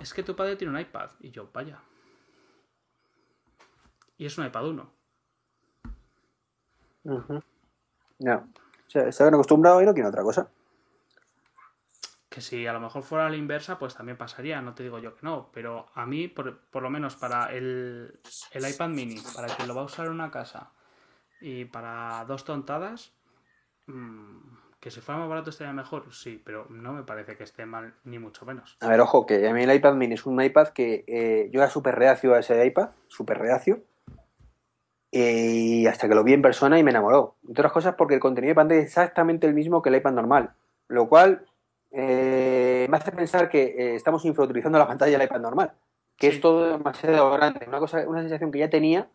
es 0.00 0.14
que 0.14 0.22
tu 0.22 0.34
padre 0.34 0.56
tiene 0.56 0.72
un 0.72 0.80
iPad. 0.80 1.10
Y 1.20 1.30
yo, 1.30 1.50
vaya. 1.52 1.78
Y 4.16 4.26
es 4.26 4.38
un 4.38 4.46
iPad 4.46 4.68
1. 4.68 4.92
Ujú. 7.04 7.42
No. 8.20 8.48
O 8.86 9.12
sea, 9.12 9.28
y 9.28 9.30
no 9.30 9.94
quiere 9.94 10.08
otra 10.08 10.22
cosa. 10.22 10.48
Que 12.32 12.40
si 12.40 12.66
a 12.66 12.72
lo 12.72 12.80
mejor 12.80 13.02
fuera 13.02 13.28
la 13.28 13.36
inversa, 13.36 13.78
pues 13.78 13.94
también 13.94 14.16
pasaría, 14.16 14.62
no 14.62 14.74
te 14.74 14.82
digo 14.82 14.98
yo 14.98 15.14
que 15.14 15.20
no, 15.20 15.50
pero 15.52 15.90
a 15.94 16.06
mí, 16.06 16.28
por, 16.28 16.60
por 16.70 16.82
lo 16.82 16.88
menos 16.88 17.14
para 17.14 17.52
el, 17.52 18.18
el 18.52 18.70
iPad 18.70 18.88
mini, 18.88 19.20
para 19.36 19.48
quien 19.48 19.68
lo 19.68 19.74
va 19.74 19.82
a 19.82 19.84
usar 19.84 20.06
en 20.06 20.12
una 20.12 20.30
casa 20.30 20.72
y 21.42 21.66
para 21.66 22.24
dos 22.24 22.46
tontadas, 22.46 23.12
mm, 23.86 24.38
que 24.80 24.90
si 24.90 25.02
fuera 25.02 25.20
más 25.20 25.28
barato 25.28 25.50
estaría 25.50 25.74
mejor, 25.74 26.10
sí, 26.14 26.40
pero 26.42 26.66
no 26.70 26.94
me 26.94 27.02
parece 27.02 27.36
que 27.36 27.44
esté 27.44 27.66
mal, 27.66 27.92
ni 28.04 28.18
mucho 28.18 28.46
menos. 28.46 28.78
A 28.80 28.88
ver, 28.88 29.00
ojo, 29.00 29.26
que 29.26 29.46
a 29.46 29.52
mí 29.52 29.64
el 29.64 29.74
iPad 29.74 29.92
mini 29.92 30.14
es 30.14 30.24
un 30.24 30.42
iPad 30.42 30.68
que 30.68 31.04
eh, 31.06 31.50
yo 31.52 31.60
era 31.60 31.68
súper 31.68 31.96
reacio 31.96 32.32
a 32.32 32.38
ese 32.38 32.64
iPad, 32.64 32.92
súper 33.08 33.40
reacio. 33.40 33.84
Y 35.10 35.86
hasta 35.86 36.08
que 36.08 36.14
lo 36.14 36.24
vi 36.24 36.32
en 36.32 36.40
persona 36.40 36.78
y 36.78 36.82
me 36.82 36.90
enamoró. 36.92 37.36
Entre 37.46 37.60
otras 37.60 37.72
cosas 37.72 37.94
porque 37.96 38.14
el 38.14 38.20
contenido 38.20 38.52
de 38.52 38.54
pantalla 38.54 38.80
es 38.80 38.86
exactamente 38.86 39.46
el 39.46 39.52
mismo 39.52 39.82
que 39.82 39.90
el 39.90 39.96
iPad 39.96 40.12
normal. 40.12 40.54
Lo 40.88 41.08
cual 41.08 41.44
eh, 41.92 42.86
me 42.90 42.96
hace 42.96 43.12
pensar 43.12 43.48
que 43.48 43.62
eh, 43.64 43.94
estamos 43.94 44.24
infrautilizando 44.24 44.78
la 44.78 44.86
pantalla 44.86 45.18
del 45.18 45.26
iPad 45.26 45.40
normal. 45.40 45.72
Que 46.16 46.30
Sí. 46.30 46.36
es 46.36 46.40
todo 46.42 46.78
demasiado 46.78 47.30
grande. 47.32 47.64
Una, 47.66 47.78
cosa, 47.78 48.06
una 48.08 48.20
sensación 48.20 48.50
que 48.52 48.58
ya 48.60 48.70
tenía, 48.70 49.10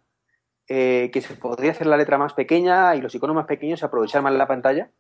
eh, 0.68 1.10
que 1.14 1.22
se 1.22 1.36
podría 1.36 1.72
hacer 1.72 1.88
la 1.88 1.98
letra 1.98 2.18
más 2.18 2.34
pequeña 2.34 2.96
y 2.96 3.02
los 3.02 3.16
iconos 3.16 3.36
más 3.36 3.46
pequeños, 3.46 3.84
aprovechar 3.84 4.22
más 4.22 4.34
la 4.34 4.48
pantalla. 4.48 4.92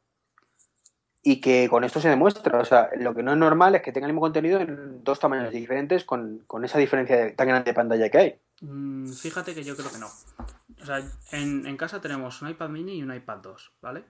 Y 1.24 1.42
que 1.42 1.68
con 1.70 1.84
esto 1.84 2.00
se 2.00 2.08
demuestra. 2.08 2.60
O 2.60 2.66
sea, 2.66 2.90
lo 2.98 3.14
que 3.14 3.24
no 3.24 3.34
es 3.34 3.38
normal 3.38 3.76
es 3.76 3.82
que 3.82 3.92
tenga 3.92 4.08
el 4.08 4.14
mismo 4.14 4.22
contenido 4.22 4.62
en 4.62 5.04
dos 5.04 5.20
tamaños 5.20 5.52
diferentes 5.52 6.06
con, 6.06 6.44
con 6.48 6.64
esa 6.64 6.78
diferencia 6.78 7.36
tan 7.36 7.48
grande 7.50 7.72
de 7.72 7.76
pantalla 7.76 8.10
que 8.10 8.18
hay. 8.18 8.40
Mm, 8.62 9.10
fíjate 9.12 9.54
que 9.54 9.64
yo 9.64 9.76
creo 9.76 9.92
que 9.92 9.98
no. 9.98 10.08
O 10.82 10.86
sea, 10.86 11.02
en, 11.32 11.66
en 11.68 11.76
casa 11.76 12.00
tenemos 12.00 12.42
un 12.42 12.50
iPad 12.50 12.70
mini 12.70 13.00
y 13.00 13.04
un 13.04 13.14
iPad 13.14 13.40
2, 13.40 13.74
¿vale? 13.82 14.06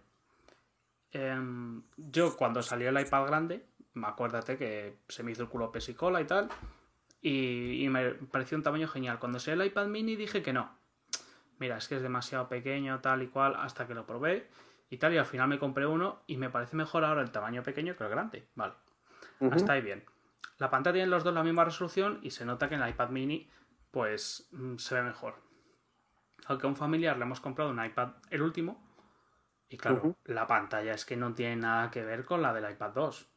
Em, 1.17 1.81
yo 1.97 2.37
cuando 2.37 2.61
salió 2.61 2.89
el 2.89 2.99
iPad 2.99 3.25
grande, 3.25 3.65
me 3.95 4.05
acuérdate 4.05 4.55
que 4.55 4.97
se 5.07 5.23
me 5.23 5.31
hizo 5.31 5.41
el 5.41 5.49
culo 5.49 5.71
pesicola 5.71 6.21
y 6.21 6.25
tal, 6.25 6.47
y, 7.21 7.83
y 7.83 7.89
me 7.89 8.11
pareció 8.11 8.55
un 8.55 8.63
tamaño 8.63 8.87
genial. 8.87 9.17
Cuando 9.17 9.39
salió 9.39 9.63
el 9.63 9.67
iPad 9.69 9.87
mini 9.87 10.15
dije 10.15 10.43
que 10.43 10.53
no. 10.53 10.77
Mira, 11.57 11.77
es 11.77 11.87
que 11.87 11.95
es 11.95 12.03
demasiado 12.03 12.47
pequeño, 12.47 12.99
tal 12.99 13.23
y 13.23 13.27
cual, 13.29 13.55
hasta 13.55 13.87
que 13.87 13.95
lo 13.95 14.05
probé 14.05 14.47
y 14.91 14.97
tal, 14.97 15.15
y 15.15 15.17
al 15.17 15.25
final 15.25 15.47
me 15.47 15.57
compré 15.57 15.87
uno 15.87 16.21
y 16.27 16.37
me 16.37 16.51
parece 16.51 16.75
mejor 16.75 17.03
ahora 17.03 17.23
el 17.23 17.31
tamaño 17.31 17.63
pequeño 17.63 17.95
que 17.97 18.03
el 18.03 18.11
grande, 18.11 18.47
¿vale? 18.53 18.73
Ujú. 19.39 19.55
Hasta 19.55 19.73
ahí 19.73 19.81
bien. 19.81 20.03
La 20.59 20.69
pantalla 20.69 20.93
tiene 20.93 21.07
los 21.07 21.23
dos 21.23 21.33
la 21.33 21.43
misma 21.43 21.65
resolución 21.65 22.19
y 22.21 22.29
se 22.29 22.45
nota 22.45 22.69
que 22.69 22.75
en 22.75 22.83
el 22.83 22.89
iPad 22.91 23.09
mini 23.09 23.49
pues 23.89 24.49
mm, 24.51 24.77
se 24.77 24.93
ve 24.93 25.01
mejor. 25.01 25.35
Aunque 26.45 26.67
a 26.67 26.69
un 26.69 26.75
familiar 26.75 27.17
le 27.17 27.23
hemos 27.23 27.39
comprado 27.39 27.71
un 27.71 27.83
iPad, 27.83 28.09
el 28.29 28.43
último, 28.43 28.86
y 29.69 29.77
claro, 29.77 30.15
la 30.25 30.47
pantalla 30.47 30.93
es 30.93 31.05
que 31.05 31.17
no 31.17 31.33
tiene 31.33 31.57
nada 31.57 31.91
que 31.91 32.03
ver 32.03 32.25
con 32.25 32.41
la 32.41 32.53
del 32.53 32.71
iPad 32.71 32.91
2. 32.91 33.27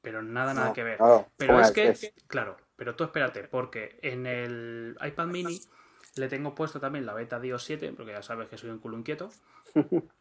Pero 0.00 0.22
nada, 0.22 0.52
nada 0.54 0.68
No, 0.68 0.72
que 0.72 0.82
ver. 0.82 0.96
claro, 0.98 1.28
pero 1.36 1.60
es 1.60 1.70
que, 1.70 1.92
3. 1.92 2.14
claro, 2.26 2.56
pero 2.76 2.96
tú 2.96 3.04
espérate, 3.04 3.44
porque 3.44 3.98
en 4.02 4.26
el 4.26 4.96
iPad 5.00 5.26
mini 5.26 5.60
le 6.16 6.28
tengo 6.28 6.54
puesto 6.54 6.80
también 6.80 7.06
la 7.06 7.14
beta 7.14 7.38
DiOS 7.38 7.64
7, 7.64 7.92
porque 7.96 8.12
ya 8.12 8.22
sabes 8.22 8.48
que 8.48 8.58
soy 8.58 8.70
un 8.70 8.78
culo 8.78 8.98
inquieto. 8.98 9.30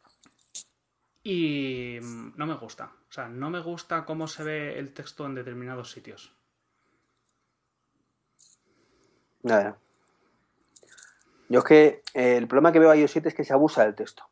Y 1.23 1.99
mm, 2.01 2.33
no 2.35 2.47
me 2.47 2.55
gusta. 2.55 2.91
O 3.07 3.11
sea, 3.11 3.29
no 3.29 3.51
me 3.51 3.59
gusta 3.61 4.05
cómo 4.05 4.27
se 4.27 4.43
ve 4.43 4.79
el 4.79 4.91
texto 4.91 5.25
en 5.27 5.35
determinados 5.35 5.91
sitios. 5.91 6.33
Nada. 9.43 9.77
Yo 11.47 11.59
es 11.59 11.65
que 11.65 12.03
eh, 12.15 12.37
el 12.37 12.47
problema 12.47 12.71
que 12.71 12.79
veo 12.79 12.89
a 12.89 12.95
iOS 12.95 13.11
7 13.11 13.29
es 13.29 13.35
que 13.35 13.43
se 13.43 13.53
abusa 13.53 13.83
del 13.83 13.93
texto. 13.93 14.30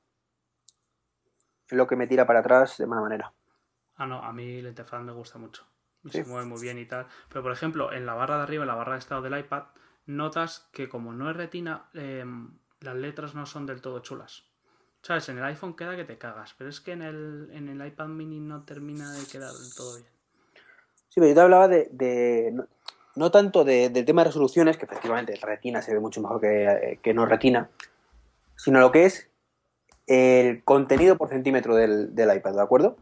Lo 1.72 1.88
que 1.88 1.96
me 1.96 2.08
tira 2.08 2.26
para 2.26 2.40
atrás 2.40 2.78
de 2.78 2.88
mala 2.88 3.02
manera. 3.02 3.34
Ah, 3.96 4.06
no, 4.08 4.24
a 4.24 4.32
mí 4.34 4.62
la 4.62 4.70
interfaz 4.70 5.02
me 5.04 5.12
gusta 5.12 5.38
mucho. 5.38 5.66
Sí. 6.06 6.24
Se 6.24 6.26
mueve 6.26 6.46
muy 6.46 6.62
bien 6.62 6.78
y 6.80 6.86
tal. 6.86 7.08
Pero, 7.28 7.44
por 7.44 7.52
ejemplo, 7.52 7.92
en 7.92 8.06
la 8.06 8.14
barra 8.14 8.38
de 8.38 8.44
arriba, 8.44 8.64
en 8.64 8.68
la 8.70 8.76
barra 8.76 8.94
de 8.94 9.00
estado 9.00 9.22
del 9.22 9.38
iPad, 9.38 9.64
notas 10.06 10.70
que 10.72 10.88
como 10.90 11.14
no 11.14 11.30
es 11.30 11.36
retina, 11.36 11.90
eh, 11.94 12.24
las 12.80 12.96
letras 12.96 13.36
no 13.36 13.46
son 13.46 13.66
del 13.66 13.82
todo 13.82 14.00
chulas. 14.00 14.46
¿Sabes? 15.02 15.30
En 15.30 15.38
el 15.38 15.44
iPhone 15.46 15.76
queda 15.76 15.96
que 15.96 16.04
te 16.06 16.18
cagas, 16.18 16.56
pero 16.58 16.70
es 16.70 16.82
que 16.82 16.92
en 16.94 17.02
el, 17.02 17.50
en 17.54 17.70
el 17.70 17.86
iPad 17.86 18.08
mini 18.08 18.40
no 18.40 18.64
termina 18.64 19.12
de 19.12 19.26
quedar 19.28 19.52
del 19.54 19.74
todo 19.76 19.96
bien. 19.96 20.08
Sí, 21.10 21.16
pero 21.16 21.28
yo 21.28 21.36
te 21.36 21.42
hablaba 21.42 21.68
de. 21.68 21.88
de- 21.92 22.52
no, 22.54 22.66
no 23.16 23.32
tanto 23.32 23.64
de- 23.64 23.90
del 23.90 24.06
tema 24.06 24.22
de 24.24 24.28
resoluciones, 24.30 24.78
que 24.78 24.86
efectivamente 24.86 25.34
el 25.34 25.42
retina 25.42 25.82
se 25.82 25.94
ve 25.94 26.00
mucho 26.00 26.22
mejor 26.22 26.40
que, 26.42 27.00
que 27.02 27.14
no 27.14 27.26
retina, 27.26 27.70
sino 28.56 28.80
lo 28.80 28.92
que 28.92 29.06
es 29.06 29.29
el 30.10 30.64
contenido 30.64 31.18
por 31.18 31.30
centímetro 31.30 31.76
del, 31.76 32.14
del 32.16 32.36
iPad, 32.36 32.56
¿de 32.56 32.62
acuerdo? 32.62 32.98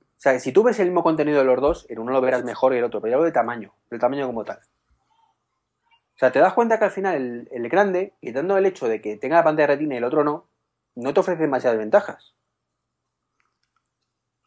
O 0.00 0.20
sea, 0.20 0.38
si 0.40 0.52
tú 0.52 0.62
ves 0.64 0.78
el 0.80 0.88
mismo 0.88 1.02
contenido 1.04 1.38
de 1.38 1.44
los 1.44 1.60
dos, 1.60 1.86
en 1.88 2.00
uno 2.00 2.12
lo 2.12 2.20
verás 2.20 2.44
mejor 2.44 2.72
que 2.72 2.78
el 2.78 2.84
otro, 2.84 3.00
pero 3.00 3.12
yo 3.12 3.16
hablo 3.16 3.26
de 3.26 3.32
tamaño, 3.32 3.72
del 3.90 4.00
tamaño 4.00 4.26
como 4.26 4.44
tal. 4.44 4.58
O 4.58 6.18
sea, 6.18 6.32
te 6.32 6.40
das 6.40 6.52
cuenta 6.54 6.78
que 6.78 6.84
al 6.86 6.90
final 6.90 7.14
el, 7.16 7.48
el 7.52 7.68
grande, 7.68 8.14
quitando 8.20 8.58
el 8.58 8.66
hecho 8.66 8.88
de 8.88 9.00
que 9.00 9.16
tenga 9.16 9.36
la 9.36 9.44
pantalla 9.44 9.68
de 9.68 9.74
retina 9.74 9.94
y 9.94 9.98
el 9.98 10.04
otro 10.04 10.24
no, 10.24 10.48
no 10.96 11.14
te 11.14 11.20
ofrece 11.20 11.42
demasiadas 11.42 11.78
ventajas. 11.78 12.34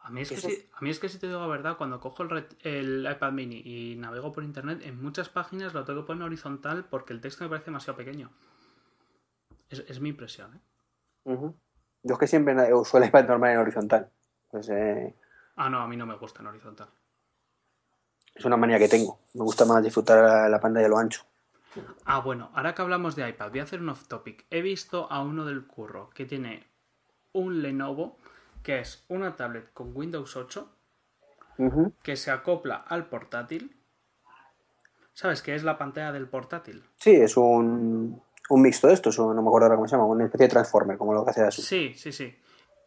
A 0.03 0.09
mí, 0.09 0.21
es 0.21 0.29
que 0.29 0.38
sí- 0.41 0.69
a 0.73 0.82
mí 0.82 0.89
es 0.89 0.99
que 0.99 1.07
si 1.09 1.19
te 1.19 1.27
digo 1.27 1.39
la 1.39 1.47
verdad, 1.47 1.77
cuando 1.77 1.99
cojo 2.01 2.23
el, 2.23 2.47
el 2.63 3.07
iPad 3.09 3.32
mini 3.32 3.61
y 3.63 3.95
navego 3.95 4.34
por 4.34 4.43
internet, 4.43 4.82
en 4.84 5.01
muchas 5.01 5.29
páginas 5.29 5.73
lo 5.73 5.86
tengo 5.86 6.01
que 6.01 6.07
poner 6.07 6.23
horizontal 6.23 6.86
porque 6.89 7.13
el 7.13 7.21
texto 7.21 7.43
me 7.43 7.49
parece 7.49 7.65
demasiado 7.67 7.97
pequeño. 7.97 8.32
Es, 9.69 9.79
es 9.88 9.99
mi 10.01 10.09
impresión, 10.09 10.55
¿eh? 10.55 10.59
Yo 11.26 12.13
es 12.13 12.17
que 12.19 12.28
siempre 12.28 12.74
uso 12.74 12.97
el 12.97 13.05
iPad 13.05 13.26
normal 13.28 13.51
en 13.51 13.57
horizontal. 13.59 14.09
Pues, 14.49 14.69
eh, 14.69 15.15
Ah, 15.55 15.69
no, 15.69 15.80
a 15.82 15.88
mí 15.88 15.95
no 15.97 16.05
me 16.05 16.15
gusta 16.15 16.41
en 16.41 16.47
horizontal. 16.47 16.89
es 18.34 18.45
una 18.45 18.57
manía 18.57 18.80
que 18.80 18.88
tengo. 18.88 19.19
Me 19.34 19.43
gusta 19.43 19.65
más 19.65 19.84
disfrutar 19.84 20.24
la, 20.24 20.49
la 20.49 20.59
pantalla 20.59 20.84
de 20.84 20.89
lo 20.89 20.97
ancho. 20.97 21.24
Ah, 22.05 22.19
bueno, 22.19 22.49
ahora 22.53 22.74
que 22.74 22.82
hablamos 22.82 23.15
de 23.15 23.28
iPad, 23.30 23.49
voy 23.51 23.59
a 23.59 23.63
hacer 23.63 23.82
un 23.82 23.89
off 23.89 24.07
topic. 24.07 24.45
He 24.49 24.61
visto 24.61 25.11
a 25.11 25.22
uno 25.22 25.45
del 25.45 25.67
curro 25.67 26.09
que 26.09 26.26
tiene 26.26 26.67
un 27.34 27.61
Lenovo, 27.61 28.17
que 28.63 28.80
es 28.80 29.05
una 29.09 29.36
tablet 29.36 29.72
con 29.74 29.95
Windows 29.95 30.36
8, 30.36 30.69
Ujú. 31.57 31.93
que 32.03 32.15
se 32.15 32.32
acopla 32.32 32.76
al 32.78 33.05
portátil. 33.07 33.78
¿Sabes 35.13 35.41
qué 35.41 35.55
es 35.55 35.63
la 35.63 35.78
pantalla 35.78 36.11
del 36.11 36.28
portátil? 36.28 36.84
Sí, 36.97 37.11
es 37.15 37.38
un, 37.38 38.22
un 38.51 38.61
mixto 38.61 38.87
de 38.87 38.93
estos, 38.93 39.17
o 39.19 39.33
no 39.33 39.41
me 39.41 39.47
acuerdo 39.47 39.65
ahora 39.65 39.75
cómo 39.75 39.87
se 39.87 39.95
llama, 39.95 40.05
una 40.05 40.25
especie 40.25 40.47
de 40.47 40.51
transformer, 40.51 40.97
como 40.97 41.13
lo 41.13 41.23
que 41.23 41.31
hace 41.31 41.41
Asus. 41.41 41.65
Sí, 41.65 41.93
sí, 41.95 42.11
sí. 42.11 42.35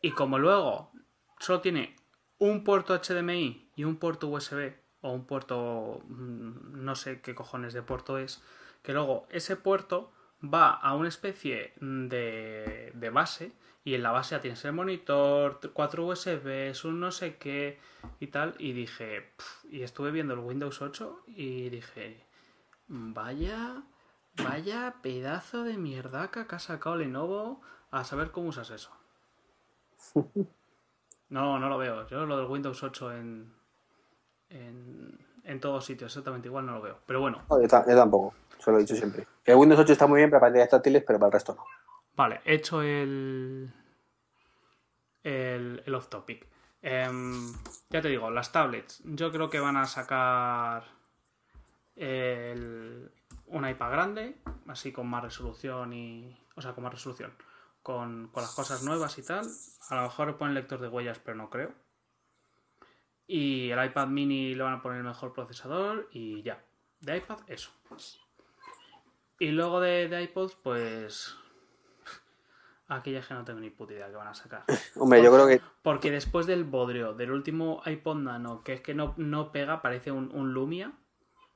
Y 0.02 0.10
como 0.12 0.38
luego 0.38 0.90
solo 1.38 1.60
tiene 1.60 1.96
un 2.38 2.64
puerto 2.64 2.94
HDMI 2.94 3.70
y 3.76 3.84
un 3.84 3.96
puerto 3.96 4.28
USB, 4.28 4.72
o 5.00 5.12
un 5.12 5.26
puerto, 5.26 6.02
mm, 6.06 6.84
no 6.84 6.94
sé 6.94 7.20
qué 7.20 7.34
cojones 7.34 7.72
de 7.72 7.82
puerto 7.82 8.18
es, 8.18 8.42
que 8.82 8.92
luego 8.92 9.26
ese 9.30 9.56
puerto 9.56 10.12
va 10.42 10.70
a 10.70 10.94
una 10.94 11.08
especie 11.08 11.72
de, 11.80 12.92
de 12.94 13.10
base 13.10 13.52
y 13.84 13.94
en 13.94 14.02
la 14.02 14.12
base 14.12 14.34
ya 14.34 14.40
tienes 14.40 14.64
el 14.64 14.72
monitor, 14.72 15.60
cuatro 15.72 16.06
USBs, 16.06 16.84
un 16.84 17.00
no 17.00 17.10
sé 17.10 17.36
qué 17.36 17.78
y 18.18 18.28
tal. 18.28 18.54
Y 18.58 18.72
dije, 18.72 19.32
y 19.70 19.82
estuve 19.82 20.10
viendo 20.10 20.32
el 20.32 20.40
Windows 20.40 20.80
8 20.80 21.24
y 21.28 21.68
dije, 21.68 22.24
vaya, 22.88 23.82
vaya 24.42 24.94
pedazo 25.02 25.64
de 25.64 25.76
mierdaca 25.78 26.46
que 26.46 26.56
ha 26.56 26.58
sacado 26.58 26.96
Lenovo 26.96 27.60
a 27.90 28.04
saber 28.04 28.30
cómo 28.30 28.48
usas 28.48 28.70
eso. 28.70 28.90
No, 31.30 31.58
no 31.58 31.68
lo 31.68 31.78
veo. 31.78 32.06
Yo 32.06 32.26
lo 32.26 32.36
del 32.36 32.46
Windows 32.46 32.82
8 32.82 33.12
en, 33.12 33.52
en, 34.50 35.18
en 35.42 35.58
todos 35.60 35.84
sitios 35.84 36.12
exactamente 36.12 36.46
igual 36.46 36.66
no 36.66 36.74
lo 36.74 36.82
veo. 36.82 36.98
Pero 37.06 37.20
bueno, 37.20 37.42
No, 37.50 37.60
yo, 37.60 37.66
ta- 37.66 37.84
yo 37.88 37.96
tampoco, 37.96 38.34
se 38.58 38.70
lo 38.70 38.76
he 38.76 38.80
dicho 38.82 38.94
siempre. 38.94 39.26
El 39.44 39.56
Windows 39.56 39.80
8 39.80 39.92
está 39.94 40.06
muy 40.06 40.18
bien 40.20 40.30
para 40.30 40.42
pantallas 40.42 40.68
táctiles, 40.68 41.02
pero 41.04 41.18
para 41.18 41.28
el 41.28 41.32
resto 41.32 41.54
no. 41.54 41.64
Vale, 42.14 42.40
he 42.44 42.54
hecho 42.54 42.82
el. 42.82 43.72
El, 45.24 45.82
el 45.86 45.94
off 45.94 46.08
topic. 46.08 46.46
Em, 46.82 47.52
ya 47.90 48.00
te 48.02 48.08
digo, 48.08 48.30
las 48.30 48.52
tablets. 48.52 49.00
Yo 49.04 49.32
creo 49.32 49.48
que 49.50 49.58
van 49.58 49.78
a 49.78 49.86
sacar. 49.86 50.84
el- 51.96 53.10
un 53.54 53.68
iPad 53.68 53.90
grande, 53.90 54.36
así 54.66 54.92
con 54.92 55.06
más 55.06 55.22
resolución 55.22 55.92
y. 55.92 56.36
O 56.56 56.62
sea, 56.62 56.72
con 56.72 56.84
más 56.84 56.92
resolución. 56.92 57.32
Con, 57.82 58.28
con 58.28 58.42
las 58.42 58.54
cosas 58.54 58.82
nuevas 58.82 59.16
y 59.18 59.22
tal. 59.22 59.46
A 59.90 59.96
lo 59.96 60.02
mejor 60.02 60.36
ponen 60.36 60.54
lector 60.54 60.80
de 60.80 60.88
huellas, 60.88 61.20
pero 61.20 61.36
no 61.36 61.50
creo. 61.50 61.72
Y 63.26 63.70
el 63.70 63.84
iPad 63.84 64.08
mini 64.08 64.54
le 64.54 64.62
van 64.62 64.74
a 64.74 64.82
poner 64.82 64.98
el 64.98 65.04
mejor 65.04 65.32
procesador 65.32 66.08
y 66.12 66.42
ya. 66.42 66.62
De 67.00 67.16
iPad, 67.16 67.38
eso. 67.46 67.70
Y 69.38 69.48
luego 69.48 69.80
de, 69.80 70.08
de 70.08 70.22
iPods, 70.24 70.56
pues. 70.56 71.36
Aquellas 72.88 73.26
que 73.26 73.34
no 73.34 73.44
tengo 73.44 73.60
ni 73.60 73.70
puta 73.70 73.92
idea 73.92 74.08
que 74.08 74.16
van 74.16 74.28
a 74.28 74.34
sacar. 74.34 74.64
Hombre, 74.96 75.22
yo 75.22 75.32
creo 75.32 75.46
que 75.46 75.60
Porque 75.82 76.10
después 76.10 76.46
del 76.46 76.64
bodrio 76.64 77.14
del 77.14 77.30
último 77.30 77.82
iPod 77.86 78.16
Nano, 78.16 78.64
que 78.64 78.74
es 78.74 78.80
que 78.80 78.94
no, 78.94 79.14
no 79.16 79.52
pega, 79.52 79.80
parece 79.80 80.10
un, 80.10 80.34
un 80.34 80.52
Lumia. 80.52 80.92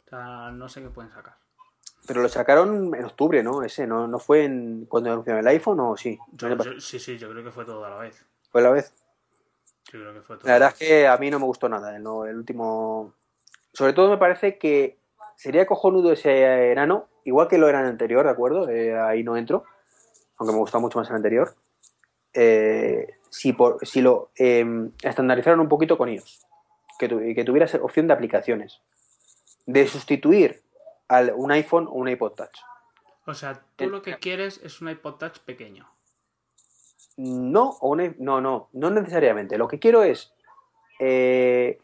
O 0.07 0.09
sea, 0.09 0.53
no 0.53 0.68
sé 0.68 0.80
qué 0.80 0.90
pueden 0.90 1.11
sacar. 1.11 1.47
Pero 2.07 2.22
lo 2.22 2.28
sacaron 2.28 2.94
en 2.94 3.05
octubre, 3.05 3.42
¿no? 3.42 3.62
Ese, 3.62 3.86
¿no? 3.86 4.07
¿No 4.09 4.18
fue 4.18 4.44
en, 4.44 4.86
cuando 4.88 5.11
anunciaron 5.12 5.40
el 5.40 5.49
iPhone 5.49 5.80
o 5.80 5.96
sí? 5.96 6.18
Yo- 6.32 6.80
sí, 6.80 6.99
sí, 6.99 7.18
yo 7.18 7.30
creo 7.30 7.44
que 7.44 7.51
fue 7.51 7.64
todo 7.64 7.84
a 7.84 7.90
la 7.90 7.96
vez. 7.99 8.24
¿Fue 8.51 8.62
la 8.62 8.70
vez? 8.70 8.94
Yo 9.92 10.01
creo 10.01 10.14
que 10.14 10.20
fue 10.22 10.36
todo. 10.36 10.46
La 10.49 10.55
a 10.55 10.59
verdad 10.59 10.72
es 10.72 10.78
que 10.88 11.07
a 11.07 11.16
mí 11.18 11.30
no 11.30 11.38
me 11.38 11.44
gustó 11.44 11.68
nada, 11.68 11.94
el, 11.94 12.07
último... 12.07 13.12
Sobre 13.72 13.92
todo 13.92 14.09
me 14.11 14.16
parece 14.16 14.57
que 14.59 14.96
sería 15.36 15.66
cojonudo 15.66 16.12
ese 16.12 16.72
enano, 16.72 17.09
igual 17.24 17.49
que 17.49 17.59
lo 17.59 17.68
era 17.68 17.80
en 17.80 17.84
el 17.86 17.90
anterior, 17.92 18.24
¿de 18.24 18.30
acuerdo? 18.30 18.68
Eh, 18.70 18.99
ahí 18.99 19.22
no 19.22 19.36
entro, 19.36 19.64
aunque 20.38 20.53
me 20.55 20.59
gusta 20.61 20.78
mucho 20.78 20.99
más 20.99 21.09
el 21.11 21.16
anterior. 21.16 21.55
Eh, 22.32 23.14
si, 23.30 23.53
por, 23.53 23.86
si 23.86 24.01
lo 24.01 24.30
eh, 24.38 24.64
estandarizaron 25.03 25.61
un 25.61 25.68
poquito 25.68 25.99
con 25.99 26.09
iOS, 26.09 26.46
que, 26.99 27.09
tu- 27.09 27.18
que 27.20 27.44
tuviera 27.44 27.68
opción 27.82 28.07
de 28.07 28.14
aplicaciones, 28.14 28.80
de 29.66 29.86
sustituir 29.86 30.62
al, 31.09 31.32
un 31.34 31.50
iPhone 31.52 31.86
o 31.86 31.92
un 31.92 32.09
iPod 32.09 32.32
Touch. 32.32 32.59
O 33.26 33.34
sea, 33.34 33.61
tú 33.76 33.90
lo 33.90 34.00
que 34.02 34.18
quieres 34.18 34.61
es 34.62 34.80
un 34.80 34.88
iPod 34.88 35.14
Touch 35.16 35.38
pequeño. 35.40 35.88
No, 37.16 37.76
o 37.80 37.96
no, 37.96 38.40
no, 38.40 38.68
no 38.72 38.90
necesariamente. 38.90 39.59
Lo 39.59 39.68
que 39.68 39.78
quiero 39.78 40.02
es. 40.02 40.32
eh, 41.00 41.78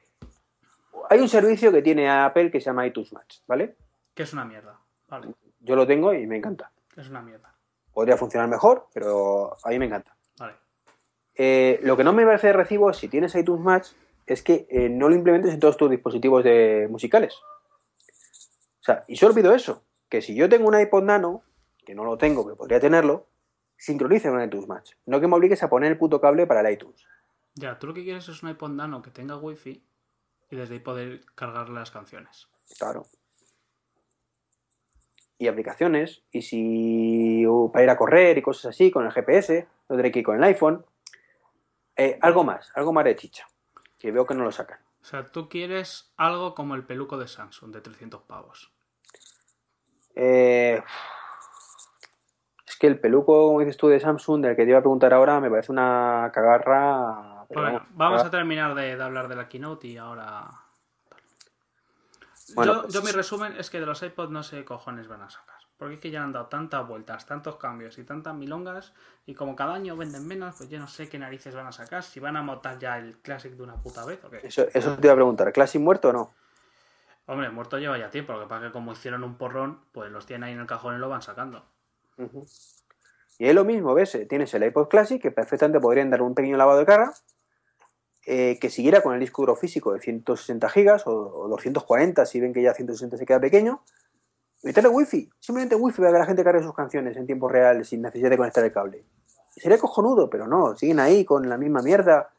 hay 1.10 1.20
un 1.20 1.28
servicio 1.28 1.70
que 1.70 1.82
tiene 1.82 2.08
Apple 2.08 2.50
que 2.50 2.60
se 2.60 2.66
llama 2.66 2.86
iTunes 2.86 3.12
Match, 3.12 3.38
¿vale? 3.46 3.76
Que 4.14 4.22
es 4.22 4.32
una 4.32 4.44
mierda. 4.44 4.78
Vale, 5.08 5.34
Yo 5.60 5.76
lo 5.76 5.86
tengo 5.86 6.14
y 6.14 6.26
me 6.26 6.36
encanta. 6.36 6.70
es 6.96 7.08
una 7.08 7.20
mierda. 7.20 7.52
Podría 7.92 8.16
funcionar 8.16 8.48
mejor, 8.48 8.88
pero 8.94 9.56
a 9.62 9.68
mí 9.68 9.78
me 9.78 9.84
encanta. 9.86 10.16
Vale. 10.38 10.54
Eh, 11.34 11.78
lo 11.82 11.96
que 11.96 12.04
no 12.04 12.12
me 12.12 12.24
parece 12.24 12.48
de 12.48 12.52
recibo, 12.54 12.92
si 12.92 13.08
tienes 13.08 13.34
iTunes 13.34 13.62
Match, 13.62 13.88
es 14.26 14.42
que 14.42 14.66
eh, 14.70 14.88
no 14.88 15.08
lo 15.08 15.14
implementes 15.14 15.52
en 15.52 15.60
todos 15.60 15.76
tus 15.76 15.90
dispositivos 15.90 16.42
de, 16.42 16.88
musicales. 16.90 17.38
O 18.84 18.86
sea, 18.86 19.02
y 19.08 19.16
solo 19.16 19.32
pido 19.32 19.54
eso, 19.54 19.82
que 20.10 20.20
si 20.20 20.34
yo 20.34 20.46
tengo 20.46 20.68
un 20.68 20.78
iPod 20.78 21.04
Nano, 21.04 21.42
que 21.86 21.94
no 21.94 22.04
lo 22.04 22.18
tengo, 22.18 22.44
pero 22.44 22.54
podría 22.54 22.80
tenerlo, 22.80 23.26
sincronice 23.78 24.28
con 24.28 24.42
iTunes 24.42 24.68
Match. 24.68 24.92
No 25.06 25.22
que 25.22 25.26
me 25.26 25.36
obligues 25.36 25.62
a 25.62 25.70
poner 25.70 25.92
el 25.92 25.96
puto 25.96 26.20
cable 26.20 26.46
para 26.46 26.60
el 26.60 26.74
iTunes. 26.74 27.06
Ya, 27.54 27.78
tú 27.78 27.86
lo 27.86 27.94
que 27.94 28.04
quieres 28.04 28.28
es 28.28 28.42
un 28.42 28.50
iPod 28.50 28.72
Nano 28.72 29.00
que 29.00 29.10
tenga 29.10 29.38
wifi 29.38 29.82
y 30.50 30.56
desde 30.56 30.74
ahí 30.74 30.80
poder 30.80 31.24
cargarle 31.34 31.76
las 31.76 31.90
canciones. 31.90 32.46
Claro. 32.78 33.06
Y 35.38 35.48
aplicaciones, 35.48 36.22
y 36.30 36.42
si 36.42 37.44
para 37.72 37.84
ir 37.84 37.90
a 37.90 37.96
correr 37.96 38.36
y 38.36 38.42
cosas 38.42 38.66
así, 38.66 38.90
con 38.90 39.06
el 39.06 39.12
GPS, 39.12 39.66
no 39.88 39.96
tendré 39.96 40.12
que 40.12 40.18
ir 40.18 40.26
con 40.26 40.36
el 40.36 40.44
iPhone. 40.44 40.84
Eh, 41.96 42.18
algo 42.20 42.44
más, 42.44 42.70
algo 42.74 42.92
más 42.92 43.06
de 43.06 43.16
chicha, 43.16 43.46
que 43.98 44.12
veo 44.12 44.26
que 44.26 44.34
no 44.34 44.44
lo 44.44 44.52
sacan. 44.52 44.80
O 45.00 45.06
sea, 45.06 45.32
tú 45.32 45.48
quieres 45.48 46.12
algo 46.18 46.54
como 46.54 46.74
el 46.74 46.84
peluco 46.84 47.16
de 47.16 47.28
Samsung 47.28 47.72
de 47.72 47.80
300 47.80 48.22
pavos. 48.24 48.73
Eh, 50.14 50.82
Es 52.66 52.76
que 52.76 52.86
el 52.86 52.98
peluco, 52.98 53.48
como 53.48 53.60
dices 53.60 53.76
tú, 53.76 53.88
de 53.88 54.00
Samsung, 54.00 54.42
del 54.42 54.56
que 54.56 54.64
te 54.64 54.70
iba 54.70 54.78
a 54.78 54.82
preguntar 54.82 55.12
ahora, 55.14 55.40
me 55.40 55.50
parece 55.50 55.70
una 55.70 56.30
cagarra. 56.32 57.44
Bueno, 57.50 57.86
vamos, 57.90 58.24
a 58.24 58.30
terminar 58.30 58.74
de, 58.74 58.96
de 58.96 59.02
hablar 59.02 59.28
de 59.28 59.36
la 59.36 59.48
keynote 59.48 59.86
y 59.88 59.96
ahora. 59.96 60.48
Bueno, 62.54 62.74
yo, 62.74 62.82
pues- 62.82 62.94
yo 62.94 63.02
mi 63.02 63.12
resumen 63.12 63.54
es 63.58 63.70
que 63.70 63.80
de 63.80 63.86
los 63.86 64.02
iPods 64.02 64.30
no 64.30 64.42
sé 64.42 64.58
qué 64.58 64.64
cojones 64.64 65.08
van 65.08 65.22
a 65.22 65.30
sacar. 65.30 65.54
Porque 65.76 65.94
es 65.94 66.00
que 66.00 66.10
ya 66.10 66.22
han 66.22 66.32
dado 66.32 66.46
tantas 66.46 66.86
vueltas, 66.86 67.26
tantos 67.26 67.56
cambios 67.56 67.98
y 67.98 68.04
tantas 68.04 68.34
milongas. 68.34 68.94
Y 69.26 69.34
como 69.34 69.56
cada 69.56 69.74
año 69.74 69.96
venden 69.96 70.26
menos, 70.26 70.54
pues 70.56 70.70
yo 70.70 70.78
no 70.78 70.86
sé 70.86 71.08
qué 71.08 71.18
narices 71.18 71.54
van 71.54 71.66
a 71.66 71.72
sacar. 71.72 72.02
Si 72.02 72.20
van 72.20 72.36
a 72.36 72.42
montar 72.42 72.78
ya 72.78 72.98
el 72.98 73.18
Classic 73.18 73.52
de 73.52 73.62
una 73.62 73.76
puta 73.76 74.04
vez 74.04 74.24
o 74.24 74.30
qué. 74.30 74.40
Eso, 74.44 74.66
eso 74.72 74.96
te 74.96 75.06
iba 75.06 75.12
a 75.12 75.16
preguntar, 75.16 75.52
¿Classic 75.52 75.80
muerto 75.80 76.10
o 76.10 76.12
no? 76.12 76.32
Hombre, 77.26 77.50
muerto 77.50 77.78
lleva 77.78 77.98
ya 77.98 78.10
tiempo. 78.10 78.32
Lo 78.32 78.40
que 78.40 78.46
pasa 78.46 78.66
que 78.66 78.72
como 78.72 78.92
hicieron 78.92 79.24
un 79.24 79.36
porrón, 79.36 79.80
pues 79.92 80.10
los 80.10 80.26
tienen 80.26 80.44
ahí 80.44 80.52
en 80.52 80.60
el 80.60 80.66
cajón 80.66 80.96
y 80.96 80.98
lo 80.98 81.08
van 81.08 81.22
sacando. 81.22 81.64
Y 83.38 83.46
es 83.46 83.54
lo 83.54 83.64
mismo, 83.64 83.94
¿ves? 83.94 84.14
Eh, 84.14 84.26
Tienes 84.26 84.52
el 84.54 84.64
iPod 84.64 84.88
Classic, 84.88 85.20
que 85.20 85.30
perfectamente 85.30 85.80
podrían 85.80 86.10
dar 86.10 86.22
un 86.22 86.34
pequeño 86.34 86.56
lavado 86.56 86.78
de 86.78 86.86
cara, 86.86 87.12
eh, 88.26 88.58
que 88.60 88.70
siguiera 88.70 89.02
con 89.02 89.14
el 89.14 89.20
disco 89.20 89.42
duro 89.42 89.56
físico 89.56 89.92
de 89.92 90.00
160 90.00 90.68
gigas 90.68 91.06
o, 91.06 91.12
o 91.12 91.48
240 91.48 92.24
si 92.26 92.40
ven 92.40 92.52
que 92.52 92.62
ya 92.62 92.74
160 92.74 93.16
se 93.16 93.26
queda 93.26 93.40
pequeño. 93.40 93.82
Meterle 94.62 94.88
wifi, 94.88 95.30
simplemente 95.40 95.76
wifi 95.76 95.98
para 95.98 96.12
que 96.12 96.18
la 96.18 96.26
gente 96.26 96.42
cargue 96.42 96.62
sus 96.62 96.74
canciones 96.74 97.16
en 97.16 97.26
tiempo 97.26 97.48
real 97.48 97.84
sin 97.84 98.00
necesidad 98.00 98.30
de 98.30 98.38
conectar 98.38 98.64
el 98.64 98.72
cable. 98.72 99.04
Sería 99.56 99.78
cojonudo, 99.78 100.30
pero 100.30 100.46
no, 100.46 100.74
siguen 100.74 101.00
ahí 101.00 101.24
con 101.24 101.48
la 101.48 101.58
misma 101.58 101.82
mierda. 101.82 102.30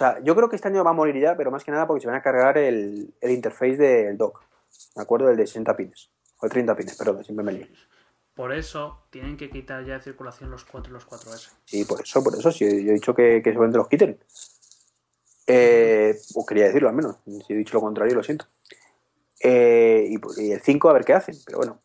O 0.00 0.02
sea, 0.02 0.18
yo 0.24 0.34
creo 0.34 0.48
que 0.48 0.56
este 0.56 0.66
año 0.66 0.82
va 0.82 0.92
a 0.92 0.94
morir 0.94 1.20
ya, 1.20 1.36
pero 1.36 1.50
más 1.50 1.62
que 1.62 1.70
nada 1.70 1.86
porque 1.86 2.00
se 2.00 2.06
van 2.06 2.16
a 2.16 2.22
cargar 2.22 2.56
el, 2.56 3.12
el 3.20 3.30
interface 3.32 3.76
del 3.76 4.16
dock. 4.16 4.40
¿De 4.96 5.02
acuerdo? 5.02 5.28
El 5.28 5.36
de 5.36 5.46
60 5.46 5.76
pines. 5.76 6.08
O 6.38 6.46
de 6.46 6.50
30 6.50 6.74
pines, 6.74 6.96
perdón, 6.96 7.22
siempre 7.22 7.44
me 7.44 7.52
lío. 7.52 7.66
Por 8.34 8.54
eso 8.54 9.02
tienen 9.10 9.36
que 9.36 9.50
quitar 9.50 9.84
ya 9.84 9.98
de 9.98 10.00
circulación 10.02 10.50
los 10.50 10.64
4 10.64 10.88
y 10.90 10.94
los 10.94 11.06
4S. 11.06 11.50
Sí, 11.66 11.84
por 11.84 12.00
eso, 12.00 12.24
por 12.24 12.34
eso, 12.34 12.50
sí, 12.50 12.64
yo 12.82 12.92
he 12.92 12.94
dicho 12.94 13.14
que, 13.14 13.42
que 13.44 13.50
seguramente 13.50 13.76
los 13.76 13.88
quiten. 13.88 14.18
Eh, 15.46 16.18
o 16.34 16.46
quería 16.46 16.64
decirlo 16.64 16.88
al 16.88 16.94
menos, 16.94 17.16
si 17.46 17.52
he 17.52 17.56
dicho 17.56 17.74
lo 17.74 17.82
contrario, 17.82 18.14
lo 18.14 18.22
siento. 18.22 18.46
Eh, 19.38 20.06
y, 20.08 20.16
por- 20.16 20.38
y 20.40 20.52
el 20.52 20.62
5 20.62 20.88
a 20.88 20.94
ver 20.94 21.04
qué 21.04 21.12
hacen, 21.12 21.34
pero 21.44 21.58
bueno. 21.58 21.78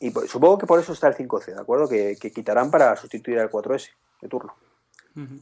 Y 0.00 0.10
por- 0.10 0.28
supongo 0.28 0.58
que 0.58 0.66
por 0.66 0.78
eso 0.78 0.92
está 0.92 1.08
el 1.08 1.14
5C, 1.14 1.54
¿de 1.54 1.60
acuerdo? 1.62 1.88
Que, 1.88 2.18
que 2.20 2.30
quitarán 2.32 2.70
para 2.70 2.94
sustituir 2.96 3.38
al 3.38 3.50
4S 3.50 3.88
de 4.20 4.28
turno. 4.28 4.54
Ujú. 5.16 5.40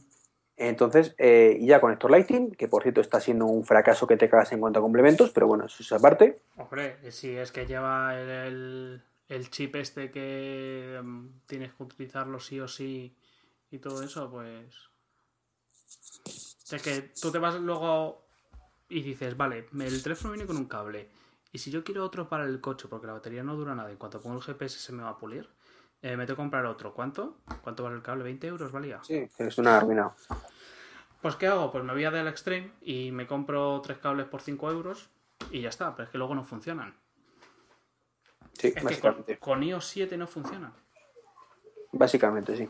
Entonces, 0.55 1.15
eh, 1.17 1.57
y 1.59 1.67
ya 1.67 1.81
conector 1.81 2.11
Lighting, 2.11 2.51
que 2.51 2.67
por 2.67 2.83
cierto 2.83 3.01
está 3.01 3.19
siendo 3.19 3.45
un 3.45 3.65
fracaso 3.65 4.05
que 4.05 4.17
te 4.17 4.29
cagas 4.29 4.51
en 4.51 4.59
cuanto 4.59 4.79
a 4.79 4.83
complementos, 4.83 5.31
pero 5.31 5.47
bueno, 5.47 5.65
eso 5.65 5.81
es 5.81 5.91
aparte. 5.91 6.39
Hombre, 6.57 7.11
si 7.11 7.31
es 7.35 7.51
que 7.51 7.65
lleva 7.65 8.19
el, 8.19 9.01
el- 9.29 9.49
chip 9.49 9.75
este 9.75 10.11
que 10.11 10.99
mm, 11.03 11.27
tienes 11.47 11.73
que 11.73 11.83
utilizarlo 11.83 12.39
sí 12.39 12.59
o 12.59 12.67
sí 12.67 13.15
y 13.71 13.79
todo 13.79 14.03
eso, 14.03 14.29
pues... 14.29 14.75
Es 16.71 16.81
que 16.81 17.11
tú 17.21 17.31
te 17.31 17.39
vas 17.39 17.55
luego 17.55 18.23
y 18.89 19.01
dices, 19.01 19.35
vale, 19.35 19.67
el 19.79 20.03
teléfono 20.03 20.33
viene 20.33 20.47
con 20.47 20.57
un 20.57 20.65
cable. 20.65 21.09
Y 21.51 21.57
si 21.59 21.69
yo 21.71 21.83
quiero 21.83 22.03
otro 22.03 22.29
para 22.29 22.45
el 22.45 22.61
coche, 22.61 22.87
porque 22.87 23.07
la 23.07 23.13
batería 23.13 23.43
no 23.43 23.55
dura 23.55 23.75
nada, 23.75 23.91
en 23.91 23.97
cuanto 23.97 24.21
pongo 24.21 24.37
el 24.37 24.41
GPS 24.43 24.79
se 24.79 24.91
me 24.93 25.03
va 25.03 25.09
a 25.09 25.17
pulir, 25.17 25.47
eh, 26.03 26.17
me 26.17 26.25
tengo 26.25 26.35
que 26.35 26.41
comprar 26.43 26.65
otro. 26.65 26.93
¿Cuánto? 26.93 27.37
¿Cuánto 27.63 27.83
vale 27.83 27.95
el 27.95 28.01
cable? 28.01 28.25
¿20 28.25 28.43
euros 28.43 28.73
valía? 28.73 28.99
Sí, 29.03 29.25
es 29.37 29.57
una 29.57 29.77
arruina. 29.77 30.11
Pues 31.21 31.37
¿qué 31.37 31.47
hago? 31.47 31.71
Pues 31.71 31.81
me 31.85 31.93
voy 31.93 32.03
a 32.03 32.11
del 32.11 32.27
Extreme 32.27 32.73
y 32.81 33.11
me 33.13 33.25
compro 33.25 33.79
tres 33.81 33.99
cables 33.99 34.27
por 34.27 34.41
5 34.41 34.69
euros 34.69 35.09
y 35.49 35.61
ya 35.61 35.69
está, 35.69 35.95
pero 35.95 36.03
es 36.03 36.09
que 36.11 36.17
luego 36.17 36.35
no 36.35 36.43
funcionan. 36.43 36.93
Sí, 38.51 38.67
Es 38.67 38.73
que 38.73 38.81
con, 38.81 38.89
básicamente. 38.89 39.39
con 39.39 39.63
iOS 39.63 39.85
7 39.87 40.17
no 40.17 40.27
funciona. 40.27 40.73
Básicamente, 41.93 42.57
sí. 42.57 42.69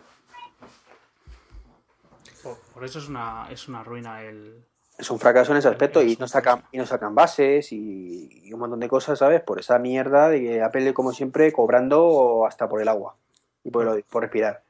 Por, 2.44 2.60
por 2.72 2.86
eso 2.86 3.00
es 3.00 3.10
una, 3.10 3.48
es 3.50 3.68
una 3.68 3.84
ruina 3.84 4.22
el... 4.22 4.64
es 4.96 5.10
un 5.10 5.18
fracaso 5.18 5.54
en 5.54 5.58
ese 5.58 5.70
aspecto 5.70 6.04
y 6.04 6.18
no 6.18 6.28
sacan 6.28 6.66
y 6.72 6.78
no 6.78 6.86
sacan 6.86 7.16
bases 7.16 7.72
y, 7.72 8.48
y 8.48 8.54
un 8.54 8.60
montón 8.60 8.80
de 8.80 8.88
cosas, 8.90 9.18
¿sabes? 9.18 9.42
Por 9.42 9.60
esa 9.60 9.80
mierda 9.80 10.30
de 10.30 10.62
Apple, 10.62 10.94
como 10.94 11.14
siempre, 11.14 11.52
cobrando 11.52 12.46
hasta 12.46 12.70
por 12.70 12.80
el 12.80 12.90
agua 12.90 13.16
y 13.64 13.72
por, 13.72 14.04
respirar. 14.14 14.62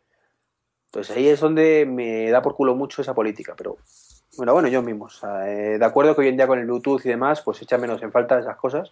Entonces 0.87 1.15
ahí 1.15 1.27
es 1.27 1.39
donde 1.39 1.85
me 1.85 2.29
da 2.29 2.41
por 2.41 2.55
culo 2.55 2.75
mucho 2.75 3.01
esa 3.01 3.13
política, 3.13 3.53
pero 3.57 3.77
bueno, 4.37 4.53
bueno, 4.53 4.67
yo 4.67 4.81
mismo. 4.81 5.05
o 5.05 5.09
sea, 5.09 5.49
eh, 5.49 5.77
de 5.77 5.85
acuerdo 5.85 6.15
que 6.15 6.21
hoy 6.21 6.27
en 6.27 6.37
día 6.37 6.47
con 6.47 6.59
el 6.59 6.65
Bluetooth 6.65 7.05
y 7.05 7.09
demás, 7.09 7.41
pues 7.41 7.61
echa 7.61 7.77
menos 7.77 8.01
en 8.03 8.11
falta 8.11 8.39
esas 8.39 8.57
cosas. 8.57 8.91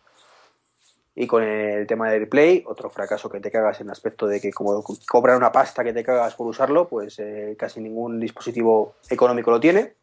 Y 1.13 1.27
con 1.27 1.43
el 1.43 1.85
tema 1.87 2.09
del 2.09 2.29
Play, 2.29 2.63
otro 2.65 2.89
fracaso 2.89 3.29
que 3.29 3.41
te 3.41 3.51
cagas 3.51 3.81
en 3.81 3.87
el 3.87 3.91
aspecto 3.91 4.27
de 4.27 4.39
que 4.39 4.51
como 4.53 4.83
cobran 5.07 5.37
una 5.37 5.51
pasta 5.51 5.83
que 5.83 5.93
te 5.93 6.03
cagas 6.03 6.35
por 6.35 6.47
usarlo, 6.47 6.87
pues 6.87 7.19
eh, 7.19 7.55
casi 7.59 7.81
ningún 7.81 8.19
dispositivo 8.19 8.95
económico 9.09 9.51
lo 9.51 9.59
tiene 9.59 9.95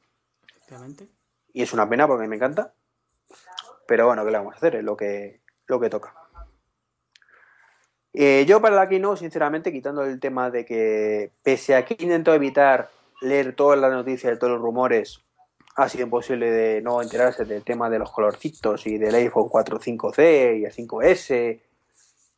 y 1.53 1.63
es 1.63 1.73
una 1.73 1.89
pena 1.89 2.07
porque 2.07 2.25
a 2.25 2.27
mí 2.27 2.29
me 2.29 2.37
encanta. 2.37 2.73
Pero 3.87 4.07
bueno, 4.07 4.25
¿qué 4.25 4.31
le 4.31 4.39
vamos 4.39 4.55
a 4.55 4.57
hacer? 4.57 4.77
Es 4.77 4.85
lo 4.85 4.97
que, 4.97 5.41
lo 5.67 5.81
que 5.81 5.91
toca. 5.91 6.15
Eh, 8.21 8.47
yo 8.49 8.61
para 8.61 8.75
la 8.75 8.89
Keynote, 8.89 9.21
sinceramente, 9.21 9.71
quitando 9.71 10.03
el 10.03 10.19
tema 10.19 10.51
de 10.51 10.65
que, 10.65 11.31
pese 11.41 11.77
a 11.77 11.85
que 11.85 11.95
intento 12.01 12.35
evitar 12.35 12.91
leer 13.21 13.55
todas 13.55 13.79
las 13.79 13.93
noticias 13.93 14.35
y 14.35 14.39
todos 14.41 14.55
los 14.55 14.61
rumores, 14.61 15.21
ha 15.77 15.89
sido 15.89 16.03
imposible 16.03 16.51
de 16.51 16.83
no 16.83 17.01
enterarse 17.01 17.45
del 17.45 17.63
tema 17.63 17.89
de 17.89 18.01
los 18.01 18.11
colorcitos 18.11 18.89
y 18.89 18.99
del 18.99 19.15
iPhone 19.15 19.49
4 19.49 19.79
5C 19.79 20.59
y 20.59 20.65
el 20.65 20.73
5S 20.73 21.61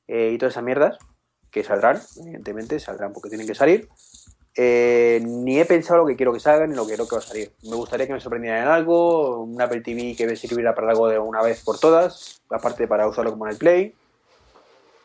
eh, 0.07 0.31
y 0.35 0.37
todas 0.37 0.53
esas 0.53 0.65
mierdas, 0.65 0.99
que 1.51 1.65
saldrán, 1.65 1.99
evidentemente, 2.21 2.79
saldrán 2.79 3.15
porque 3.15 3.31
tienen 3.31 3.47
que 3.47 3.55
salir. 3.55 3.89
Eh, 4.55 5.23
ni 5.25 5.61
he 5.61 5.65
pensado 5.65 6.01
lo 6.01 6.07
que 6.07 6.17
quiero 6.17 6.35
que 6.35 6.41
salgan 6.41 6.69
ni 6.69 6.77
lo 6.77 6.87
que 6.87 6.93
creo 6.93 7.09
que 7.09 7.17
va 7.17 7.23
a 7.23 7.25
salir. 7.25 7.53
Me 7.63 7.77
gustaría 7.77 8.07
que 8.07 8.13
me 8.13 8.21
sorprendieran 8.21 8.65
en 8.65 8.69
algo, 8.69 9.45
un 9.45 9.59
Apple 9.63 9.81
TV 9.81 10.15
que 10.15 10.27
me 10.27 10.37
sirviera 10.37 10.75
para 10.75 10.91
algo 10.91 11.09
de 11.09 11.19
una 11.19 11.41
vez 11.41 11.65
por 11.65 11.81
todas, 11.81 12.43
aparte 12.51 12.87
para 12.87 13.09
usarlo 13.09 13.31
como 13.31 13.47
en 13.47 13.53
el 13.53 13.57
Play. 13.57 13.95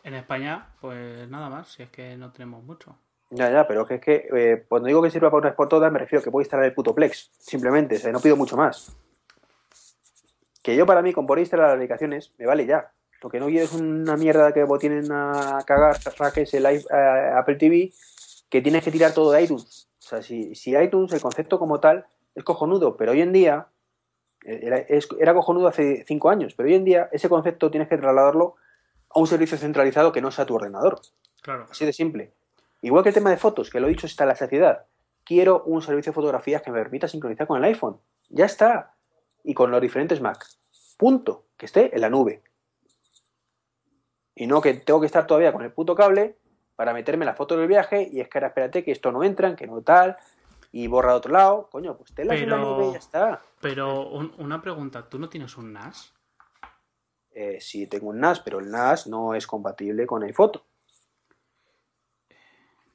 En 0.06 0.14
España, 0.14 0.68
pues 0.80 1.28
nada 1.28 1.50
más, 1.50 1.66
si 1.66 1.82
es 1.82 1.90
que 1.90 2.16
no 2.16 2.30
tenemos 2.30 2.62
mucho. 2.62 2.96
Ya, 3.30 3.50
ya, 3.50 3.66
pero 3.66 3.84
es 3.90 4.00
que 4.00 4.28
eh, 4.36 4.64
cuando 4.68 4.86
digo 4.86 5.02
que 5.02 5.10
sirva 5.10 5.32
para 5.32 5.52
una 5.58 5.80
vez 5.80 5.92
me 5.92 5.98
refiero 5.98 6.20
a 6.20 6.24
que 6.24 6.30
puedo 6.30 6.42
instalar 6.42 6.64
el 6.64 6.74
puto 6.74 6.94
Plex, 6.94 7.32
simplemente, 7.40 7.96
o 7.96 7.98
sea, 7.98 8.12
no 8.12 8.20
pido 8.20 8.36
mucho 8.36 8.56
más. 8.56 8.96
Que 10.62 10.76
yo 10.76 10.86
para 10.86 11.02
mí, 11.02 11.12
con 11.12 11.26
poder 11.26 11.40
instalar 11.40 11.66
las 11.66 11.74
aplicaciones, 11.74 12.32
me 12.38 12.46
vale 12.46 12.66
ya. 12.66 12.92
Lo 13.20 13.28
que 13.28 13.40
no 13.40 13.46
quiero 13.46 13.64
es 13.64 13.72
una 13.72 14.16
mierda 14.16 14.54
que 14.54 14.64
tienen 14.78 15.10
a 15.10 15.58
cagar, 15.66 15.96
que 16.32 16.42
es 16.42 16.54
el 16.54 16.66
eh, 16.66 16.84
Apple 17.36 17.56
TV, 17.56 17.92
que 18.48 18.62
tienes 18.62 18.84
que 18.84 18.92
tirar 18.92 19.12
todo 19.12 19.32
de 19.32 19.42
iTunes. 19.42 19.88
O 19.98 20.02
sea, 20.02 20.22
si, 20.22 20.54
si 20.54 20.76
iTunes, 20.76 21.12
el 21.14 21.20
concepto 21.20 21.58
como 21.58 21.80
tal, 21.80 22.06
es 22.36 22.44
cojonudo, 22.44 22.96
pero 22.96 23.10
hoy 23.10 23.22
en 23.22 23.32
día, 23.32 23.66
eh, 24.44 24.60
era, 24.62 24.86
era 25.18 25.34
cojonudo 25.34 25.66
hace 25.66 26.04
cinco 26.06 26.30
años, 26.30 26.54
pero 26.54 26.68
hoy 26.68 26.76
en 26.76 26.84
día 26.84 27.08
ese 27.10 27.28
concepto 27.28 27.72
tienes 27.72 27.88
que 27.88 27.98
trasladarlo 27.98 28.54
a 29.16 29.20
un 29.20 29.26
servicio 29.26 29.56
centralizado 29.56 30.12
que 30.12 30.20
no 30.20 30.30
sea 30.30 30.44
tu 30.44 30.54
ordenador. 30.54 31.00
Claro. 31.40 31.66
Así 31.70 31.86
de 31.86 31.92
simple. 31.94 32.34
Igual 32.82 33.02
que 33.02 33.08
el 33.08 33.14
tema 33.14 33.30
de 33.30 33.38
fotos, 33.38 33.70
que 33.70 33.80
lo 33.80 33.86
he 33.86 33.90
dicho 33.90 34.06
hasta 34.06 34.26
la 34.26 34.36
saciedad. 34.36 34.84
Quiero 35.24 35.62
un 35.64 35.80
servicio 35.80 36.12
de 36.12 36.14
fotografías 36.14 36.60
que 36.60 36.70
me 36.70 36.78
permita 36.78 37.08
sincronizar 37.08 37.46
con 37.46 37.56
el 37.56 37.64
iPhone. 37.64 37.98
Ya 38.28 38.44
está. 38.44 38.94
Y 39.42 39.54
con 39.54 39.70
los 39.70 39.80
diferentes 39.80 40.20
Mac. 40.20 40.46
Punto. 40.98 41.46
Que 41.56 41.64
esté 41.66 41.94
en 41.94 42.02
la 42.02 42.10
nube. 42.10 42.42
Y 44.34 44.46
no 44.46 44.60
que 44.60 44.74
tengo 44.74 45.00
que 45.00 45.06
estar 45.06 45.26
todavía 45.26 45.52
con 45.52 45.62
el 45.62 45.72
puto 45.72 45.94
cable 45.94 46.36
para 46.76 46.92
meterme 46.92 47.24
la 47.24 47.34
foto 47.34 47.56
del 47.56 47.66
viaje 47.68 48.06
y 48.12 48.20
es 48.20 48.28
que 48.28 48.36
ahora 48.36 48.48
espérate 48.48 48.84
que 48.84 48.92
esto 48.92 49.10
no 49.10 49.24
entra, 49.24 49.56
que 49.56 49.66
no 49.66 49.80
tal, 49.80 50.16
y 50.72 50.88
borra 50.88 51.12
de 51.12 51.16
otro 51.16 51.32
lado. 51.32 51.68
Coño, 51.70 51.96
pues 51.96 52.12
en 52.18 52.28
la 52.28 52.34
nube 52.58 52.88
y 52.88 52.92
ya 52.92 52.98
está. 52.98 53.40
Pero 53.62 54.06
un- 54.10 54.34
una 54.36 54.60
pregunta, 54.60 55.08
¿tú 55.08 55.18
no 55.18 55.30
tienes 55.30 55.56
un 55.56 55.72
NAS? 55.72 56.12
Eh, 57.38 57.58
sí, 57.60 57.86
tengo 57.86 58.08
un 58.08 58.18
NAS, 58.18 58.40
pero 58.40 58.60
el 58.60 58.70
NAS 58.70 59.06
no 59.08 59.34
es 59.34 59.46
compatible 59.46 60.06
con 60.06 60.22
iPhoto. 60.22 60.64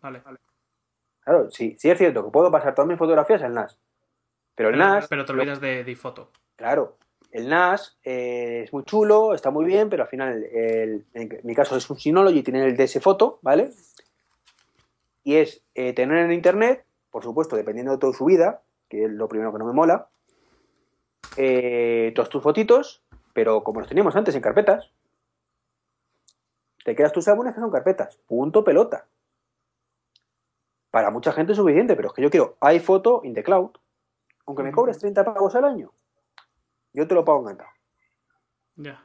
Vale, 0.02 0.20
vale. 0.26 0.39
Claro, 1.24 1.52
sí, 1.52 1.76
sí 1.78 1.92
es 1.92 1.98
cierto 2.00 2.26
que 2.26 2.32
puedo 2.32 2.50
pasar 2.52 2.74
todas 2.74 2.89
mis 2.89 2.98
fotografías 2.98 3.44
al 3.44 3.54
NAS. 3.54 3.78
Pero 4.56 4.70
el 4.70 4.76
Pero, 4.76 4.84
NAS. 4.86 5.08
pero 5.08 5.26
te 5.26 5.34
lo- 5.34 5.42
olvidas 5.42 5.62
de, 5.62 5.84
de 5.84 5.96
foto. 5.96 6.32
Claro, 6.56 6.98
el 7.30 7.48
NAS 7.50 8.00
eh, 8.04 8.62
es 8.64 8.74
muy 8.74 8.84
chulo, 8.84 9.36
está 9.36 9.52
muy 9.52 9.64
bien, 9.66 9.89
pero 9.89 10.02
al 10.04 10.10
final, 10.10 10.44
el- 10.44 11.06
el- 11.14 11.34
en 11.34 11.39
mi 11.44 11.54
caso 11.54 11.76
es 11.78 11.88
un 11.92 12.00
Synology, 12.00 12.42
tiene 12.42 12.66
el 12.66 12.76
DS 12.76 13.00
Photo, 13.00 13.38
¿vale? 13.44 13.72
Y 15.24 15.36
es 15.36 15.64
eh, 15.76 15.94
tener 15.94 16.18
en 16.18 16.32
internet, 16.32 16.84
por 17.12 17.24
supuesto, 17.24 17.56
dependiendo 17.56 17.92
de 17.92 18.00
toda 18.00 18.14
su 18.14 18.26
vida, 18.26 18.64
que 18.89 19.06
es 19.06 19.12
lo 19.12 19.28
primero 19.28 19.52
que 19.54 19.60
no 19.60 19.66
me 19.66 19.74
mola, 19.74 20.10
eh, 21.38 22.12
todas 22.16 22.30
tus 22.30 22.42
fotitos, 22.42 23.04
pero 23.34 23.64
como 23.64 23.80
los 23.80 23.90
teníamos 23.90 24.16
antes 24.16 24.36
en 24.36 24.42
carpetas, 24.42 24.92
te 26.84 26.96
quedas 26.96 27.12
tus 27.12 27.28
álbumes 27.28 27.54
que 27.54 27.60
son 27.60 27.72
carpetas, 27.72 28.18
punto 28.28 28.64
pelota. 28.64 29.08
Para 30.90 31.10
mucha 31.10 31.32
gente 31.32 31.54
es 31.54 31.58
suficiente, 31.58 31.96
pero 31.96 32.10
es 32.10 32.14
que 32.14 32.22
yo 32.22 32.30
quiero 32.30 32.58
iPhoto 32.60 33.22
in 33.24 33.34
the 33.34 33.44
cloud, 33.44 33.72
aunque 34.46 34.64
me 34.64 34.72
cobres 34.72 34.98
30 35.00 35.24
pagos 35.24 35.56
al 35.56 35.66
año, 35.66 35.92
yo 36.94 37.08
te 37.08 37.16
lo 37.16 37.24
pago 37.24 37.42
encantado. 37.42 37.70
Ya. 38.76 39.02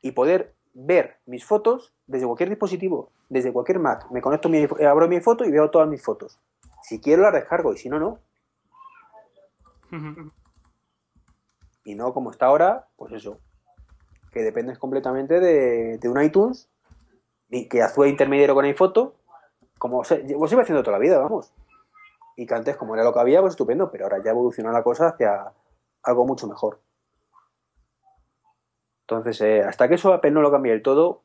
Y 0.00 0.12
poder 0.12 0.54
ver 0.74 1.18
mis 1.26 1.44
fotos 1.44 1.92
desde 2.06 2.26
cualquier 2.26 2.48
dispositivo, 2.48 3.12
desde 3.28 3.52
cualquier 3.52 3.78
Mac. 3.78 4.10
Me 4.10 4.20
conecto, 4.20 4.48
mi, 4.48 4.66
abro 4.84 5.08
mi 5.08 5.20
foto 5.20 5.44
y 5.44 5.50
veo 5.50 5.70
todas 5.70 5.88
mis 5.88 6.02
fotos. 6.02 6.40
Si 6.82 7.00
quiero 7.00 7.22
las 7.22 7.34
descargo 7.34 7.72
y 7.72 7.78
si 7.78 7.88
no, 7.88 7.98
no. 7.98 8.20
Y 11.88 11.94
no 11.94 12.12
como 12.12 12.30
está 12.30 12.44
ahora, 12.44 12.86
pues 12.96 13.14
eso, 13.14 13.40
que 14.30 14.42
dependes 14.42 14.78
completamente 14.78 15.40
de, 15.40 15.96
de 15.96 16.08
un 16.10 16.22
iTunes 16.22 16.68
y 17.48 17.66
que 17.66 17.80
actúe 17.80 18.04
intermediario 18.04 18.54
con 18.54 18.66
iPhoto, 18.66 19.14
como 19.78 20.04
se, 20.04 20.16
pues 20.16 20.52
iba 20.52 20.60
haciendo 20.60 20.82
toda 20.82 20.98
la 20.98 21.02
vida, 21.02 21.16
vamos. 21.16 21.50
Y 22.36 22.46
que 22.46 22.52
antes, 22.52 22.76
como 22.76 22.94
era 22.94 23.04
lo 23.04 23.14
que 23.14 23.20
había, 23.20 23.40
pues 23.40 23.52
estupendo, 23.52 23.90
pero 23.90 24.04
ahora 24.04 24.22
ya 24.22 24.32
evolucionó 24.32 24.70
la 24.70 24.82
cosa 24.82 25.08
hacia 25.08 25.54
algo 26.02 26.26
mucho 26.26 26.46
mejor. 26.46 26.78
Entonces, 29.06 29.40
eh, 29.40 29.62
hasta 29.62 29.88
que 29.88 29.94
eso 29.94 30.12
Apple 30.12 30.32
no 30.32 30.42
lo 30.42 30.50
cambie 30.50 30.72
del 30.72 30.82
todo, 30.82 31.22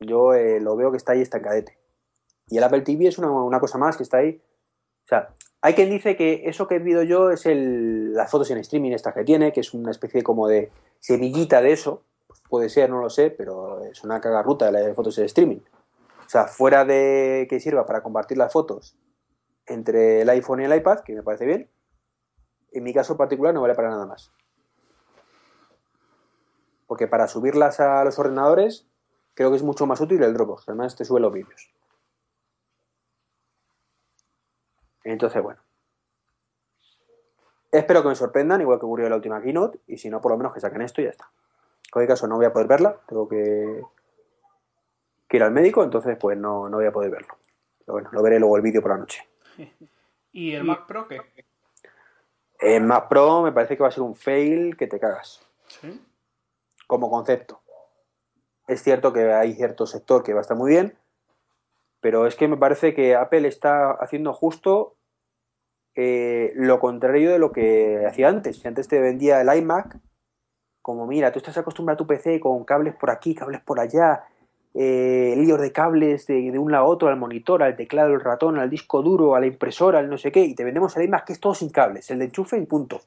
yo 0.00 0.34
eh, 0.34 0.58
lo 0.58 0.74
veo 0.74 0.90
que 0.90 0.96
está 0.96 1.12
ahí 1.12 1.20
estancadete. 1.20 1.78
Y 2.48 2.58
el 2.58 2.64
Apple 2.64 2.80
TV 2.80 3.06
es 3.06 3.18
una, 3.18 3.30
una, 3.30 3.60
cosa 3.60 3.78
más 3.78 3.96
que 3.96 4.02
está 4.02 4.16
ahí. 4.16 4.42
O 5.04 5.06
sea, 5.06 5.36
hay 5.66 5.74
quien 5.74 5.90
dice 5.90 6.14
que 6.14 6.42
eso 6.44 6.68
que 6.68 6.76
he 6.76 6.78
visto 6.78 7.02
yo 7.02 7.32
es 7.32 7.44
el, 7.44 8.14
las 8.14 8.30
fotos 8.30 8.48
en 8.52 8.58
streaming 8.58 8.92
estas 8.92 9.14
que 9.14 9.24
tiene, 9.24 9.52
que 9.52 9.58
es 9.58 9.74
una 9.74 9.90
especie 9.90 10.22
como 10.22 10.46
de 10.46 10.70
semillita 11.00 11.60
de 11.60 11.72
eso. 11.72 12.04
puede 12.48 12.68
ser, 12.68 12.88
no 12.88 13.00
lo 13.00 13.10
sé, 13.10 13.32
pero 13.32 13.82
es 13.82 14.04
una 14.04 14.20
cagarruta 14.20 14.66
de 14.66 14.70
las 14.70 14.94
fotos 14.94 15.18
en 15.18 15.24
streaming. 15.24 15.58
O 16.24 16.28
sea, 16.28 16.44
fuera 16.44 16.84
de 16.84 17.48
que 17.50 17.58
sirva 17.58 17.84
para 17.84 18.04
compartir 18.04 18.38
las 18.38 18.52
fotos 18.52 18.96
entre 19.66 20.20
el 20.20 20.28
iPhone 20.28 20.60
y 20.60 20.66
el 20.66 20.76
iPad, 20.76 21.00
que 21.00 21.16
me 21.16 21.24
parece 21.24 21.46
bien, 21.46 21.68
en 22.70 22.84
mi 22.84 22.94
caso 22.94 23.16
particular 23.16 23.52
no 23.52 23.62
vale 23.62 23.74
para 23.74 23.88
nada 23.88 24.06
más. 24.06 24.30
Porque 26.86 27.08
para 27.08 27.26
subirlas 27.26 27.80
a 27.80 28.04
los 28.04 28.16
ordenadores 28.20 28.86
creo 29.34 29.50
que 29.50 29.56
es 29.56 29.64
mucho 29.64 29.84
más 29.84 30.00
útil 30.00 30.22
el 30.22 30.32
Dropbox. 30.32 30.68
Además 30.68 30.94
te 30.94 31.04
sube 31.04 31.18
los 31.18 31.32
vídeos. 31.32 31.74
Entonces, 35.12 35.40
bueno. 35.40 35.60
Espero 37.70 38.02
que 38.02 38.08
me 38.08 38.14
sorprendan, 38.14 38.60
igual 38.60 38.78
que 38.78 38.86
ocurrió 38.86 39.06
en 39.06 39.10
la 39.10 39.16
última 39.16 39.40
keynote, 39.40 39.78
y 39.86 39.98
si 39.98 40.10
no, 40.10 40.20
por 40.20 40.32
lo 40.32 40.38
menos 40.38 40.52
que 40.52 40.60
saquen 40.60 40.82
esto 40.82 41.00
y 41.00 41.04
ya 41.04 41.10
está. 41.10 41.30
En 41.84 41.90
cualquier 41.92 42.08
caso, 42.08 42.26
no 42.26 42.36
voy 42.36 42.46
a 42.46 42.52
poder 42.52 42.66
verla, 42.66 43.00
tengo 43.06 43.28
que, 43.28 43.82
que 45.28 45.36
ir 45.36 45.42
al 45.42 45.52
médico, 45.52 45.84
entonces 45.84 46.16
pues 46.18 46.36
no, 46.36 46.68
no 46.68 46.78
voy 46.78 46.86
a 46.86 46.92
poder 46.92 47.10
verlo. 47.10 47.36
Pero 47.78 47.92
bueno, 47.92 48.10
lo 48.12 48.22
veré 48.22 48.40
luego 48.40 48.56
el 48.56 48.62
vídeo 48.62 48.82
por 48.82 48.90
la 48.90 48.98
noche. 48.98 49.28
¿Y 50.32 50.54
el 50.54 50.64
Mac 50.64 50.86
Pro 50.86 51.06
qué? 51.06 51.20
El 52.58 52.82
Mac 52.82 53.08
Pro 53.08 53.42
me 53.42 53.52
parece 53.52 53.76
que 53.76 53.82
va 53.82 53.88
a 53.88 53.92
ser 53.92 54.02
un 54.02 54.16
fail 54.16 54.76
que 54.76 54.86
te 54.88 54.98
cagas. 54.98 55.40
¿Sí? 55.68 56.04
Como 56.86 57.10
concepto. 57.10 57.60
Es 58.66 58.82
cierto 58.82 59.12
que 59.12 59.32
hay 59.32 59.54
cierto 59.54 59.86
sector 59.86 60.24
que 60.24 60.32
va 60.32 60.40
a 60.40 60.42
estar 60.42 60.56
muy 60.56 60.70
bien, 60.70 60.98
pero 62.00 62.26
es 62.26 62.34
que 62.34 62.48
me 62.48 62.56
parece 62.56 62.94
que 62.94 63.14
Apple 63.14 63.46
está 63.46 63.92
haciendo 63.92 64.32
justo 64.32 64.95
eh, 65.96 66.52
lo 66.54 66.78
contrario 66.78 67.32
de 67.32 67.38
lo 67.38 67.52
que 67.52 68.04
hacía 68.06 68.28
antes. 68.28 68.58
Si 68.58 68.68
antes 68.68 68.86
te 68.86 69.00
vendía 69.00 69.40
el 69.40 69.58
iMac, 69.58 69.98
como 70.82 71.06
mira, 71.06 71.32
tú 71.32 71.38
estás 71.38 71.56
acostumbrado 71.56 71.94
a 71.94 71.98
tu 71.98 72.06
PC 72.06 72.38
con 72.38 72.64
cables 72.64 72.94
por 72.94 73.10
aquí, 73.10 73.34
cables 73.34 73.62
por 73.62 73.80
allá, 73.80 74.24
eh, 74.74 75.34
líos 75.38 75.58
de 75.58 75.72
cables 75.72 76.26
de, 76.26 76.56
un 76.58 76.70
lado 76.70 76.84
a 76.84 76.88
otro, 76.88 77.08
al 77.08 77.16
monitor, 77.16 77.62
al 77.62 77.76
teclado, 77.76 78.12
al 78.12 78.20
ratón, 78.20 78.58
al 78.58 78.68
disco 78.68 79.02
duro, 79.02 79.34
a 79.34 79.40
la 79.40 79.46
impresora, 79.46 79.98
al 79.98 80.10
no 80.10 80.18
sé 80.18 80.30
qué, 80.30 80.40
y 80.40 80.54
te 80.54 80.64
vendemos 80.64 80.94
el 80.98 81.04
iMac 81.04 81.24
que 81.24 81.32
es 81.32 81.40
todo 81.40 81.54
sin 81.54 81.70
cables, 81.70 82.10
el 82.10 82.18
de 82.18 82.26
enchufe 82.26 82.58
y 82.58 82.66
punto. 82.66 83.00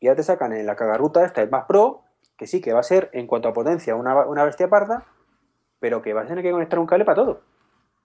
Y 0.00 0.06
ya 0.06 0.14
te 0.14 0.22
sacan 0.22 0.54
en 0.54 0.64
la 0.64 0.76
cagarruta 0.76 1.24
esta, 1.24 1.42
el 1.42 1.50
Mac 1.50 1.66
Pro, 1.66 2.04
que 2.38 2.46
sí, 2.46 2.60
que 2.60 2.72
va 2.72 2.80
a 2.80 2.84
ser 2.84 3.10
en 3.12 3.26
cuanto 3.26 3.48
a 3.48 3.52
potencia 3.52 3.96
una, 3.96 4.26
una 4.26 4.44
bestia 4.44 4.68
parda, 4.68 5.04
pero 5.78 6.00
que 6.00 6.14
vas 6.14 6.24
a 6.24 6.28
tener 6.28 6.42
que 6.42 6.52
conectar 6.52 6.78
un 6.78 6.86
cable 6.86 7.04
para 7.04 7.16
todo. 7.16 7.42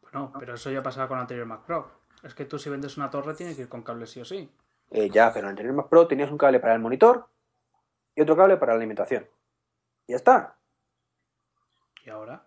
Bueno, 0.01 0.33
pero 0.37 0.55
eso 0.55 0.71
ya 0.71 0.83
pasaba 0.83 1.07
con 1.07 1.17
el 1.17 1.21
anterior 1.21 1.45
Mac 1.45 1.61
Pro. 1.65 2.02
Es 2.23 2.33
que 2.33 2.45
tú 2.45 2.57
si 2.57 2.69
vendes 2.69 2.97
una 2.97 3.09
torre 3.09 3.35
tienes 3.35 3.55
que 3.55 3.63
ir 3.63 3.69
con 3.69 3.83
cable 3.83 4.07
sí 4.07 4.21
o 4.21 4.25
sí. 4.25 4.49
Eh, 4.91 5.09
ya, 5.09 5.33
pero 5.33 5.49
en 5.49 5.57
el 5.57 5.73
Mac 5.73 5.89
Pro 5.89 6.07
tenías 6.07 6.31
un 6.31 6.37
cable 6.37 6.59
para 6.59 6.73
el 6.73 6.79
monitor 6.79 7.27
y 8.15 8.21
otro 8.21 8.37
cable 8.37 8.57
para 8.57 8.73
la 8.73 8.77
alimentación. 8.77 9.27
Y 10.07 10.13
ya 10.13 10.17
está. 10.17 10.55
¿Y 12.05 12.09
ahora? 12.09 12.45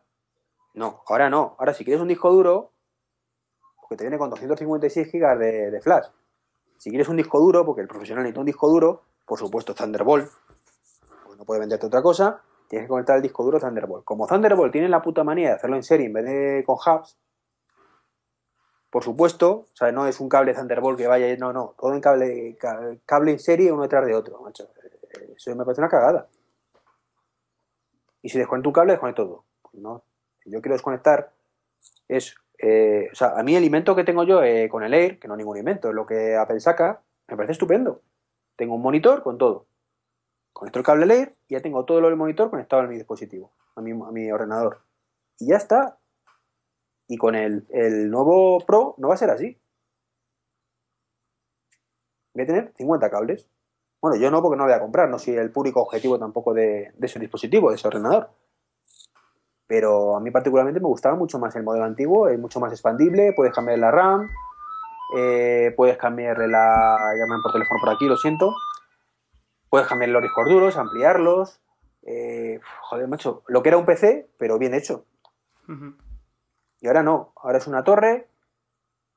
No, 0.74 1.02
ahora 1.06 1.28
no. 1.28 1.56
Ahora 1.58 1.74
si 1.74 1.84
quieres 1.84 2.00
un 2.00 2.08
disco 2.08 2.30
duro, 2.30 2.72
porque 3.80 3.96
te 3.96 4.04
viene 4.04 4.18
con 4.18 4.30
256 4.30 5.12
GB 5.12 5.38
de, 5.38 5.70
de, 5.70 5.80
flash. 5.80 6.06
Si 6.78 6.90
quieres 6.90 7.08
un 7.08 7.16
disco 7.16 7.38
duro, 7.40 7.64
porque 7.64 7.82
el 7.82 7.88
profesional 7.88 8.24
necesita 8.24 8.40
un 8.40 8.46
disco 8.46 8.68
duro, 8.68 9.02
por 9.24 9.38
supuesto 9.38 9.74
Thunderbolt, 9.74 10.30
porque 11.24 11.38
no 11.38 11.44
puede 11.44 11.60
venderte 11.60 11.86
otra 11.86 12.02
cosa, 12.02 12.42
tienes 12.68 12.86
que 12.86 12.90
conectar 12.90 13.16
el 13.16 13.22
disco 13.22 13.44
duro 13.44 13.58
Thunderbolt. 13.58 14.04
Como 14.04 14.26
Thunderbolt 14.26 14.72
tiene 14.72 14.88
la 14.88 15.02
puta 15.02 15.24
manía 15.24 15.48
de 15.48 15.54
hacerlo 15.54 15.76
en 15.76 15.82
serie 15.82 16.06
en 16.06 16.12
vez 16.12 16.24
de 16.24 16.64
con 16.66 16.76
hubs, 16.76 17.16
por 18.90 19.02
supuesto, 19.02 19.50
o 19.50 19.76
sea, 19.76 19.92
no 19.92 20.06
es 20.06 20.20
un 20.20 20.28
cable 20.28 20.54
Thunderbolt 20.54 20.98
que 20.98 21.06
vaya, 21.06 21.34
no, 21.36 21.52
no, 21.52 21.74
todo 21.78 21.92
en 21.94 22.00
cable, 22.00 22.56
cable 23.04 23.32
en 23.32 23.38
serie 23.38 23.72
uno 23.72 23.82
detrás 23.82 24.06
de 24.06 24.14
otro, 24.14 24.40
macho. 24.40 24.68
Eso 25.36 25.54
me 25.54 25.64
parece 25.64 25.80
una 25.80 25.90
cagada. 25.90 26.28
Y 28.22 28.28
si 28.28 28.38
desconecto 28.38 28.70
un 28.70 28.74
cable, 28.74 28.92
desconecto 28.92 29.24
todo. 29.24 29.44
Pues 29.62 29.74
no. 29.82 30.02
Si 30.42 30.50
yo 30.50 30.60
quiero 30.60 30.74
desconectar, 30.74 31.32
es. 32.08 32.34
Eh, 32.58 33.08
o 33.12 33.14
sea, 33.14 33.38
a 33.38 33.42
mí 33.42 33.54
el 33.54 33.64
invento 33.64 33.94
que 33.94 34.04
tengo 34.04 34.24
yo 34.24 34.42
eh, 34.42 34.68
con 34.70 34.82
el 34.82 34.94
Air, 34.94 35.18
que 35.18 35.28
no 35.28 35.34
es 35.34 35.38
ningún 35.38 35.58
invento, 35.58 35.90
es 35.90 35.94
lo 35.94 36.06
que 36.06 36.36
Apple 36.36 36.58
saca, 36.60 37.02
me 37.28 37.36
parece 37.36 37.52
estupendo. 37.52 38.00
Tengo 38.56 38.74
un 38.74 38.82
monitor 38.82 39.22
con 39.22 39.36
todo. 39.36 39.66
Conecto 40.52 40.78
el 40.78 40.84
cable 40.84 41.14
Air 41.14 41.36
y 41.48 41.54
ya 41.54 41.60
tengo 41.60 41.84
todo 41.84 42.00
lo 42.00 42.08
del 42.08 42.16
monitor 42.16 42.48
conectado 42.48 42.82
a 42.82 42.86
mi 42.86 42.96
dispositivo, 42.96 43.52
a 43.74 43.82
mi, 43.82 43.90
a 43.90 44.10
mi 44.10 44.32
ordenador. 44.32 44.80
Y 45.38 45.48
ya 45.48 45.56
está. 45.56 45.98
Y 47.08 47.16
con 47.16 47.34
el, 47.34 47.66
el, 47.70 48.10
nuevo 48.10 48.58
Pro 48.66 48.94
no 48.98 49.08
va 49.08 49.14
a 49.14 49.18
ser 49.18 49.30
así. 49.30 49.58
Voy 52.34 52.42
a 52.42 52.46
tener 52.46 52.72
50 52.76 53.10
cables. 53.10 53.48
Bueno, 54.00 54.16
yo 54.16 54.30
no 54.30 54.42
porque 54.42 54.56
no 54.56 54.64
voy 54.64 54.72
a 54.72 54.80
comprar, 54.80 55.08
no 55.08 55.18
soy 55.18 55.36
el 55.36 55.50
público 55.50 55.80
objetivo 55.80 56.18
tampoco 56.18 56.52
de, 56.52 56.92
de 56.96 57.06
ese 57.06 57.18
dispositivo, 57.18 57.70
de 57.70 57.76
ese 57.76 57.88
ordenador. 57.88 58.30
Pero 59.66 60.16
a 60.16 60.20
mí 60.20 60.30
particularmente 60.30 60.80
me 60.80 60.86
gustaba 60.86 61.16
mucho 61.16 61.38
más 61.38 61.56
el 61.56 61.64
modelo 61.64 61.84
antiguo, 61.84 62.28
es 62.28 62.38
mucho 62.38 62.60
más 62.60 62.72
expandible, 62.72 63.32
puedes 63.34 63.54
cambiar 63.54 63.78
la 63.78 63.90
RAM, 63.90 64.28
eh, 65.14 65.72
puedes 65.76 65.96
cambiar 65.96 66.38
la... 66.38 66.96
llaman 67.18 67.42
por 67.42 67.52
teléfono 67.52 67.80
por 67.80 67.90
aquí, 67.90 68.06
lo 68.06 68.16
siento. 68.16 68.54
Puedes 69.68 69.88
cambiar 69.88 70.10
los 70.10 70.22
discos 70.22 70.48
duros, 70.48 70.76
ampliarlos. 70.76 71.60
Eh, 72.02 72.60
joder, 72.82 73.08
macho, 73.08 73.42
lo 73.48 73.62
que 73.62 73.68
era 73.70 73.78
un 73.78 73.84
PC, 73.84 74.30
pero 74.38 74.58
bien 74.58 74.74
hecho. 74.74 75.04
Uh. 75.68 75.92
Y 76.80 76.88
ahora 76.88 77.02
no, 77.02 77.32
ahora 77.36 77.58
es 77.58 77.66
una 77.66 77.84
torre 77.84 78.28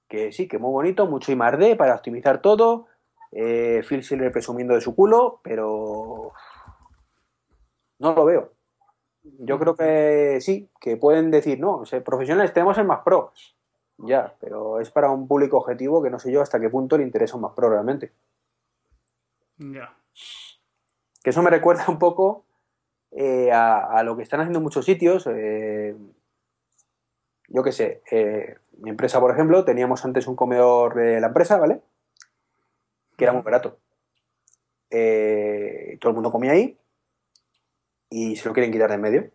que 0.10 0.32
sí, 0.32 0.47
que 0.47 0.57
muy 0.57 0.72
bonito, 0.72 1.05
mucho 1.05 1.32
I+D 1.32 1.76
para 1.76 1.95
optimizar 1.95 2.41
todo. 2.41 2.88
Eh, 3.32 3.84
Phil 3.88 4.03
Schiller 4.03 4.32
presumiendo 4.32 4.74
de 4.74 4.82
su 4.82 4.95
culo, 4.95 5.39
pero 5.43 6.34
no 7.99 8.14
lo 8.14 8.26
veo. 8.26 8.53
Yo 9.22 9.60
creo 9.60 9.76
que 9.76 10.39
sí, 10.41 10.70
que 10.82 10.97
pueden 10.97 11.30
decir, 11.30 11.60
no, 11.60 11.78
o 11.78 11.86
sea, 11.86 12.03
profesionales 12.03 12.53
tenemos 12.53 12.78
el 12.80 12.88
más 12.88 13.01
pro. 13.03 13.32
Ya, 13.97 14.34
pero 14.39 14.80
es 14.80 14.89
para 14.89 15.12
un 15.12 15.28
público 15.28 15.57
objetivo 15.57 16.01
que 16.01 16.10
no 16.10 16.20
sé 16.20 16.32
yo 16.32 16.41
hasta 16.41 16.60
qué 16.60 16.70
punto 16.70 16.97
le 16.97 17.03
interesa 17.03 17.36
un 17.36 17.41
más 17.41 17.53
pro 17.53 17.70
realmente. 17.70 18.12
Ya. 19.57 19.93
Que 21.22 21.30
eso 21.32 21.43
me 21.43 21.49
recuerda 21.49 21.86
un 21.88 21.99
poco 21.99 22.45
eh, 23.12 23.51
a, 23.51 23.97
a, 23.97 24.03
lo 24.03 24.16
que 24.16 24.24
están 24.24 24.39
haciendo 24.39 24.60
en 24.60 24.64
muchos 24.64 24.86
sitios. 24.86 25.28
Eh, 25.28 25.95
yo 27.50 27.64
qué 27.64 27.72
sé, 27.72 28.02
eh, 28.12 28.58
mi 28.78 28.89
empresa, 28.89 29.20
por 29.20 29.32
ejemplo, 29.32 29.66
teníamos 29.66 30.06
antes 30.06 30.28
un 30.28 30.36
comedor 30.36 30.95
de 30.95 31.20
la 31.20 31.28
empresa, 31.28 31.58
¿vale? 31.58 31.82
Que 33.18 33.26
era 33.26 33.34
muy 33.34 33.41
barato. 33.41 33.80
Eh, 34.89 35.97
todo 36.00 36.12
el 36.12 36.16
mundo 36.16 36.32
comía 36.32 36.54
ahí 36.54 36.78
y 38.10 38.36
se 38.36 38.47
lo 38.47 38.54
quieren 38.54 38.72
quitar 38.72 38.89
de 38.89 38.95
en 38.95 39.02
medio. 39.02 39.32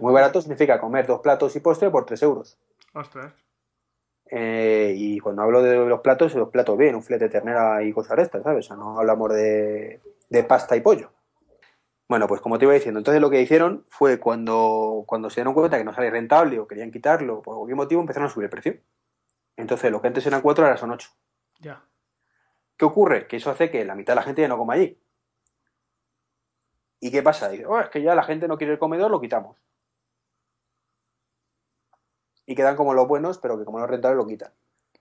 Muy 0.00 0.12
barato 0.12 0.40
significa 0.40 0.80
comer 0.80 1.06
dos 1.06 1.20
platos 1.20 1.54
y 1.56 1.60
postre 1.60 1.90
por 1.90 2.06
3 2.06 2.22
euros. 2.22 2.58
Ostras. 2.94 3.32
Eh, 4.30 4.94
y 4.96 5.18
cuando 5.18 5.42
hablo 5.42 5.62
de 5.62 5.76
los 5.76 6.00
platos, 6.00 6.34
los 6.34 6.50
platos 6.50 6.76
bien, 6.76 6.94
un 6.94 7.02
filete 7.02 7.24
de 7.24 7.30
ternera 7.30 7.82
y 7.82 7.92
cosas 7.92 8.16
de 8.16 8.22
estas, 8.22 8.42
¿sabes? 8.42 8.66
O 8.66 8.68
sea, 8.68 8.76
no 8.76 8.98
hablamos 8.98 9.32
de, 9.32 10.00
de 10.28 10.44
pasta 10.44 10.76
y 10.76 10.80
pollo. 10.80 11.10
Bueno, 12.08 12.26
pues 12.26 12.40
como 12.40 12.58
te 12.58 12.64
iba 12.64 12.72
diciendo, 12.72 13.00
entonces 13.00 13.20
lo 13.20 13.28
que 13.28 13.42
hicieron 13.42 13.84
fue 13.90 14.18
cuando, 14.18 15.04
cuando 15.06 15.28
se 15.28 15.40
dieron 15.40 15.52
cuenta 15.52 15.76
que 15.76 15.84
no 15.84 15.92
salía 15.92 16.10
rentable 16.10 16.58
o 16.58 16.66
querían 16.66 16.90
quitarlo, 16.90 17.42
por 17.42 17.56
cualquier 17.56 17.76
motivo 17.76 18.00
empezaron 18.00 18.28
a 18.28 18.32
subir 18.32 18.44
el 18.44 18.50
precio. 18.50 18.80
Entonces 19.56 19.92
lo 19.92 20.00
que 20.00 20.08
antes 20.08 20.26
eran 20.26 20.40
4 20.40 20.64
ahora 20.64 20.78
son 20.78 20.90
8. 20.90 21.10
Ya. 21.60 21.84
¿Qué 22.78 22.84
ocurre? 22.86 23.26
Que 23.26 23.36
eso 23.36 23.50
hace 23.50 23.70
que 23.70 23.84
la 23.84 23.94
mitad 23.94 24.14
de 24.14 24.16
la 24.16 24.22
gente 24.22 24.40
ya 24.40 24.48
no 24.48 24.56
coma 24.56 24.74
allí. 24.74 24.98
¿Y 27.00 27.10
qué 27.10 27.22
pasa? 27.22 27.50
Dice, 27.50 27.66
oh, 27.66 27.78
es 27.78 27.90
que 27.90 28.00
ya 28.00 28.14
la 28.14 28.22
gente 28.22 28.48
no 28.48 28.56
quiere 28.56 28.72
el 28.72 28.78
comedor, 28.78 29.10
lo 29.10 29.20
quitamos. 29.20 29.58
Y 32.46 32.54
quedan 32.54 32.76
como 32.76 32.94
los 32.94 33.06
buenos, 33.06 33.38
pero 33.38 33.58
que 33.58 33.66
como 33.66 33.78
no 33.78 33.84
es 33.84 33.90
rentable 33.90 34.16
lo 34.16 34.26
quitan. 34.26 34.52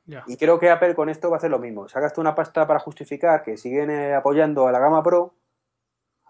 Ya. 0.06 0.24
Y 0.28 0.36
creo 0.36 0.60
que 0.60 0.70
Apple 0.70 0.94
con 0.94 1.08
esto 1.08 1.30
va 1.30 1.38
a 1.38 1.40
hacer 1.40 1.52
lo 1.52 1.60
mismo. 1.60 1.88
Sacas 1.88 2.14
tú 2.14 2.20
una 2.20 2.36
pasta 2.36 2.68
para 2.68 2.80
justificar 2.80 3.44
que 3.44 3.56
siguen 3.56 3.90
eh, 3.90 4.14
apoyando 4.14 4.68
a 4.68 4.72
la 4.74 4.80
gama 4.80 5.02
Pro 5.04 5.36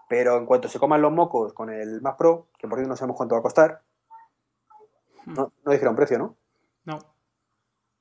Pero 0.08 0.38
en 0.38 0.46
cuanto 0.46 0.68
se 0.68 0.78
coman 0.78 1.02
los 1.02 1.12
mocos 1.12 1.52
con 1.52 1.70
el 1.70 2.00
Mac 2.00 2.16
Pro, 2.16 2.48
que 2.58 2.66
por 2.66 2.78
cierto 2.78 2.88
no 2.88 2.96
sabemos 2.96 3.16
cuánto 3.16 3.34
va 3.34 3.40
a 3.40 3.42
costar, 3.42 3.82
no, 5.26 5.52
no 5.64 5.72
dijeron 5.72 5.94
precio, 5.94 6.18
¿no? 6.18 6.36
No. 6.84 6.98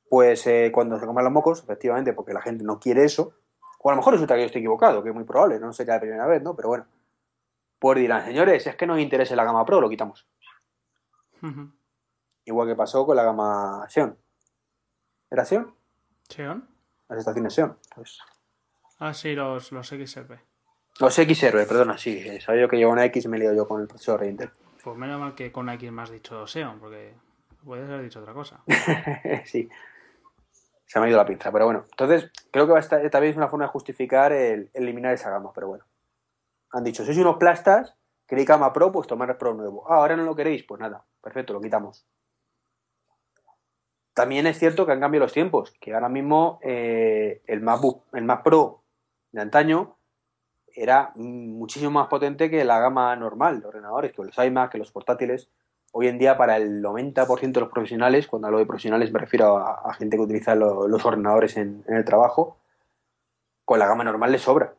Pues 0.09 0.47
eh, 0.47 0.71
cuando 0.73 0.99
se 0.99 1.05
coman 1.05 1.25
los 1.25 1.33
mocos, 1.33 1.63
efectivamente, 1.63 2.13
porque 2.13 2.33
la 2.33 2.41
gente 2.41 2.63
no 2.63 2.79
quiere 2.79 3.03
eso, 3.03 3.33
o 3.79 3.89
a 3.89 3.93
lo 3.93 3.97
mejor 3.97 4.13
resulta 4.13 4.35
que 4.35 4.41
yo 4.41 4.45
estoy 4.45 4.61
equivocado, 4.61 5.03
que 5.03 5.09
es 5.09 5.15
muy 5.15 5.25
probable, 5.25 5.59
no 5.59 5.73
sería 5.73 5.95
la 5.95 5.99
primera 5.99 6.25
vez, 6.27 6.41
¿no? 6.41 6.55
Pero 6.55 6.69
bueno, 6.69 6.85
pues 7.79 7.97
dirán, 7.97 8.23
señores, 8.25 8.65
es 8.65 8.75
que 8.75 8.87
nos 8.87 8.99
interesa 8.99 9.35
la 9.35 9.43
gama 9.43 9.65
Pro, 9.65 9.81
lo 9.81 9.89
quitamos. 9.89 10.25
Igual 12.45 12.67
que 12.67 12.75
pasó 12.75 13.05
con 13.05 13.15
la 13.15 13.23
gama 13.23 13.85
Xeon. 13.89 14.17
¿Era 15.29 15.45
Xeon? 15.45 15.73
¿Xeon? 16.29 16.67
Las 17.09 17.19
estaciones 17.19 17.53
Xeon. 17.53 17.77
Pues... 17.93 18.19
Ah, 18.99 19.13
sí, 19.13 19.33
los, 19.35 19.71
los 19.71 19.87
XRP. 19.87 20.46
Los 20.99 21.13
XR, 21.15 21.67
perdona, 21.67 21.97
sí. 21.97 22.17
eh, 22.17 22.41
Sabía 22.41 22.61
yo 22.61 22.67
que 22.67 22.77
llevo 22.77 22.91
una 22.91 23.05
X 23.05 23.25
y 23.25 23.27
me 23.27 23.37
he 23.37 23.39
liado 23.41 23.55
yo 23.55 23.67
con 23.67 23.81
el 23.81 23.87
procesador 23.87 24.21
de 24.21 24.29
Intel. 24.29 24.51
Pues 24.83 24.97
menos 24.97 25.19
mal 25.19 25.35
que 25.35 25.51
con 25.51 25.69
X 25.69 25.91
me 25.91 26.01
has 26.01 26.11
dicho 26.11 26.47
Xeon, 26.47 26.79
porque 26.79 27.13
puedes 27.63 27.87
haber 27.89 28.03
dicho 28.03 28.19
otra 28.19 28.33
cosa. 28.33 28.61
sí. 29.45 29.69
Se 30.85 30.99
me 30.99 31.05
ha 31.05 31.09
ido 31.09 31.17
la 31.17 31.25
pinza, 31.25 31.51
pero 31.51 31.65
bueno. 31.65 31.85
Entonces, 31.91 32.31
creo 32.51 32.65
que 32.65 32.71
va 32.71 32.77
a 32.77 32.81
estar, 32.81 33.09
también 33.09 33.31
es 33.31 33.37
una 33.37 33.49
forma 33.49 33.65
de 33.65 33.71
justificar 33.71 34.31
el 34.31 34.69
eliminar 34.73 35.13
esa 35.13 35.29
gama, 35.29 35.51
pero 35.53 35.67
bueno. 35.67 35.85
Han 36.71 36.83
dicho, 36.83 37.03
sois 37.03 37.17
unos 37.17 37.37
plastas, 37.37 37.95
queréis 38.25 38.47
gama 38.47 38.73
Pro, 38.73 38.91
pues 38.91 39.07
tomar 39.07 39.29
el 39.29 39.37
Pro 39.37 39.53
nuevo. 39.53 39.83
Ah, 39.89 39.97
ahora 39.97 40.15
no 40.15 40.23
lo 40.23 40.35
queréis, 40.35 40.63
pues 40.63 40.79
nada, 40.79 41.03
perfecto, 41.21 41.53
lo 41.53 41.61
quitamos. 41.61 42.05
También 44.13 44.47
es 44.47 44.57
cierto 44.57 44.85
que 44.85 44.93
han 44.93 44.99
cambiado 44.99 45.25
los 45.25 45.33
tiempos, 45.33 45.73
que 45.79 45.93
ahora 45.93 46.09
mismo 46.09 46.59
eh, 46.63 47.43
el, 47.45 47.61
MacBook, 47.61 48.03
el 48.13 48.23
Mac 48.23 48.43
Pro 48.43 48.83
de 49.31 49.41
antaño 49.41 49.96
era 50.77 51.11
muchísimo 51.15 51.91
más 51.91 52.07
potente 52.07 52.49
que 52.49 52.63
la 52.65 52.79
gama 52.79 53.15
normal 53.15 53.61
de 53.61 53.67
ordenadores, 53.67 54.13
que 54.13 54.23
los 54.23 54.37
iMac, 54.37 54.71
que 54.71 54.77
los 54.77 54.91
portátiles. 54.91 55.49
Hoy 55.91 56.07
en 56.07 56.17
día, 56.19 56.37
para 56.37 56.57
el 56.57 56.81
90% 56.81 57.59
de 57.59 57.65
los 57.65 57.73
profesionales, 57.73 58.27
cuando 58.27 58.47
hablo 58.47 58.59
de 58.59 58.65
profesionales 58.65 59.11
me 59.11 59.19
refiero 59.19 59.57
a, 59.57 59.81
a 59.89 59.93
gente 59.93 60.17
que 60.17 60.23
utiliza 60.23 60.55
lo- 60.55 60.87
los 60.87 61.05
ordenadores 61.05 61.57
en, 61.57 61.83
en 61.87 61.95
el 61.95 62.05
trabajo, 62.05 62.57
con 63.65 63.77
la 63.79 63.87
gama 63.87 64.03
normal 64.03 64.31
le 64.31 64.39
sobra. 64.39 64.73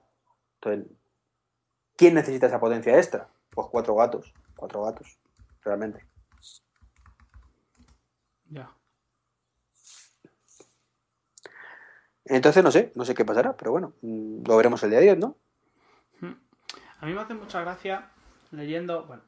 Entonces, 0.57 0.91
¿quién 1.97 2.15
necesita 2.15 2.47
esa 2.47 2.61
potencia 2.61 2.97
extra? 2.97 3.29
Pues 3.51 3.67
cuatro 3.71 3.95
gatos, 3.95 4.33
cuatro 4.57 4.83
gatos, 4.85 5.19
realmente. 5.63 6.07
Ya. 8.51 8.69
Entonces, 12.25 12.63
no 12.63 12.71
sé, 12.71 12.93
no 12.95 13.05
sé 13.05 13.15
qué 13.15 13.25
pasará, 13.25 13.57
pero 13.57 13.71
bueno, 13.73 13.95
mm, 14.03 14.43
lo 14.47 14.57
veremos 14.57 14.83
el 14.83 14.91
día 14.91 15.01
10, 15.01 15.19
¿no? 15.19 15.37
A 17.01 17.07
mí 17.07 17.13
me 17.13 17.21
hace 17.21 17.35
mucha 17.35 17.61
gracia 17.61 18.11
leyendo. 18.51 19.05
Bueno, 19.05 19.23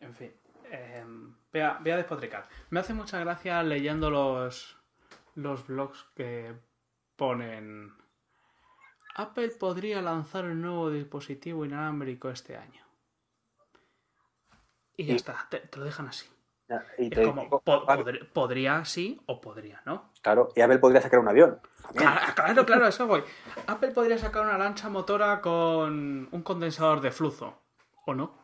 en 0.00 0.14
fin. 0.14 0.32
eh, 0.70 1.04
voy, 1.52 1.60
a, 1.62 1.78
voy 1.78 1.90
a 1.90 1.96
despotricar. 1.96 2.48
Me 2.70 2.80
hace 2.80 2.94
mucha 2.94 3.18
gracia 3.18 3.62
leyendo 3.62 4.10
los, 4.10 4.76
los 5.34 5.66
blogs 5.66 6.04
que 6.14 6.54
ponen. 7.16 7.92
Apple 9.16 9.48
podría 9.58 10.02
lanzar 10.02 10.44
un 10.44 10.60
nuevo 10.62 10.90
dispositivo 10.90 11.64
inalámbrico 11.64 12.28
este 12.30 12.56
año. 12.56 12.84
Y 14.96 15.06
ya 15.06 15.14
Y- 15.14 15.16
está, 15.16 15.46
te, 15.50 15.60
te 15.60 15.78
lo 15.78 15.84
dejan 15.86 16.08
así. 16.08 16.26
Es 16.68 17.26
como, 17.26 17.48
podría 18.32 18.84
sí 18.84 19.20
o 19.26 19.40
podría 19.40 19.82
no. 19.84 20.10
claro, 20.20 20.48
y 20.56 20.60
Apple 20.60 20.78
podría 20.78 21.00
sacar 21.00 21.20
un 21.20 21.28
avión. 21.28 21.60
Claro, 21.94 22.34
claro, 22.34 22.66
claro, 22.66 22.86
eso 22.88 23.06
voy. 23.06 23.22
Apple 23.68 23.92
podría 23.92 24.18
sacar 24.18 24.42
una 24.42 24.58
lancha 24.58 24.88
motora 24.88 25.40
con 25.40 26.28
un 26.30 26.42
condensador 26.42 27.00
de 27.00 27.12
flujo. 27.12 27.62
¿O 28.04 28.14
no? 28.14 28.34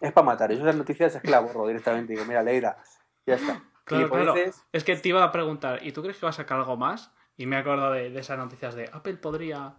Es 0.00 0.12
para 0.12 0.24
matar. 0.24 0.50
Yo 0.50 0.58
esas 0.58 0.74
noticias 0.74 1.14
es 1.14 1.22
que 1.22 1.30
la 1.30 1.40
borro 1.40 1.66
directamente. 1.66 2.14
Digo, 2.14 2.24
mira, 2.24 2.42
Leida, 2.42 2.78
ya 3.26 3.34
está. 3.34 3.62
Claro, 3.84 4.08
claro. 4.08 4.32
Gilipolleces, 4.32 4.64
Es 4.72 4.84
que 4.84 4.96
te 4.96 5.08
iba 5.08 5.22
a 5.22 5.32
preguntar, 5.32 5.84
¿y 5.86 5.92
tú 5.92 6.02
crees 6.02 6.18
que 6.18 6.26
va 6.26 6.30
a 6.30 6.32
sacar 6.32 6.58
algo 6.58 6.76
más? 6.76 7.12
Y 7.36 7.46
me 7.46 7.56
acuerdo 7.56 7.92
de, 7.92 8.10
de 8.10 8.20
esas 8.20 8.38
noticias 8.38 8.74
de 8.74 8.88
Apple 8.92 9.16
podría. 9.16 9.76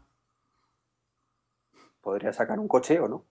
Podría 2.02 2.32
sacar 2.34 2.60
un 2.60 2.68
coche 2.68 3.00
o 3.00 3.08
no. 3.08 3.26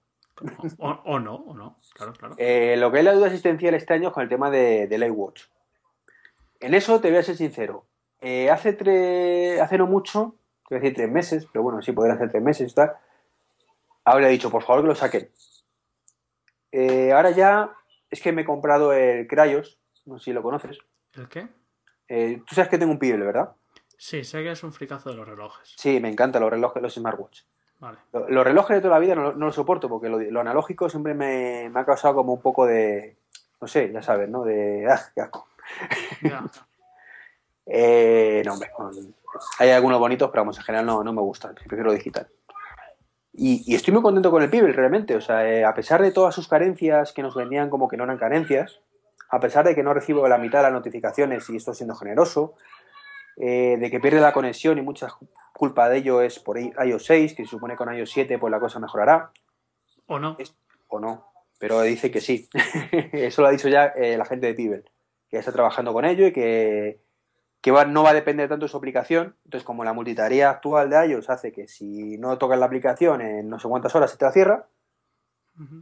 O, 0.79 0.89
o 0.91 1.19
no, 1.19 1.35
o 1.35 1.55
no. 1.55 1.79
Claro, 1.95 2.13
claro. 2.15 2.35
Eh, 2.39 2.77
lo 2.79 2.91
que 2.91 2.99
es 2.99 3.05
la 3.05 3.13
duda 3.15 3.27
existencial 3.27 3.75
este 3.75 3.95
año 3.95 4.09
es 4.09 4.15
con 4.15 4.23
el 4.23 4.29
tema 4.29 4.51
de, 4.51 4.87
del 4.87 5.05
iWatch. 5.05 5.45
En 6.61 6.75
eso 6.75 7.01
te 7.01 7.09
voy 7.11 7.19
a 7.19 7.23
ser 7.23 7.37
sincero. 7.37 7.85
Eh, 8.21 8.51
hace, 8.51 8.77
tre- 8.77 9.61
hace 9.61 9.79
no 9.79 9.87
mucho, 9.87 10.35
te 10.69 10.75
voy 10.75 10.79
a 10.79 10.81
decir 10.83 10.97
tres 10.97 11.11
meses, 11.11 11.47
pero 11.53 11.63
bueno, 11.63 11.81
sí, 11.83 11.93
podrían 11.93 12.19
ser 12.19 12.31
tres 12.31 12.43
meses 12.43 12.71
y 12.71 12.75
tal, 12.75 12.93
habría 14.05 14.29
dicho, 14.29 14.51
por 14.51 14.63
favor, 14.63 14.83
que 14.83 14.89
lo 14.89 14.95
saquen. 14.95 15.31
Eh, 16.73 17.13
ahora 17.13 17.31
ya 17.31 17.75
es 18.11 18.21
que 18.21 18.33
me 18.33 18.43
he 18.43 18.45
comprado 18.45 18.93
el 18.93 19.27
Cryos, 19.27 19.79
no 20.07 20.19
sé 20.19 20.27
si 20.27 20.33
lo 20.33 20.43
conoces. 20.43 20.79
¿El 21.15 21.29
qué? 21.29 21.49
Eh, 22.09 22.43
Tú 22.47 22.55
sabes 22.55 22.69
que 22.71 22.79
tengo 22.79 22.93
un 22.93 22.99
Pebble, 22.99 23.25
¿verdad? 23.25 23.53
Sí, 23.97 24.25
sé 24.25 24.43
que 24.43 24.51
es 24.53 24.63
un 24.63 24.73
fricazo 24.73 25.11
de 25.11 25.17
los 25.17 25.27
relojes. 25.29 25.75
Sí, 25.77 26.01
me 26.01 26.09
encantan 26.09 26.43
los 26.43 26.51
relojes, 26.51 26.83
los 26.83 26.95
smartwatch. 26.95 27.43
Vale. 27.81 27.99
Lo- 28.13 28.29
Los 28.29 28.45
relojes 28.45 28.77
de 28.77 28.81
toda 28.83 28.95
la 28.95 29.01
vida 29.01 29.15
no, 29.15 29.33
no 29.33 29.47
lo 29.47 29.53
soporto 29.53 29.89
porque 29.89 30.09
lo, 30.09 30.19
lo 30.21 30.41
analógico 30.41 30.89
siempre 30.89 31.15
me, 31.15 31.69
me 31.71 31.81
ha 31.81 31.85
causado 31.85 32.15
como 32.15 32.33
un 32.35 32.41
poco 32.43 32.67
de, 32.67 33.17
no 33.61 33.67
sé, 33.67 33.91
ya 33.93 34.03
sabes, 34.03 34.29
¿no? 34.29 34.45
De, 34.45 34.87
¡ah, 34.91 35.01
qué 35.15 35.21
asco! 35.23 35.47
Eh, 37.73 38.43
no, 38.45 38.55
hombre, 38.55 38.71
hay 39.61 39.71
algunos 39.71 40.01
bonitos, 40.01 40.29
pero 40.31 40.43
vamos, 40.43 40.59
en 40.59 40.65
general 40.65 40.87
no, 40.87 41.05
no 41.05 41.13
me 41.13 41.21
gustan, 41.21 41.55
prefiero 41.55 41.93
digital. 41.93 42.29
Y, 43.33 43.63
y 43.65 43.77
estoy 43.77 43.93
muy 43.95 44.03
contento 44.03 44.31
con 44.33 44.43
el 44.43 44.51
Pebble, 44.51 44.73
realmente. 44.73 45.15
O 45.15 45.21
sea, 45.21 45.49
eh, 45.49 45.65
a 45.65 45.73
pesar 45.73 46.03
de 46.03 46.11
todas 46.11 46.35
sus 46.35 46.49
carencias 46.49 47.13
que 47.13 47.23
nos 47.23 47.37
vendían 47.37 47.71
como 47.71 47.87
que 47.87 47.97
no 47.97 48.03
eran 48.05 48.19
carencias, 48.19 48.81
a 49.29 49.39
pesar 49.39 49.65
de 49.65 49.77
que 49.77 49.85
no 49.85 49.95
recibo 49.95 50.27
la 50.27 50.37
mitad 50.39 50.59
de 50.59 50.65
las 50.65 50.73
notificaciones 50.73 51.49
y 51.49 51.57
estoy 51.57 51.75
siendo 51.77 51.95
generoso, 51.95 52.55
eh, 53.37 53.77
de 53.79 53.89
que 53.91 54.01
pierde 54.01 54.21
la 54.21 54.33
conexión 54.33 54.79
y 54.79 54.83
mucha 54.83 55.09
culpa 55.61 55.89
de 55.91 55.99
ello 55.99 56.23
es 56.23 56.39
por 56.39 56.59
iOS 56.59 57.05
6, 57.05 57.35
que 57.35 57.45
se 57.45 57.51
supone 57.51 57.75
que 57.75 57.79
con 57.79 57.95
iOS 57.95 58.11
7 58.11 58.39
pues 58.39 58.51
la 58.51 58.59
cosa 58.61 58.79
mejorará, 58.81 59.31
¿O 60.07 60.19
no? 60.19 60.35
Es- 60.39 60.57
o 60.89 60.99
no, 60.99 61.27
pero 61.59 61.83
dice 61.83 62.11
que 62.11 62.21
sí. 62.21 62.49
Eso 63.13 63.43
lo 63.43 63.49
ha 63.49 63.53
dicho 63.53 63.69
ya 63.69 63.87
eh, 63.95 64.17
la 64.17 64.25
gente 64.25 64.47
de 64.47 64.55
Pibel, 64.55 64.91
que 65.29 65.37
está 65.39 65.53
trabajando 65.53 65.93
con 65.93 66.05
ello 66.05 66.27
y 66.27 66.33
que, 66.33 67.01
que 67.61 67.71
va- 67.71 67.85
no 67.85 68.03
va 68.03 68.11
a 68.11 68.15
depender 68.15 68.49
tanto 68.49 68.65
de 68.65 68.71
su 68.71 68.77
aplicación. 68.79 69.37
Entonces, 69.45 69.65
como 69.65 69.85
la 69.85 69.93
multitarea 69.93 70.51
actual 70.51 70.91
de 70.91 71.07
iOS 71.09 71.31
hace 71.31 71.53
que 71.53 71.69
si 71.69 72.17
no 72.19 72.39
tocas 72.39 72.59
la 72.59 72.67
aplicación 72.67 73.21
en 73.21 73.49
no 73.49 73.61
sé 73.61 73.69
cuántas 73.69 73.95
horas 73.95 74.11
se 74.11 74.17
te 74.17 74.25
la 74.25 74.33
cierra, 74.33 74.67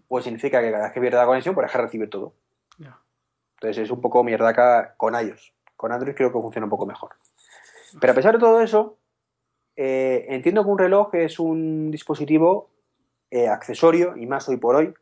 pues 0.09 0.25
significa 0.25 0.61
que 0.61 0.73
cada 0.73 0.85
vez 0.85 0.93
que 0.93 1.01
pierde 1.01 1.17
la 1.19 1.25
conexión, 1.27 1.55
pues 1.55 1.67
deja 1.67 1.79
de 1.79 1.85
recibir 1.85 2.11
todo. 2.11 2.35
Ya. 2.79 2.99
Entonces 3.55 3.85
es 3.85 3.91
un 3.91 4.01
poco 4.03 4.23
mierdaca 4.25 4.95
con 4.97 5.15
iOS. 5.15 5.55
Con 5.77 5.93
Android 5.93 6.15
creo 6.17 6.33
que 6.33 6.41
funciona 6.41 6.67
un 6.67 6.71
poco 6.71 6.85
mejor. 6.85 7.13
Pero 8.01 8.13
a 8.13 8.17
pesar 8.17 8.35
de 8.35 8.41
todo 8.41 8.61
eso, 8.61 8.98
eh, 9.81 10.27
entiendo 10.35 10.65
que 10.65 10.71
un 10.71 10.79
reloj 10.79 11.15
es 11.15 11.39
un 11.39 11.93
dispositivo 11.93 12.69
eh, 13.31 13.47
accesorio, 13.47 14.17
y 14.17 14.27
más 14.27 14.49
hoy 14.49 14.57
por 14.57 14.75
hoy, 14.75 14.93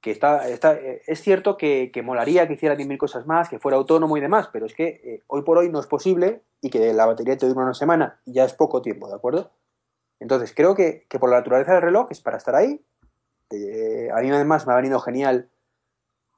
que 0.00 0.12
está, 0.12 0.48
eh, 0.48 1.02
es 1.06 1.20
cierto 1.20 1.58
que, 1.58 1.90
que 1.92 2.00
molaría 2.00 2.48
que 2.48 2.54
hiciera 2.54 2.74
10.000 2.74 2.96
cosas 2.96 3.26
más, 3.26 3.50
que 3.50 3.58
fuera 3.58 3.76
autónomo 3.76 4.16
y 4.16 4.22
demás, 4.22 4.48
pero 4.50 4.64
es 4.64 4.72
que 4.72 5.22
hoy 5.26 5.42
por 5.42 5.58
hoy 5.58 5.68
no 5.68 5.78
es 5.78 5.86
posible 5.86 6.40
y 6.62 6.70
que 6.70 6.94
la 6.94 7.04
batería 7.04 7.36
te 7.36 7.46
dure 7.46 7.60
una 7.60 7.74
semana 7.74 8.18
y 8.24 8.32
ya 8.32 8.44
es 8.44 8.54
poco 8.54 8.80
tiempo, 8.80 9.08
¿de 9.08 9.16
acuerdo? 9.16 9.52
Entonces 10.20 10.54
creo 10.56 10.74
que, 10.74 11.04
que 11.10 11.18
por 11.18 11.28
la 11.28 11.36
naturaleza 11.36 11.74
del 11.74 11.82
reloj 11.82 12.06
es 12.10 12.22
para 12.22 12.38
estar 12.38 12.54
ahí. 12.54 12.82
A 13.50 14.20
mí 14.22 14.30
además 14.30 14.66
me 14.66 14.72
ha 14.72 14.76
venido 14.76 15.00
genial 15.00 15.50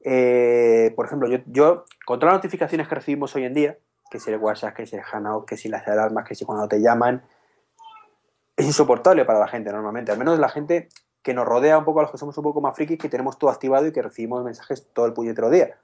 por 0.02 1.06
ejemplo, 1.06 1.28
yo, 1.28 1.38
yo, 1.46 1.84
con 2.04 2.18
todas 2.18 2.32
las 2.32 2.38
notificaciones 2.38 2.88
que 2.88 2.94
recibimos 2.96 3.36
hoy 3.36 3.44
en 3.44 3.54
día, 3.54 3.78
que 4.10 4.18
si 4.18 4.30
el 4.30 4.38
WhatsApp, 4.38 4.74
que 4.74 4.86
si 4.86 4.96
el 4.96 5.02
Hanout, 5.10 5.46
que 5.46 5.56
si 5.56 5.68
las 5.68 5.86
alarmas, 5.86 6.26
que 6.26 6.34
si 6.34 6.44
cuando 6.44 6.66
te 6.68 6.80
llaman, 6.80 7.22
es 8.56 8.66
insoportable 8.66 9.24
para 9.24 9.38
la 9.38 9.48
gente 9.48 9.72
normalmente, 9.72 10.12
al 10.12 10.18
menos 10.18 10.38
la 10.38 10.48
gente 10.48 10.88
que 11.22 11.34
nos 11.34 11.46
rodea 11.46 11.78
un 11.78 11.84
poco 11.84 12.00
a 12.00 12.02
los 12.02 12.10
que 12.10 12.18
somos 12.18 12.36
un 12.36 12.44
poco 12.44 12.60
más 12.60 12.74
frikis, 12.74 12.98
que 12.98 13.08
tenemos 13.08 13.38
todo 13.38 13.50
activado 13.50 13.86
y 13.86 13.92
que 13.92 14.02
recibimos 14.02 14.42
mensajes 14.44 14.90
todo 14.92 15.06
el 15.06 15.12
puñetero 15.12 15.50
día. 15.50 15.78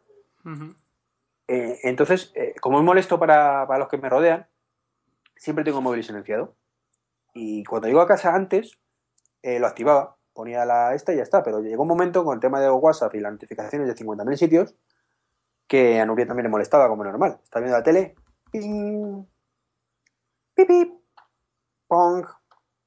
Eh, 1.48 1.78
entonces, 1.84 2.32
eh, 2.34 2.54
como 2.60 2.78
es 2.78 2.84
molesto 2.84 3.18
para, 3.18 3.66
para 3.66 3.78
los 3.78 3.88
que 3.88 3.98
me 3.98 4.08
rodean, 4.08 4.46
siempre 5.36 5.64
tengo 5.64 5.78
el 5.78 5.84
móvil 5.84 6.02
silenciado. 6.02 6.54
Y 7.34 7.64
cuando 7.64 7.86
llego 7.86 8.00
a 8.00 8.06
casa 8.06 8.34
antes, 8.34 8.78
eh, 9.42 9.58
lo 9.58 9.66
activaba, 9.66 10.16
ponía 10.32 10.64
la 10.64 10.94
esta 10.94 11.12
y 11.12 11.16
ya 11.16 11.22
está. 11.22 11.42
Pero 11.42 11.60
llegó 11.60 11.82
un 11.82 11.88
momento 11.88 12.24
con 12.24 12.34
el 12.34 12.40
tema 12.40 12.60
de 12.60 12.70
WhatsApp 12.70 13.14
y 13.14 13.20
las 13.20 13.32
notificaciones 13.32 13.86
de 13.86 13.94
50.000 13.94 14.36
sitios 14.36 14.74
que 15.66 16.00
a 16.00 16.06
Nuria 16.06 16.26
también 16.26 16.44
le 16.44 16.50
molestaba 16.50 16.88
como 16.88 17.04
normal. 17.04 17.38
Está 17.42 17.60
viendo 17.60 17.76
la 17.76 17.82
tele, 17.82 18.14
ping, 18.50 19.24
pip, 20.54 20.68
pip, 20.68 20.92
pong, 21.86 22.26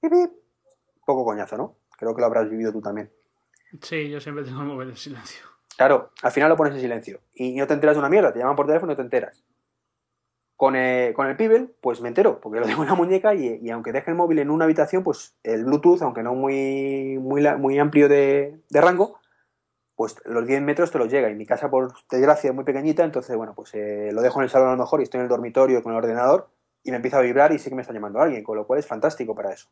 pip, 0.02 0.12
pip. 0.12 0.32
Poco 1.06 1.26
coñazo, 1.26 1.58
¿no? 1.58 1.76
Creo 1.98 2.16
que 2.16 2.22
lo 2.22 2.28
habrás 2.28 2.50
vivido 2.50 2.72
tú 2.72 2.82
también. 2.82 3.12
Sí, 3.82 4.10
yo 4.10 4.20
siempre 4.20 4.44
tengo 4.44 4.62
el 4.62 4.68
móvil 4.68 4.90
en 4.90 4.98
silencio. 4.98 5.46
Claro, 5.76 6.12
al 6.22 6.32
final 6.32 6.50
lo 6.50 6.58
pones 6.58 6.74
en 6.74 6.82
silencio 6.82 7.22
y 7.34 7.56
no 7.56 7.66
te 7.66 7.74
enteras 7.74 7.96
de 7.96 8.00
una 8.00 8.10
mierda, 8.10 8.34
te 8.34 8.40
llaman 8.40 8.56
por 8.56 8.68
teléfono 8.68 8.92
y 8.92 8.94
no 8.94 8.98
te 8.98 9.02
enteras. 9.02 9.44
Con, 10.56 10.76
eh, 10.76 11.14
con 11.16 11.28
el 11.28 11.38
Pibel, 11.38 11.74
pues 11.80 12.02
me 12.02 12.10
entero, 12.10 12.42
porque 12.42 12.60
lo 12.60 12.66
tengo 12.66 12.84
en 12.84 12.90
la 12.90 12.96
muñeca 12.96 13.34
y, 13.34 13.60
y 13.62 13.70
aunque 13.70 13.94
deje 13.94 14.12
el 14.12 14.18
móvil 14.18 14.40
en 14.40 14.50
una 14.50 14.66
habitación, 14.66 15.04
pues 15.04 15.38
el 15.44 15.64
Bluetooth, 15.64 16.02
aunque 16.02 16.22
no 16.22 16.36
muy, 16.36 17.18
muy, 17.18 17.42
muy 17.58 17.80
amplio 17.80 18.10
de, 18.10 18.60
de 18.70 18.82
rango, 18.82 19.20
pues 20.00 20.16
los 20.24 20.48
10 20.48 20.62
metros 20.62 20.92
te 20.92 20.98
los 20.98 21.12
llega. 21.12 21.30
Y 21.30 21.36
mi 21.36 21.46
casa, 21.46 21.70
por 21.70 21.92
desgracia, 22.10 22.52
es 22.52 22.56
muy 22.56 22.64
pequeñita, 22.64 23.04
entonces, 23.04 23.36
bueno, 23.36 23.54
pues 23.54 23.74
eh, 23.74 24.12
lo 24.14 24.22
dejo 24.22 24.40
en 24.40 24.46
el 24.46 24.50
salón 24.50 24.70
a 24.70 24.72
lo 24.72 24.78
mejor 24.78 25.02
y 25.02 25.04
estoy 25.04 25.18
en 25.18 25.24
el 25.24 25.28
dormitorio 25.28 25.84
con 25.84 25.92
el 25.92 25.98
ordenador 25.98 26.48
y 26.86 26.92
me 26.92 26.96
empieza 26.96 27.18
a 27.18 27.22
vibrar 27.22 27.52
y 27.52 27.60
sé 27.60 27.68
que 27.68 27.76
me 27.76 27.82
está 27.82 27.94
llamando 27.94 28.22
alguien, 28.22 28.42
con 28.42 28.56
lo 28.56 28.66
cual 28.66 28.80
es 28.80 28.88
fantástico 28.88 29.36
para 29.36 29.52
eso. 29.52 29.68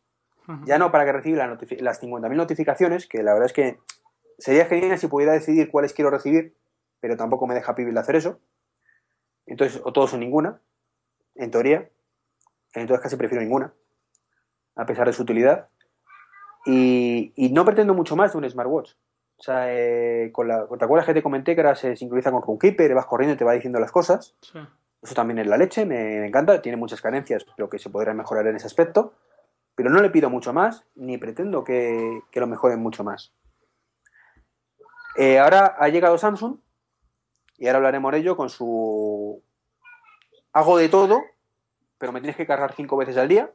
Ya 0.65 0.79
no 0.79 0.91
para 0.91 1.05
que 1.05 1.13
reciba 1.13 1.47
las 1.47 2.01
50.000 2.01 2.35
notificaciones, 2.35 3.07
que 3.07 3.23
la 3.23 3.31
verdad 3.31 3.45
es 3.45 3.53
que 3.53 3.79
sería 4.37 4.65
genial 4.65 4.99
si 4.99 5.07
pudiera 5.07 5.31
decidir 5.31 5.71
cuáles 5.71 5.93
quiero 5.93 6.09
recibir, 6.09 6.57
pero 6.99 7.15
tampoco 7.15 7.47
me 7.47 7.53
deja 7.53 7.73
Pibil 7.73 7.97
hacer 7.97 8.17
eso. 8.17 8.37
Entonces, 9.45 9.81
o 9.85 9.93
todos 9.93 10.13
o 10.13 10.17
ninguna, 10.17 10.59
en 11.35 11.51
teoría. 11.51 11.89
Entonces 12.73 13.01
casi 13.01 13.15
prefiero 13.15 13.41
ninguna, 13.41 13.73
a 14.75 14.85
pesar 14.85 15.07
de 15.07 15.13
su 15.13 15.21
utilidad. 15.21 15.69
Y, 16.65 17.31
y 17.37 17.53
no 17.53 17.63
pretendo 17.63 17.93
mucho 17.93 18.17
más 18.17 18.33
de 18.33 18.39
un 18.39 18.49
smartwatch. 18.49 18.91
O 19.39 19.43
sea, 19.43 19.73
eh, 19.73 20.31
con 20.31 20.47
la, 20.47 20.67
¿te 20.67 20.85
acuerdas 20.85 21.05
que 21.05 21.13
te 21.13 21.21
comenté 21.23 21.53
que 21.53 21.61
ahora 21.61 21.75
se 21.75 21.95
sincroniza 21.95 22.31
con 22.31 22.41
Runkeeper, 22.41 22.95
vas 22.95 23.05
corriendo 23.05 23.35
y 23.35 23.37
te 23.37 23.45
va 23.45 23.53
diciendo 23.53 23.79
las 23.79 23.91
cosas? 23.91 24.35
Sí. 24.41 24.59
Eso 25.01 25.13
también 25.13 25.37
es 25.37 25.47
la 25.47 25.57
leche, 25.57 25.85
me, 25.85 26.19
me 26.19 26.27
encanta, 26.27 26.61
tiene 26.61 26.75
muchas 26.75 27.01
carencias, 27.01 27.45
pero 27.55 27.69
que 27.69 27.77
se 27.77 27.89
podrá 27.89 28.13
mejorar 28.13 28.47
en 28.47 28.55
ese 28.55 28.65
aspecto. 28.65 29.13
Pero 29.75 29.91
no 29.91 30.01
le 30.01 30.09
pido 30.09 30.31
mucho 30.31 30.53
más, 30.53 30.85
ni 30.95 31.19
pretendo 31.19 31.63
que, 31.63 32.21
que 32.31 32.39
lo 32.39 32.47
mejoren 32.47 32.79
mucho 32.79 33.03
más. 33.03 33.31
Eh, 35.17 35.37
ahora 35.37 35.75
ha 35.77 35.87
llegado 35.89 36.17
Samsung, 36.17 36.57
y 37.57 37.67
ahora 37.67 37.77
hablaremos 37.77 38.11
de 38.11 38.17
ello 38.19 38.37
con 38.37 38.49
su... 38.49 39.43
Hago 40.53 40.77
de 40.77 40.89
todo, 40.89 41.21
pero 41.97 42.11
me 42.11 42.21
tienes 42.21 42.35
que 42.35 42.47
cargar 42.47 42.73
cinco 42.73 42.97
veces 42.97 43.17
al 43.17 43.27
día. 43.27 43.51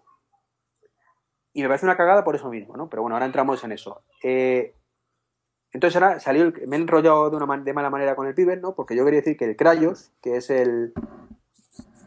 Y 1.53 1.62
me 1.62 1.68
parece 1.68 1.87
una 1.87 1.97
cagada 1.97 2.24
por 2.24 2.35
eso 2.35 2.49
mismo, 2.49 2.76
¿no? 2.76 2.89
Pero 2.89 3.03
bueno, 3.03 3.16
ahora 3.16 3.26
entramos 3.26 3.62
en 3.64 3.72
eso. 3.72 4.03
Eh, 4.22 4.74
entonces 5.73 6.01
ahora 6.01 6.20
salió 6.20 6.43
el- 6.45 6.68
me 6.68 6.77
he 6.77 6.81
enrollado 6.81 7.31
de 7.31 7.37
una 7.37 7.57
de 7.59 7.73
mala 7.73 7.91
manera 7.91 8.14
con 8.14 8.27
el 8.27 8.35
Pibel, 8.35 8.61
¿no? 8.61 8.75
Porque 8.75 8.95
yo 8.95 9.05
quería 9.05 9.20
decir 9.20 9.37
que 9.37 9.47
el 9.47 9.57
Crayos, 9.57 10.12
que 10.23 10.37
es 10.37 10.51
el, 10.51 10.93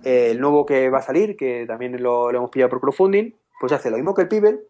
el 0.03 0.39
nuevo 0.39 0.65
que 0.65 0.89
va 0.89 0.99
a 0.99 1.01
salir, 1.01 1.35
que 1.35 1.65
también 1.67 2.01
lo, 2.01 2.31
lo 2.31 2.37
hemos 2.37 2.51
pillado 2.51 2.69
por 2.69 2.81
crowdfunding, 2.81 3.33
pues 3.59 3.71
hace 3.73 3.89
lo 3.89 3.97
mismo 3.97 4.13
que 4.13 4.21
el 4.23 4.27
Pibel, 4.27 4.67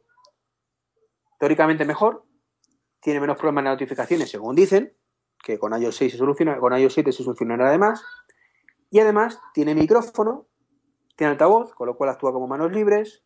teóricamente 1.40 1.84
mejor, 1.86 2.24
tiene 3.02 3.20
menos 3.20 3.38
problemas 3.38 3.66
de 3.66 3.70
notificaciones, 3.72 4.32
según 4.32 4.56
dicen, 4.56 4.94
que 5.44 5.60
con 5.60 5.80
iOS 5.80 5.96
6 5.98 6.14
se 6.14 6.18
soluciona, 6.18 6.58
con 6.58 6.76
iOS 6.78 6.94
7 6.94 7.12
se 7.12 7.24
solucionará 7.24 7.68
además, 7.68 8.04
y 8.90 9.00
además 9.00 9.40
tiene 9.54 9.76
micrófono, 9.76 10.48
tiene 11.18 11.32
altavoz, 11.32 11.74
con 11.74 11.88
lo 11.88 11.98
cual 11.98 12.12
actúa 12.12 12.32
como 12.32 12.48
manos 12.48 12.72
libres, 12.72 13.25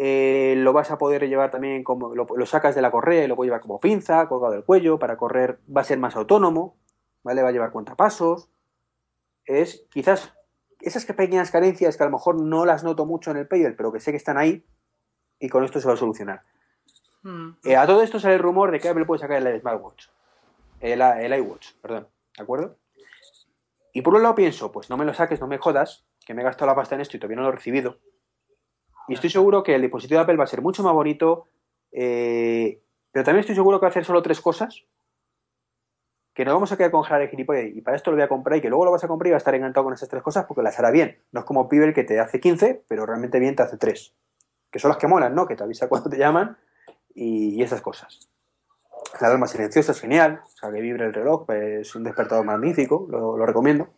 eh, 0.00 0.54
lo 0.56 0.72
vas 0.72 0.92
a 0.92 0.98
poder 0.98 1.28
llevar 1.28 1.50
también 1.50 1.82
como 1.82 2.14
lo, 2.14 2.24
lo 2.24 2.46
sacas 2.46 2.76
de 2.76 2.82
la 2.82 2.92
correa 2.92 3.24
y 3.24 3.26
lo 3.26 3.34
puedes 3.34 3.48
llevar 3.48 3.62
como 3.62 3.80
pinza, 3.80 4.28
colgado 4.28 4.52
del 4.52 4.62
cuello, 4.62 5.00
para 5.00 5.16
correr 5.16 5.58
va 5.76 5.80
a 5.80 5.84
ser 5.84 5.98
más 5.98 6.14
autónomo, 6.14 6.76
¿vale? 7.24 7.42
Va 7.42 7.48
a 7.48 7.52
llevar 7.52 7.72
cuentapasos. 7.72 8.48
Es 9.44 9.86
quizás 9.90 10.32
esas 10.80 11.04
pequeñas 11.04 11.50
carencias 11.50 11.96
que 11.96 12.02
a 12.04 12.06
lo 12.06 12.12
mejor 12.12 12.40
no 12.40 12.64
las 12.64 12.84
noto 12.84 13.06
mucho 13.06 13.32
en 13.32 13.38
el 13.38 13.48
Payel, 13.48 13.74
pero 13.74 13.90
que 13.90 13.98
sé 13.98 14.12
que 14.12 14.18
están 14.18 14.38
ahí 14.38 14.64
y 15.40 15.48
con 15.48 15.64
esto 15.64 15.80
se 15.80 15.88
va 15.88 15.94
a 15.94 15.96
solucionar. 15.96 16.42
Mm. 17.22 17.56
Eh, 17.64 17.76
a 17.76 17.84
todo 17.84 18.02
esto 18.02 18.20
sale 18.20 18.34
el 18.34 18.40
rumor 18.40 18.70
de 18.70 18.78
que 18.78 18.88
Apple 18.88 19.04
puede 19.04 19.18
sacar 19.18 19.44
el 19.44 19.60
smartwatch. 19.60 20.06
El, 20.78 21.02
el 21.02 21.34
iWatch, 21.40 21.74
perdón. 21.82 22.06
¿De 22.36 22.44
acuerdo? 22.44 22.76
Y 23.92 24.02
por 24.02 24.14
un 24.14 24.22
lado 24.22 24.36
pienso, 24.36 24.70
pues 24.70 24.90
no 24.90 24.96
me 24.96 25.04
lo 25.04 25.12
saques, 25.12 25.40
no 25.40 25.48
me 25.48 25.58
jodas, 25.58 26.06
que 26.24 26.34
me 26.34 26.42
he 26.42 26.44
gastado 26.44 26.66
la 26.66 26.76
pasta 26.76 26.94
en 26.94 27.00
esto 27.00 27.16
y 27.16 27.20
todavía 27.20 27.38
no 27.38 27.42
lo 27.42 27.48
he 27.48 27.56
recibido. 27.56 27.98
Y 29.08 29.14
estoy 29.14 29.30
seguro 29.30 29.62
que 29.62 29.74
el 29.74 29.82
dispositivo 29.82 30.18
de 30.18 30.22
Apple 30.24 30.36
va 30.36 30.44
a 30.44 30.48
ser 30.48 30.60
mucho 30.60 30.82
más 30.82 30.92
bonito, 30.92 31.48
eh, 31.92 32.82
pero 33.10 33.24
también 33.24 33.40
estoy 33.40 33.54
seguro 33.54 33.80
que 33.80 33.84
va 33.84 33.88
a 33.88 33.90
hacer 33.90 34.04
solo 34.04 34.22
tres 34.22 34.40
cosas. 34.40 34.84
Que 36.34 36.44
nos 36.44 36.54
vamos 36.54 36.70
a 36.70 36.76
quedar 36.76 36.92
con 36.92 37.02
de 37.02 37.28
gilipollas 37.28 37.64
y 37.74 37.80
para 37.80 37.96
esto 37.96 38.10
lo 38.10 38.16
voy 38.16 38.24
a 38.24 38.28
comprar 38.28 38.58
y 38.58 38.60
que 38.60 38.68
luego 38.68 38.84
lo 38.84 38.92
vas 38.92 39.02
a 39.02 39.08
comprar 39.08 39.28
y 39.28 39.30
vas 39.32 39.38
a 39.38 39.44
estar 39.44 39.54
encantado 39.56 39.84
con 39.84 39.94
esas 39.94 40.08
tres 40.08 40.22
cosas 40.22 40.44
porque 40.44 40.62
las 40.62 40.78
hará 40.78 40.90
bien. 40.90 41.18
No 41.32 41.40
es 41.40 41.46
como 41.46 41.68
Pibel 41.68 41.94
que 41.94 42.04
te 42.04 42.20
hace 42.20 42.38
15, 42.38 42.84
pero 42.86 43.06
realmente 43.06 43.40
bien 43.40 43.56
te 43.56 43.62
hace 43.62 43.76
3. 43.76 44.14
Que 44.70 44.78
son 44.78 44.90
las 44.90 44.98
que 44.98 45.08
molan, 45.08 45.34
¿no? 45.34 45.48
Que 45.48 45.56
te 45.56 45.64
avisa 45.64 45.88
cuando 45.88 46.10
te 46.10 46.18
llaman 46.18 46.56
y, 47.14 47.56
y 47.56 47.62
esas 47.62 47.80
cosas. 47.80 48.28
La 49.20 49.28
alarma 49.28 49.48
silenciosa 49.48 49.92
es 49.92 50.00
genial, 50.00 50.42
o 50.44 50.48
sea, 50.50 50.70
que 50.70 50.80
vibre 50.80 51.06
el 51.06 51.14
reloj, 51.14 51.46
pues, 51.46 51.88
es 51.88 51.94
un 51.96 52.04
despertador 52.04 52.44
magnífico, 52.44 53.06
lo, 53.10 53.36
lo 53.36 53.46
recomiendo. 53.46 53.88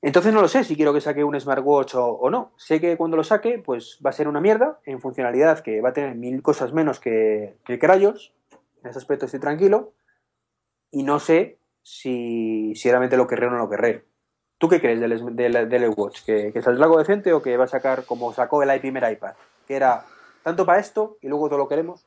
Entonces 0.00 0.32
no 0.32 0.40
lo 0.40 0.48
sé 0.48 0.62
si 0.62 0.76
quiero 0.76 0.94
que 0.94 1.00
saque 1.00 1.24
un 1.24 1.38
smartwatch 1.38 1.96
o, 1.96 2.06
o 2.06 2.30
no. 2.30 2.52
Sé 2.56 2.80
que 2.80 2.96
cuando 2.96 3.16
lo 3.16 3.24
saque, 3.24 3.58
pues 3.58 3.98
va 4.04 4.10
a 4.10 4.12
ser 4.12 4.28
una 4.28 4.40
mierda 4.40 4.78
en 4.84 5.00
funcionalidad 5.00 5.60
que 5.60 5.80
va 5.80 5.88
a 5.88 5.92
tener 5.92 6.14
mil 6.14 6.40
cosas 6.40 6.72
menos 6.72 7.00
que, 7.00 7.56
que 7.64 7.78
Crayos. 7.78 8.32
En 8.82 8.90
ese 8.90 8.98
aspecto 8.98 9.26
estoy 9.26 9.40
tranquilo. 9.40 9.92
Y 10.90 11.02
no 11.02 11.18
sé 11.18 11.58
si, 11.82 12.74
si 12.76 12.88
realmente 12.88 13.16
lo 13.16 13.26
querré 13.26 13.48
o 13.48 13.50
no 13.50 13.58
lo 13.58 13.68
querré. 13.68 14.04
¿Tú 14.58 14.68
qué 14.68 14.80
crees 14.80 15.00
del, 15.00 15.36
del, 15.36 15.68
del 15.68 15.94
Watch? 15.96 16.24
¿Que, 16.24 16.52
¿Que 16.52 16.62
saldrá 16.62 16.84
algo 16.84 16.98
decente 16.98 17.32
o 17.32 17.42
que 17.42 17.56
va 17.56 17.64
a 17.64 17.68
sacar 17.68 18.04
como 18.04 18.32
sacó 18.32 18.62
el 18.62 18.80
primer 18.80 19.10
iPad? 19.10 19.34
Que 19.66 19.76
era 19.76 20.04
tanto 20.42 20.64
para 20.64 20.78
esto 20.78 21.18
y 21.20 21.28
luego 21.28 21.48
todo 21.48 21.58
lo 21.58 21.68
queremos. 21.68 22.06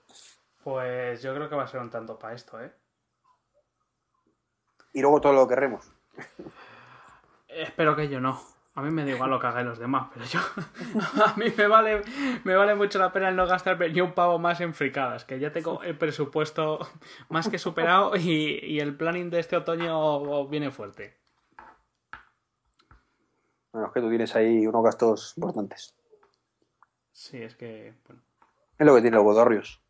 Pues 0.63 1.21
yo 1.21 1.33
creo 1.33 1.49
que 1.49 1.55
va 1.55 1.63
a 1.63 1.67
ser 1.67 1.81
un 1.81 1.89
tanto 1.89 2.17
para 2.17 2.35
esto, 2.35 2.61
¿eh? 2.61 2.71
Y 4.93 5.01
luego 5.01 5.21
todo 5.21 5.33
lo 5.33 5.47
querremos. 5.47 5.91
Espero 7.55 7.95
que 7.95 8.09
yo 8.09 8.19
no. 8.19 8.39
A 8.73 8.81
mí 8.81 8.89
me 8.89 9.03
da 9.03 9.11
igual 9.11 9.29
lo 9.29 9.39
que 9.39 9.47
hagan 9.47 9.65
los 9.65 9.79
demás, 9.79 10.07
pero 10.13 10.25
yo. 10.25 10.39
A 11.25 11.33
mí 11.35 11.45
me 11.57 11.67
vale, 11.67 12.01
me 12.45 12.55
vale 12.55 12.73
mucho 12.75 12.99
la 12.99 13.11
pena 13.11 13.29
el 13.29 13.35
no 13.35 13.45
gastar 13.45 13.77
ni 13.77 13.99
un 13.99 14.13
pavo 14.13 14.39
más 14.39 14.61
en 14.61 14.73
fricadas, 14.73 15.25
que 15.25 15.39
ya 15.39 15.51
tengo 15.51 15.83
el 15.83 15.97
presupuesto 15.97 16.79
más 17.29 17.49
que 17.49 17.59
superado 17.59 18.15
y, 18.15 18.59
y 18.63 18.79
el 18.79 18.95
planning 18.95 19.29
de 19.29 19.39
este 19.39 19.57
otoño 19.57 20.47
viene 20.47 20.71
fuerte. 20.71 21.19
Bueno, 23.73 23.87
es 23.87 23.93
que 23.93 24.01
tú 24.01 24.09
tienes 24.09 24.35
ahí 24.35 24.65
unos 24.67 24.83
gastos 24.83 25.33
importantes. 25.37 25.95
Sí, 27.11 27.41
es 27.41 27.55
que. 27.55 27.93
Bueno. 28.07 28.21
Es 28.77 28.85
lo 28.85 28.95
que 28.95 29.01
tiene 29.01 29.17
los 29.17 29.25
bodorrios. 29.25 29.80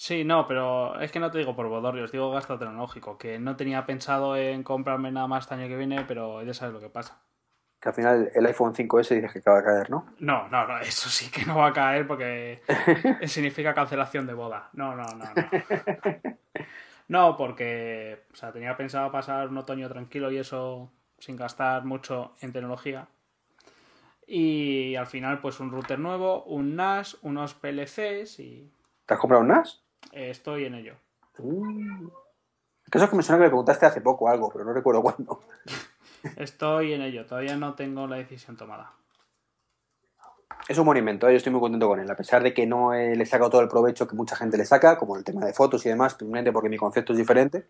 Sí, 0.00 0.24
no, 0.24 0.46
pero 0.48 0.98
es 0.98 1.12
que 1.12 1.20
no 1.20 1.30
te 1.30 1.36
digo 1.36 1.54
por 1.54 1.68
bodorrios, 1.68 2.10
digo 2.10 2.30
gasto 2.30 2.58
tecnológico, 2.58 3.18
que 3.18 3.38
no 3.38 3.54
tenía 3.56 3.84
pensado 3.84 4.34
en 4.34 4.62
comprarme 4.62 5.12
nada 5.12 5.26
más 5.26 5.44
este 5.44 5.56
año 5.56 5.68
que 5.68 5.76
viene, 5.76 6.06
pero 6.08 6.42
ya 6.42 6.54
sabes 6.54 6.72
lo 6.72 6.80
que 6.80 6.88
pasa. 6.88 7.20
Que 7.78 7.90
al 7.90 7.94
final 7.94 8.30
el 8.34 8.46
iPhone 8.46 8.72
5S 8.72 9.14
dices 9.14 9.30
que 9.30 9.40
acaba 9.40 9.58
de 9.58 9.64
caer, 9.64 9.90
¿no? 9.90 10.06
No, 10.18 10.48
no, 10.48 10.66
no, 10.66 10.78
eso 10.78 11.10
sí 11.10 11.30
que 11.30 11.44
no 11.44 11.58
va 11.58 11.66
a 11.66 11.72
caer 11.74 12.06
porque 12.06 12.62
significa 13.26 13.74
cancelación 13.74 14.26
de 14.26 14.32
boda. 14.32 14.70
No, 14.72 14.96
no, 14.96 15.04
no, 15.04 15.34
no. 15.34 15.34
No, 17.08 17.36
porque 17.36 18.24
o 18.32 18.36
sea, 18.36 18.52
tenía 18.52 18.78
pensado 18.78 19.12
pasar 19.12 19.48
un 19.48 19.58
otoño 19.58 19.86
tranquilo 19.90 20.30
y 20.30 20.38
eso 20.38 20.90
sin 21.18 21.36
gastar 21.36 21.84
mucho 21.84 22.32
en 22.40 22.54
tecnología. 22.54 23.08
Y 24.26 24.96
al 24.96 25.08
final, 25.08 25.40
pues 25.40 25.60
un 25.60 25.70
router 25.70 25.98
nuevo, 25.98 26.42
un 26.44 26.74
NAS, 26.74 27.18
unos 27.20 27.52
PLCs 27.52 28.40
y 28.40 28.72
¿Te 29.04 29.12
has 29.12 29.20
comprado 29.20 29.42
un 29.42 29.48
NAS? 29.48 29.82
Eh, 30.12 30.30
estoy 30.30 30.64
en 30.64 30.74
ello. 30.74 30.94
Que 31.36 32.98
eso 32.98 33.04
es 33.04 33.10
que 33.10 33.16
me 33.16 33.22
suena 33.22 33.38
que 33.38 33.44
me 33.44 33.50
preguntaste 33.50 33.86
hace 33.86 34.00
poco 34.00 34.28
algo, 34.28 34.50
pero 34.52 34.64
no 34.64 34.72
recuerdo 34.72 35.02
cuándo. 35.02 35.42
Estoy 36.36 36.92
en 36.92 37.02
ello, 37.02 37.24
todavía 37.26 37.56
no 37.56 37.74
tengo 37.74 38.06
la 38.06 38.16
decisión 38.16 38.56
tomada. 38.56 38.92
Es 40.68 40.76
un 40.76 40.84
buen 40.84 40.98
invento, 40.98 41.28
¿eh? 41.28 41.32
yo 41.32 41.36
estoy 41.38 41.52
muy 41.52 41.60
contento 41.60 41.88
con 41.88 42.00
él, 42.00 42.10
a 42.10 42.16
pesar 42.16 42.42
de 42.42 42.52
que 42.52 42.66
no 42.66 42.92
eh, 42.92 43.16
le 43.16 43.22
he 43.22 43.26
sacado 43.26 43.50
todo 43.50 43.60
el 43.62 43.68
provecho 43.68 44.06
que 44.06 44.14
mucha 44.14 44.36
gente 44.36 44.58
le 44.58 44.64
saca, 44.64 44.98
como 44.98 45.16
el 45.16 45.24
tema 45.24 45.44
de 45.46 45.54
fotos 45.54 45.86
y 45.86 45.88
demás, 45.88 46.16
simplemente 46.18 46.52
porque 46.52 46.68
mi 46.68 46.76
concepto 46.76 47.12
es 47.12 47.18
diferente. 47.18 47.68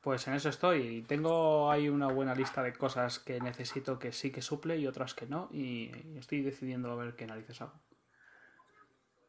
Pues 0.00 0.26
en 0.26 0.34
eso 0.34 0.48
estoy. 0.48 0.80
y 0.80 1.02
Tengo 1.02 1.70
ahí 1.70 1.88
una 1.88 2.08
buena 2.08 2.34
lista 2.34 2.62
de 2.62 2.72
cosas 2.72 3.18
que 3.18 3.38
necesito 3.40 3.98
que 3.98 4.12
sí 4.12 4.30
que 4.30 4.40
suple 4.40 4.78
y 4.78 4.86
otras 4.86 5.14
que 5.14 5.26
no. 5.26 5.48
Y 5.52 5.90
estoy 6.16 6.40
decidiendo 6.40 6.90
a 6.90 6.94
ver 6.94 7.14
qué 7.16 7.26
narices 7.26 7.60
hago. 7.60 7.72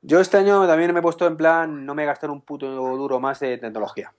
Yo 0.02 0.20
este 0.20 0.38
año 0.38 0.66
también 0.66 0.94
me 0.94 1.00
he 1.00 1.04
puesto 1.04 1.28
en 1.28 1.38
plan, 1.38 1.86
no 1.86 1.94
me 1.94 2.06
gastar 2.06 2.32
un 2.32 2.42
puto 2.42 2.68
duro 2.68 3.20
más 3.20 3.40
de 3.40 3.58
tecnología. 3.58 4.14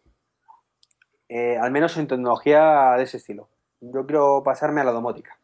Eh, 1.29 1.57
al 1.59 1.71
menos 1.73 1.97
en 1.97 2.07
tecnología 2.07 2.95
de 2.97 3.05
ese 3.05 3.17
estilo. 3.17 3.49
Yo 3.81 4.07
quiero 4.07 4.43
pasarme 4.45 4.81
a 4.81 4.85
la 4.85 4.93
domótica. 4.93 5.39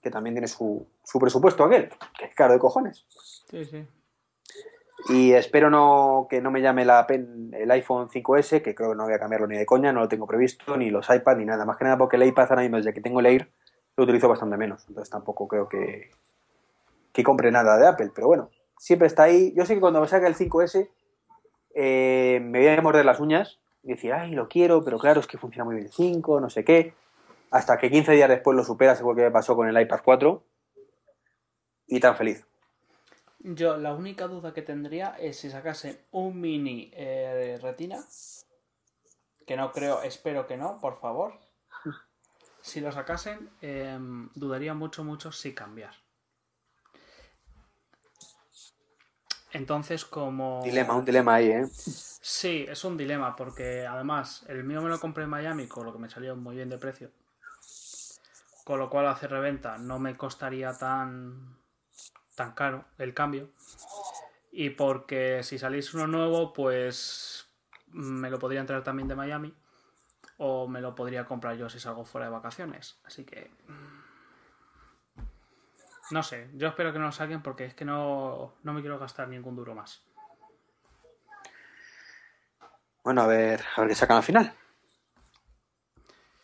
Que 0.00 0.10
también 0.10 0.34
tiene 0.34 0.46
su, 0.46 0.86
su 1.02 1.18
presupuesto 1.18 1.64
aquel, 1.64 1.90
que 2.16 2.26
es 2.26 2.34
caro 2.34 2.52
de 2.52 2.60
cojones. 2.60 3.06
Sí, 3.50 3.64
sí. 3.64 3.86
Y 5.08 5.32
espero 5.32 5.70
no 5.70 6.26
que 6.28 6.40
no 6.40 6.50
me 6.50 6.60
llame 6.60 6.84
la 6.84 7.06
pen, 7.06 7.50
el 7.54 7.70
iPhone 7.70 8.08
5S, 8.08 8.62
que 8.62 8.74
creo 8.74 8.90
que 8.90 8.96
no 8.96 9.04
voy 9.04 9.14
a 9.14 9.18
cambiarlo 9.18 9.46
ni 9.46 9.56
de 9.56 9.66
coña, 9.66 9.92
no 9.92 10.00
lo 10.00 10.08
tengo 10.08 10.26
previsto, 10.26 10.76
ni 10.76 10.90
los 10.90 11.08
iPad, 11.08 11.36
ni 11.36 11.44
nada. 11.44 11.64
Más 11.64 11.76
que 11.76 11.84
nada 11.84 11.96
porque 11.96 12.16
el 12.16 12.24
iPad 12.24 12.46
ahora 12.50 12.62
mismo, 12.62 12.76
desde 12.76 12.92
que 12.92 13.00
tengo 13.00 13.20
el 13.20 13.26
Air, 13.26 13.50
lo 13.96 14.04
utilizo 14.04 14.28
bastante 14.28 14.56
menos. 14.56 14.84
Entonces 14.88 15.10
tampoco 15.10 15.48
creo 15.48 15.68
que, 15.68 16.10
que 17.12 17.24
compre 17.24 17.50
nada 17.50 17.78
de 17.78 17.86
Apple. 17.86 18.10
Pero 18.14 18.26
bueno, 18.26 18.50
siempre 18.78 19.06
está 19.06 19.24
ahí. 19.24 19.52
Yo 19.54 19.64
sé 19.66 19.74
que 19.74 19.80
cuando 19.80 20.00
me 20.00 20.08
saque 20.08 20.26
el 20.26 20.34
5S, 20.34 20.88
eh, 21.74 22.40
me 22.42 22.58
voy 22.58 22.68
a 22.68 22.82
morder 22.82 23.04
las 23.04 23.20
uñas 23.20 23.58
y 23.82 23.88
decir, 23.88 24.12
ay, 24.12 24.32
lo 24.32 24.48
quiero, 24.48 24.84
pero 24.84 24.98
claro, 24.98 25.20
es 25.20 25.26
que 25.26 25.38
funciona 25.38 25.64
muy 25.64 25.76
bien 25.76 25.86
el 25.86 25.92
5, 25.92 26.40
no 26.40 26.50
sé 26.50 26.64
qué. 26.64 26.94
hasta 27.50 27.78
que 27.78 27.90
15 27.90 28.12
días 28.12 28.28
después 28.28 28.56
lo 28.56 28.64
superas, 28.64 29.00
igual 29.00 29.16
que 29.16 29.22
me 29.22 29.30
pasó 29.30 29.56
con 29.56 29.68
el 29.68 29.80
iPad 29.80 30.00
4, 30.04 30.42
y 31.86 32.00
tan 32.00 32.14
feliz. 32.14 32.44
Yo 33.38 33.76
la 33.76 33.94
única 33.94 34.26
duda 34.26 34.52
que 34.52 34.62
tendría 34.62 35.16
es 35.18 35.38
si 35.38 35.50
sacasen 35.50 35.98
un 36.10 36.40
mini 36.40 36.90
eh, 36.92 37.58
retina, 37.62 38.04
que 39.46 39.56
no 39.56 39.72
creo, 39.72 40.02
espero 40.02 40.46
que 40.46 40.56
no, 40.56 40.78
por 40.78 41.00
favor. 41.00 41.34
Si 42.60 42.80
lo 42.80 42.92
sacasen, 42.92 43.48
em, 43.62 44.28
dudaría 44.34 44.74
mucho, 44.74 45.02
mucho 45.02 45.32
si 45.32 45.54
cambiar. 45.54 45.94
Entonces, 49.52 50.04
como... 50.04 50.60
Dilema, 50.62 50.94
un 50.94 51.04
dilema 51.04 51.34
ahí, 51.34 51.50
¿eh? 51.50 51.66
Sí, 51.72 52.66
es 52.68 52.84
un 52.84 52.96
dilema, 52.96 53.34
porque 53.34 53.86
además 53.86 54.44
el 54.48 54.64
mío 54.64 54.82
me 54.82 54.90
lo 54.90 55.00
compré 55.00 55.24
en 55.24 55.30
Miami, 55.30 55.66
con 55.66 55.86
lo 55.86 55.92
que 55.92 55.98
me 55.98 56.10
salió 56.10 56.36
muy 56.36 56.56
bien 56.56 56.68
de 56.68 56.78
precio. 56.78 57.10
Con 58.64 58.78
lo 58.78 58.90
cual 58.90 59.06
hacer 59.06 59.30
reventa 59.30 59.78
no 59.78 59.98
me 59.98 60.16
costaría 60.16 60.76
tan, 60.76 61.56
tan 62.34 62.52
caro 62.52 62.84
el 62.98 63.14
cambio. 63.14 63.50
Y 64.52 64.70
porque 64.70 65.42
si 65.42 65.58
salís 65.58 65.94
uno 65.94 66.06
nuevo, 66.06 66.52
pues 66.52 67.46
me 67.86 68.28
lo 68.28 68.38
podría 68.38 68.60
entrar 68.60 68.84
también 68.84 69.08
de 69.08 69.14
Miami. 69.14 69.54
O 70.36 70.68
me 70.68 70.82
lo 70.82 70.94
podría 70.94 71.24
comprar 71.24 71.56
yo 71.56 71.70
si 71.70 71.80
salgo 71.80 72.04
fuera 72.04 72.26
de 72.26 72.32
vacaciones. 72.32 72.98
Así 73.04 73.24
que... 73.24 73.50
No 76.10 76.22
sé, 76.22 76.48
yo 76.54 76.68
espero 76.68 76.92
que 76.92 76.98
no 76.98 77.06
lo 77.06 77.12
saquen 77.12 77.42
porque 77.42 77.64
es 77.66 77.74
que 77.74 77.84
no, 77.84 78.54
no 78.62 78.72
me 78.72 78.80
quiero 78.80 78.98
gastar 78.98 79.28
ningún 79.28 79.56
duro 79.56 79.74
más. 79.74 80.02
Bueno, 83.04 83.22
a 83.22 83.26
ver, 83.26 83.62
a 83.76 83.80
ver 83.80 83.88
qué 83.90 83.94
sacan 83.94 84.18
al 84.18 84.22
final. 84.22 84.52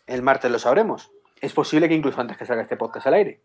El 0.06 0.22
martes 0.22 0.50
lo 0.50 0.58
sabremos. 0.58 1.10
Es 1.40 1.52
posible 1.52 1.88
que 1.88 1.94
incluso 1.94 2.20
antes 2.20 2.36
que 2.36 2.46
salga 2.46 2.62
este 2.62 2.76
podcast 2.76 3.06
al 3.06 3.14
aire. 3.14 3.42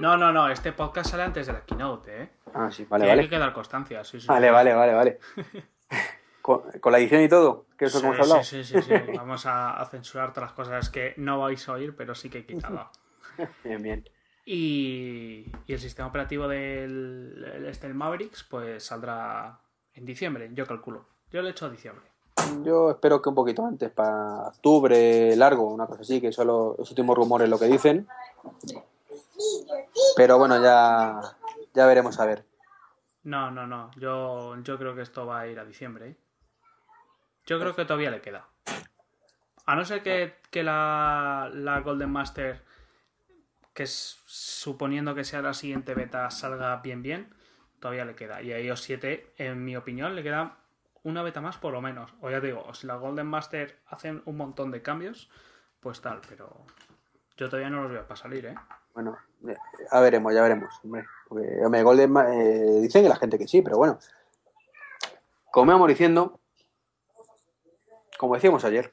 No, 0.00 0.16
no, 0.16 0.32
no, 0.32 0.48
este 0.48 0.72
podcast 0.72 1.10
sale 1.10 1.24
antes 1.24 1.46
de 1.46 1.52
la 1.52 1.64
keynote, 1.64 2.22
¿eh? 2.22 2.30
Ah, 2.54 2.70
sí, 2.70 2.86
vale, 2.88 3.04
Y 3.04 3.08
vale. 3.08 3.22
Hay 3.22 3.28
que 3.28 3.38
dar 3.38 3.52
constancia, 3.52 4.02
sí, 4.04 4.18
sí. 4.20 4.26
Vale, 4.26 4.50
vale, 4.50 4.72
vale, 4.72 4.94
vale. 4.94 5.18
con, 6.42 6.62
con 6.80 6.92
la 6.92 6.98
edición 6.98 7.22
y 7.22 7.28
todo, 7.28 7.66
que 7.76 7.84
es 7.86 7.94
lo 7.94 8.00
Sí, 8.00 8.06
hemos 8.06 8.20
hablado. 8.20 8.42
sí, 8.44 8.64
sí, 8.64 8.80
sí, 8.80 8.82
sí. 8.82 9.12
Vamos 9.16 9.44
a, 9.44 9.74
a 9.78 9.84
censurar 9.86 10.32
todas 10.32 10.50
las 10.50 10.56
cosas 10.56 10.88
que 10.88 11.12
no 11.18 11.38
vais 11.38 11.68
a 11.68 11.72
oír, 11.72 11.94
pero 11.94 12.14
sí 12.14 12.30
que 12.30 12.38
he 12.38 12.46
quitado. 12.46 12.90
Bien, 13.64 13.82
bien. 13.82 14.08
Y, 14.44 15.50
y 15.66 15.72
el 15.72 15.78
sistema 15.78 16.08
operativo 16.08 16.48
del 16.48 17.44
el- 17.54 17.66
este, 17.66 17.86
el 17.86 17.94
Mavericks, 17.94 18.42
pues 18.44 18.84
saldrá 18.84 19.60
en 19.94 20.04
diciembre, 20.06 20.50
yo 20.52 20.66
calculo. 20.66 21.06
Yo 21.30 21.42
le 21.42 21.50
echo 21.50 21.66
a 21.66 21.70
diciembre. 21.70 22.04
Yo 22.64 22.90
espero 22.90 23.20
que 23.22 23.28
un 23.28 23.34
poquito 23.34 23.64
antes, 23.64 23.90
para 23.90 24.48
octubre, 24.48 25.36
largo, 25.36 25.66
una 25.66 25.86
cosa 25.86 26.02
así, 26.02 26.20
que 26.20 26.32
son 26.32 26.46
los, 26.48 26.78
los 26.78 26.90
últimos 26.90 27.16
rumores 27.16 27.48
lo 27.48 27.58
que 27.58 27.66
dicen. 27.66 28.08
Pero 30.16 30.38
bueno, 30.38 30.60
ya, 30.62 31.20
ya 31.74 31.86
veremos 31.86 32.18
a 32.18 32.26
ver. 32.26 32.44
No, 33.22 33.50
no, 33.50 33.66
no. 33.66 33.90
Yo, 33.98 34.56
yo 34.62 34.78
creo 34.78 34.94
que 34.94 35.02
esto 35.02 35.26
va 35.26 35.40
a 35.40 35.46
ir 35.46 35.58
a 35.60 35.64
diciembre. 35.64 36.08
¿eh? 36.10 36.16
Yo 37.46 37.60
creo 37.60 37.74
que 37.76 37.84
todavía 37.84 38.10
le 38.10 38.20
queda. 38.20 38.48
A 39.66 39.76
no 39.76 39.84
ser 39.84 40.02
que, 40.02 40.34
que 40.50 40.62
la, 40.62 41.50
la 41.52 41.80
Golden 41.80 42.10
Master, 42.10 42.64
suponiendo 43.86 45.14
que 45.14 45.24
sea 45.24 45.42
la 45.42 45.54
siguiente 45.54 45.94
beta, 45.94 46.30
salga 46.30 46.76
bien 46.76 47.02
bien, 47.02 47.34
todavía 47.80 48.04
le 48.04 48.14
queda. 48.14 48.42
Y 48.42 48.52
a 48.52 48.60
iOS 48.60 48.82
7, 48.82 49.34
en 49.38 49.64
mi 49.64 49.76
opinión, 49.76 50.14
le 50.14 50.22
queda 50.22 50.58
una 51.02 51.22
beta 51.22 51.40
más 51.40 51.56
por 51.56 51.72
lo 51.72 51.80
menos. 51.80 52.14
O 52.20 52.30
ya 52.30 52.40
te 52.40 52.48
digo, 52.48 52.72
si 52.74 52.86
la 52.86 52.96
Golden 52.96 53.26
Master 53.26 53.80
hacen 53.86 54.22
un 54.26 54.36
montón 54.36 54.70
de 54.70 54.82
cambios, 54.82 55.30
pues 55.80 56.00
tal, 56.00 56.20
pero 56.28 56.64
yo 57.36 57.48
todavía 57.48 57.70
no 57.70 57.82
los 57.82 57.92
veo 57.92 58.06
para 58.06 58.16
salir, 58.16 58.46
¿eh? 58.46 58.54
Bueno, 58.94 59.16
ya 59.40 60.00
veremos, 60.00 60.34
ya 60.34 60.42
veremos. 60.42 60.74
Golden 61.82 62.16
eh, 62.16 62.80
dicen 62.82 63.02
que 63.02 63.08
la 63.08 63.16
gente 63.16 63.38
que 63.38 63.48
sí, 63.48 63.62
pero 63.62 63.78
bueno. 63.78 63.98
Como 65.50 65.72
íbamos 65.72 65.88
diciendo, 65.88 66.38
como 68.18 68.34
decíamos 68.34 68.64
ayer, 68.64 68.92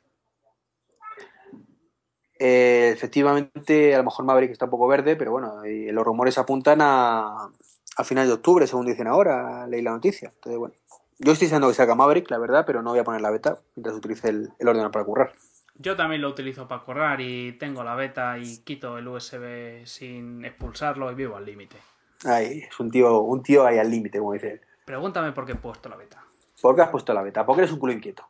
eh, 2.39 2.91
efectivamente 2.93 3.95
a 3.95 3.97
lo 3.99 4.03
mejor 4.05 4.25
Maverick 4.25 4.51
está 4.51 4.65
un 4.65 4.71
poco 4.71 4.87
verde, 4.87 5.15
pero 5.15 5.31
bueno, 5.31 5.65
y 5.65 5.91
los 5.91 6.05
rumores 6.05 6.37
apuntan 6.37 6.79
a, 6.81 7.49
a 7.97 8.03
final 8.03 8.27
de 8.27 8.33
octubre, 8.33 8.67
según 8.67 8.85
dicen 8.85 9.07
ahora, 9.07 9.67
leí 9.67 9.81
la 9.81 9.91
noticia. 9.91 10.31
Entonces, 10.35 10.59
bueno, 10.59 10.75
yo 11.19 11.31
estoy 11.31 11.47
diciendo 11.47 11.67
que 11.67 11.73
salga 11.73 11.95
Maverick, 11.95 12.29
la 12.29 12.37
verdad, 12.37 12.63
pero 12.65 12.81
no 12.81 12.91
voy 12.91 12.99
a 12.99 13.03
poner 13.03 13.21
la 13.21 13.31
beta 13.31 13.59
mientras 13.75 13.95
utilice 13.95 14.29
el, 14.29 14.49
el 14.59 14.67
ordenador 14.67 14.91
para 14.91 15.05
currar. 15.05 15.33
Yo 15.79 15.95
también 15.95 16.21
lo 16.21 16.29
utilizo 16.29 16.67
para 16.67 16.83
correr 16.83 17.21
y 17.21 17.51
tengo 17.53 17.83
la 17.83 17.93
beta 17.95 18.37
y 18.39 18.57
quito 18.63 18.97
el 18.97 19.07
USB 19.07 19.85
sin 19.85 20.43
expulsarlo 20.43 21.11
y 21.11 21.15
vivo 21.15 21.35
al 21.35 21.45
límite. 21.45 21.77
Ay, 22.25 22.63
es 22.67 22.79
un 22.79 22.89
tío, 22.89 23.21
un 23.21 23.43
tío 23.43 23.65
ahí 23.65 23.77
al 23.77 23.91
límite, 23.91 24.17
como 24.17 24.33
dice 24.33 24.53
él. 24.53 24.61
Pregúntame 24.85 25.33
por 25.33 25.45
qué 25.45 25.51
he 25.51 25.55
puesto 25.55 25.87
la 25.87 25.95
beta. 25.95 26.23
¿Por 26.61 26.75
qué 26.75 26.81
has 26.81 26.89
puesto 26.89 27.13
la 27.13 27.21
beta? 27.21 27.45
Porque 27.45 27.61
eres 27.61 27.71
un 27.71 27.79
culo 27.79 27.93
inquieto. 27.93 28.27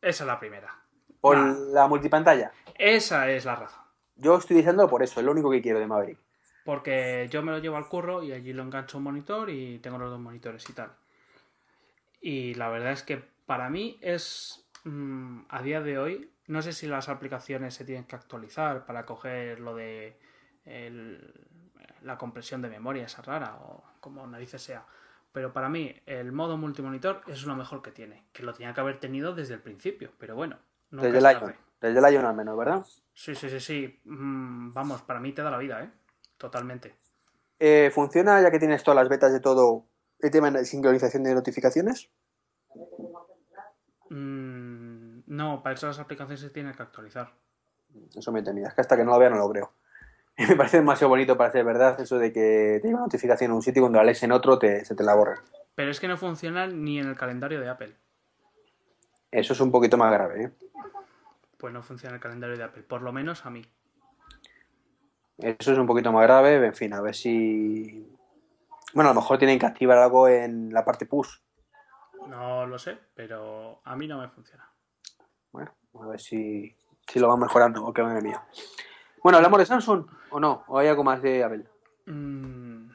Esa 0.00 0.24
es 0.24 0.28
la 0.28 0.38
primera. 0.38 0.83
Por 1.24 1.38
Nah. 1.38 1.54
la 1.72 1.88
multipantalla. 1.88 2.52
Esa 2.74 3.30
es 3.30 3.46
la 3.46 3.56
razón. 3.56 3.80
Yo 4.16 4.36
estoy 4.36 4.56
diciendo 4.56 4.86
por 4.90 5.02
eso, 5.02 5.20
es 5.20 5.24
lo 5.24 5.32
único 5.32 5.50
que 5.50 5.62
quiero 5.62 5.78
de 5.80 5.86
Maverick. 5.86 6.18
Porque 6.66 7.28
yo 7.30 7.42
me 7.42 7.50
lo 7.50 7.60
llevo 7.60 7.78
al 7.78 7.88
curro 7.88 8.22
y 8.22 8.30
allí 8.32 8.52
lo 8.52 8.62
engancho 8.62 8.96
a 8.96 8.98
un 8.98 9.04
monitor 9.04 9.48
y 9.48 9.78
tengo 9.78 9.96
los 9.96 10.10
dos 10.10 10.20
monitores 10.20 10.68
y 10.68 10.74
tal. 10.74 10.90
Y 12.20 12.52
la 12.56 12.68
verdad 12.68 12.92
es 12.92 13.02
que 13.02 13.24
para 13.46 13.70
mí 13.70 13.96
es 14.02 14.66
mm, 14.84 15.44
a 15.48 15.62
día 15.62 15.80
de 15.80 15.96
hoy, 15.96 16.30
no 16.46 16.60
sé 16.60 16.74
si 16.74 16.86
las 16.86 17.08
aplicaciones 17.08 17.72
se 17.72 17.86
tienen 17.86 18.04
que 18.04 18.16
actualizar 18.16 18.84
para 18.84 19.06
coger 19.06 19.60
lo 19.60 19.74
de 19.74 20.18
el- 20.66 21.32
la 22.02 22.18
compresión 22.18 22.60
de 22.60 22.68
memoria 22.68 23.06
esa 23.06 23.22
rara 23.22 23.56
o 23.62 23.82
como 24.00 24.26
narices 24.26 24.60
sea. 24.62 24.84
Pero 25.32 25.54
para 25.54 25.70
mí 25.70 25.94
el 26.04 26.32
modo 26.32 26.58
multimonitor 26.58 27.22
es 27.28 27.44
lo 27.44 27.56
mejor 27.56 27.80
que 27.80 27.92
tiene, 27.92 28.24
que 28.34 28.42
lo 28.42 28.52
tenía 28.52 28.74
que 28.74 28.80
haber 28.82 29.00
tenido 29.00 29.34
desde 29.34 29.54
el 29.54 29.60
principio, 29.62 30.12
pero 30.18 30.36
bueno, 30.36 30.58
nunca 30.94 31.08
Desde 31.08 31.18
es 31.18 31.24
el. 31.24 31.40
Lion. 31.40 31.56
Desde 31.80 31.98
el 31.98 32.04
al 32.04 32.34
menos, 32.34 32.56
¿verdad? 32.56 32.86
Sí, 33.12 33.34
sí, 33.34 33.48
sí, 33.50 33.60
sí. 33.60 34.00
Mm, 34.04 34.72
vamos, 34.72 35.02
para 35.02 35.20
mí 35.20 35.32
te 35.32 35.42
da 35.42 35.50
la 35.50 35.58
vida, 35.58 35.82
¿eh? 35.82 35.90
Totalmente. 36.38 36.94
Eh, 37.58 37.90
¿Funciona, 37.92 38.40
ya 38.40 38.50
que 38.50 38.58
tienes 38.58 38.82
todas 38.82 38.96
las 38.96 39.08
betas 39.08 39.32
de 39.32 39.40
todo, 39.40 39.86
el 40.20 40.30
tema 40.30 40.50
de 40.50 40.64
sincronización 40.64 41.22
de 41.24 41.34
notificaciones? 41.34 42.10
Mm, 44.10 45.20
no, 45.26 45.62
para 45.62 45.74
eso 45.74 45.86
las 45.86 45.98
aplicaciones 45.98 46.40
se 46.40 46.50
tienen 46.50 46.74
que 46.74 46.82
actualizar. 46.82 47.34
Eso 48.16 48.32
me 48.32 48.42
temía. 48.42 48.68
Es 48.68 48.74
que 48.74 48.80
hasta 48.80 48.96
que 48.96 49.04
no 49.04 49.12
lo 49.12 49.18
vea 49.18 49.30
no 49.30 49.36
lo 49.36 49.50
creo. 49.50 49.72
Me 50.48 50.56
parece 50.56 50.78
demasiado 50.78 51.10
bonito 51.10 51.36
para 51.36 51.52
ser 51.52 51.64
verdad 51.64 52.00
eso 52.00 52.18
de 52.18 52.32
que 52.32 52.80
te 52.80 52.88
llega 52.88 52.96
una 52.96 53.06
notificación 53.06 53.50
en 53.50 53.56
un 53.56 53.62
sitio 53.62 53.80
y 53.80 53.82
cuando 53.82 53.98
la 53.98 54.04
lees 54.04 54.22
en 54.22 54.32
otro 54.32 54.58
te, 54.58 54.84
se 54.84 54.94
te 54.94 55.04
la 55.04 55.14
borra. 55.14 55.42
Pero 55.74 55.90
es 55.90 56.00
que 56.00 56.08
no 56.08 56.16
funciona 56.16 56.66
ni 56.66 56.98
en 56.98 57.08
el 57.08 57.16
calendario 57.16 57.60
de 57.60 57.68
Apple. 57.68 57.96
Eso 59.34 59.52
es 59.52 59.60
un 59.60 59.72
poquito 59.72 59.96
más 59.96 60.12
grave, 60.12 60.44
¿eh? 60.44 60.52
Pues 61.58 61.74
no 61.74 61.82
funciona 61.82 62.14
el 62.14 62.20
calendario 62.20 62.56
de 62.56 62.62
Apple, 62.62 62.84
por 62.84 63.02
lo 63.02 63.12
menos 63.12 63.44
a 63.44 63.50
mí. 63.50 63.66
Eso 65.38 65.72
es 65.72 65.78
un 65.78 65.88
poquito 65.88 66.12
más 66.12 66.22
grave. 66.22 66.64
En 66.64 66.72
fin, 66.72 66.92
a 66.92 67.00
ver 67.00 67.16
si... 67.16 68.16
Bueno, 68.92 69.10
a 69.10 69.12
lo 69.12 69.20
mejor 69.20 69.38
tienen 69.38 69.58
que 69.58 69.66
activar 69.66 69.98
algo 69.98 70.28
en 70.28 70.72
la 70.72 70.84
parte 70.84 71.06
push. 71.06 71.38
No 72.28 72.64
lo 72.64 72.78
sé, 72.78 72.96
pero 73.12 73.80
a 73.82 73.96
mí 73.96 74.06
no 74.06 74.20
me 74.20 74.28
funciona. 74.28 74.70
Bueno, 75.50 75.72
a 76.00 76.06
ver 76.06 76.20
si, 76.20 76.76
si 77.08 77.18
lo 77.18 77.26
van 77.26 77.40
mejorando 77.40 77.84
o 77.84 77.92
qué 77.92 78.04
madre 78.04 78.22
mía. 78.22 78.40
Bueno, 79.20 79.38
¿hablamos 79.38 79.58
de 79.58 79.66
Samsung 79.66 80.06
o 80.30 80.38
no? 80.38 80.62
¿O 80.68 80.78
hay 80.78 80.86
algo 80.86 81.02
más 81.02 81.20
de 81.20 81.42
Apple? 81.42 81.64
Mm, 82.06 82.88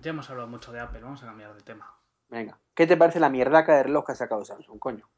ya 0.00 0.10
hemos 0.10 0.28
hablado 0.28 0.48
mucho 0.48 0.72
de 0.72 0.80
Apple, 0.80 1.00
vamos 1.02 1.22
a 1.22 1.26
cambiar 1.26 1.54
de 1.54 1.60
tema. 1.60 1.94
Venga. 2.30 2.58
¿Qué 2.74 2.88
te 2.88 2.96
parece 2.96 3.20
la 3.20 3.28
mierdaca 3.28 3.76
de 3.76 3.84
reloj 3.84 4.06
que 4.06 4.12
ha 4.12 4.16
sacado 4.16 4.44
Samsung, 4.44 4.80
coño? 4.80 5.08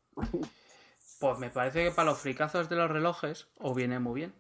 Pues 1.21 1.39
me 1.39 1.51
parece 1.51 1.85
que 1.85 1.91
para 1.91 2.11
los 2.11 2.19
fricazos 2.19 2.69
de 2.69 2.77
los 2.77 2.91
relojes 2.91 3.49
os 3.59 3.75
viene 3.77 3.99
muy 3.99 4.15
bien. 4.21 4.35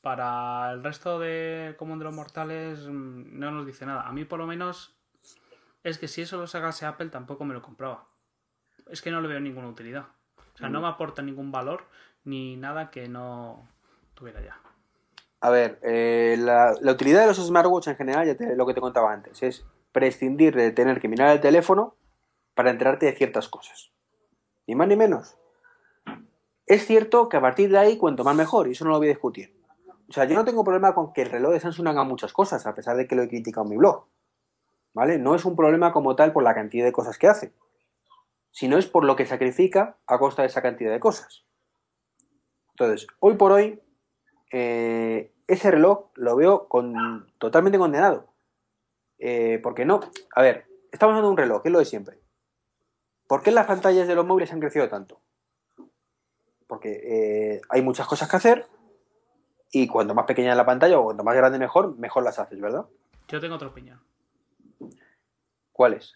Para 0.00 0.72
el 0.72 0.82
resto 0.82 1.18
de 1.18 1.74
común 1.78 1.98
de 1.98 2.04
los 2.06 2.14
mortales 2.14 2.80
mm, 2.88 3.38
no 3.38 3.50
nos 3.50 3.66
dice 3.66 3.86
nada. 3.86 4.06
A 4.08 4.12
mí 4.12 4.24
por 4.24 4.38
lo 4.38 4.46
menos 4.46 4.96
es 5.84 5.98
que 5.98 6.08
si 6.08 6.22
eso 6.22 6.38
lo 6.38 6.46
sacase 6.46 6.86
Apple 6.86 7.08
tampoco 7.10 7.44
me 7.44 7.54
lo 7.54 7.62
compraba. 7.62 8.06
Es 8.90 9.00
que 9.02 9.10
no 9.10 9.20
le 9.20 9.28
veo 9.28 9.40
ninguna 9.40 9.68
utilidad. 9.68 10.06
O 10.54 10.58
sea, 10.58 10.68
no 10.68 10.80
me 10.80 10.88
aporta 10.88 11.22
ningún 11.22 11.52
valor 11.52 11.84
ni 12.24 12.56
nada 12.56 12.90
que 12.90 13.08
no 13.08 13.68
tuviera 14.14 14.40
ya. 14.42 14.58
A 15.40 15.50
ver, 15.50 15.78
eh, 15.82 16.36
la, 16.38 16.74
la 16.80 16.92
utilidad 16.92 17.20
de 17.22 17.26
los 17.28 17.36
smartwatch 17.44 17.88
en 17.88 17.96
general, 17.96 18.26
ya 18.26 18.36
te- 18.36 18.54
lo 18.56 18.66
que 18.66 18.74
te 18.74 18.80
contaba 18.80 19.12
antes, 19.12 19.42
es 19.42 19.64
prescindir 19.92 20.54
de 20.54 20.70
tener 20.72 21.00
que 21.00 21.08
mirar 21.08 21.30
el 21.30 21.40
teléfono 21.40 21.96
para 22.54 22.70
enterarte 22.70 23.06
de 23.06 23.12
ciertas 23.12 23.48
cosas. 23.48 23.91
Ni 24.72 24.76
más 24.76 24.88
ni 24.88 24.96
menos. 24.96 25.36
Es 26.64 26.86
cierto 26.86 27.28
que 27.28 27.36
a 27.36 27.42
partir 27.42 27.68
de 27.70 27.76
ahí, 27.76 27.98
cuanto 27.98 28.24
más 28.24 28.34
mejor, 28.34 28.68
y 28.68 28.72
eso 28.72 28.86
no 28.86 28.92
lo 28.92 28.96
voy 28.96 29.08
a 29.08 29.10
discutir. 29.10 29.54
O 30.08 30.12
sea, 30.14 30.24
yo 30.24 30.34
no 30.34 30.46
tengo 30.46 30.64
problema 30.64 30.94
con 30.94 31.12
que 31.12 31.20
el 31.20 31.30
reloj 31.30 31.52
de 31.52 31.60
Samsung 31.60 31.88
haga 31.88 32.04
muchas 32.04 32.32
cosas, 32.32 32.66
a 32.66 32.74
pesar 32.74 32.96
de 32.96 33.06
que 33.06 33.14
lo 33.14 33.22
he 33.22 33.28
criticado 33.28 33.66
en 33.66 33.70
mi 33.72 33.76
blog. 33.76 34.06
¿Vale? 34.94 35.18
No 35.18 35.34
es 35.34 35.44
un 35.44 35.56
problema 35.56 35.92
como 35.92 36.16
tal 36.16 36.32
por 36.32 36.42
la 36.42 36.54
cantidad 36.54 36.86
de 36.86 36.92
cosas 36.92 37.18
que 37.18 37.28
hace, 37.28 37.52
sino 38.50 38.78
es 38.78 38.86
por 38.86 39.04
lo 39.04 39.14
que 39.14 39.26
sacrifica 39.26 39.98
a 40.06 40.18
costa 40.18 40.40
de 40.40 40.48
esa 40.48 40.62
cantidad 40.62 40.90
de 40.90 41.00
cosas. 41.00 41.44
Entonces, 42.70 43.06
hoy 43.20 43.34
por 43.34 43.52
hoy, 43.52 43.78
eh, 44.52 45.34
ese 45.48 45.70
reloj 45.70 46.06
lo 46.14 46.34
veo 46.34 46.66
con, 46.66 47.30
totalmente 47.36 47.78
condenado. 47.78 48.32
Eh, 49.18 49.60
porque 49.62 49.84
no, 49.84 50.00
a 50.34 50.40
ver, 50.40 50.64
estamos 50.90 51.12
hablando 51.12 51.28
de 51.28 51.32
un 51.32 51.36
reloj, 51.36 51.60
que 51.60 51.68
es 51.68 51.72
lo 51.74 51.78
de 51.78 51.84
siempre. 51.84 52.21
¿Por 53.32 53.42
qué 53.42 53.50
las 53.50 53.64
pantallas 53.64 54.06
de 54.06 54.14
los 54.14 54.26
móviles 54.26 54.52
han 54.52 54.60
crecido 54.60 54.90
tanto? 54.90 55.22
Porque 56.66 57.00
eh, 57.02 57.62
hay 57.70 57.80
muchas 57.80 58.06
cosas 58.06 58.28
que 58.28 58.36
hacer 58.36 58.66
y 59.70 59.86
cuanto 59.86 60.14
más 60.14 60.26
pequeña 60.26 60.50
es 60.50 60.56
la 60.58 60.66
pantalla 60.66 60.98
o 60.98 61.04
cuanto 61.04 61.24
más 61.24 61.34
grande 61.34 61.58
mejor, 61.58 61.96
mejor 61.96 62.24
las 62.24 62.38
haces, 62.38 62.60
¿verdad? 62.60 62.84
Yo 63.28 63.40
tengo 63.40 63.54
otra 63.54 63.68
opinión. 63.68 64.02
¿Cuál 65.72 65.94
es? 65.94 66.12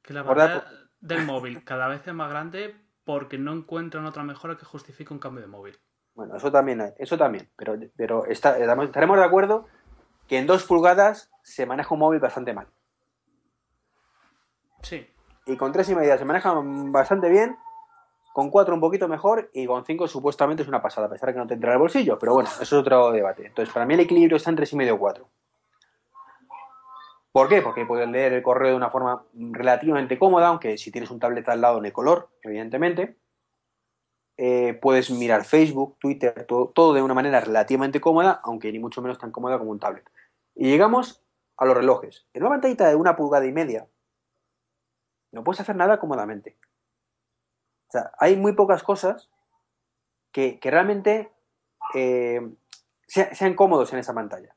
Que 0.00 0.14
la 0.14 0.24
pantalla 0.24 0.66
del 0.98 1.26
móvil 1.26 1.62
cada 1.62 1.88
vez 1.88 2.08
es 2.08 2.14
más 2.14 2.30
grande 2.30 2.74
porque 3.04 3.36
no 3.36 3.52
encuentran 3.52 4.06
otra 4.06 4.22
mejora 4.22 4.56
que 4.56 4.64
justifique 4.64 5.12
un 5.12 5.18
cambio 5.20 5.42
de 5.42 5.48
móvil. 5.48 5.78
Bueno, 6.14 6.38
eso 6.38 6.50
también, 6.50 6.80
hay, 6.80 6.92
eso 6.96 7.18
también, 7.18 7.50
pero, 7.54 7.76
pero 7.98 8.24
está- 8.24 8.56
estaremos 8.56 9.18
de 9.18 9.24
acuerdo 9.24 9.68
que 10.26 10.38
en 10.38 10.46
dos 10.46 10.64
pulgadas 10.64 11.30
se 11.42 11.66
maneja 11.66 11.92
un 11.92 12.00
móvil 12.00 12.20
bastante 12.20 12.54
mal. 12.54 12.66
Sí, 14.82 15.06
Y 15.46 15.56
con 15.56 15.72
tres 15.72 15.88
y 15.88 15.94
media 15.94 16.18
se 16.18 16.24
maneja 16.24 16.52
bastante 16.54 17.28
bien, 17.28 17.56
con 18.34 18.50
cuatro 18.50 18.74
un 18.74 18.80
poquito 18.80 19.08
mejor 19.08 19.48
y 19.54 19.66
con 19.66 19.84
cinco 19.86 20.08
supuestamente 20.08 20.62
es 20.62 20.68
una 20.68 20.82
pasada, 20.82 21.06
a 21.06 21.10
pesar 21.10 21.28
de 21.28 21.34
que 21.34 21.38
no 21.38 21.46
te 21.46 21.54
entra 21.54 21.70
en 21.70 21.74
el 21.74 21.78
bolsillo, 21.78 22.18
pero 22.18 22.34
bueno, 22.34 22.50
eso 22.50 22.62
es 22.62 22.72
otro 22.72 23.12
debate. 23.12 23.46
Entonces, 23.46 23.72
para 23.72 23.86
mí 23.86 23.94
el 23.94 24.00
equilibrio 24.00 24.36
está 24.36 24.50
en 24.50 24.56
tres 24.56 24.72
y 24.72 24.76
medio 24.76 24.96
o 24.96 24.98
cuatro. 24.98 25.28
¿Por 27.32 27.48
qué? 27.48 27.62
Porque 27.62 27.86
puedes 27.86 28.08
leer 28.08 28.32
el 28.32 28.42
correo 28.42 28.70
de 28.70 28.76
una 28.76 28.90
forma 28.90 29.22
relativamente 29.34 30.18
cómoda, 30.18 30.48
aunque 30.48 30.78
si 30.78 30.90
tienes 30.90 31.10
un 31.10 31.20
tablet 31.20 31.48
al 31.48 31.60
lado 31.60 31.82
el 31.82 31.92
color, 31.92 32.30
evidentemente. 32.42 33.16
Eh, 34.38 34.78
puedes 34.82 35.10
mirar 35.10 35.44
Facebook, 35.44 35.96
Twitter, 35.98 36.44
todo, 36.46 36.68
todo 36.68 36.92
de 36.92 37.02
una 37.02 37.14
manera 37.14 37.40
relativamente 37.40 38.00
cómoda, 38.00 38.40
aunque 38.42 38.72
ni 38.72 38.78
mucho 38.78 39.00
menos 39.00 39.18
tan 39.18 39.30
cómoda 39.30 39.58
como 39.58 39.70
un 39.70 39.78
tablet. 39.78 40.10
Y 40.54 40.68
llegamos 40.70 41.22
a 41.56 41.64
los 41.64 41.76
relojes. 41.76 42.26
En 42.34 42.42
una 42.42 42.50
pantallita 42.50 42.88
de 42.88 42.96
una 42.96 43.16
pulgada 43.16 43.46
y 43.46 43.52
media, 43.52 43.86
no 45.32 45.44
puedes 45.44 45.60
hacer 45.60 45.76
nada 45.76 45.98
cómodamente. 45.98 46.56
O 47.88 47.92
sea, 47.92 48.12
hay 48.18 48.36
muy 48.36 48.52
pocas 48.52 48.82
cosas 48.82 49.28
que, 50.32 50.58
que 50.58 50.70
realmente 50.70 51.30
eh, 51.94 52.40
sea- 53.06 53.34
sean 53.34 53.54
cómodos 53.54 53.92
en 53.92 53.98
esa 54.00 54.14
pantalla. 54.14 54.54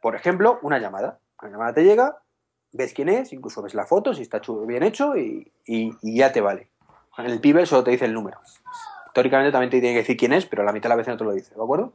Por 0.00 0.16
ejemplo, 0.16 0.58
una 0.62 0.78
llamada. 0.78 1.20
Una 1.42 1.50
llamada 1.52 1.74
te 1.74 1.84
llega, 1.84 2.22
ves 2.72 2.92
quién 2.94 3.08
es, 3.08 3.32
incluso 3.32 3.62
ves 3.62 3.74
la 3.74 3.86
foto, 3.86 4.12
si 4.14 4.22
está 4.22 4.40
chu- 4.40 4.66
bien 4.66 4.82
hecho 4.82 5.16
y, 5.16 5.52
y- 5.66 6.16
ya 6.16 6.32
te 6.32 6.40
vale. 6.40 6.70
En 7.18 7.26
el 7.26 7.40
pibe 7.40 7.66
solo 7.66 7.84
te 7.84 7.90
dice 7.90 8.06
el 8.06 8.14
número. 8.14 8.40
Teóricamente 9.14 9.52
también 9.52 9.70
te 9.70 9.80
tiene 9.80 9.94
que 9.94 10.00
decir 10.00 10.16
quién 10.16 10.32
es, 10.32 10.46
pero 10.46 10.62
la 10.62 10.72
mitad 10.72 10.84
de 10.88 10.96
las 10.96 10.98
veces 10.98 11.14
no 11.14 11.18
te 11.18 11.24
lo 11.24 11.32
dice, 11.32 11.54
¿de 11.54 11.62
acuerdo? 11.62 11.92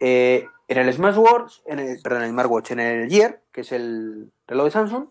Eh, 0.00 0.46
en 0.68 0.78
el 0.78 0.92
Smartwatch, 0.92 1.58
en 1.66 1.78
el, 1.78 2.00
perdón, 2.02 2.22
en 2.22 2.26
el 2.28 2.30
Smartwatch, 2.32 2.70
en 2.70 2.80
el 2.80 3.10
Gear, 3.10 3.42
que 3.52 3.60
es 3.62 3.72
el 3.72 4.32
reloj 4.46 4.64
de 4.66 4.70
Samsung, 4.70 5.08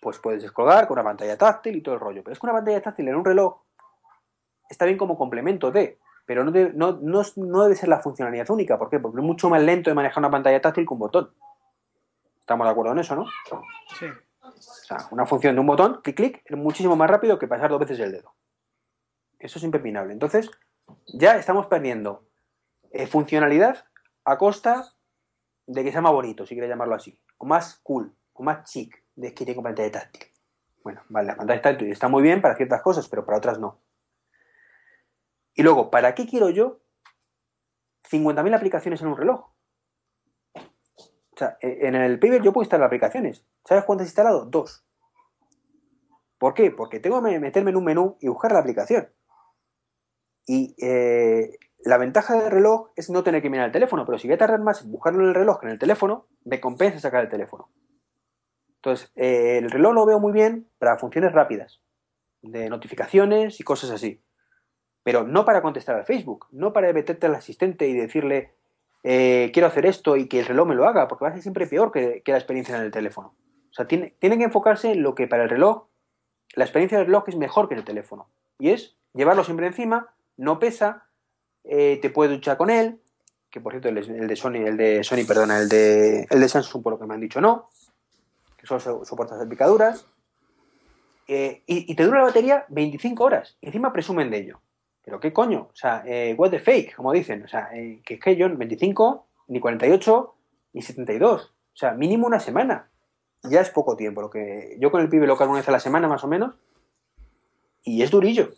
pues 0.00 0.18
puedes 0.18 0.42
descolgar 0.42 0.86
con 0.86 0.94
una 0.96 1.04
pantalla 1.04 1.36
táctil 1.36 1.76
y 1.76 1.80
todo 1.82 1.94
el 1.94 2.00
rollo. 2.00 2.22
Pero 2.22 2.32
es 2.32 2.38
que 2.40 2.46
una 2.46 2.52
pantalla 2.54 2.80
táctil 2.82 3.08
en 3.08 3.16
un 3.16 3.24
reloj 3.24 3.60
está 4.68 4.84
bien 4.84 4.98
como 4.98 5.16
complemento 5.16 5.70
de, 5.70 5.98
pero 6.24 6.44
no, 6.44 6.50
debe- 6.52 6.72
no, 6.74 6.98
no, 7.00 7.22
no 7.36 7.62
debe 7.64 7.76
ser 7.76 7.88
la 7.88 8.00
funcionalidad 8.00 8.50
única. 8.50 8.76
¿Por 8.78 8.90
qué? 8.90 8.98
Porque 8.98 9.18
es 9.18 9.24
mucho 9.24 9.48
más 9.48 9.62
lento 9.62 9.90
de 9.90 9.94
manejar 9.94 10.18
una 10.20 10.30
pantalla 10.30 10.60
táctil 10.60 10.86
que 10.86 10.92
un 10.94 11.00
botón. 11.00 11.32
Estamos 12.40 12.66
de 12.66 12.70
acuerdo 12.70 12.92
en 12.92 12.98
eso, 13.00 13.16
¿no? 13.16 13.26
sí. 13.98 14.06
O 14.48 14.52
sea, 14.62 14.98
una 15.10 15.26
función 15.26 15.54
de 15.54 15.60
un 15.60 15.66
botón, 15.66 16.00
clic, 16.02 16.16
clic, 16.16 16.42
es 16.44 16.56
muchísimo 16.56 16.94
más 16.96 17.10
rápido 17.10 17.38
que 17.38 17.48
pasar 17.48 17.68
dos 17.70 17.80
veces 17.80 17.98
el 17.98 18.12
dedo. 18.12 18.32
Eso 19.38 19.58
es 19.58 19.64
impepinable. 19.64 20.12
Entonces, 20.12 20.50
ya 21.12 21.36
estamos 21.36 21.66
perdiendo 21.66 22.24
eh, 22.92 23.06
funcionalidad 23.06 23.84
a 24.24 24.38
costa 24.38 24.94
de 25.66 25.82
que 25.84 25.90
sea 25.92 26.00
más 26.00 26.12
bonito, 26.12 26.46
si 26.46 26.54
quieres 26.54 26.70
llamarlo 26.70 26.94
así. 26.94 27.18
O 27.38 27.44
más 27.44 27.80
cool, 27.82 28.14
o 28.34 28.42
más 28.44 28.70
chic, 28.70 29.02
de 29.16 29.34
que 29.34 29.44
tengo 29.44 29.62
pantalla 29.62 29.90
táctil. 29.90 30.22
Bueno, 30.84 31.02
vale, 31.08 31.28
la 31.28 31.36
pantalla 31.36 31.60
táctil 31.60 31.90
está 31.90 32.08
muy 32.08 32.22
bien 32.22 32.40
para 32.40 32.56
ciertas 32.56 32.82
cosas, 32.82 33.08
pero 33.08 33.24
para 33.26 33.38
otras 33.38 33.58
no. 33.58 33.80
Y 35.54 35.62
luego, 35.62 35.90
¿para 35.90 36.14
qué 36.14 36.26
quiero 36.26 36.50
yo 36.50 36.80
50.000 38.10 38.54
aplicaciones 38.54 39.00
en 39.00 39.08
un 39.08 39.16
reloj? 39.16 39.50
O 40.54 41.38
sea, 41.38 41.58
eh, 41.60 41.78
en 41.82 41.94
el 41.94 42.18
Paper 42.18 42.42
yo 42.42 42.52
puedo 42.52 42.64
instalar 42.64 42.86
aplicaciones. 42.86 43.44
¿Sabes 43.64 43.84
cuántas 43.84 44.06
he 44.06 44.10
instalado? 44.10 44.44
Dos. 44.44 44.86
¿Por 46.38 46.54
qué? 46.54 46.70
Porque 46.70 47.00
tengo 47.00 47.22
que 47.22 47.40
meterme 47.40 47.70
en 47.70 47.76
un 47.76 47.84
menú 47.84 48.16
y 48.20 48.28
buscar 48.28 48.52
la 48.52 48.60
aplicación. 48.60 49.08
Y 50.46 50.76
eh, 50.78 51.58
la 51.84 51.98
ventaja 51.98 52.34
del 52.34 52.50
reloj 52.50 52.90
es 52.94 53.10
no 53.10 53.22
tener 53.22 53.42
que 53.42 53.50
mirar 53.50 53.66
el 53.66 53.72
teléfono, 53.72 54.04
pero 54.04 54.18
si 54.18 54.28
voy 54.28 54.34
a 54.34 54.38
tardar 54.38 54.60
más 54.60 54.82
en 54.82 54.92
buscarlo 54.92 55.22
en 55.22 55.28
el 55.28 55.34
reloj 55.34 55.60
que 55.60 55.66
en 55.66 55.72
el 55.72 55.78
teléfono, 55.78 56.26
me 56.44 56.60
compensa 56.60 57.00
sacar 57.00 57.24
el 57.24 57.30
teléfono. 57.30 57.70
Entonces, 58.86 59.10
eh, 59.16 59.58
el 59.58 59.68
reloj 59.68 59.94
lo 59.94 60.06
veo 60.06 60.20
muy 60.20 60.32
bien 60.32 60.68
para 60.78 60.96
funciones 60.96 61.32
rápidas, 61.32 61.80
de 62.40 62.70
notificaciones 62.70 63.58
y 63.58 63.64
cosas 63.64 63.90
así. 63.90 64.22
Pero 65.02 65.24
no 65.24 65.44
para 65.44 65.60
contestar 65.60 65.96
al 65.96 66.04
Facebook, 66.04 66.46
no 66.52 66.72
para 66.72 66.92
meterte 66.92 67.26
al 67.26 67.34
asistente 67.34 67.88
y 67.88 67.94
decirle, 67.94 68.54
eh, 69.02 69.50
quiero 69.52 69.66
hacer 69.66 69.86
esto 69.86 70.16
y 70.16 70.28
que 70.28 70.38
el 70.38 70.46
reloj 70.46 70.68
me 70.68 70.76
lo 70.76 70.86
haga, 70.86 71.08
porque 71.08 71.24
va 71.24 71.30
a 71.30 71.32
ser 71.32 71.42
siempre 71.42 71.66
peor 71.66 71.90
que, 71.90 72.22
la 72.24 72.36
experiencia 72.36 72.76
en 72.76 72.82
el 72.82 72.92
teléfono. 72.92 73.34
O 73.70 73.74
sea, 73.74 73.88
tiene, 73.88 74.14
que 74.20 74.44
enfocarse 74.44 74.92
en 74.92 75.02
lo 75.02 75.16
que 75.16 75.26
para 75.26 75.42
el 75.42 75.50
reloj, 75.50 75.88
la 76.54 76.62
experiencia 76.62 76.98
del 76.98 77.08
reloj 77.08 77.24
es 77.26 77.36
mejor 77.36 77.68
que 77.68 77.74
el 77.74 77.82
teléfono. 77.82 78.28
Y 78.60 78.70
es 78.70 78.96
llevarlo 79.14 79.42
siempre 79.42 79.66
encima, 79.66 80.14
no 80.36 80.60
pesa, 80.60 81.08
eh, 81.64 81.98
te 82.00 82.08
puedes 82.10 82.32
duchar 82.32 82.56
con 82.56 82.70
él, 82.70 83.00
que 83.50 83.60
por 83.60 83.72
cierto 83.72 83.88
el, 83.88 83.98
el 83.98 84.28
de 84.28 84.36
Sony, 84.36 84.64
el 84.64 84.76
de 84.76 85.02
Sony, 85.02 85.26
perdona, 85.26 85.58
el 85.58 85.68
de, 85.68 86.28
el 86.30 86.40
de 86.40 86.48
Samsung 86.48 86.84
por 86.84 86.92
lo 86.92 87.00
que 87.00 87.06
me 87.06 87.14
han 87.14 87.20
dicho 87.20 87.40
no, 87.40 87.68
que 88.66 88.80
solo 88.80 89.00
so- 89.00 89.04
soporta 89.04 89.36
las 89.36 89.46
picaduras, 89.46 90.06
eh, 91.28 91.62
y, 91.66 91.94
te 91.94 92.04
dura 92.04 92.20
la 92.20 92.26
batería 92.26 92.64
25 92.68 93.24
horas, 93.24 93.56
y 93.60 93.66
encima 93.66 93.92
presumen 93.92 94.30
de 94.30 94.38
ello. 94.38 94.60
Pero 95.02 95.20
qué 95.20 95.32
coño, 95.32 95.68
o 95.72 95.76
sea, 95.76 96.02
eh, 96.06 96.34
what 96.36 96.50
the 96.50 96.58
fake, 96.58 96.94
como 96.94 97.12
dicen, 97.12 97.44
o 97.44 97.48
sea, 97.48 97.68
eh, 97.74 98.00
que 98.04 98.14
es 98.14 98.20
que 98.20 98.36
yo 98.36 98.48
25, 98.48 99.26
ni 99.48 99.60
48, 99.60 100.34
ni 100.72 100.82
72, 100.82 101.42
o 101.44 101.76
sea, 101.76 101.92
mínimo 101.92 102.26
una 102.26 102.40
semana. 102.40 102.90
Ya 103.42 103.60
es 103.60 103.70
poco 103.70 103.96
tiempo, 103.96 104.22
lo 104.22 104.30
que 104.30 104.76
yo 104.80 104.90
con 104.90 105.00
el 105.00 105.08
pibe 105.08 105.26
lo 105.26 105.36
cargo 105.36 105.52
una 105.52 105.60
vez 105.60 105.68
a 105.68 105.72
la 105.72 105.80
semana 105.80 106.08
más 106.08 106.24
o 106.24 106.28
menos, 106.28 106.56
y 107.84 108.02
es 108.02 108.10
durillo. 108.10 108.50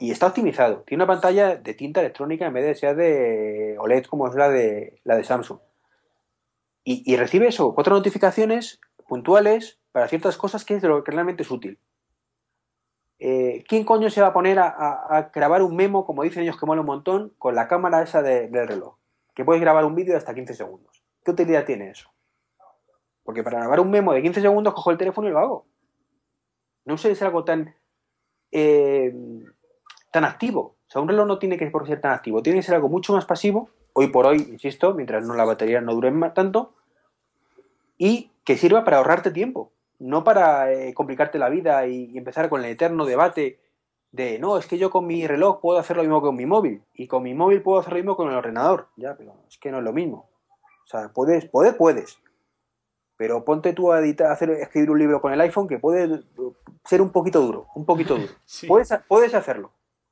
Y 0.00 0.10
está 0.12 0.28
optimizado. 0.28 0.82
Tiene 0.86 1.04
una 1.04 1.12
pantalla 1.12 1.56
de 1.56 1.74
tinta 1.74 2.00
electrónica 2.00 2.46
en 2.46 2.54
vez 2.54 2.64
de 2.64 2.74
ser 2.74 2.96
de 2.96 3.76
OLED 3.78 4.06
como 4.06 4.28
es 4.28 4.34
la 4.34 4.48
de, 4.48 4.98
la 5.04 5.16
de 5.16 5.24
Samsung. 5.24 5.58
Y, 6.86 7.16
recibe 7.16 7.48
eso, 7.48 7.74
cuatro 7.74 7.94
notificaciones 7.94 8.78
puntuales 9.08 9.78
para 9.90 10.06
ciertas 10.06 10.36
cosas 10.36 10.66
que 10.66 10.74
es 10.74 10.82
de 10.82 10.88
lo 10.88 11.02
que 11.02 11.12
realmente 11.12 11.42
es 11.42 11.50
útil. 11.50 11.78
Eh, 13.18 13.64
¿Quién 13.66 13.84
coño 13.84 14.10
se 14.10 14.20
va 14.20 14.28
a 14.28 14.32
poner 14.34 14.58
a, 14.58 15.30
grabar 15.34 15.62
un 15.62 15.76
memo, 15.76 16.04
como 16.04 16.24
dicen 16.24 16.42
ellos 16.42 16.58
que 16.58 16.66
mola 16.66 16.82
un 16.82 16.86
montón, 16.86 17.32
con 17.38 17.54
la 17.54 17.68
cámara 17.68 18.02
esa 18.02 18.20
de- 18.20 18.48
del 18.48 18.68
reloj? 18.68 18.96
Que 19.34 19.46
puedes 19.46 19.62
grabar 19.62 19.86
un 19.86 19.94
vídeo 19.94 20.12
de 20.12 20.18
hasta 20.18 20.34
15 20.34 20.52
segundos. 20.52 21.02
¿Qué 21.24 21.30
utilidad 21.30 21.64
tiene 21.64 21.88
eso? 21.88 22.10
Porque 23.22 23.42
para 23.42 23.60
grabar 23.60 23.80
un 23.80 23.90
memo 23.90 24.12
de 24.12 24.20
15 24.20 24.42
segundos 24.42 24.74
cojo 24.74 24.90
el 24.90 24.98
teléfono 24.98 25.26
y 25.26 25.30
lo 25.30 25.38
hago. 25.38 25.66
No 26.84 26.98
sé 26.98 27.12
es 27.12 27.22
algo 27.22 27.44
tan 27.44 27.74
eh, 28.52 29.12
tan 30.12 30.24
activo. 30.24 30.76
O 30.86 30.90
sea, 30.90 31.02
un 31.02 31.08
reloj 31.08 31.26
no 31.26 31.38
tiene 31.38 31.58
que 31.58 31.66
por 31.66 31.86
ser 31.86 32.00
tan 32.00 32.12
activo, 32.12 32.42
tiene 32.42 32.60
que 32.60 32.62
ser 32.62 32.76
algo 32.76 32.88
mucho 32.88 33.12
más 33.12 33.24
pasivo, 33.24 33.70
hoy 33.94 34.08
por 34.08 34.26
hoy, 34.26 34.36
insisto, 34.50 34.92
mientras 34.94 35.24
no 35.24 35.34
la 35.34 35.44
batería 35.46 35.80
no 35.80 35.94
dure 35.94 36.10
ma- 36.10 36.34
tanto, 36.34 36.74
y 37.96 38.30
que 38.44 38.56
sirva 38.56 38.84
para 38.84 38.98
ahorrarte 38.98 39.30
tiempo, 39.30 39.72
no 39.98 40.24
para 40.24 40.72
eh, 40.72 40.92
complicarte 40.94 41.38
la 41.38 41.48
vida 41.48 41.86
y, 41.86 42.10
y 42.12 42.18
empezar 42.18 42.48
con 42.48 42.62
el 42.62 42.70
eterno 42.70 43.06
debate 43.06 43.58
de, 44.12 44.38
no, 44.38 44.58
es 44.58 44.66
que 44.66 44.78
yo 44.78 44.90
con 44.90 45.06
mi 45.06 45.26
reloj 45.26 45.60
puedo 45.60 45.78
hacer 45.78 45.96
lo 45.96 46.02
mismo 46.02 46.20
que 46.20 46.26
con 46.26 46.36
mi 46.36 46.46
móvil, 46.46 46.82
y 46.94 47.06
con 47.08 47.22
mi 47.22 47.34
móvil 47.34 47.62
puedo 47.62 47.80
hacer 47.80 47.92
lo 47.94 47.98
mismo 47.98 48.16
con 48.16 48.28
el 48.28 48.36
ordenador, 48.36 48.88
ya, 48.96 49.16
pero 49.16 49.34
es 49.48 49.58
que 49.58 49.70
no 49.70 49.78
es 49.78 49.84
lo 49.84 49.92
mismo. 49.92 50.28
O 50.84 50.86
sea, 50.86 51.08
puedes, 51.08 51.46
poder 51.46 51.76
puedes, 51.76 52.18
pero 53.16 53.44
ponte 53.44 53.72
tú 53.72 53.92
a 53.92 54.00
editar, 54.00 54.26
a 54.28 54.32
hacer, 54.32 54.50
escribir 54.50 54.90
un 54.90 54.98
libro 54.98 55.20
con 55.20 55.32
el 55.32 55.40
iPhone 55.40 55.66
que 55.68 55.78
puede 55.78 56.22
ser 56.84 57.00
un 57.00 57.10
poquito 57.10 57.40
duro, 57.40 57.68
un 57.74 57.84
poquito 57.86 58.16
duro. 58.16 58.32
Sí. 58.44 58.66
Puedes, 58.66 58.90
puedes 59.08 59.34
hacerlo. 59.34 59.70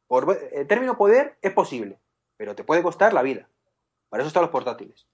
Por 0.08 0.36
el 0.52 0.66
término 0.66 0.96
poder 0.96 1.36
es 1.42 1.52
posible, 1.52 1.98
pero 2.36 2.54
te 2.54 2.64
puede 2.64 2.82
costar 2.82 3.12
la 3.12 3.22
vida. 3.22 3.48
Para 4.12 4.24
eso 4.24 4.28
están 4.28 4.42
los 4.42 4.50
portátiles. 4.50 5.06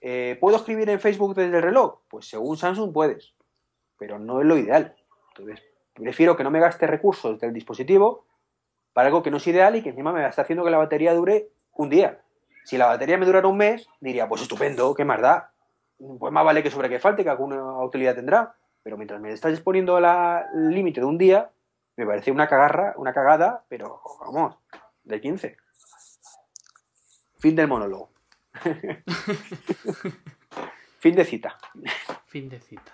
Eh, 0.00 0.38
¿Puedo 0.40 0.56
escribir 0.56 0.88
en 0.88 1.00
Facebook 1.00 1.34
desde 1.34 1.54
el 1.54 1.62
reloj? 1.62 1.98
Pues 2.08 2.30
según 2.30 2.56
Samsung 2.56 2.94
puedes, 2.94 3.34
pero 3.98 4.18
no 4.18 4.40
es 4.40 4.46
lo 4.46 4.56
ideal. 4.56 4.96
Entonces, 5.28 5.62
prefiero 5.92 6.34
que 6.34 6.42
no 6.42 6.50
me 6.50 6.60
gaste 6.60 6.86
recursos 6.86 7.38
del 7.38 7.52
dispositivo 7.52 8.24
para 8.94 9.08
algo 9.08 9.22
que 9.22 9.30
no 9.30 9.36
es 9.36 9.46
ideal 9.46 9.76
y 9.76 9.82
que 9.82 9.90
encima 9.90 10.14
me 10.14 10.26
está 10.26 10.40
haciendo 10.40 10.64
que 10.64 10.70
la 10.70 10.78
batería 10.78 11.12
dure 11.12 11.50
un 11.74 11.90
día. 11.90 12.22
Si 12.64 12.78
la 12.78 12.86
batería 12.86 13.18
me 13.18 13.26
durara 13.26 13.48
un 13.48 13.58
mes, 13.58 13.86
diría, 14.00 14.26
pues 14.26 14.40
estupendo, 14.40 14.94
¿qué 14.94 15.04
más 15.04 15.20
da? 15.20 15.52
Pues 15.98 16.32
más 16.32 16.42
vale 16.46 16.62
que 16.62 16.70
sobre 16.70 16.88
que 16.88 17.00
falte, 17.00 17.22
que 17.22 17.28
alguna 17.28 17.82
utilidad 17.84 18.14
tendrá. 18.14 18.54
Pero 18.82 18.96
mientras 18.96 19.20
me 19.20 19.30
estás 19.30 19.52
exponiendo 19.52 19.98
el 19.98 20.70
límite 20.70 21.00
de 21.00 21.06
un 21.06 21.18
día, 21.18 21.50
me 21.98 22.06
parece 22.06 22.30
una 22.30 22.48
cagarra, 22.48 22.94
una 22.96 23.12
cagada, 23.12 23.62
pero 23.68 24.00
vamos, 24.20 24.56
De 25.04 25.20
15. 25.20 25.58
Fin 27.40 27.56
del 27.56 27.68
monólogo. 27.68 28.12
fin 30.98 31.14
de 31.14 31.24
cita. 31.24 31.56
Fin 32.26 32.50
de 32.50 32.60
cita. 32.60 32.92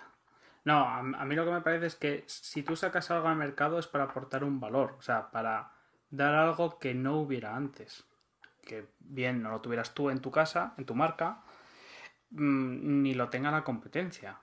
No, 0.64 0.85
a, 0.85 1.02
mí 1.02 1.35
lo 1.35 1.44
que 1.44 1.51
me 1.51 1.60
parece 1.60 1.86
es 1.86 1.97
que 1.97 2.24
si 2.27 2.62
tú 2.62 2.77
sacas 2.77 3.10
algo 3.10 3.28
al 3.28 3.36
mercado 3.36 3.78
es 3.78 3.89
para 3.89 4.05
aportar 4.05 4.44
un 4.44 4.60
valor, 4.60 4.94
o 4.98 5.02
sea, 5.02 5.31
para 5.32 5.73
dar 6.10 6.35
algo 6.35 6.78
que 6.78 6.94
no 6.94 7.18
hubiera 7.18 7.56
antes. 7.56 8.05
Que 8.64 8.86
bien 9.01 9.43
no 9.43 9.51
lo 9.51 9.60
tuvieras 9.60 9.94
tú 9.94 10.10
en 10.10 10.20
tu 10.20 10.31
casa, 10.31 10.74
en 10.78 10.86
tu 10.86 10.94
marca, 10.94 11.43
mm, 12.31 13.02
ni 13.02 13.14
lo 13.14 13.28
tenga 13.31 13.51
la 13.51 13.64
competencia. 13.64 14.40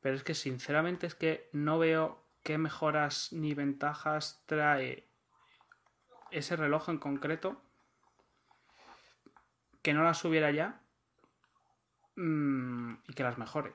Pero 0.00 0.16
es 0.16 0.24
que 0.24 0.34
sinceramente 0.34 1.06
es 1.06 1.14
que 1.14 1.48
no 1.52 1.78
veo 1.78 2.24
qué 2.42 2.58
mejoras 2.58 3.32
ni 3.32 3.54
ventajas 3.54 4.42
trae 4.46 5.06
ese 6.32 6.56
reloj 6.56 6.88
en 6.88 6.98
concreto 6.98 7.62
que 9.82 9.92
no 9.94 10.02
las 10.04 10.24
hubiera 10.24 10.50
ya 10.50 10.80
mm, 12.16 12.92
y 13.08 13.14
que 13.14 13.22
las 13.22 13.38
mejore. 13.38 13.70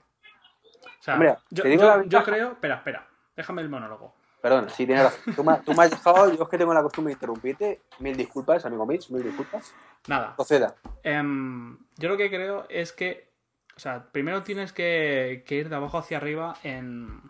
O 1.00 1.04
sea, 1.04 1.16
Hombre, 1.16 1.36
yo, 1.50 1.64
te 1.64 1.70
digo 1.70 1.82
yo- 1.84 1.88
la 1.88 1.94
yo 1.96 2.00
ventaja. 2.02 2.26
creo. 2.26 2.52
Espera, 2.54 2.76
espera. 2.76 3.08
Déjame 3.36 3.62
el 3.62 3.70
monólogo. 3.70 4.16
Perdón, 4.42 4.70
sí, 4.70 4.86
tienes 4.86 5.04
razón. 5.06 5.36
Tú 5.36 5.44
me, 5.44 5.58
tú 5.62 5.74
me 5.74 5.84
has 5.84 5.90
dejado, 5.90 6.32
yo 6.32 6.44
es 6.44 6.50
que 6.50 6.58
tengo 6.58 6.74
la 6.74 6.84
costumbre 6.84 7.10
de 7.12 7.16
interrumpirte. 7.16 7.82
Mil 8.00 8.16
disculpas, 8.16 8.64
amigo 8.66 8.86
Mitch, 8.86 9.10
mil 9.10 9.24
disculpas. 9.24 9.74
Nada. 10.08 10.36
Proceda. 10.36 10.76
Em, 11.02 11.78
yo 11.98 12.10
lo 12.10 12.18
que 12.18 12.30
creo 12.30 12.66
es 12.70 12.94
que. 12.94 13.34
O 13.76 13.80
sea, 13.80 14.10
primero 14.12 14.44
tienes 14.44 14.72
que, 14.72 15.44
que 15.46 15.56
ir 15.56 15.68
de 15.70 15.76
abajo 15.76 15.98
hacia 15.98 16.18
arriba 16.18 16.56
en, 16.64 17.22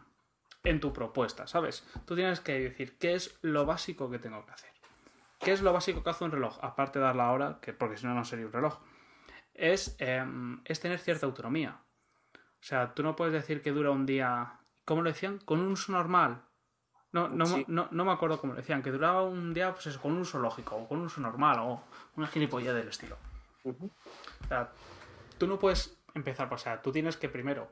en 0.64 0.80
tu 0.80 0.94
propuesta, 0.94 1.48
¿sabes? 1.48 1.88
Tú 2.06 2.16
tienes 2.16 2.40
que 2.40 2.60
decir 2.60 2.98
qué 3.00 3.16
es 3.16 3.40
lo 3.42 3.66
básico 3.66 4.12
que 4.12 4.20
tengo 4.20 4.46
que 4.46 4.52
hacer. 4.52 4.70
¿Qué 5.46 5.52
es 5.52 5.62
lo 5.62 5.72
básico 5.74 6.02
que 6.04 6.10
hace 6.10 6.24
un 6.24 6.32
reloj? 6.32 6.58
Aparte 6.64 6.98
de 6.98 7.06
dar 7.06 7.16
la 7.16 7.32
hora, 7.32 7.60
que 7.62 7.72
porque 7.72 7.98
si 7.98 8.08
no, 8.08 8.16
no 8.16 8.26
sería 8.26 8.48
un 8.48 8.52
reloj. 8.52 8.80
Es, 9.54 9.96
em, 10.00 10.60
es 10.66 10.80
tener 10.80 10.98
cierta 10.98 11.28
autonomía. 11.28 11.80
O 12.34 12.64
sea, 12.68 12.96
tú 12.96 13.04
no 13.04 13.16
puedes 13.16 13.32
decir 13.34 13.62
que 13.62 13.72
dura 13.72 13.92
un 13.92 14.08
día. 14.08 14.60
¿Cómo 14.86 15.04
lo 15.04 15.10
decían? 15.10 15.38
Con 15.38 15.60
un 15.60 15.68
uso 15.72 15.92
normal. 15.92 16.42
No, 17.12 17.28
no, 17.30 17.46
Sí. 17.46 17.64
no, 17.68 17.88
no 17.92 18.06
me 18.06 18.12
acuerdo 18.12 18.42
cómo 18.42 18.54
lo 18.54 18.58
decían. 18.58 18.82
Que 18.82 18.92
duraba 18.92 19.22
un 19.22 19.54
día, 19.54 19.72
pues 19.72 19.86
eso, 19.86 20.02
con 20.02 20.14
un 20.14 20.22
uso 20.22 20.40
lógico, 20.40 20.76
o 20.78 20.88
con 20.88 20.98
un 20.98 21.06
uso 21.06 21.22
normal, 21.22 21.60
o 21.60 21.84
una 22.16 22.26
gilipollas 22.28 22.74
del 22.74 22.88
estilo. 22.88 23.16
O 23.64 24.48
sea, 24.48 24.72
tú 25.38 25.46
no 25.46 25.60
puedes 25.60 25.96
empezar, 26.16 26.52
o 26.52 26.58
sea, 26.58 26.82
tú 26.82 26.92
tienes 26.92 27.18
que 27.18 27.30
primero 27.30 27.72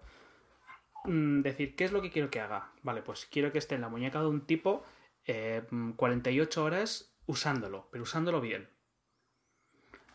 mm, 1.05 1.41
decir 1.41 1.75
qué 1.75 1.85
es 1.85 1.91
lo 1.91 2.03
que 2.03 2.11
quiero 2.11 2.29
que 2.29 2.39
haga. 2.39 2.71
Vale, 2.83 3.01
pues 3.01 3.25
quiero 3.25 3.51
que 3.51 3.57
esté 3.57 3.73
en 3.75 3.81
la 3.81 3.89
muñeca 3.89 4.19
de 4.19 4.27
un 4.27 4.45
tipo 4.45 4.83
eh, 5.25 5.65
mm, 5.71 5.93
48 5.93 6.63
horas 6.63 7.12
usándolo, 7.25 7.87
pero 7.91 8.03
usándolo 8.03 8.41
bien. 8.41 8.69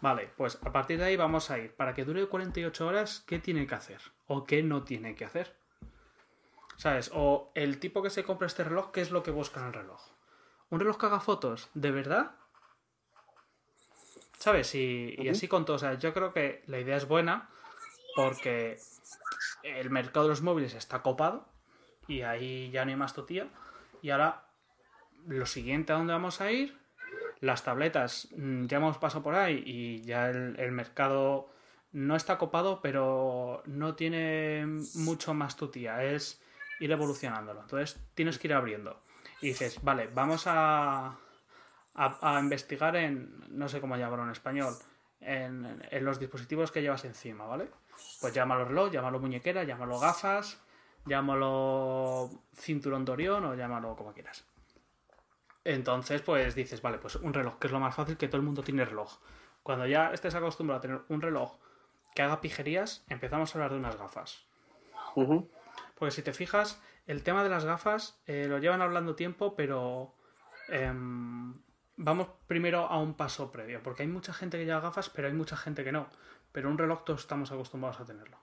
Vale, 0.01 0.31
pues 0.37 0.59
a 0.63 0.73
partir 0.73 0.99
de 0.99 1.05
ahí 1.05 1.17
vamos 1.17 1.51
a 1.51 1.59
ir. 1.59 1.75
Para 1.75 1.95
que 1.95 2.05
dure 2.05 2.27
48 2.27 2.87
horas, 2.87 3.25
¿qué 3.27 3.39
tiene 3.39 3.67
que 3.67 3.75
hacer? 3.75 4.01
¿O 4.27 4.45
qué 4.45 4.63
no 4.63 4.85
tiene 4.85 5.15
que 5.15 5.25
hacer? 5.25 5.57
¿Sabes? 6.77 7.11
O 7.13 7.51
el 7.55 7.81
tipo 7.81 8.03
que 8.03 8.11
se 8.11 8.23
compra 8.23 8.47
este 8.47 8.63
reloj, 8.63 8.93
¿qué 8.93 9.01
es 9.01 9.11
lo 9.11 9.23
que 9.23 9.33
busca 9.33 9.61
en 9.61 9.67
el 9.67 9.73
reloj? 9.73 10.01
¿Un 10.71 10.79
reloj 10.79 10.99
que 10.99 11.07
haga 11.07 11.21
fotos? 11.21 11.69
¿De 11.75 11.91
verdad? 11.91 12.37
¿Sabes? 14.39 14.75
Y, 14.77 15.17
y 15.19 15.29
así 15.29 15.49
con 15.49 15.65
todo. 15.65 15.77
O 15.77 15.81
sea, 15.81 15.95
yo 15.95 16.15
creo 16.15 16.33
que 16.33 16.63
la 16.67 16.79
idea 16.79 16.97
es 16.97 17.09
buena 17.09 17.49
porque 18.15 18.79
el 19.63 19.91
mercado 19.91 20.27
de 20.27 20.31
los 20.31 20.43
móviles 20.43 20.75
está 20.75 21.03
copado 21.03 21.49
y 22.07 22.23
ahí 22.23 22.71
ya 22.71 22.85
no 22.85 22.91
hay 22.91 22.97
más 22.97 23.15
tía 23.27 23.49
Y 24.03 24.11
ahora, 24.11 24.49
lo 25.27 25.47
siguiente 25.47 25.93
a 25.93 25.97
dónde 25.97 26.15
vamos 26.15 26.41
a 26.41 26.51
ir, 26.51 26.79
las 27.41 27.65
tabletas, 27.65 28.29
mm, 28.37 28.67
ya 28.67 28.79
hemos 28.79 28.99
pasado 28.99 29.23
por 29.23 29.35
ahí 29.35 29.63
y 29.65 30.03
ya 30.03 30.29
el, 30.31 30.73
mercado 30.73 31.51
no 31.93 32.17
está 32.17 32.39
copado, 32.39 32.81
pero 32.83 33.63
no 33.67 33.95
tiene 33.95 34.67
mucho 34.95 35.35
más 35.35 35.57
tutía. 35.57 36.03
Es 36.05 36.43
ir 36.81 36.91
evolucionándolo. 36.91 37.61
Entonces 37.63 38.01
tienes 38.15 38.39
que 38.39 38.49
ir 38.49 38.55
abriendo. 38.55 39.01
Y 39.41 39.49
dices, 39.49 39.83
vale, 39.83 40.09
vamos 40.13 40.45
a, 40.47 41.17
a, 41.95 42.37
a 42.37 42.41
investigar 42.41 42.97
en, 42.97 43.45
no 43.49 43.69
sé 43.69 43.81
cómo 43.81 43.97
llamarlo 43.97 44.25
en 44.25 44.33
español, 44.33 44.75
en, 45.21 45.81
en 45.91 46.05
los 46.05 46.19
dispositivos 46.19 46.73
que 46.73 46.83
llevas 46.83 47.05
encima, 47.05 47.47
¿vale? 47.47 47.71
Pues 48.21 48.35
llámalo 48.35 48.65
reloj, 48.65 48.91
llámalo 48.93 49.21
muñequera, 49.21 49.65
llámalo 49.65 49.99
gafas, 49.99 50.61
llámalo 51.07 52.31
cinturón 52.55 53.05
de 53.05 53.13
Orión 53.13 53.45
o 53.45 53.55
llámalo 53.55 53.97
como 53.97 54.13
quieras. 54.13 54.45
Entonces, 55.69 56.23
pues 56.23 56.55
dices, 56.55 56.81
vale, 56.81 56.97
pues 56.97 57.17
un 57.17 57.35
reloj, 57.35 57.59
que 57.59 57.67
es 57.67 57.73
lo 57.75 57.79
más 57.79 57.95
fácil, 57.95 58.17
que 58.17 58.27
todo 58.27 58.39
el 58.39 58.43
mundo 58.43 58.63
tiene 58.63 58.87
reloj. 58.87 59.19
Cuando 59.63 59.87
ya 59.87 60.15
estés 60.15 60.35
acostumbrado 60.35 60.79
a 60.79 60.81
tener 60.81 61.01
un 61.11 61.21
reloj 61.21 61.59
que 62.15 62.23
haga 62.23 62.41
pijerías, 62.41 63.05
empezamos 63.11 63.55
a 63.55 63.59
hablar 63.59 63.73
de 63.73 63.77
unas 63.77 63.99
gafas. 63.99 64.47
Porque 65.15 66.11
si 66.11 66.23
te 66.23 66.33
fijas, 66.33 66.81
el 67.07 67.23
tema 67.23 67.45
de 67.45 67.51
las 67.51 67.67
gafas 67.67 68.19
eh, 68.25 68.47
lo 68.49 68.57
llevan 68.57 68.81
hablando 68.81 69.15
tiempo, 69.15 69.57
pero 69.57 70.15
em, 70.69 71.61
vamos 71.97 72.29
primero 72.47 72.87
a 72.87 72.99
un 72.99 73.13
paso 73.13 73.53
previo. 73.53 73.83
Porque 73.83 74.05
hay 74.05 74.09
mucha 74.09 74.33
gente 74.33 74.57
que 74.57 74.65
lleva 74.65 74.81
gafas, 74.81 75.11
pero 75.11 75.29
hay 75.29 75.35
mucha 75.35 75.59
gente 75.59 75.85
que 75.85 75.93
no. 75.93 76.09
Pero 76.51 76.71
un 76.71 76.79
reloj 76.79 77.05
todos 77.05 77.21
estamos 77.21 77.53
acostumbrados 77.53 78.01
a 78.01 78.07
tenerlo. 78.07 78.39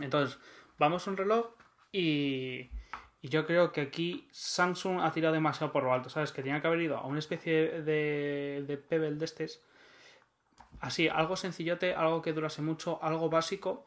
Entonces, 0.00 0.40
vamos 0.78 1.06
a 1.06 1.10
un 1.12 1.16
reloj 1.16 1.46
y, 1.92 2.72
y 3.20 3.28
yo 3.28 3.46
creo 3.46 3.72
que 3.72 3.80
aquí 3.80 4.28
Samsung 4.30 5.00
ha 5.00 5.12
tirado 5.12 5.34
demasiado 5.34 5.72
por 5.72 5.82
lo 5.82 5.92
alto. 5.92 6.08
¿Sabes? 6.08 6.32
Que 6.32 6.42
tenía 6.42 6.60
que 6.60 6.66
haber 6.68 6.80
ido 6.80 6.98
a 6.98 7.06
una 7.06 7.18
especie 7.18 7.82
de, 7.82 8.64
de 8.66 8.76
Pebble 8.76 9.16
de 9.16 9.24
estos. 9.24 9.60
Así, 10.80 11.08
algo 11.08 11.36
sencillote, 11.36 11.94
algo 11.94 12.22
que 12.22 12.32
durase 12.32 12.62
mucho, 12.62 13.02
algo 13.02 13.28
básico. 13.28 13.84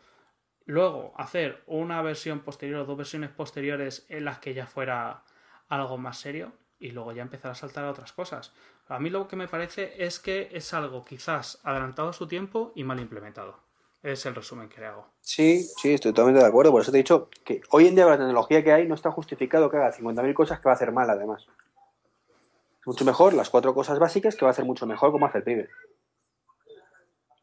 Luego, 0.66 1.14
hacer 1.18 1.64
una 1.66 2.02
versión 2.02 2.42
posterior 2.42 2.82
o 2.82 2.86
dos 2.86 2.98
versiones 2.98 3.30
posteriores 3.30 4.06
en 4.10 4.26
las 4.26 4.40
que 4.40 4.54
ya 4.54 4.68
fuera 4.68 5.24
algo 5.70 5.98
más 5.98 6.20
serio. 6.20 6.52
Y 6.80 6.92
luego 6.92 7.14
ya 7.14 7.22
empezar 7.22 7.52
a 7.52 7.56
saltar 7.56 7.86
a 7.86 7.92
otras 7.92 8.12
cosas. 8.12 8.54
A 8.88 9.00
mí 9.00 9.10
lo 9.10 9.28
que 9.28 9.38
me 9.38 9.48
parece 9.48 10.04
es 10.04 10.20
que 10.20 10.50
es 10.52 10.74
algo 10.74 11.06
quizás 11.06 11.62
adelantado 11.64 12.10
a 12.10 12.14
su 12.14 12.28
tiempo 12.28 12.74
y 12.76 12.84
mal 12.84 13.00
implementado. 13.00 13.71
Es 14.04 14.26
el 14.26 14.34
resumen 14.36 14.68
que 14.68 14.82
le 14.82 14.88
hago. 14.88 15.08
Sí, 15.22 15.64
sí, 15.78 15.94
estoy 15.94 16.12
totalmente 16.12 16.42
de 16.42 16.48
acuerdo. 16.50 16.72
Por 16.72 16.82
eso 16.82 16.92
te 16.92 16.98
he 16.98 17.04
dicho 17.04 17.30
que 17.46 17.62
hoy 17.70 17.88
en 17.88 17.96
día 17.96 18.06
con 18.06 18.12
la 18.14 18.18
tecnología 18.18 18.64
que 18.64 18.72
hay 18.72 18.88
no 18.88 18.96
está 18.96 19.12
justificado 19.12 19.70
que 19.70 19.78
haga 19.78 19.92
50.000 19.92 20.34
cosas 20.34 20.60
que 20.60 20.66
va 20.66 20.72
a 20.72 20.76
hacer 20.76 20.92
mal 20.92 21.10
además. 21.10 21.46
Mucho 22.86 23.06
mejor 23.06 23.34
las 23.34 23.50
cuatro 23.52 23.76
cosas 23.76 24.00
básicas 24.00 24.36
que 24.36 24.44
va 24.44 24.50
a 24.50 24.54
hacer 24.54 24.66
mucho 24.66 24.88
mejor 24.88 25.12
como 25.12 25.28
hace 25.28 25.38
el 25.40 25.44
pibe. 25.44 25.70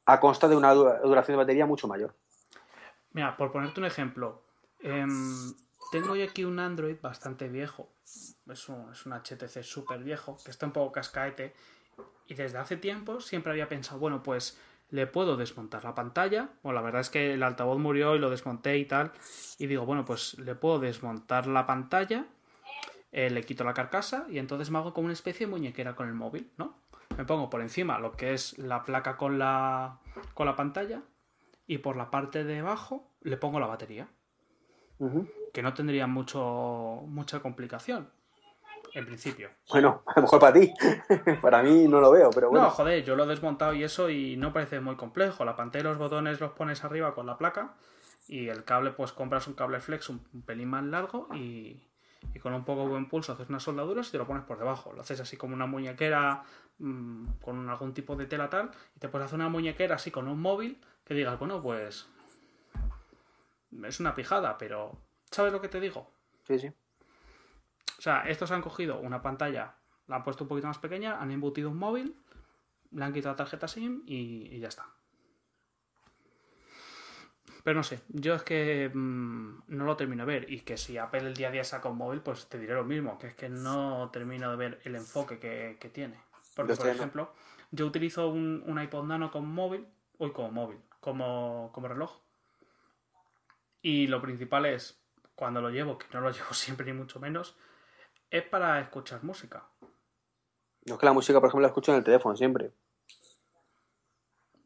A 0.07 0.19
consta 0.19 0.49
de 0.49 0.57
una 0.57 0.73
dura- 0.73 1.01
duración 1.01 1.35
de 1.35 1.45
batería 1.45 1.67
mucho 1.67 1.87
mayor. 1.87 2.15
Mira, 3.13 3.37
por 3.37 3.53
ponerte 3.53 3.79
un 3.79 3.87
ejemplo, 3.87 4.43
em, 4.81 5.55
tengo 5.93 6.17
yo 6.17 6.25
aquí 6.25 6.45
un 6.45 6.59
Android 6.59 6.97
bastante 7.01 7.49
viejo. 7.49 7.89
Es 8.51 8.69
un, 8.69 8.91
es 8.93 9.07
un 9.07 9.13
HTC 9.13 9.63
súper 9.63 10.03
viejo, 10.03 10.37
que 10.45 10.51
está 10.51 10.67
un 10.67 10.73
poco 10.73 10.91
cascaete. 10.93 11.55
Y 12.27 12.35
desde 12.35 12.59
hace 12.59 12.77
tiempo 12.77 13.21
siempre 13.21 13.53
había 13.53 13.69
pensado, 13.69 13.99
bueno, 14.01 14.23
pues 14.23 14.59
le 14.91 15.07
puedo 15.07 15.37
desmontar 15.37 15.85
la 15.85 15.95
pantalla. 15.95 16.51
Bueno, 16.63 16.79
la 16.79 16.83
verdad 16.83 17.01
es 17.01 17.11
que 17.11 17.35
el 17.35 17.43
altavoz 17.43 17.79
murió 17.79 18.17
y 18.17 18.19
lo 18.19 18.31
desmonté 18.31 18.79
y 18.79 18.85
tal. 18.85 19.13
Y 19.59 19.67
digo, 19.67 19.85
bueno, 19.85 20.05
pues 20.05 20.39
le 20.39 20.55
puedo 20.55 20.79
desmontar 20.79 21.47
la 21.47 21.67
pantalla, 21.67 22.27
eh, 23.13 23.31
le 23.31 23.43
quito 23.43 23.65
la 23.65 23.75
carcasa 23.75 24.27
y 24.31 24.39
entonces 24.39 24.71
me 24.71 24.79
hago 24.79 24.95
como 24.95 25.07
una 25.07 25.15
especie 25.15 25.47
de 25.47 25.51
muñequera 25.51 25.95
con 25.95 26.09
el 26.09 26.15
móvil, 26.15 26.51
¿no? 26.57 26.77
Me 27.17 27.25
pongo 27.25 27.51
por 27.51 27.61
encima 27.61 27.99
lo 27.99 28.13
que 28.13 28.33
es 28.33 28.59
la 28.59 28.85
placa 28.85 29.17
con 29.17 29.39
la, 29.39 29.99
con 30.35 30.47
la 30.47 30.57
pantalla 30.57 31.03
y 31.67 31.79
por 31.79 31.97
la 31.97 32.11
parte 32.11 32.45
de 32.45 32.61
abajo 32.61 33.11
le 33.23 33.37
pongo 33.37 33.61
la 33.61 33.67
batería. 33.67 34.09
Que 35.53 35.63
no 35.63 35.75
tendría 35.75 36.07
mucho, 36.07 37.03
mucha 37.07 37.41
complicación. 37.41 38.11
En 38.99 39.07
principio. 39.07 39.51
Bueno, 39.71 40.03
a 40.07 40.15
lo 40.17 40.23
mejor 40.23 40.41
para 40.41 40.59
ti. 40.59 40.75
para 41.41 41.63
mí 41.63 41.87
no 41.87 42.01
lo 42.01 42.11
veo, 42.11 42.31
pero 42.31 42.51
bueno. 42.51 42.65
No, 42.65 42.71
joder, 42.71 43.05
yo 43.05 43.15
lo 43.15 43.23
he 43.23 43.27
desmontado 43.29 43.73
y 43.73 43.85
eso 43.85 44.11
y 44.11 44.37
no 44.37 44.53
parece 44.53 44.81
muy 44.81 44.97
complejo. 44.97 45.45
La 45.45 45.55
pantalla 45.55 45.83
y 45.83 45.85
los 45.85 45.99
botones 45.99 46.41
los 46.41 46.51
pones 46.51 46.83
arriba 46.83 47.15
con 47.15 47.25
la 47.25 47.39
placa 47.39 47.75
y 48.27 48.49
el 48.49 48.65
cable, 48.65 48.91
pues 48.91 49.13
compras 49.13 49.47
un 49.47 49.55
cable 49.55 49.79
flex 49.79 50.09
un, 50.09 50.27
un 50.35 50.43
pelín 50.43 50.71
más 50.71 50.83
largo 50.83 51.29
y, 51.33 51.81
y 52.35 52.41
con 52.41 52.53
un 52.55 52.65
poco 52.65 52.83
de 52.83 52.89
buen 52.89 53.09
pulso 53.09 53.35
haces 53.35 53.49
unas 53.49 53.63
soldaduras 53.63 54.09
y 54.09 54.11
te 54.11 54.19
lo 54.19 54.27
pones 54.27 54.43
por 54.43 54.59
debajo. 54.59 54.93
Lo 54.93 55.03
haces 55.03 55.21
así 55.21 55.37
como 55.37 55.55
una 55.55 55.67
muñequera 55.67 56.43
mm, 56.79 57.35
con 57.41 57.69
algún 57.71 57.95
tipo 57.95 58.17
de 58.17 58.27
tela 58.27 58.51
tal 58.51 58.73
y 58.97 58.99
te 58.99 59.09
puedes 59.09 59.27
hacer 59.27 59.37
una 59.37 59.49
muñequera 59.49 59.95
así 59.95 60.11
con 60.11 60.27
un 60.27 60.41
móvil 60.41 60.81
que 61.05 61.15
digas, 61.15 61.39
bueno, 61.39 61.63
pues 61.63 62.09
es 63.85 64.01
una 64.01 64.17
pijada, 64.17 64.59
pero 64.59 64.99
¿sabes 65.31 65.53
lo 65.53 65.61
que 65.61 65.69
te 65.69 65.79
digo? 65.79 66.11
Sí, 66.49 66.59
sí. 66.59 66.73
O 67.99 68.01
sea, 68.01 68.23
estos 68.23 68.51
han 68.53 68.63
cogido 68.63 68.99
una 69.01 69.23
pantalla, 69.23 69.75
la 70.07 70.17
han 70.17 70.25
puesto 70.25 70.45
un 70.45 70.49
poquito 70.49 70.69
más 70.69 70.79
pequeña, 70.79 71.21
han 71.21 71.31
embutido 71.31 71.71
un 71.71 71.79
móvil, 71.79 72.17
le 72.93 73.05
han 73.05 73.13
quitado 73.13 73.37
tarjeta 73.37 73.69
SIM 73.69 74.03
y, 74.07 74.49
y 74.55 74.61
ya 74.61 74.69
está. 74.69 74.87
Pero 77.65 77.81
no 77.81 77.83
sé, 77.83 78.01
yo 78.09 78.35
es 78.35 78.43
que 78.43 78.91
mm, 78.93 79.63
no 79.67 79.85
lo 79.85 79.97
termino 79.97 80.25
de 80.25 80.33
ver. 80.33 80.51
Y 80.51 80.61
que 80.61 80.77
si 80.77 80.97
Apple 80.97 81.27
el 81.27 81.35
día 81.35 81.49
a 81.49 81.51
día 81.51 81.65
saca 81.65 81.89
un 81.89 81.99
móvil, 81.99 82.21
pues 82.21 82.49
te 82.49 82.59
diré 82.59 82.75
lo 82.75 82.85
mismo, 82.85 83.19
que 83.19 83.27
es 83.27 83.35
que 83.35 83.49
no 83.49 84.09
termino 84.11 84.51
de 84.51 84.57
ver 84.57 84.81
el 84.85 84.95
enfoque 84.95 85.39
que, 85.39 85.77
que 85.79 85.89
tiene. 85.91 86.19
Porque, 86.55 86.75
por 86.75 86.89
ejemplo, 86.89 87.35
yo 87.71 87.87
utilizo 87.87 88.29
un, 88.29 88.63
un 88.65 88.81
iPod 88.81 89.05
Nano 89.05 89.31
como 89.31 89.49
móvil, 89.49 89.87
uy, 90.19 90.33
como 90.33 90.51
móvil, 90.51 90.79
como, 91.01 91.71
como 91.75 91.89
reloj. 91.89 92.19
Y 93.83 94.07
lo 94.07 94.23
principal 94.23 94.65
es, 94.65 94.99
cuando 95.35 95.61
lo 95.61 95.71
llevo, 95.71 95.99
que 95.99 96.07
no 96.13 96.21
lo 96.21 96.31
llevo 96.33 96.55
siempre 96.55 96.87
ni 96.87 96.93
mucho 96.93 97.21
menos, 97.21 97.57
es 98.31 98.43
para 98.45 98.81
escuchar 98.81 99.23
música. 99.25 99.65
Yo 100.83 100.95
es 100.95 101.01
que 101.01 101.07
la 101.07 101.13
música, 101.13 101.41
por 101.41 101.49
ejemplo, 101.49 101.63
la 101.63 101.69
escucho 101.69 101.93
en 101.93 101.99
el 101.99 102.05
teléfono 102.05 102.37
siempre. 102.37 102.73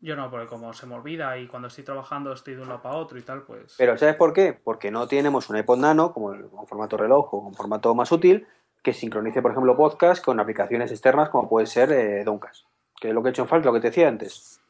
Yo 0.01 0.16
no, 0.16 0.28
porque 0.30 0.48
como 0.48 0.72
se 0.72 0.86
me 0.86 0.97
olvida 0.97 1.39
y 1.39 1.47
cuando 1.47 1.68
estoy 1.68 1.84
trabajando 1.84 2.32
estoy 2.32 2.56
de 2.56 2.62
un 2.62 2.68
lado 2.68 2.82
para 2.82 2.97
otro 2.97 3.18
y 3.18 3.22
tal, 3.22 3.43
pues... 3.43 3.76
Pero 3.78 3.97
¿sabes 3.97 4.16
por 4.16 4.32
qué? 4.32 4.52
Porque 4.52 4.90
no 4.90 5.06
tenemos 5.06 5.48
un 5.48 5.56
iPod 5.56 5.78
Nano 5.78 6.12
como 6.12 6.28
con 6.51 6.66
formato 6.66 6.97
reloj 6.97 7.32
o 7.32 7.44
con 7.44 7.55
formato 7.55 7.94
más 7.94 8.10
útil 8.10 8.48
que 8.82 8.93
sincronice, 8.93 9.43
por 9.43 9.52
ejemplo, 9.52 9.76
podcast 9.76 10.24
con 10.24 10.40
aplicaciones 10.40 10.90
externas 10.90 11.28
como 11.28 11.48
puede 11.48 11.66
ser 11.66 11.93
eh, 11.93 12.24
Downcast. 12.24 12.66
Que 13.01 13.09
es 13.10 13.14
lo 13.14 13.22
que 13.22 13.28
he 13.28 13.30
hecho 13.30 13.43
en 13.43 13.48
falta, 13.48 13.68
lo 13.68 13.74
que 13.74 13.80
te 13.80 13.89
decía 13.89 14.09
antes. 14.09 14.60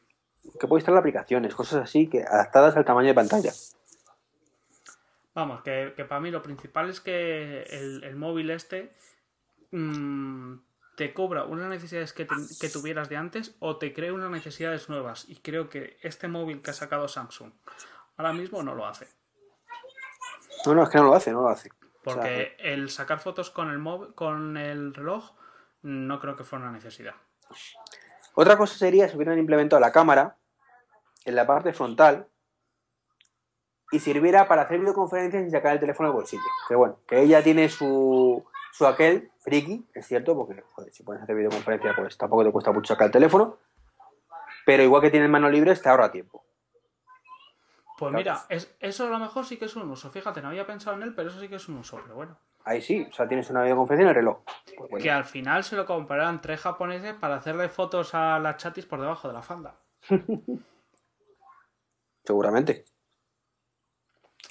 Que 0.59 0.67
puede 0.67 0.81
instalar 0.81 0.99
aplicaciones, 0.99 1.55
cosas 1.55 1.83
así, 1.83 2.07
que 2.07 2.23
adaptadas 2.23 2.75
al 2.77 2.85
tamaño 2.85 3.07
de 3.07 3.13
pantalla. 3.15 3.51
Vamos, 5.35 5.61
que, 5.63 5.93
que 5.95 6.05
para 6.05 6.21
mí 6.21 6.29
lo 6.31 6.41
principal 6.43 6.89
es 6.89 6.99
que 7.01 7.63
el, 7.63 8.03
el 8.03 8.15
móvil 8.15 8.51
este 8.51 8.95
mm, 9.71 10.55
te 10.95 11.13
cobra 11.13 11.45
unas 11.45 11.69
necesidades 11.69 12.13
que, 12.13 12.25
te- 12.25 12.35
que 12.59 12.69
tuvieras 12.69 13.09
de 13.09 13.17
antes 13.17 13.55
o 13.59 13.77
te 13.77 13.93
crea 13.93 14.13
unas 14.13 14.29
necesidades 14.29 14.89
nuevas. 14.89 15.27
Y 15.27 15.37
creo 15.37 15.69
que 15.69 15.97
este 16.03 16.27
móvil 16.27 16.61
que 16.61 16.69
ha 16.71 16.73
sacado 16.73 17.07
Samsung 17.07 17.51
ahora 18.17 18.33
mismo 18.33 18.61
no 18.61 18.75
lo 18.75 18.85
hace. 18.85 19.07
No, 20.65 20.75
no, 20.75 20.83
es 20.83 20.89
que 20.89 20.97
no 20.99 21.05
lo 21.05 21.15
hace, 21.15 21.31
no 21.31 21.41
lo 21.41 21.49
hace. 21.49 21.69
Porque 22.03 22.55
el 22.59 22.89
sacar 22.89 23.19
fotos 23.19 23.49
con 23.49 23.69
el 23.71 23.79
móvil, 23.79 24.13
con 24.13 24.55
el 24.57 24.93
reloj, 24.93 25.31
no 25.81 26.19
creo 26.19 26.35
que 26.35 26.43
fuera 26.43 26.65
una 26.65 26.73
necesidad. 26.73 27.15
Otra 28.35 28.57
cosa 28.57 28.75
sería 28.77 29.07
si 29.09 29.15
hubieran 29.15 29.39
implementado 29.39 29.79
la 29.79 29.91
cámara 29.91 30.37
en 31.25 31.35
la 31.35 31.47
parte 31.47 31.73
frontal 31.73 32.27
y 33.93 33.99
sirviera 33.99 34.47
para 34.47 34.63
hacer 34.63 34.79
videoconferencias 34.79 35.43
sin 35.43 35.51
sacar 35.51 35.73
el 35.73 35.79
teléfono 35.79 36.09
del 36.09 36.15
bolsillo. 36.15 36.41
Que 36.67 36.75
bueno, 36.75 36.97
que 37.07 37.21
ella 37.21 37.43
tiene 37.43 37.69
su, 37.69 38.43
su 38.71 38.85
aquel 38.87 39.31
friki, 39.39 39.85
es 39.93 40.07
cierto, 40.07 40.35
porque 40.35 40.61
joder, 40.73 40.91
si 40.91 41.03
puedes 41.03 41.21
hacer 41.21 41.35
videoconferencia, 41.35 41.93
pues 41.95 42.17
tampoco 42.17 42.43
te 42.43 42.51
cuesta 42.51 42.71
mucho 42.71 42.93
sacar 42.93 43.05
el 43.07 43.11
teléfono. 43.13 43.57
Pero 44.65 44.83
igual 44.83 45.01
que 45.01 45.11
tienes 45.11 45.29
mano 45.29 45.49
libre, 45.49 45.75
te 45.75 45.89
ahorra 45.89 46.11
tiempo. 46.11 46.43
Pues 47.97 48.11
Claro. 48.11 48.17
mira, 48.17 48.45
es, 48.49 48.75
eso 48.79 49.05
a 49.05 49.09
lo 49.09 49.19
mejor 49.19 49.45
sí 49.45 49.57
que 49.57 49.65
es 49.65 49.75
un 49.75 49.89
uso. 49.89 50.09
Fíjate, 50.09 50.41
no 50.41 50.47
había 50.49 50.65
pensado 50.65 50.95
en 50.97 51.03
él, 51.03 51.13
pero 51.13 51.29
eso 51.29 51.39
sí 51.39 51.47
que 51.47 51.55
es 51.57 51.67
un 51.69 51.77
uso. 51.77 51.99
Pero 52.01 52.15
bueno. 52.15 52.37
Ahí 52.65 52.81
sí, 52.81 53.05
o 53.09 53.13
sea, 53.13 53.27
tienes 53.27 53.49
una 53.49 53.61
videoconferencia 53.61 54.03
en 54.03 54.09
el 54.09 54.15
reloj. 54.15 54.39
Pues 54.77 54.89
bueno, 54.89 55.03
Que 55.03 55.11
al 55.11 55.25
final 55.25 55.63
se 55.63 55.75
lo 55.75 55.85
compraran 55.85 56.41
tres 56.41 56.61
japoneses 56.61 57.13
para 57.13 57.35
hacerle 57.35 57.69
fotos 57.69 58.15
a 58.15 58.39
las 58.39 58.57
chatis 58.57 58.85
por 58.85 58.99
debajo 59.01 59.27
de 59.27 59.33
la 59.33 59.41
falda. 59.43 59.75
seguramente. 62.23 62.85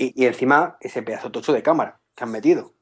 Y, 0.03 0.21
y 0.21 0.27
encima 0.27 0.77
ese 0.81 1.01
pedazo 1.03 1.31
tocho 1.31 1.53
de 1.53 1.63
cámara 1.63 2.01
que 2.17 2.25
han 2.25 2.33
metido. 2.33 2.73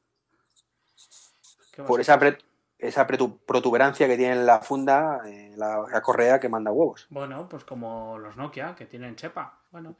¿Qué 1.71 1.81
vas 1.83 1.87
Por 1.87 2.01
esa, 2.01 2.17
pre- 2.17 2.39
esa 2.79 3.05
protuberancia 3.05 4.07
que 4.07 4.17
tiene 4.17 4.33
en 4.33 4.45
la 4.47 4.59
funda, 4.61 5.21
eh, 5.27 5.53
la, 5.55 5.85
la 5.91 6.01
correa 6.01 6.39
que 6.39 6.49
manda 6.49 6.71
huevos. 6.71 7.05
Bueno, 7.11 7.47
pues 7.47 7.63
como 7.63 8.17
los 8.17 8.35
Nokia, 8.37 8.73
que 8.75 8.87
tienen 8.87 9.15
chepa. 9.15 9.59
Bueno, 9.69 9.95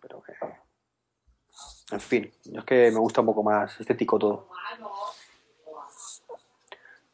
pero 0.00 0.22
que- 0.22 0.34
En 1.92 2.00
fin, 2.00 2.30
es 2.52 2.64
que 2.64 2.90
me 2.90 2.98
gusta 2.98 3.22
un 3.22 3.26
poco 3.28 3.42
más 3.42 3.80
estético 3.80 4.18
todo. 4.18 4.50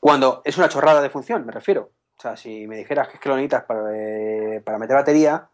Cuando 0.01 0.43
es 0.45 0.59
una 0.59 0.69
chorrada 0.69 1.01
de 1.01 1.11
función, 1.11 1.47
me 1.47 1.53
refiero. 1.53 1.93
O 2.19 2.21
sea, 2.21 2.37
si 2.37 2.67
me 2.67 2.77
dijeras 2.79 3.07
que 3.07 3.15
es 3.15 3.21
que 3.21 3.29
lo 3.29 3.37
necesitas 3.37 3.63
para, 3.65 3.97
eh, 3.97 4.61
para 4.65 4.79
meter 4.79 4.97
batería, 4.97 5.49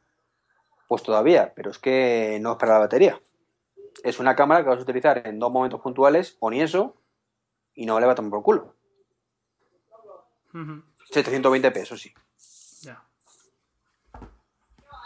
pues 0.87 1.03
todavía, 1.03 1.53
pero 1.55 1.71
es 1.71 1.79
que 1.79 2.39
no 2.41 2.53
es 2.53 2.57
para 2.59 2.73
la 2.75 2.79
batería. 2.79 3.21
Es 4.03 4.19
una 4.21 4.37
cámara 4.37 4.63
que 4.63 4.71
vas 4.71 4.79
a 4.79 4.83
utilizar 4.83 5.27
en 5.27 5.39
dos 5.39 5.51
momentos 5.53 5.81
puntuales, 5.81 6.37
o 6.41 6.51
ni 6.51 6.61
eso, 6.61 6.97
y 7.75 7.87
no 7.87 7.99
le 8.01 8.07
va 8.07 8.13
a 8.13 8.15
tomar 8.15 8.31
por 8.31 8.43
culo. 8.43 8.75
ujú, 10.55 10.83
720p, 11.13 11.77
eso 11.79 11.97
sí. 11.97 12.13
ya. 12.83 13.03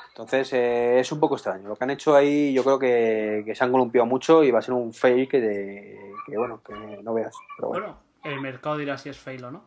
Entonces 0.08 0.52
eh, 0.52 1.00
es 1.00 1.10
un 1.10 1.20
poco 1.20 1.36
extraño. 1.36 1.68
Lo 1.68 1.76
que 1.76 1.84
han 1.84 1.90
hecho 1.90 2.14
ahí 2.14 2.52
yo 2.52 2.62
creo 2.64 2.78
que, 2.78 3.42
que 3.46 3.54
se 3.54 3.64
han 3.64 3.72
columpiado 3.72 4.06
mucho 4.06 4.44
y 4.44 4.50
va 4.50 4.58
a 4.58 4.62
ser 4.62 4.74
un 4.74 4.92
fail 4.92 5.26
que, 5.28 5.40
de- 5.40 6.12
que 6.26 6.36
bueno, 6.36 6.62
que 6.62 6.74
no 7.02 7.14
veas. 7.14 7.34
Pero 7.56 7.68
bueno. 7.68 7.84
Bueno, 7.86 8.02
el 8.24 8.40
mercado 8.40 8.76
dirá 8.76 8.98
si 8.98 9.08
es 9.08 9.18
fail 9.18 9.42
o 9.44 9.50
no. 9.50 9.64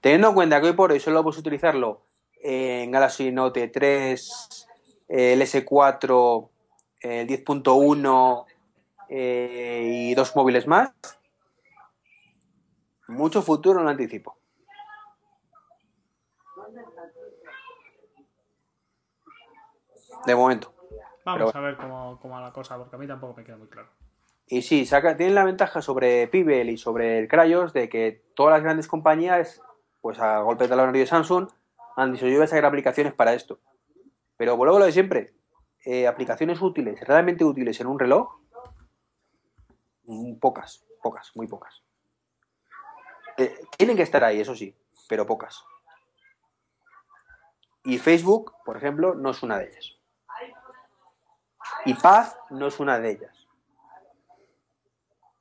Teniendo 0.00 0.28
en 0.28 0.34
cuenta 0.34 0.60
que 0.60 0.68
hoy 0.68 0.72
por 0.72 0.90
hoy 0.92 1.00
solo 1.00 1.22
puedes 1.22 1.38
utilizarlo 1.38 2.02
en 2.42 2.90
Galaxy 2.90 3.30
Note 3.30 3.68
3, 3.68 4.66
eh, 5.08 5.32
el 5.34 5.42
S4, 5.42 6.48
el 7.00 7.26
10.1 7.28 8.46
eh, 9.08 9.82
y 9.84 10.14
dos 10.14 10.34
móviles 10.34 10.66
más, 10.66 10.90
mucho 13.08 13.42
futuro 13.42 13.82
no 13.82 13.88
anticipo. 13.88 14.36
De 20.26 20.34
momento. 20.34 20.72
Vamos 21.24 21.52
Pero 21.52 21.58
a 21.58 21.66
ver 21.66 21.76
cómo, 21.76 22.18
cómo 22.20 22.34
va 22.34 22.40
la 22.40 22.52
cosa, 22.52 22.76
porque 22.76 22.96
a 22.96 22.98
mí 22.98 23.06
tampoco 23.06 23.34
me 23.34 23.44
queda 23.44 23.56
muy 23.56 23.68
claro. 23.68 23.88
Y 24.48 24.62
sí, 24.62 24.86
saca, 24.86 25.16
tienen 25.16 25.34
la 25.34 25.44
ventaja 25.44 25.82
sobre 25.82 26.28
Pibel 26.28 26.70
y 26.70 26.78
sobre 26.78 27.18
el 27.18 27.28
Cryos 27.28 27.72
de 27.72 27.88
que 27.88 28.22
todas 28.34 28.52
las 28.52 28.62
grandes 28.62 28.86
compañías, 28.86 29.60
pues 30.00 30.20
a 30.20 30.40
golpe 30.40 30.64
de 30.64 30.70
talonario 30.70 31.00
de 31.00 31.06
Samsung, 31.06 31.48
han 31.96 32.12
dicho 32.12 32.26
yo 32.26 32.34
voy 32.36 32.44
a 32.44 32.46
sacar 32.46 32.66
aplicaciones 32.66 33.12
para 33.12 33.34
esto. 33.34 33.58
Pero 34.36 34.56
vuelvo 34.56 34.76
a 34.76 34.80
lo 34.80 34.86
de 34.86 34.92
siempre. 34.92 35.35
Eh, 35.86 36.06
aplicaciones 36.06 36.60
útiles, 36.60 37.00
realmente 37.00 37.44
útiles 37.44 37.80
en 37.80 37.86
un 37.86 37.98
reloj, 37.98 38.38
mm, 40.04 40.34
pocas, 40.34 40.84
pocas, 41.02 41.34
muy 41.34 41.46
pocas. 41.46 41.82
Eh, 43.38 43.58
tienen 43.78 43.96
que 43.96 44.02
estar 44.02 44.22
ahí, 44.22 44.40
eso 44.40 44.54
sí, 44.54 44.76
pero 45.08 45.26
pocas. 45.26 45.64
Y 47.84 47.98
Facebook, 47.98 48.52
por 48.64 48.76
ejemplo, 48.76 49.14
no 49.14 49.30
es 49.30 49.42
una 49.42 49.58
de 49.58 49.68
ellas. 49.68 49.96
Y 51.84 51.94
Paz 51.94 52.36
no 52.50 52.66
es 52.66 52.78
una 52.80 52.98
de 52.98 53.12
ellas 53.12 53.46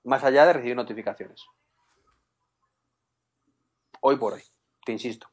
más 0.06 0.24
allá 0.24 0.46
de 0.46 0.54
recibir 0.54 0.76
notificaciones. 0.76 1.44
Hoy 4.02 4.18
por 4.18 4.34
hoy, 4.34 4.44
te 4.86 4.92
insisto. 4.92 5.28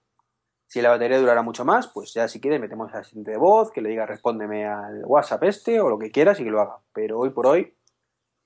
Si 0.72 0.80
la 0.80 0.88
batería 0.88 1.18
durara 1.18 1.42
mucho 1.42 1.66
más, 1.66 1.86
pues 1.88 2.14
ya 2.14 2.26
si 2.28 2.40
quieres 2.40 2.58
metemos 2.58 2.90
al 2.94 3.00
asistente 3.00 3.32
de 3.32 3.36
voz, 3.36 3.70
que 3.70 3.82
le 3.82 3.90
diga 3.90 4.06
respóndeme 4.06 4.64
al 4.64 5.04
WhatsApp 5.04 5.42
este 5.42 5.82
o 5.82 5.90
lo 5.90 5.98
que 5.98 6.10
quieras 6.10 6.40
y 6.40 6.44
que 6.44 6.50
lo 6.50 6.62
haga. 6.62 6.78
Pero 6.94 7.18
hoy 7.18 7.28
por 7.28 7.46
hoy 7.46 7.76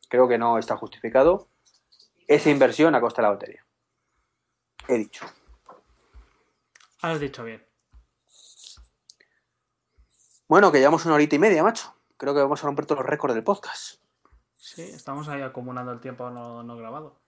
creo 0.08 0.26
que 0.26 0.36
no 0.36 0.58
está 0.58 0.76
justificado 0.76 1.46
esa 2.26 2.50
inversión 2.50 2.96
a 2.96 3.00
costa 3.00 3.22
de 3.22 3.28
la 3.28 3.34
batería. 3.34 3.64
He 4.88 4.94
dicho. 4.98 5.24
Has 7.00 7.20
dicho 7.20 7.44
bien. 7.44 7.64
Bueno, 10.48 10.72
que 10.72 10.78
llevamos 10.78 11.06
una 11.06 11.14
horita 11.14 11.36
y 11.36 11.38
media, 11.38 11.62
macho. 11.62 11.94
Creo 12.16 12.34
que 12.34 12.40
vamos 12.40 12.60
a 12.60 12.66
romper 12.66 12.86
todos 12.86 13.02
los 13.02 13.08
récords 13.08 13.36
del 13.36 13.44
podcast. 13.44 14.00
Sí, 14.56 14.82
estamos 14.82 15.28
ahí 15.28 15.42
acumulando 15.42 15.92
el 15.92 16.00
tiempo 16.00 16.28
no, 16.30 16.64
no 16.64 16.76
grabado. 16.76 17.20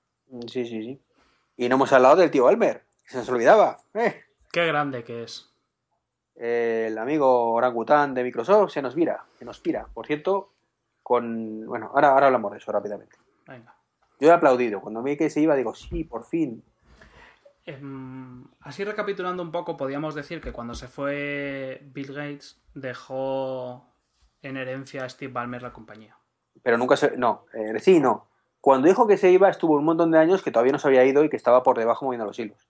Sí, 0.49 0.67
sí, 0.67 0.83
sí. 0.83 1.03
Y 1.57 1.69
no 1.69 1.77
hemos 1.77 1.93
hablado 1.93 2.17
del 2.17 2.33
tío 2.33 2.51
Elmer, 2.51 2.85
se 3.07 3.19
nos 3.19 3.29
olvidaba. 3.29 3.79
Eh. 3.95 4.25
Qué 4.51 4.67
grande 4.67 5.05
que 5.05 5.23
es. 5.23 5.51
el 6.35 6.97
amigo 6.99 7.53
orangután 7.53 8.15
de 8.15 8.23
Microsoft 8.23 8.73
se 8.73 8.83
nos 8.83 8.95
vira, 8.95 9.25
se 9.39 9.45
nos 9.45 9.61
pira. 9.61 9.87
Por 9.93 10.07
cierto, 10.07 10.53
con. 11.03 11.67
Bueno, 11.67 11.91
ahora, 11.95 12.11
ahora 12.11 12.27
hablamos 12.27 12.53
de 12.53 12.59
eso 12.59 12.73
rápidamente. 12.73 13.17
Venga. 13.47 13.75
Yo 14.21 14.29
he 14.29 14.33
aplaudido. 14.33 14.81
Cuando 14.81 15.03
vi 15.03 15.17
que 15.17 15.31
se 15.31 15.41
iba, 15.41 15.55
digo, 15.55 15.75
sí, 15.75 16.05
por 16.05 16.25
fin. 16.25 16.63
Em, 17.65 18.45
así 18.61 18.85
recapitulando 18.85 19.43
un 19.43 19.53
poco, 19.53 19.77
podríamos 19.77 20.15
decir 20.15 20.41
que 20.41 20.53
cuando 20.53 20.75
se 20.75 20.89
fue 20.89 21.83
Bill 21.93 22.15
Gates 22.15 22.61
dejó 22.75 23.85
en 24.41 24.57
herencia 24.57 25.05
a 25.05 25.09
Steve 25.09 25.33
Ballmer 25.33 25.63
la 25.63 25.73
compañía. 25.73 26.17
Pero 26.63 26.79
nunca 26.79 26.97
se. 26.97 27.17
No, 27.17 27.45
eh, 27.53 27.79
sí, 27.81 28.01
no. 28.01 28.29
Cuando 28.61 28.89
dijo 28.89 29.07
que 29.07 29.19
se 29.19 29.31
iba, 29.31 29.49
estuvo 29.49 29.77
un 29.77 29.85
montón 29.85 30.11
de 30.11 30.19
años 30.19 30.43
que 30.43 30.51
todavía 30.51 30.73
no 30.73 30.79
se 30.79 30.89
había 30.89 31.05
ido 31.05 31.25
y 31.25 31.29
que 31.29 31.37
estaba 31.37 31.63
por 31.63 31.79
debajo 31.79 32.05
moviendo 32.05 32.27
los 32.27 32.39
hilos. 32.39 32.69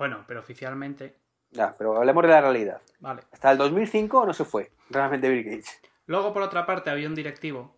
Bueno, 0.00 0.24
pero 0.26 0.40
oficialmente, 0.40 1.14
Ya, 1.50 1.74
pero 1.76 1.94
hablemos 1.94 2.22
de 2.22 2.28
la 2.30 2.40
realidad. 2.40 2.80
vale. 3.00 3.20
Hasta 3.32 3.50
el 3.52 3.58
2005 3.58 4.24
no 4.24 4.32
se 4.32 4.46
fue, 4.46 4.70
realmente 4.88 5.28
Bill 5.28 5.44
Gates. 5.44 5.78
Luego, 6.06 6.32
por 6.32 6.40
otra 6.40 6.64
parte, 6.64 6.88
había 6.88 7.06
un 7.06 7.14
directivo 7.14 7.76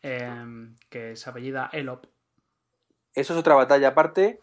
em, 0.00 0.74
que 0.88 1.16
se 1.16 1.28
apellida 1.28 1.68
Elop. 1.74 2.06
Eso 3.14 3.34
es 3.34 3.38
otra 3.38 3.54
batalla 3.56 3.88
aparte 3.88 4.40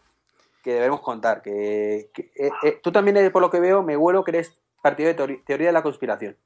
que 0.62 0.74
debemos 0.74 1.00
contar. 1.00 1.42
Que, 1.42 2.10
que- 2.14 2.30
eh, 2.36 2.52
eh, 2.62 2.78
tú 2.80 2.92
también, 2.92 3.16
eres, 3.16 3.32
por 3.32 3.42
lo 3.42 3.50
que 3.50 3.58
veo, 3.58 3.82
me 3.82 3.96
huelo 3.96 4.22
que 4.22 4.30
eres 4.30 4.60
partidario 4.80 5.26
de 5.26 5.38
teoría 5.38 5.66
de 5.66 5.72
la 5.72 5.82
conspiración. 5.82 6.36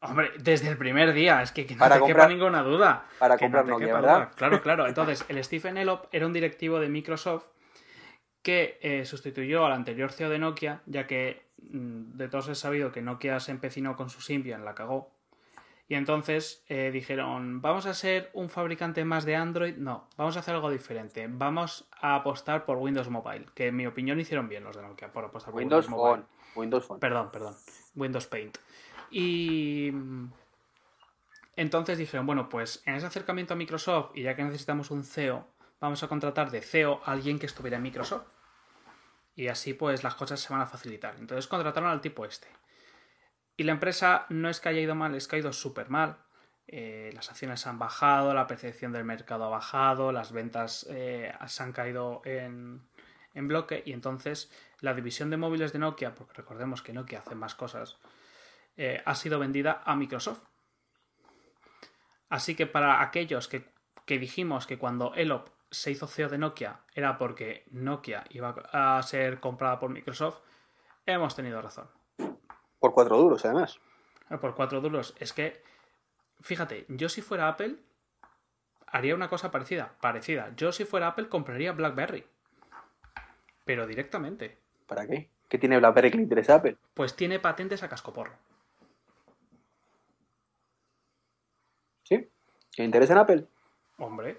Hombre, 0.00 0.32
desde 0.40 0.68
el 0.68 0.76
primer 0.76 1.12
día, 1.12 1.42
es 1.42 1.52
que, 1.52 1.64
que 1.64 1.74
no 1.74 1.78
Para 1.78 1.94
te 1.94 2.00
comprar- 2.00 2.26
quepa 2.26 2.28
ninguna 2.28 2.62
duda. 2.64 3.06
para 3.20 3.36
Que 3.36 3.44
comprar 3.44 3.66
te 3.66 3.70
Nokia, 3.70 3.94
¿verdad? 3.94 4.14
duda. 4.16 4.30
Claro, 4.34 4.60
claro. 4.62 4.86
Entonces, 4.88 5.24
el 5.28 5.42
Stephen 5.44 5.78
Elop 5.78 6.06
era 6.10 6.26
un 6.26 6.32
directivo 6.32 6.80
de 6.80 6.88
Microsoft 6.88 7.46
que 8.44 8.78
eh, 8.82 9.06
sustituyó 9.06 9.64
al 9.64 9.72
anterior 9.72 10.12
CEO 10.12 10.28
de 10.28 10.38
Nokia, 10.38 10.82
ya 10.84 11.06
que 11.06 11.46
mm, 11.62 12.16
de 12.16 12.28
todos 12.28 12.48
es 12.48 12.58
sabido 12.58 12.92
que 12.92 13.02
Nokia 13.02 13.40
se 13.40 13.50
empecinó 13.50 13.96
con 13.96 14.10
su 14.10 14.20
Symbian, 14.20 14.64
la 14.64 14.74
cagó. 14.74 15.10
Y 15.88 15.94
entonces 15.96 16.62
eh, 16.68 16.90
dijeron, 16.92 17.62
vamos 17.62 17.86
a 17.86 17.94
ser 17.94 18.30
un 18.34 18.48
fabricante 18.50 19.04
más 19.04 19.24
de 19.24 19.34
Android. 19.34 19.76
No, 19.76 20.08
vamos 20.16 20.36
a 20.36 20.40
hacer 20.40 20.54
algo 20.54 20.70
diferente. 20.70 21.26
Vamos 21.28 21.88
a 22.00 22.14
apostar 22.14 22.66
por 22.66 22.76
Windows 22.78 23.08
Mobile, 23.08 23.46
que 23.54 23.68
en 23.68 23.76
mi 23.76 23.86
opinión 23.86 24.20
hicieron 24.20 24.48
bien 24.48 24.62
los 24.62 24.76
de 24.76 24.82
Nokia 24.82 25.10
por 25.10 25.24
apostar 25.24 25.50
por 25.50 25.58
Windows 25.58 25.86
Windows, 25.86 25.98
Mobile. 25.98 26.22
Phone. 26.22 26.60
Windows 26.60 26.84
Phone. 26.84 27.00
Perdón, 27.00 27.30
perdón. 27.32 27.54
Windows 27.96 28.26
Paint. 28.26 28.58
Y 29.10 29.90
mm, 29.90 30.32
entonces 31.56 31.96
dijeron, 31.96 32.26
bueno, 32.26 32.50
pues 32.50 32.82
en 32.84 32.94
ese 32.94 33.06
acercamiento 33.06 33.54
a 33.54 33.56
Microsoft, 33.56 34.10
y 34.14 34.22
ya 34.22 34.36
que 34.36 34.44
necesitamos 34.44 34.90
un 34.90 35.02
CEO, 35.02 35.46
vamos 35.80 36.02
a 36.02 36.08
contratar 36.08 36.50
de 36.50 36.60
CEO 36.60 37.00
a 37.04 37.12
alguien 37.12 37.38
que 37.38 37.46
estuviera 37.46 37.78
en 37.78 37.82
Microsoft. 37.82 38.33
Y 39.34 39.48
así 39.48 39.74
pues 39.74 40.04
las 40.04 40.14
cosas 40.14 40.40
se 40.40 40.52
van 40.52 40.62
a 40.62 40.66
facilitar. 40.66 41.16
Entonces 41.18 41.46
contrataron 41.46 41.90
al 41.90 42.00
tipo 42.00 42.24
este. 42.24 42.48
Y 43.56 43.64
la 43.64 43.72
empresa 43.72 44.26
no 44.30 44.48
es 44.48 44.60
que 44.60 44.68
haya 44.68 44.80
ido 44.80 44.94
mal, 44.94 45.14
es 45.14 45.28
que 45.28 45.36
ha 45.36 45.38
ido 45.38 45.52
súper 45.52 45.90
mal. 45.90 46.18
Eh, 46.66 47.10
las 47.14 47.30
acciones 47.30 47.66
han 47.66 47.78
bajado, 47.78 48.32
la 48.32 48.46
percepción 48.46 48.92
del 48.92 49.04
mercado 49.04 49.44
ha 49.44 49.48
bajado, 49.48 50.12
las 50.12 50.32
ventas 50.32 50.86
eh, 50.90 51.32
se 51.46 51.62
han 51.62 51.72
caído 51.72 52.22
en, 52.24 52.88
en 53.34 53.48
bloque 53.48 53.82
y 53.84 53.92
entonces 53.92 54.50
la 54.80 54.94
división 54.94 55.30
de 55.30 55.36
móviles 55.36 55.72
de 55.72 55.78
Nokia, 55.78 56.14
porque 56.14 56.34
recordemos 56.34 56.82
que 56.82 56.92
Nokia 56.92 57.20
hace 57.20 57.34
más 57.34 57.54
cosas, 57.54 57.98
eh, 58.76 59.02
ha 59.04 59.14
sido 59.14 59.38
vendida 59.38 59.82
a 59.84 59.94
Microsoft. 59.94 60.42
Así 62.28 62.54
que 62.54 62.66
para 62.66 63.02
aquellos 63.02 63.46
que, 63.46 63.70
que 64.06 64.18
dijimos 64.18 64.66
que 64.66 64.78
cuando 64.78 65.14
Elop 65.14 65.48
se 65.74 65.90
hizo 65.90 66.06
CEO 66.06 66.28
de 66.28 66.38
Nokia 66.38 66.80
era 66.94 67.18
porque 67.18 67.64
Nokia 67.70 68.24
iba 68.30 68.54
a 68.72 69.02
ser 69.02 69.40
comprada 69.40 69.78
por 69.78 69.90
Microsoft, 69.90 70.40
hemos 71.04 71.34
tenido 71.34 71.60
razón. 71.60 71.88
Por 72.78 72.92
cuatro 72.92 73.16
duros, 73.18 73.44
además. 73.44 73.80
Eh, 74.30 74.38
Por 74.38 74.54
cuatro 74.54 74.80
duros. 74.80 75.14
Es 75.18 75.32
que, 75.32 75.62
fíjate, 76.40 76.86
yo 76.88 77.08
si 77.08 77.22
fuera 77.22 77.48
Apple, 77.48 77.76
haría 78.86 79.14
una 79.14 79.28
cosa 79.28 79.50
parecida. 79.50 79.94
Parecida. 80.00 80.52
Yo 80.56 80.70
si 80.72 80.84
fuera 80.84 81.08
Apple, 81.08 81.28
compraría 81.28 81.72
BlackBerry. 81.72 82.24
Pero 83.64 83.86
directamente. 83.86 84.58
¿Para 84.86 85.06
qué? 85.06 85.30
¿Qué 85.48 85.58
tiene 85.58 85.78
BlackBerry 85.78 86.10
que 86.10 86.16
le 86.18 86.22
interesa 86.24 86.54
a 86.54 86.56
Apple? 86.56 86.76
Pues 86.94 87.16
tiene 87.16 87.40
patentes 87.40 87.82
a 87.82 87.88
cascoporro. 87.88 88.34
¿Sí? 92.04 92.30
¿Que 92.70 92.82
le 92.82 92.84
interesa 92.84 93.14
en 93.14 93.18
Apple? 93.18 93.46
Hombre. 93.98 94.38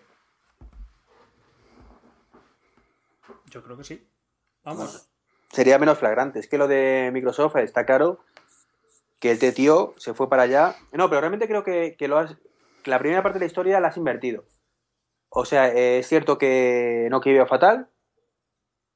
Yo 3.56 3.64
creo 3.64 3.78
que 3.78 3.86
sí. 3.86 4.06
Vamos. 4.66 5.08
Sería 5.50 5.80
menos 5.80 5.98
flagrante. 5.98 6.40
Es 6.40 6.50
que 6.50 6.58
lo 6.58 6.68
de 6.68 7.10
Microsoft 7.14 7.56
está 7.56 7.86
claro 7.86 8.20
que 9.22 9.32
este 9.32 9.54
tío 9.54 9.94
se 9.96 10.14
fue 10.14 10.28
para 10.28 10.44
allá. 10.44 10.76
No, 10.92 11.08
pero 11.08 11.22
realmente 11.22 11.48
creo 11.48 11.64
que, 11.64 11.96
que 11.98 12.10
lo 12.10 12.18
has. 12.18 12.36
la 12.84 13.00
primera 13.00 13.24
parte 13.24 13.40
de 13.40 13.46
la 13.46 13.48
historia 13.48 13.80
la 13.80 13.88
has 13.88 13.96
invertido. 13.96 14.44
O 15.30 15.46
sea, 15.46 15.70
eh, 15.70 16.00
es 16.00 16.08
cierto 16.08 16.38
que 16.38 17.08
no 17.10 17.22
iba 17.24 17.46
fatal, 17.46 17.88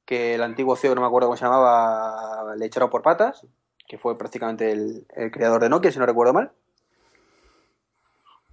que 0.04 0.34
el 0.34 0.42
antiguo 0.42 0.76
CEO, 0.76 0.94
no 0.94 1.00
me 1.00 1.06
acuerdo 1.06 1.28
cómo 1.28 1.38
se 1.38 1.44
llamaba, 1.46 2.54
le 2.54 2.66
echaron 2.66 2.90
por 2.90 3.00
patas, 3.00 3.46
que 3.88 3.96
fue 3.96 4.18
prácticamente 4.18 4.72
el, 4.72 5.06
creador 5.32 5.62
de 5.62 5.70
Nokia, 5.70 5.90
si 5.90 5.98
no 5.98 6.04
recuerdo 6.04 6.34
mal. 6.34 6.52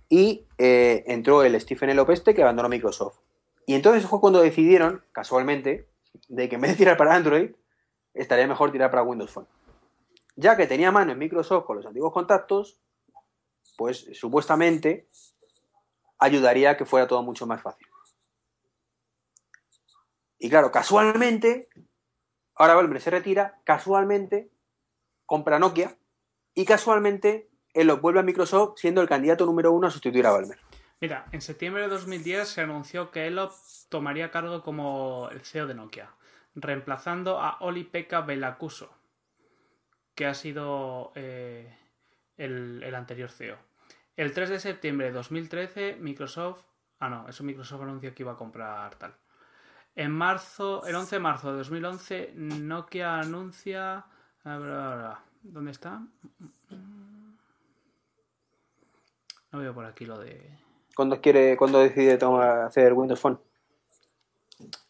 Y 0.07 0.45
eh, 0.57 1.03
entró 1.07 1.43
el 1.43 1.59
Stephen 1.59 1.89
Elop 1.89 2.11
este 2.11 2.33
que 2.33 2.43
abandonó 2.43 2.69
Microsoft. 2.69 3.17
Y 3.65 3.75
entonces 3.75 4.05
fue 4.05 4.21
cuando 4.21 4.41
decidieron, 4.41 5.03
casualmente, 5.11 5.89
de 6.27 6.49
que 6.49 6.55
en 6.55 6.61
vez 6.61 6.71
de 6.71 6.77
tirar 6.77 6.97
para 6.97 7.15
Android, 7.15 7.51
estaría 8.13 8.47
mejor 8.47 8.71
tirar 8.71 8.89
para 8.89 9.03
Windows 9.03 9.31
Phone. 9.31 9.47
Ya 10.35 10.55
que 10.55 10.67
tenía 10.67 10.91
mano 10.91 11.11
en 11.11 11.17
Microsoft 11.17 11.65
con 11.65 11.77
los 11.77 11.85
antiguos 11.85 12.13
contactos, 12.13 12.79
pues 13.77 14.07
supuestamente 14.13 15.07
ayudaría 16.19 16.71
a 16.71 16.77
que 16.77 16.85
fuera 16.85 17.07
todo 17.07 17.23
mucho 17.23 17.45
más 17.45 17.61
fácil. 17.61 17.87
Y 20.39 20.49
claro, 20.49 20.71
casualmente, 20.71 21.69
ahora 22.55 22.75
Valmer 22.75 23.01
se 23.01 23.09
retira, 23.09 23.59
casualmente 23.63 24.51
compra 25.25 25.59
Nokia 25.59 25.97
y 26.53 26.65
casualmente 26.65 27.49
él 27.73 27.87
lo 27.87 27.97
vuelve 27.97 28.19
a 28.19 28.23
Microsoft 28.23 28.79
siendo 28.79 29.01
el 29.01 29.09
candidato 29.09 29.45
número 29.45 29.71
uno 29.71 29.87
a 29.87 29.91
sustituir 29.91 30.25
a 30.25 30.31
Valmer. 30.31 30.59
Mira, 30.99 31.27
en 31.31 31.41
septiembre 31.41 31.83
de 31.83 31.89
2010 31.89 32.47
se 32.47 32.61
anunció 32.61 33.11
que 33.11 33.27
Elop 33.27 33.53
tomaría 33.89 34.31
cargo 34.31 34.63
como 34.63 35.29
el 35.31 35.41
CEO 35.41 35.67
de 35.67 35.75
Nokia, 35.75 36.09
reemplazando 36.55 37.39
a 37.39 37.57
Oli-Pekka 37.59 38.21
Velakuso, 38.21 38.91
que 40.15 40.25
ha 40.25 40.33
sido 40.33 41.11
eh, 41.13 41.77
el, 42.37 42.95
anterior 42.95 43.29
CEO. 43.29 43.57
El 44.15 44.33
3 44.33 44.49
de 44.49 44.59
septiembre 44.59 45.07
de 45.07 45.13
2013, 45.13 45.97
Microsoft. 45.99 46.65
Ah, 46.99 47.09
no, 47.09 47.29
eso 47.29 47.43
Microsoft 47.43 47.83
anunció 47.83 48.15
que 48.15 48.23
iba 48.23 48.31
a 48.31 48.37
comprar 48.37 48.95
tal. 48.95 49.13
En 49.95 50.11
marzo, 50.11 50.83
el 50.87 50.95
11 50.95 51.15
de 51.15 51.19
marzo 51.19 51.51
de 51.51 51.57
2011, 51.59 52.31
Nokia 52.35 53.19
anuncia. 53.19 54.05
¿Dónde 54.43 55.71
está? 55.71 56.01
No 59.51 59.59
veo 59.59 59.73
por 59.75 59.85
aquí 59.85 60.05
lo 60.05 60.17
de. 60.19 60.66
¿Cuándo, 60.97 61.21
quiere, 61.21 61.55
cuándo 61.57 61.77
decide 61.77 62.17
tomar, 62.17 62.61
hacer 62.61 62.93
Windows 62.93 63.19
Phone? 63.19 63.39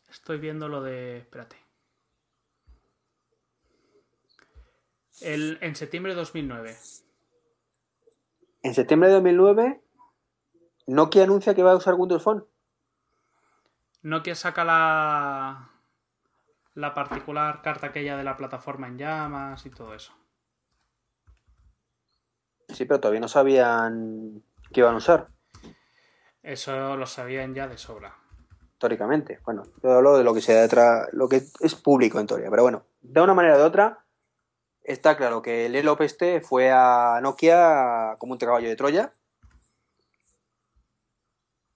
Estoy 0.10 0.38
viendo 0.38 0.70
lo 0.70 0.82
de. 0.82 1.18
Espérate. 1.18 1.58
El, 5.20 5.58
en 5.60 5.76
septiembre 5.76 6.14
de 6.14 6.20
2009. 6.20 6.78
En 8.64 8.74
septiembre 8.74 9.10
de 9.10 9.16
2009, 9.16 9.82
Nokia 10.86 11.24
anuncia 11.26 11.54
que 11.54 11.64
va 11.64 11.74
a 11.74 11.76
usar 11.76 11.96
Windows 11.96 12.24
Phone. 12.24 12.46
Nokia 14.02 14.36
saca 14.36 14.64
la. 14.64 15.72
La 16.76 16.94
particular 16.94 17.62
carta 17.62 17.88
aquella 17.88 18.16
de 18.16 18.24
la 18.24 18.38
plataforma 18.38 18.88
en 18.88 18.98
llamas 18.98 19.66
y 19.66 19.72
todo 19.72 19.94
eso. 19.94 20.14
Sí, 22.70 22.86
pero 22.86 23.02
todavía 23.02 23.20
no 23.20 23.28
sabían 23.28 24.42
que 24.72 24.80
iban 24.80 24.94
a 24.94 25.00
usar, 25.00 25.28
Eso 26.48 26.96
lo 26.96 27.06
sabían 27.06 27.54
ya 27.54 27.68
de 27.68 27.78
sobra. 27.78 28.16
históricamente. 28.72 29.42
Bueno, 29.44 29.64
yo 29.84 29.92
hablo 29.92 30.18
de 30.18 30.24
lo 30.24 30.34
que 30.34 30.40
se 30.40 30.54
detrás, 30.54 31.10
lo 31.12 31.28
que 31.28 31.42
es 31.60 31.76
público 31.76 32.22
en 32.22 32.28
teoría. 32.28 32.50
Pero 32.50 32.64
bueno, 32.64 32.86
de 33.02 33.20
una 33.20 33.34
manera 33.34 33.56
o 33.56 33.58
de 33.58 33.66
otra, 33.66 34.06
está 34.82 35.18
claro 35.18 35.42
que 35.42 35.66
el 35.66 35.76
Elop 35.76 36.00
este 36.00 36.40
fue 36.40 36.72
a 36.72 37.20
Nokia 37.22 38.16
como 38.18 38.32
un 38.32 38.40
caballo 38.40 38.70
de 38.70 38.78
Troya. 38.78 39.12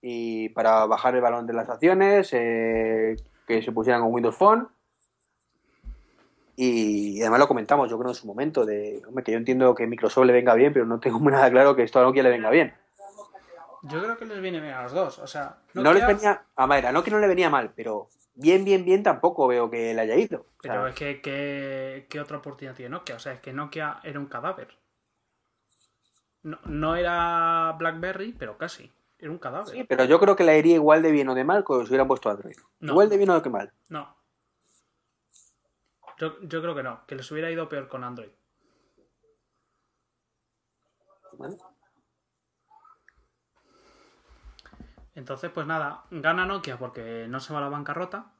Y 0.01 0.47
para 0.49 0.85
bajar 0.85 1.15
el 1.15 1.21
balón 1.21 1.47
de 1.47 1.53
las 1.53 1.67
acciones, 1.67 2.29
eh, 2.31 3.17
que 3.45 3.61
se 3.61 3.73
pusieran 3.73 4.01
con 4.01 4.13
Windows 4.13 4.37
Phone. 4.37 4.69
Y 6.55 7.19
además 7.19 7.39
lo 7.41 7.47
comentamos, 7.49 7.89
yo 7.89 7.99
creo 7.99 8.11
en 8.11 8.15
su 8.15 8.25
momento, 8.25 8.65
de 8.65 9.01
hombre, 9.05 9.25
que 9.25 9.33
yo 9.33 9.37
entiendo 9.37 9.75
que 9.75 9.85
Microsoft 9.85 10.27
le 10.27 10.33
venga 10.33 10.53
bien, 10.53 10.71
pero 10.71 10.85
no 10.85 11.01
tengo 11.01 11.19
nada 11.29 11.49
claro 11.51 11.75
que 11.75 11.83
esto 11.83 11.99
a 11.99 12.03
Nokia 12.03 12.23
le 12.23 12.29
venga 12.29 12.49
bien. 12.49 12.73
Yo 13.83 14.01
creo 14.03 14.17
que 14.17 14.25
les 14.25 14.41
viene 14.41 14.59
bien 14.59 14.73
a 14.73 14.83
los 14.83 14.91
dos. 14.91 15.19
O 15.19 15.27
sea, 15.27 15.57
No 15.73 15.91
les 15.93 16.05
venía, 16.05 16.45
a 16.55 16.65
ver, 16.67 16.85
a 16.85 16.91
Nokia 16.91 17.13
no 17.13 17.19
le 17.19 17.27
venía 17.27 17.49
mal, 17.49 17.73
pero 17.75 18.09
bien, 18.35 18.63
bien, 18.63 18.85
bien 18.85 19.01
tampoco 19.03 19.47
veo 19.47 19.69
que 19.71 19.93
le 19.93 20.01
haya 20.01 20.15
ido. 20.15 20.41
O 20.59 20.61
sea, 20.61 20.73
Pero 20.73 20.87
es 20.87 20.95
que, 20.95 21.21
que- 21.21 22.05
¿qué 22.09 22.19
otra 22.19 22.37
oportunidad 22.37 22.75
tiene 22.75 22.89
Nokia? 22.91 23.15
O 23.15 23.19
sea, 23.19 23.33
es 23.33 23.39
que 23.39 23.53
Nokia 23.53 23.99
era 24.03 24.19
un 24.19 24.27
cadáver. 24.27 24.77
No, 26.43 26.59
no 26.65 26.95
era 26.95 27.75
BlackBerry, 27.77 28.33
pero 28.33 28.57
casi. 28.57 28.91
Era 29.19 29.29
un 29.31 29.37
cadáver. 29.37 29.67
sí, 29.69 29.83
pero 29.83 30.05
yo 30.05 30.19
creo 30.19 30.35
que 30.35 30.43
le 30.43 30.57
iría 30.57 30.75
igual 30.75 31.03
de 31.03 31.11
bien 31.11 31.29
o 31.29 31.35
de 31.35 31.43
mal 31.43 31.63
que 31.63 31.73
si 31.83 31.89
hubieran 31.89 32.07
puesto 32.07 32.29
Android. 32.29 32.55
No. 32.79 32.93
Igual 32.93 33.09
de 33.09 33.17
bien 33.17 33.29
o 33.29 33.39
de 33.39 33.49
mal. 33.49 33.71
No. 33.89 34.15
Yo, 36.17 36.39
yo 36.41 36.61
creo 36.61 36.75
que 36.75 36.83
no, 36.83 37.05
que 37.07 37.15
les 37.15 37.31
hubiera 37.31 37.49
ido 37.51 37.67
peor 37.69 37.87
con 37.87 38.03
Android. 38.03 38.29
¿vale? 41.37 41.57
Entonces, 45.15 45.51
pues 45.51 45.67
nada, 45.67 46.05
gana 46.09 46.45
Nokia 46.45 46.77
porque 46.77 47.25
no 47.27 47.39
se 47.39 47.53
va 47.53 47.59
a 47.59 47.63
la 47.63 47.69
bancarrota. 47.69 48.33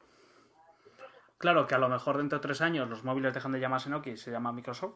Claro 1.38 1.68
que 1.68 1.76
a 1.76 1.80
lo 1.80 1.90
mejor 1.90 2.18
dentro 2.18 2.38
de 2.38 2.44
tres 2.44 2.62
años 2.62 2.90
los 2.90 3.04
móviles 3.04 3.34
dejan 3.34 3.52
de 3.52 3.60
llamarse 3.60 3.90
Nokia 3.90 4.14
y 4.14 4.18
se 4.18 4.32
llama 4.32 4.52
Microsoft. 4.52 4.96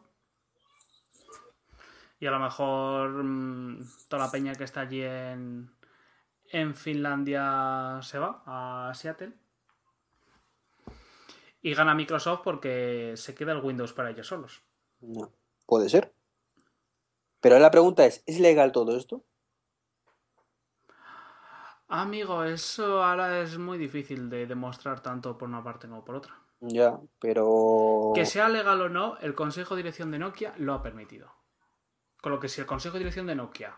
Y 2.18 2.26
a 2.26 2.30
lo 2.30 2.38
mejor 2.38 3.24
mm, 3.24 3.84
toda 4.08 4.24
la 4.24 4.30
peña 4.30 4.54
que 4.54 4.64
está 4.64 4.80
allí 4.80 5.02
en, 5.02 5.70
en 6.50 6.74
Finlandia 6.74 7.98
se 8.02 8.18
va 8.18 8.42
a 8.46 8.94
Seattle. 8.94 9.34
Y 11.60 11.74
gana 11.74 11.94
Microsoft 11.94 12.40
porque 12.44 13.14
se 13.16 13.34
queda 13.34 13.52
el 13.52 13.62
Windows 13.62 13.92
para 13.92 14.10
ellos 14.10 14.28
solos. 14.28 14.62
No. 15.00 15.32
Puede 15.66 15.88
ser. 15.88 16.14
Pero 17.40 17.58
la 17.58 17.70
pregunta 17.70 18.06
es, 18.06 18.22
¿es 18.26 18.40
legal 18.40 18.72
todo 18.72 18.96
esto? 18.96 19.24
Amigo, 21.88 22.42
eso 22.42 23.02
ahora 23.04 23.40
es 23.40 23.58
muy 23.58 23.78
difícil 23.78 24.28
de 24.28 24.46
demostrar 24.46 25.00
tanto 25.00 25.38
por 25.38 25.48
una 25.48 25.62
parte 25.62 25.88
como 25.88 26.04
por 26.04 26.16
otra. 26.16 26.34
Ya, 26.60 26.98
pero. 27.20 28.12
Que 28.14 28.26
sea 28.26 28.48
legal 28.48 28.80
o 28.80 28.88
no, 28.88 29.18
el 29.18 29.34
Consejo 29.34 29.74
de 29.76 29.82
Dirección 29.82 30.10
de 30.10 30.18
Nokia 30.18 30.54
lo 30.58 30.74
ha 30.74 30.82
permitido. 30.82 31.30
Con 32.20 32.32
lo 32.32 32.40
que 32.40 32.48
si 32.48 32.60
el 32.60 32.66
Consejo 32.66 32.94
de 32.94 33.00
Dirección 33.00 33.26
de 33.26 33.36
Nokia, 33.36 33.76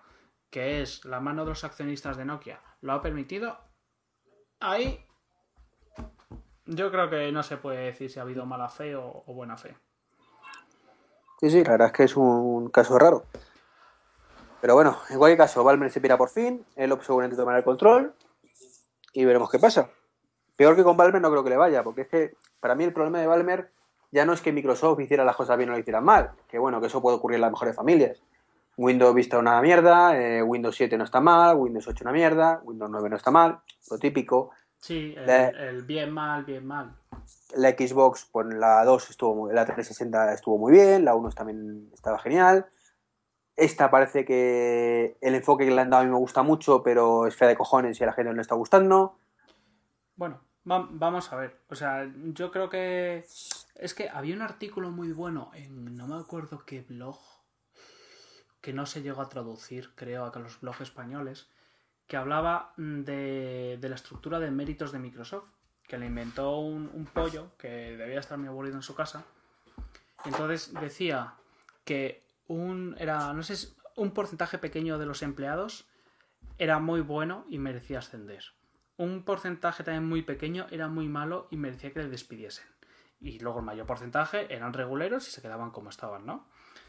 que 0.48 0.80
es 0.80 1.04
la 1.04 1.20
mano 1.20 1.42
de 1.42 1.50
los 1.50 1.64
accionistas 1.64 2.16
de 2.16 2.24
Nokia, 2.24 2.60
lo 2.80 2.94
ha 2.94 3.02
permitido, 3.02 3.58
ahí 4.60 5.04
yo 6.64 6.90
creo 6.90 7.10
que 7.10 7.30
no 7.30 7.42
se 7.42 7.58
puede 7.58 7.84
decir 7.84 8.10
si 8.10 8.18
ha 8.18 8.22
habido 8.22 8.46
mala 8.46 8.70
fe 8.70 8.96
o, 8.96 9.24
o 9.26 9.34
buena 9.34 9.58
fe. 9.58 9.76
Sí, 11.40 11.50
sí, 11.50 11.62
la 11.62 11.72
verdad 11.72 11.86
es 11.88 11.92
que 11.92 12.04
es 12.04 12.16
un 12.16 12.70
caso 12.70 12.98
raro. 12.98 13.26
Pero 14.60 14.74
bueno, 14.74 14.98
en 15.10 15.18
cualquier 15.18 15.38
caso, 15.38 15.62
Valmer 15.62 15.90
se 15.90 16.00
pira 16.00 16.16
por 16.18 16.30
fin, 16.30 16.64
él 16.76 16.96
seguramente 17.02 17.36
tomará 17.36 17.58
el 17.58 17.64
control 17.64 18.14
y 19.12 19.24
veremos 19.24 19.50
qué 19.50 19.58
pasa. 19.58 19.88
Peor 20.56 20.74
que 20.74 20.82
con 20.82 20.96
Valmer 20.96 21.20
no 21.22 21.30
creo 21.30 21.44
que 21.44 21.50
le 21.50 21.56
vaya, 21.56 21.84
porque 21.84 22.02
es 22.02 22.08
que 22.08 22.34
para 22.60 22.74
mí 22.74 22.82
el 22.84 22.92
problema 22.92 23.20
de 23.20 23.26
Valmer 23.28 23.70
ya 24.10 24.24
no 24.24 24.32
es 24.32 24.40
que 24.40 24.52
Microsoft 24.52 24.98
hiciera 25.00 25.24
las 25.24 25.36
cosas 25.36 25.56
bien 25.56 25.70
o 25.70 25.72
lo 25.74 25.78
hicieran 25.78 26.04
mal, 26.04 26.32
que 26.48 26.58
bueno, 26.58 26.80
que 26.80 26.88
eso 26.88 27.00
puede 27.00 27.16
ocurrir 27.18 27.36
en 27.36 27.42
las 27.42 27.52
mejores 27.52 27.76
familias. 27.76 28.20
Windows 28.76 29.14
Vista 29.14 29.38
una 29.38 29.60
mierda, 29.60 30.16
eh, 30.18 30.42
Windows 30.42 30.74
7 30.76 30.96
no 30.98 31.04
está 31.04 31.20
mal, 31.20 31.56
Windows 31.56 31.86
8 31.86 32.02
una 32.04 32.12
mierda, 32.12 32.60
Windows 32.64 32.90
9 32.90 33.10
no 33.10 33.16
está 33.16 33.30
mal, 33.30 33.60
lo 33.90 33.98
típico. 33.98 34.50
Sí, 34.78 35.14
el, 35.16 35.26
La- 35.26 35.48
el 35.48 35.82
bien 35.82 36.12
mal, 36.12 36.44
bien 36.44 36.64
mal. 36.66 36.94
La 37.56 37.70
Xbox, 37.70 38.28
pues 38.30 38.46
la 38.54 38.84
2 38.84 39.10
estuvo 39.10 39.34
muy, 39.34 39.52
la 39.54 39.64
360 39.64 40.32
estuvo 40.32 40.58
muy 40.58 40.72
bien, 40.72 41.04
la 41.04 41.14
1 41.14 41.30
también 41.30 41.90
estaba 41.92 42.18
genial. 42.18 42.66
Esta 43.58 43.90
parece 43.90 44.24
que 44.24 45.16
el 45.20 45.34
enfoque 45.34 45.64
que 45.64 45.72
le 45.72 45.80
han 45.80 45.90
dado 45.90 46.02
a 46.02 46.06
mí 46.06 46.12
me 46.12 46.16
gusta 46.18 46.44
mucho, 46.44 46.80
pero 46.84 47.26
es 47.26 47.34
fea 47.34 47.48
de 47.48 47.56
cojones 47.56 47.98
y 47.98 48.04
a 48.04 48.06
la 48.06 48.12
gente 48.12 48.30
no 48.30 48.36
le 48.36 48.42
está 48.42 48.54
gustando. 48.54 49.18
Bueno, 50.14 50.40
va- 50.70 50.86
vamos 50.88 51.32
a 51.32 51.36
ver. 51.36 51.58
O 51.68 51.74
sea, 51.74 52.08
yo 52.14 52.52
creo 52.52 52.70
que. 52.70 53.24
Es 53.74 53.94
que 53.94 54.08
había 54.08 54.36
un 54.36 54.42
artículo 54.42 54.90
muy 54.90 55.10
bueno 55.12 55.50
en 55.54 55.96
no 55.96 56.06
me 56.06 56.14
acuerdo 56.20 56.64
qué 56.64 56.82
blog, 56.82 57.18
que 58.60 58.72
no 58.72 58.86
se 58.86 59.02
llegó 59.02 59.22
a 59.22 59.28
traducir, 59.28 59.90
creo, 59.96 60.24
a 60.24 60.38
los 60.38 60.60
blogs 60.60 60.80
españoles, 60.82 61.48
que 62.06 62.16
hablaba 62.16 62.74
de, 62.76 63.76
de 63.80 63.88
la 63.88 63.96
estructura 63.96 64.38
de 64.38 64.52
méritos 64.52 64.92
de 64.92 65.00
Microsoft, 65.00 65.48
que 65.88 65.98
le 65.98 66.06
inventó 66.06 66.58
un, 66.60 66.88
un 66.94 67.06
pollo 67.06 67.56
que 67.58 67.68
debía 67.96 68.20
estar 68.20 68.38
muy 68.38 68.46
aburrido 68.46 68.76
en 68.76 68.82
su 68.82 68.94
casa. 68.94 69.24
Entonces 70.24 70.72
decía 70.74 71.34
que 71.84 72.27
un 72.48 72.96
era 72.98 73.32
no 73.32 73.42
sé 73.42 73.54
un 73.96 74.12
porcentaje 74.12 74.58
pequeño 74.58 74.98
de 74.98 75.06
los 75.06 75.22
empleados 75.22 75.88
era 76.58 76.78
muy 76.80 77.00
bueno 77.00 77.46
y 77.48 77.58
merecía 77.58 78.00
ascender. 78.00 78.42
Un 78.96 79.24
porcentaje 79.24 79.84
también 79.84 80.06
muy 80.06 80.22
pequeño 80.22 80.66
era 80.70 80.88
muy 80.88 81.08
malo 81.08 81.46
y 81.50 81.56
merecía 81.56 81.92
que 81.92 82.00
le 82.00 82.08
despidiesen. 82.08 82.66
Y 83.20 83.38
luego 83.38 83.60
el 83.60 83.64
mayor 83.64 83.86
porcentaje 83.86 84.52
eran 84.52 84.72
reguleros 84.72 85.28
y 85.28 85.30
se 85.30 85.42
quedaban 85.42 85.70
como 85.70 85.90
estaban, 85.90 86.26
¿no? 86.26 86.48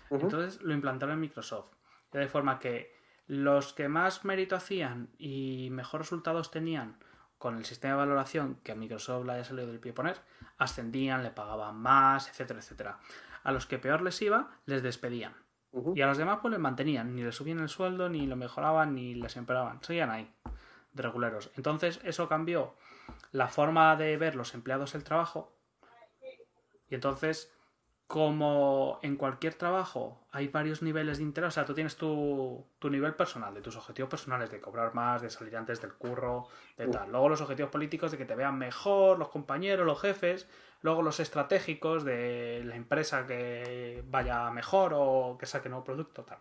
Entonces 0.10 0.62
lo 0.62 0.74
implantaron 0.74 1.14
en 1.14 1.22
Microsoft. 1.22 1.74
De 2.12 2.28
forma 2.28 2.60
que 2.60 2.96
los 3.28 3.74
que 3.74 3.88
más 3.88 4.26
mérito 4.26 4.56
hacían 4.56 5.10
y 5.20 5.70
mejor 5.72 6.02
resultados 6.02 6.50
tenían 6.50 6.98
con 7.38 7.58
el 7.58 7.66
sistema 7.66 7.94
de 7.94 8.00
valoración 8.00 8.56
que 8.64 8.72
a 8.72 8.76
Microsoft 8.76 9.26
le 9.26 9.34
haya 9.34 9.44
salido 9.44 9.68
del 9.68 9.80
pie 9.80 9.94
poner, 9.94 10.20
ascendían, 10.58 11.24
le 11.24 11.30
pagaban 11.30 11.78
más, 11.78 12.28
etcétera, 12.28 12.60
etcétera. 12.60 13.00
A 13.44 13.52
los 13.52 13.66
que 13.66 13.80
peor 13.80 14.02
les 14.02 14.22
iba, 14.22 14.52
les 14.66 14.84
despedían. 14.84 15.36
Y 15.96 16.02
a 16.02 16.08
los 16.08 16.18
demás 16.18 16.40
pues 16.42 16.52
les 16.52 16.60
mantenían, 16.60 17.16
ni 17.16 17.22
les 17.22 17.36
subían 17.36 17.60
el 17.60 17.70
sueldo, 17.70 18.10
ni 18.10 18.26
lo 18.26 18.36
mejoraban, 18.36 18.96
ni 18.96 19.14
les 19.14 19.36
empeoraban. 19.38 19.82
Seguían 19.84 20.10
ahí, 20.10 20.34
de 20.94 21.04
reguleros. 21.04 21.52
Entonces 21.56 22.00
eso 22.04 22.28
cambió 22.28 22.76
la 23.32 23.48
forma 23.48 23.96
de 23.96 24.18
ver 24.18 24.36
los 24.36 24.54
empleados 24.54 24.96
el 24.96 25.04
trabajo. 25.04 25.54
Y 26.90 26.96
entonces, 26.96 27.54
como 28.10 28.98
en 29.04 29.18
cualquier 29.18 29.54
trabajo 29.54 30.20
hay 30.32 30.48
varios 30.48 30.82
niveles 30.82 31.20
de 31.20 31.24
interés, 31.26 31.50
o 31.50 31.52
sea, 31.52 31.66
tú 31.66 31.76
tienes 31.76 31.96
tu, 31.96 32.66
tu 32.80 32.90
nivel 32.90 33.14
personal, 33.14 33.54
de 33.54 33.62
tus 33.62 33.76
objetivos 33.76 34.10
personales, 34.10 34.50
de 34.50 34.60
cobrar 34.60 34.96
más, 34.96 35.22
de 35.22 35.30
salir 35.30 35.56
antes 35.56 35.80
del 35.80 35.94
curro, 35.94 36.48
de 36.76 36.88
tal. 36.88 37.12
Luego 37.12 37.30
los 37.30 37.42
objetivos 37.42 37.70
políticos 37.70 38.10
de 38.10 38.18
que 38.18 38.26
te 38.26 38.34
vean 38.34 38.58
mejor, 38.58 39.20
los 39.20 39.30
compañeros, 39.30 39.86
los 39.86 40.02
jefes. 40.02 40.50
Luego 40.82 41.04
los 41.04 41.20
estratégicos 41.20 42.04
de 42.04 42.64
la 42.66 42.76
empresa 42.76 43.28
que 43.28 44.04
vaya 44.08 44.50
mejor 44.50 44.94
o 44.96 45.38
que 45.40 45.46
saque 45.46 45.70
nuevo 45.70 45.86
producto, 45.86 46.24
tal. 46.24 46.40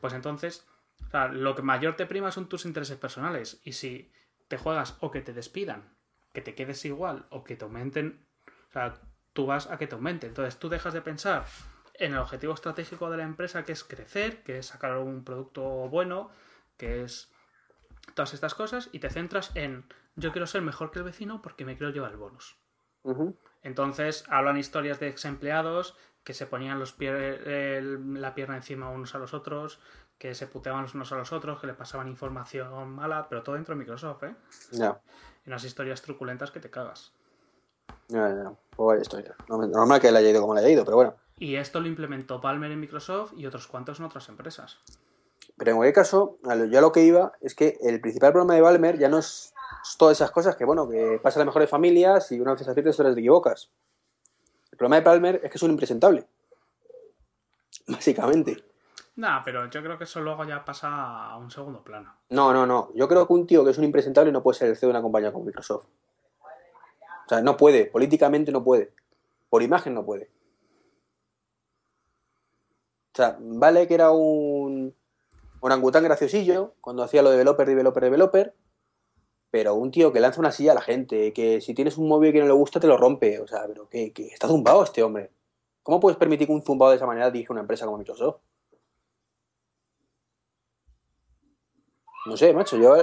Pues 0.00 0.14
entonces, 0.14 0.66
o 1.06 1.10
sea, 1.10 1.28
lo 1.28 1.54
que 1.54 1.60
mayor 1.60 1.96
te 1.96 2.06
prima 2.06 2.32
son 2.32 2.48
tus 2.48 2.64
intereses 2.64 2.96
personales. 2.96 3.60
Y 3.62 3.72
si 3.74 4.10
te 4.48 4.56
juegas 4.56 4.96
o 5.00 5.10
que 5.10 5.20
te 5.20 5.34
despidan, 5.34 5.92
que 6.32 6.40
te 6.40 6.54
quedes 6.54 6.82
igual 6.86 7.26
o 7.28 7.44
que 7.44 7.56
te 7.56 7.64
aumenten, 7.64 8.24
o 8.70 8.72
sea, 8.72 8.94
tú 9.38 9.46
vas 9.46 9.70
a 9.70 9.78
que 9.78 9.86
te 9.86 9.94
aumente. 9.94 10.26
Entonces 10.26 10.58
tú 10.58 10.68
dejas 10.68 10.92
de 10.92 11.00
pensar 11.00 11.44
en 11.94 12.12
el 12.12 12.18
objetivo 12.18 12.54
estratégico 12.54 13.08
de 13.08 13.18
la 13.18 13.22
empresa, 13.22 13.64
que 13.64 13.70
es 13.70 13.84
crecer, 13.84 14.42
que 14.42 14.58
es 14.58 14.66
sacar 14.66 14.96
un 14.98 15.22
producto 15.22 15.62
bueno, 15.88 16.32
que 16.76 17.04
es 17.04 17.30
todas 18.16 18.34
estas 18.34 18.56
cosas, 18.56 18.88
y 18.90 18.98
te 18.98 19.10
centras 19.10 19.54
en 19.54 19.84
yo 20.16 20.32
quiero 20.32 20.48
ser 20.48 20.62
mejor 20.62 20.90
que 20.90 20.98
el 20.98 21.04
vecino 21.04 21.40
porque 21.40 21.64
me 21.64 21.76
quiero 21.76 21.92
llevar 21.92 22.10
el 22.10 22.16
bonus. 22.16 22.56
Entonces 23.62 24.24
hablan 24.28 24.56
historias 24.56 24.98
de 24.98 25.06
ex 25.06 25.24
empleados 25.24 25.96
que 26.24 26.34
se 26.34 26.46
ponían 26.48 26.80
los 26.80 26.96
el- 26.98 28.20
la 28.20 28.34
pierna 28.34 28.56
encima 28.56 28.90
unos 28.90 29.14
a 29.14 29.18
los 29.18 29.34
otros, 29.34 29.78
que 30.18 30.34
se 30.34 30.48
puteaban 30.48 30.82
los 30.82 30.94
unos 30.94 31.12
a 31.12 31.16
los 31.16 31.32
otros, 31.32 31.60
que 31.60 31.68
le 31.68 31.74
pasaban 31.74 32.08
información 32.08 32.90
mala, 32.90 33.28
pero 33.28 33.44
todo 33.44 33.54
dentro 33.54 33.76
de 33.76 33.78
Microsoft, 33.78 34.24
¿eh? 34.24 34.34
Y 35.46 35.48
unas 35.48 35.62
historias 35.62 36.02
truculentas 36.02 36.50
que 36.50 36.58
te 36.58 36.70
cagas. 36.70 37.12
Ya, 38.08 38.28
ya. 38.28 38.52
Pues 38.76 38.86
vaya 38.86 39.02
historia. 39.02 39.34
No- 39.48 39.58
Normal 39.66 40.00
que 40.00 40.10
le 40.12 40.18
haya 40.18 40.30
ido 40.30 40.40
como 40.40 40.54
le 40.54 40.60
haya 40.60 40.70
ido, 40.70 40.84
pero 40.84 40.96
bueno. 40.96 41.14
Y 41.38 41.56
esto 41.56 41.80
lo 41.80 41.86
implementó 41.88 42.40
Palmer 42.40 42.70
en 42.70 42.80
Microsoft 42.80 43.32
y 43.36 43.46
otros 43.46 43.66
cuantos 43.66 43.98
en 44.00 44.06
otras 44.06 44.28
empresas. 44.28 44.78
Pero 45.56 45.72
en 45.72 45.76
cualquier 45.76 45.94
caso, 45.94 46.38
a 46.44 46.54
yo 46.56 46.78
a 46.78 46.82
lo 46.82 46.92
que 46.92 47.02
iba 47.02 47.32
es 47.40 47.54
que 47.54 47.78
el 47.80 48.00
principal 48.00 48.32
problema 48.32 48.54
de 48.54 48.60
Balmer 48.60 48.98
ya 48.98 49.08
no 49.08 49.18
es 49.18 49.52
todas 49.98 50.16
esas 50.18 50.30
cosas 50.30 50.56
que, 50.56 50.64
bueno, 50.64 50.88
que 50.88 51.18
pasa 51.22 51.38
en 51.38 51.40
las 51.40 51.46
mejores 51.46 51.68
familias 51.70 52.30
y 52.32 52.40
una 52.40 52.52
vez 52.54 52.66
aciertas, 52.68 52.98
otras 52.98 53.14
te 53.14 53.20
equivocas. 53.20 53.70
El 54.70 54.78
problema 54.78 54.96
de 54.96 55.02
Palmer 55.02 55.40
es 55.42 55.50
que 55.50 55.56
es 55.56 55.62
un 55.62 55.70
impresentable. 55.70 56.26
Básicamente. 57.86 58.62
Nah, 59.16 59.42
pero 59.44 59.68
yo 59.68 59.82
creo 59.82 59.98
que 59.98 60.04
eso 60.04 60.20
luego 60.20 60.44
ya 60.44 60.64
pasa 60.64 61.26
a 61.30 61.36
un 61.38 61.50
segundo 61.50 61.82
plano. 61.82 62.14
No, 62.30 62.52
no, 62.52 62.66
no. 62.66 62.90
Yo 62.94 63.08
creo 63.08 63.26
que 63.26 63.32
un 63.32 63.46
tío 63.46 63.64
que 63.64 63.70
es 63.72 63.78
un 63.78 63.84
impresentable 63.84 64.30
no 64.30 64.42
puede 64.42 64.58
ser 64.58 64.68
el 64.68 64.76
CEO 64.76 64.88
de 64.88 64.92
una 64.92 65.02
compañía 65.02 65.32
como 65.32 65.44
Microsoft. 65.44 65.86
O 67.28 67.34
sea, 67.34 67.42
no 67.42 67.58
puede. 67.58 67.84
Políticamente 67.84 68.52
no 68.52 68.64
puede. 68.64 68.90
Por 69.50 69.62
imagen 69.62 69.92
no 69.92 70.02
puede. 70.02 70.30
O 73.12 73.16
sea, 73.16 73.36
vale 73.38 73.86
que 73.86 73.92
era 73.92 74.12
un 74.12 74.94
orangután 75.60 76.04
graciosillo 76.04 76.72
cuando 76.80 77.02
hacía 77.02 77.20
lo 77.20 77.28
de 77.28 77.36
developer, 77.36 77.68
developer, 77.68 78.02
developer. 78.02 78.54
Pero 79.50 79.74
un 79.74 79.90
tío 79.90 80.10
que 80.10 80.20
lanza 80.20 80.40
una 80.40 80.52
silla 80.52 80.72
a 80.72 80.76
la 80.76 80.80
gente, 80.80 81.34
que 81.34 81.60
si 81.60 81.74
tienes 81.74 81.98
un 81.98 82.08
móvil 82.08 82.32
que 82.32 82.40
no 82.40 82.46
le 82.46 82.52
gusta 82.52 82.80
te 82.80 82.86
lo 82.86 82.96
rompe. 82.96 83.38
O 83.40 83.46
sea, 83.46 83.66
pero 83.66 83.90
que, 83.90 84.10
está 84.32 84.48
zumbado 84.48 84.82
este 84.82 85.02
hombre. 85.02 85.30
¿Cómo 85.82 86.00
puedes 86.00 86.16
permitir 86.16 86.46
que 86.46 86.54
un 86.54 86.62
zumbado 86.62 86.92
de 86.92 86.96
esa 86.96 87.06
manera 87.06 87.30
dirija 87.30 87.52
una 87.52 87.60
empresa 87.60 87.84
como 87.84 87.98
Microsoft? 87.98 88.40
No 92.24 92.38
sé, 92.38 92.54
macho, 92.54 92.78
yo 92.78 92.96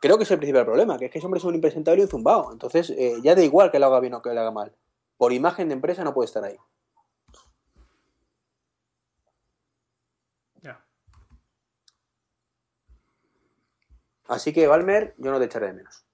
creo 0.00 0.16
que 0.18 0.24
es 0.24 0.30
el 0.30 0.38
principal 0.38 0.64
problema, 0.64 0.98
que 0.98 1.06
es 1.06 1.10
que 1.10 1.18
ese 1.18 1.26
hombre 1.26 1.38
es 1.38 1.44
un 1.44 1.54
impresentable 1.54 2.00
y 2.00 2.04
un 2.04 2.10
zumbado. 2.10 2.52
Entonces, 2.52 2.90
eh, 2.90 3.16
ya 3.22 3.34
da 3.34 3.42
igual 3.42 3.70
que 3.70 3.78
lo 3.78 3.86
haga 3.86 4.00
bien 4.00 4.14
o 4.14 4.22
que 4.22 4.32
lo 4.32 4.40
haga 4.40 4.50
mal. 4.50 4.74
Por 5.16 5.32
imagen 5.32 5.68
de 5.68 5.74
empresa 5.74 6.04
no 6.04 6.14
puede 6.14 6.26
estar 6.26 6.44
ahí. 6.44 6.56
Ya. 10.62 10.84
Así 14.28 14.52
que, 14.52 14.66
Valmer, 14.66 15.14
yo 15.18 15.30
no 15.30 15.38
te 15.38 15.46
echaré 15.46 15.68
de 15.68 15.72
menos. 15.74 16.04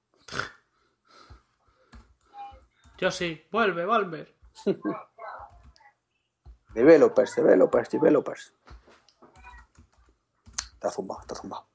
Yo 2.99 3.11
sí, 3.11 3.45
vuelve, 3.51 3.85
Valmer. 3.85 4.35
Developers, 6.75 7.35
developers, 7.37 7.91
developers. 7.91 8.55
Está 10.75 10.91
zumbado, 10.91 11.21
está 11.21 11.35
zumbado. 11.35 11.72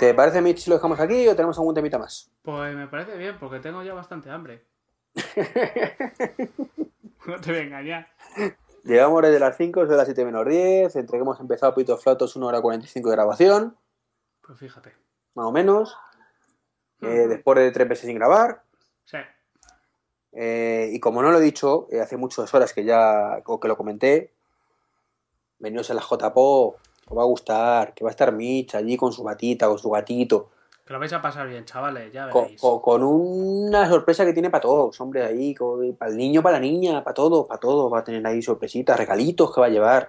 ¿Te 0.00 0.14
parece, 0.14 0.40
Mitch, 0.40 0.60
si 0.60 0.70
lo 0.70 0.76
dejamos 0.76 0.98
aquí 0.98 1.28
o 1.28 1.36
tenemos 1.36 1.58
algún 1.58 1.74
temita 1.74 1.98
más? 1.98 2.30
Pues 2.40 2.74
me 2.74 2.86
parece 2.86 3.18
bien, 3.18 3.38
porque 3.38 3.60
tengo 3.60 3.82
ya 3.82 3.92
bastante 3.92 4.30
hambre. 4.30 4.64
no 7.26 7.38
te 7.38 7.50
voy 7.50 7.60
a 7.60 7.64
engañar. 7.64 8.08
Llegamos 8.84 9.20
desde 9.20 9.38
las 9.38 9.58
5, 9.58 9.86
son 9.86 9.96
las 9.98 10.06
7 10.06 10.24
menos 10.24 10.46
10. 10.46 10.96
Entre 10.96 11.18
que 11.18 11.22
hemos 11.22 11.38
empezado 11.38 11.74
Pito 11.74 11.98
Flatos, 11.98 12.34
1 12.34 12.46
hora 12.46 12.62
45 12.62 13.10
de 13.10 13.14
grabación, 13.14 13.76
Pues 14.40 14.58
fíjate. 14.58 14.94
más 15.34 15.44
o 15.44 15.52
menos. 15.52 15.94
Eh, 17.02 17.26
después 17.28 17.58
de 17.58 17.70
tres 17.70 17.86
meses 17.86 18.06
sin 18.06 18.16
grabar. 18.16 18.62
Sí. 19.04 19.18
Eh, 20.32 20.88
y 20.94 21.00
como 21.00 21.20
no 21.20 21.30
lo 21.30 21.40
he 21.40 21.42
dicho, 21.42 21.88
eh, 21.90 22.00
hace 22.00 22.16
muchas 22.16 22.54
horas 22.54 22.72
que 22.72 22.84
ya 22.84 23.42
o 23.44 23.60
que 23.60 23.68
lo 23.68 23.76
comenté, 23.76 24.32
venidos 25.58 25.90
a 25.90 25.94
la 25.94 26.00
JPO, 26.00 26.76
os 27.10 27.18
va 27.18 27.22
a 27.22 27.26
gustar, 27.26 27.92
que 27.92 28.04
va 28.04 28.10
a 28.10 28.12
estar 28.12 28.32
Mitch 28.32 28.74
allí 28.76 28.96
con 28.96 29.12
su 29.12 29.22
batita, 29.24 29.66
con 29.68 29.78
su 29.78 29.90
gatito. 29.90 30.50
Que 30.86 30.92
lo 30.94 30.98
vais 31.00 31.12
a 31.12 31.20
pasar 31.20 31.46
bien, 31.48 31.64
chavales, 31.64 32.12
ya 32.12 32.26
veréis. 32.26 32.60
con- 32.60 32.80
con 32.80 33.02
una 33.02 33.88
sorpresa 33.88 34.24
que 34.24 34.32
tiene 34.32 34.50
para 34.50 34.62
todos, 34.62 35.00
hombre, 35.00 35.24
ahí, 35.24 35.54
con- 35.54 35.94
para 35.96 36.10
el 36.10 36.16
niño, 36.16 36.42
para 36.42 36.54
la 36.56 36.60
niña, 36.60 37.04
para 37.04 37.14
todo, 37.14 37.46
para 37.46 37.60
todo, 37.60 37.90
va 37.90 38.00
a 38.00 38.04
tener 38.04 38.26
ahí 38.26 38.40
sorpresitas, 38.42 38.96
regalitos 38.98 39.54
que 39.54 39.60
va 39.60 39.66
a 39.66 39.70
llevar. 39.70 40.08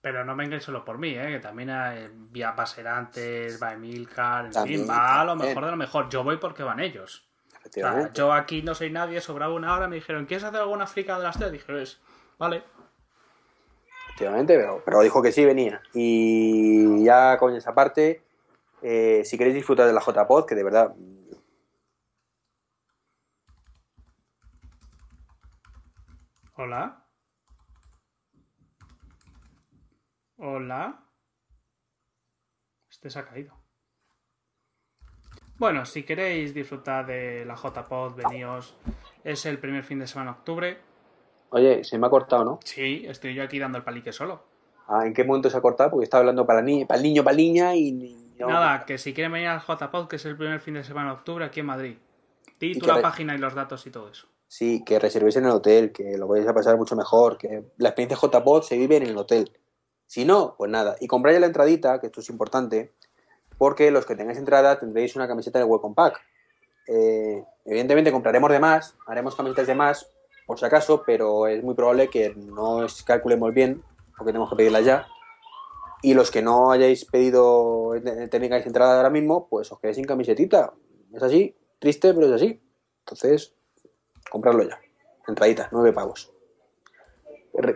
Pero 0.00 0.24
no 0.24 0.34
vengáis 0.34 0.64
solo 0.64 0.84
por 0.84 0.98
mí, 0.98 1.10
¿eh? 1.10 1.28
que 1.28 1.38
también 1.38 1.70
hay 1.70 2.08
vía 2.12 2.54
Paserantes, 2.56 3.62
va 3.62 3.72
Emilcar, 3.74 4.46
en 4.46 4.50
También, 4.52 4.80
fin, 4.80 4.90
va 4.90 5.20
a 5.20 5.24
lo 5.24 5.30
también. 5.32 5.48
mejor 5.50 5.64
de 5.64 5.70
lo 5.70 5.76
mejor. 5.76 6.08
Yo 6.08 6.24
voy 6.24 6.36
porque 6.38 6.64
van 6.64 6.80
ellos. 6.80 7.24
O 7.24 7.50
sea, 7.50 7.58
Efectivamente. 7.60 8.10
yo 8.14 8.32
aquí 8.32 8.62
no 8.62 8.74
soy 8.74 8.90
nadie, 8.90 9.20
sobraba 9.20 9.54
una 9.54 9.74
hora, 9.76 9.86
me 9.86 9.94
dijeron, 9.96 10.26
¿quieres 10.26 10.42
hacer 10.44 10.60
alguna 10.60 10.86
frica 10.88 11.16
de 11.18 11.22
las 11.24 11.38
tres? 11.38 11.52
Dije, 11.52 11.82
"Es, 11.82 12.00
vale. 12.38 12.64
Efectivamente, 14.12 14.62
pero, 14.84 15.00
dijo 15.00 15.22
que 15.22 15.32
sí 15.32 15.44
venía. 15.44 15.80
Y 15.94 17.02
ya 17.02 17.38
con 17.38 17.56
esa 17.56 17.74
parte, 17.74 18.22
eh, 18.82 19.22
si 19.24 19.38
queréis 19.38 19.54
disfrutar 19.54 19.86
de 19.86 19.94
la 19.94 20.02
JPod, 20.02 20.44
que 20.44 20.54
de 20.54 20.62
verdad. 20.62 20.94
Hola. 26.56 27.06
Hola. 30.36 31.08
Este 32.90 33.08
se 33.08 33.18
ha 33.18 33.24
caído. 33.24 33.56
Bueno, 35.56 35.86
si 35.86 36.02
queréis 36.02 36.52
disfrutar 36.52 37.06
de 37.06 37.46
la 37.46 37.54
JPod, 37.54 38.14
veníos. 38.14 38.76
Es 39.24 39.46
el 39.46 39.58
primer 39.58 39.84
fin 39.84 40.00
de 40.00 40.06
semana 40.06 40.32
de 40.32 40.38
octubre. 40.38 40.91
Oye, 41.52 41.84
se 41.84 41.98
me 41.98 42.06
ha 42.06 42.10
cortado, 42.10 42.44
¿no? 42.44 42.60
Sí, 42.64 43.04
estoy 43.06 43.34
yo 43.34 43.42
aquí 43.42 43.58
dando 43.58 43.78
el 43.78 43.84
palique 43.84 44.12
solo. 44.12 44.42
Ah, 44.88 45.06
¿En 45.06 45.14
qué 45.14 45.22
momento 45.24 45.48
se 45.48 45.56
ha 45.56 45.60
cortado? 45.60 45.90
Porque 45.90 46.04
estaba 46.04 46.20
hablando 46.20 46.44
para, 46.46 46.60
ni- 46.62 46.84
para 46.84 46.98
el 46.98 47.04
niño, 47.04 47.22
para 47.22 47.34
la 47.34 47.42
niña 47.42 47.74
y. 47.76 48.18
Nada, 48.38 48.84
que 48.84 48.98
si 48.98 49.14
quieren 49.14 49.30
venir 49.32 49.48
al 49.48 49.60
JPod, 49.60 50.08
que 50.08 50.16
es 50.16 50.24
el 50.24 50.36
primer 50.36 50.58
fin 50.58 50.74
de 50.74 50.82
semana 50.82 51.10
de 51.10 51.14
octubre 51.18 51.44
aquí 51.44 51.60
en 51.60 51.66
Madrid. 51.66 51.96
Di 52.58 52.74
tú 52.74 52.86
la 52.86 53.00
página 53.00 53.34
y 53.34 53.38
los 53.38 53.54
datos 53.54 53.86
y 53.86 53.90
todo 53.90 54.08
eso. 54.08 54.26
Sí, 54.48 54.82
que 54.84 54.98
reservéis 54.98 55.36
en 55.36 55.44
el 55.44 55.50
hotel, 55.52 55.92
que 55.92 56.16
lo 56.18 56.26
vais 56.26 56.46
a 56.46 56.52
pasar 56.52 56.76
mucho 56.76 56.96
mejor, 56.96 57.38
que 57.38 57.62
la 57.78 57.90
experiencia 57.90 58.18
JPod 58.20 58.62
se 58.62 58.76
vive 58.76 58.96
en 58.96 59.04
el 59.04 59.16
hotel. 59.16 59.52
Si 60.06 60.24
no, 60.24 60.54
pues 60.58 60.70
nada. 60.70 60.96
Y 61.00 61.06
compráis 61.06 61.38
la 61.40 61.46
entradita, 61.46 62.00
que 62.00 62.06
esto 62.08 62.20
es 62.20 62.28
importante, 62.30 62.92
porque 63.58 63.90
los 63.90 64.04
que 64.06 64.16
tengáis 64.16 64.38
entrada 64.38 64.78
tendréis 64.78 65.14
una 65.16 65.28
camiseta 65.28 65.58
de 65.60 65.64
Welcome 65.64 65.94
Pack. 65.94 66.20
Eh, 66.88 67.44
evidentemente 67.64 68.10
compraremos 68.10 68.50
de 68.50 68.58
más, 68.58 68.96
haremos 69.06 69.36
camisetas 69.36 69.66
de 69.68 69.74
más, 69.74 70.10
por 70.46 70.58
si 70.58 70.64
acaso, 70.64 71.02
pero 71.06 71.46
es 71.46 71.62
muy 71.62 71.74
probable 71.74 72.08
que 72.08 72.34
no 72.34 72.76
os 72.76 73.02
calculemos 73.02 73.52
bien, 73.54 73.82
porque 74.16 74.32
tenemos 74.32 74.50
que 74.50 74.56
pedirlas 74.56 74.84
ya. 74.84 75.06
Y 76.02 76.14
los 76.14 76.30
que 76.30 76.42
no 76.42 76.72
hayáis 76.72 77.04
pedido, 77.04 77.94
eh, 77.94 78.28
tengáis 78.28 78.66
entrada 78.66 78.96
ahora 78.96 79.10
mismo, 79.10 79.46
pues 79.48 79.70
os 79.70 79.78
quedéis 79.78 79.96
sin 79.96 80.04
camisetita. 80.04 80.72
Es 81.12 81.22
así, 81.22 81.54
triste, 81.78 82.12
pero 82.12 82.26
es 82.26 82.32
así. 82.32 82.60
Entonces, 83.00 83.54
comprarlo 84.30 84.64
ya. 84.64 84.80
Entradita, 85.28 85.68
nueve 85.70 85.92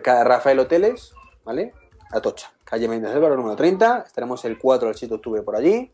Ca- 0.01 0.23
Rafael 0.23 0.59
Hoteles, 0.59 1.13
¿vale? 1.45 1.73
Atocha, 2.11 2.51
calle 2.63 2.87
Méndez 2.87 3.13
Álvaro, 3.15 3.35
número 3.37 3.55
30. 3.55 4.03
Estaremos 4.05 4.43
el 4.45 4.57
4 4.57 4.89
al 4.89 4.95
7 4.95 5.09
de 5.11 5.15
octubre 5.15 5.41
por 5.43 5.55
allí. 5.55 5.91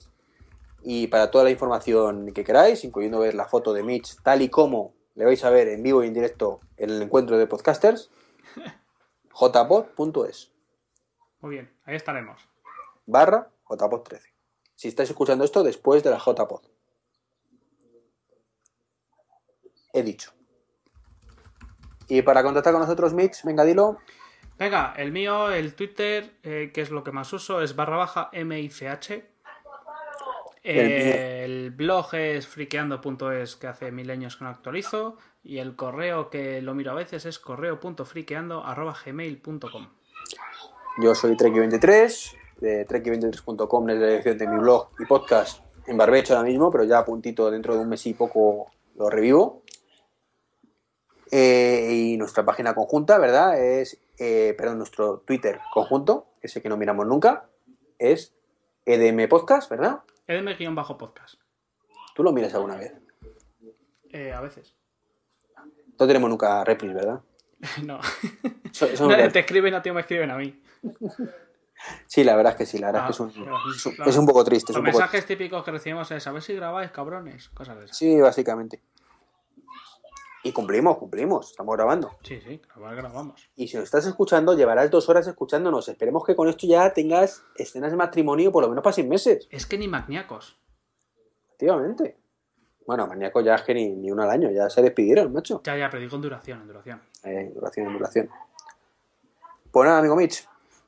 Y 0.83 1.07
para 1.07 1.29
toda 1.31 1.43
la 1.45 1.49
información 1.51 2.31
que 2.33 2.43
queráis, 2.43 2.83
incluyendo 2.83 3.19
ver 3.19 3.35
la 3.35 3.45
foto 3.45 3.73
de 3.73 3.83
Mitch, 3.83 4.21
tal 4.23 4.41
y 4.41 4.49
como 4.49 4.93
le 5.15 5.25
vais 5.25 5.43
a 5.43 5.49
ver 5.49 5.67
en 5.67 5.83
vivo 5.83 6.03
y 6.03 6.07
en 6.07 6.13
directo 6.13 6.59
en 6.77 6.89
el 6.89 7.01
encuentro 7.01 7.37
de 7.37 7.47
podcasters, 7.47 8.09
jpod.es 9.33 10.51
Muy 11.41 11.51
bien, 11.51 11.71
ahí 11.85 11.95
estaremos. 11.95 12.41
barra 13.05 13.51
jpod13. 13.65 14.21
Si 14.75 14.87
estáis 14.87 15.09
escuchando 15.09 15.43
esto 15.45 15.63
después 15.63 16.03
de 16.03 16.09
la 16.09 16.19
jpod. 16.19 16.61
He 19.93 20.01
dicho. 20.03 20.31
Y 22.07 22.21
para 22.23 22.43
contactar 22.43 22.73
con 22.73 22.81
nosotros, 22.81 23.13
Mitch, 23.13 23.43
venga, 23.43 23.63
dilo. 23.63 23.99
Venga, 24.57 24.93
el 24.97 25.11
mío, 25.11 25.51
el 25.51 25.75
Twitter, 25.75 26.37
eh, 26.43 26.71
que 26.73 26.81
es 26.81 26.89
lo 26.89 27.03
que 27.03 27.11
más 27.11 27.31
uso, 27.33 27.61
es 27.61 27.75
barra 27.75 27.97
baja 27.97 28.29
MICH. 28.33 29.32
El 30.63 30.91
Eh, 30.91 31.43
el 31.43 31.71
blog 31.71 32.15
es 32.15 32.47
friqueando.es, 32.47 33.57
que 33.57 33.67
hace 33.67 33.91
mil 33.91 34.09
años 34.09 34.37
que 34.37 34.45
no 34.45 34.49
actualizo. 34.49 35.17
Y 35.43 35.57
el 35.57 35.75
correo 35.75 36.29
que 36.29 36.61
lo 36.61 36.73
miro 36.73 36.91
a 36.91 36.95
veces 36.95 37.25
es 37.25 37.37
correo.friqueando.gmail.com. 37.37 39.87
Yo 41.01 41.15
soy 41.15 41.35
Treki23, 41.35 42.35
de 42.59 42.87
treki23.com 42.87 43.89
es 43.89 43.97
la 43.97 44.07
dirección 44.07 44.37
de 44.37 44.47
mi 44.47 44.57
blog 44.57 44.91
y 44.99 45.05
podcast 45.05 45.61
en 45.87 45.97
barbecho 45.97 46.35
ahora 46.35 46.47
mismo, 46.47 46.71
pero 46.71 46.85
ya 46.85 46.99
a 46.99 47.05
puntito 47.05 47.51
dentro 47.51 47.75
de 47.75 47.81
un 47.81 47.89
mes 47.89 48.05
y 48.05 48.13
poco 48.13 48.71
lo 48.95 49.09
revivo. 49.09 49.63
Eh, 51.31 51.89
y 51.91 52.15
nuestra 52.17 52.45
página 52.45 52.73
conjunta, 52.75 53.17
¿verdad? 53.17 53.59
Es, 53.59 53.99
eh, 54.19 54.53
perdón, 54.57 54.77
nuestro 54.77 55.17
Twitter 55.25 55.59
conjunto, 55.73 56.27
ese 56.41 56.61
que 56.61 56.69
no 56.69 56.77
miramos 56.77 57.05
nunca, 57.07 57.49
es 57.97 58.33
EDM 58.85 59.27
Podcast, 59.27 59.69
¿verdad? 59.69 60.03
Edm-podcast. 60.27 61.35
Tú 62.15 62.23
lo 62.23 62.31
miras 62.31 62.53
alguna 62.53 62.75
vez. 62.75 62.93
Eh, 64.11 64.31
a 64.31 64.41
veces. 64.41 64.75
No 65.99 66.07
tenemos 66.07 66.29
nunca 66.29 66.63
replis, 66.63 66.93
¿verdad? 66.93 67.21
no. 67.85 67.99
Te 69.31 69.39
escriben 69.39 69.73
a 69.73 69.81
ti 69.81 69.89
o 69.89 69.93
me 69.93 70.01
escriben 70.01 70.31
a 70.31 70.37
mí. 70.37 70.61
Sí, 72.07 72.23
la 72.23 72.35
verdad 72.35 72.53
es 72.53 72.57
que 72.57 72.65
sí, 72.65 72.77
la 72.77 72.87
verdad 72.87 73.05
Ah, 73.07 73.09
es 73.09 73.17
que 73.17 73.23
es 73.23 73.35
un, 73.35 73.43
pero- 73.43 73.57
es 73.75 73.85
un- 73.85 73.95
claro. 73.95 74.09
es 74.11 74.17
un 74.17 74.25
poco 74.25 74.43
triste. 74.43 74.73
Los 74.73 74.79
un 74.79 74.85
poco 74.85 74.97
mensajes 74.99 75.25
típicos 75.25 75.63
que 75.65 75.71
recibimos 75.71 76.09
es 76.11 76.25
a 76.27 76.31
ver 76.31 76.41
si 76.41 76.53
grabáis, 76.53 76.91
cabrones. 76.91 77.49
Cosas 77.49 77.77
de 77.79 77.85
esas. 77.85 77.97
Sí, 77.97 78.19
básicamente. 78.21 78.81
Y 80.45 80.51
cumplimos, 80.51 80.97
cumplimos, 80.97 81.51
estamos 81.51 81.75
grabando. 81.75 82.11
Sí, 82.21 82.41
sí, 82.41 82.61
grabar 82.75 82.95
grabamos. 82.97 83.49
Y 83.55 83.69
si 83.69 83.77
nos 83.77 83.85
estás 83.85 84.05
escuchando, 84.05 84.53
llevarás 84.53 84.91
dos 84.91 85.07
horas 85.07 85.25
escuchándonos. 85.25 85.87
Esperemos 85.87 86.25
que 86.25 86.35
con 86.35 86.49
esto 86.49 86.67
ya 86.67 86.91
tengas 86.93 87.45
escenas 87.55 87.91
de 87.91 87.97
matrimonio 87.97 88.51
por 88.51 88.61
lo 88.61 88.69
menos 88.69 88.83
para 88.83 88.93
seis 88.93 89.07
meses. 89.07 89.47
Es 89.49 89.65
que 89.65 89.77
ni 89.77 89.87
magníacos. 89.87 90.57
Efectivamente. 91.47 92.17
Bueno, 92.85 93.07
maníaco 93.07 93.39
ya 93.39 93.55
es 93.55 93.61
que 93.61 93.73
ni, 93.73 93.89
ni 93.89 94.11
uno 94.11 94.23
al 94.23 94.29
año, 94.29 94.51
ya 94.51 94.69
se 94.69 94.81
despidieron, 94.81 95.31
macho. 95.31 95.61
Ya, 95.63 95.77
ya, 95.77 95.89
pero 95.89 96.01
digo 96.01 96.17
en 96.17 96.21
duración, 96.21 96.61
en 96.61 96.67
duración. 96.67 97.01
Eh, 97.23 97.51
duración, 97.55 97.87
en 97.87 97.93
duración. 97.93 98.29
Pues 99.71 99.87
nada, 99.87 99.99
amigo 99.99 100.17
Mitch. 100.17 100.45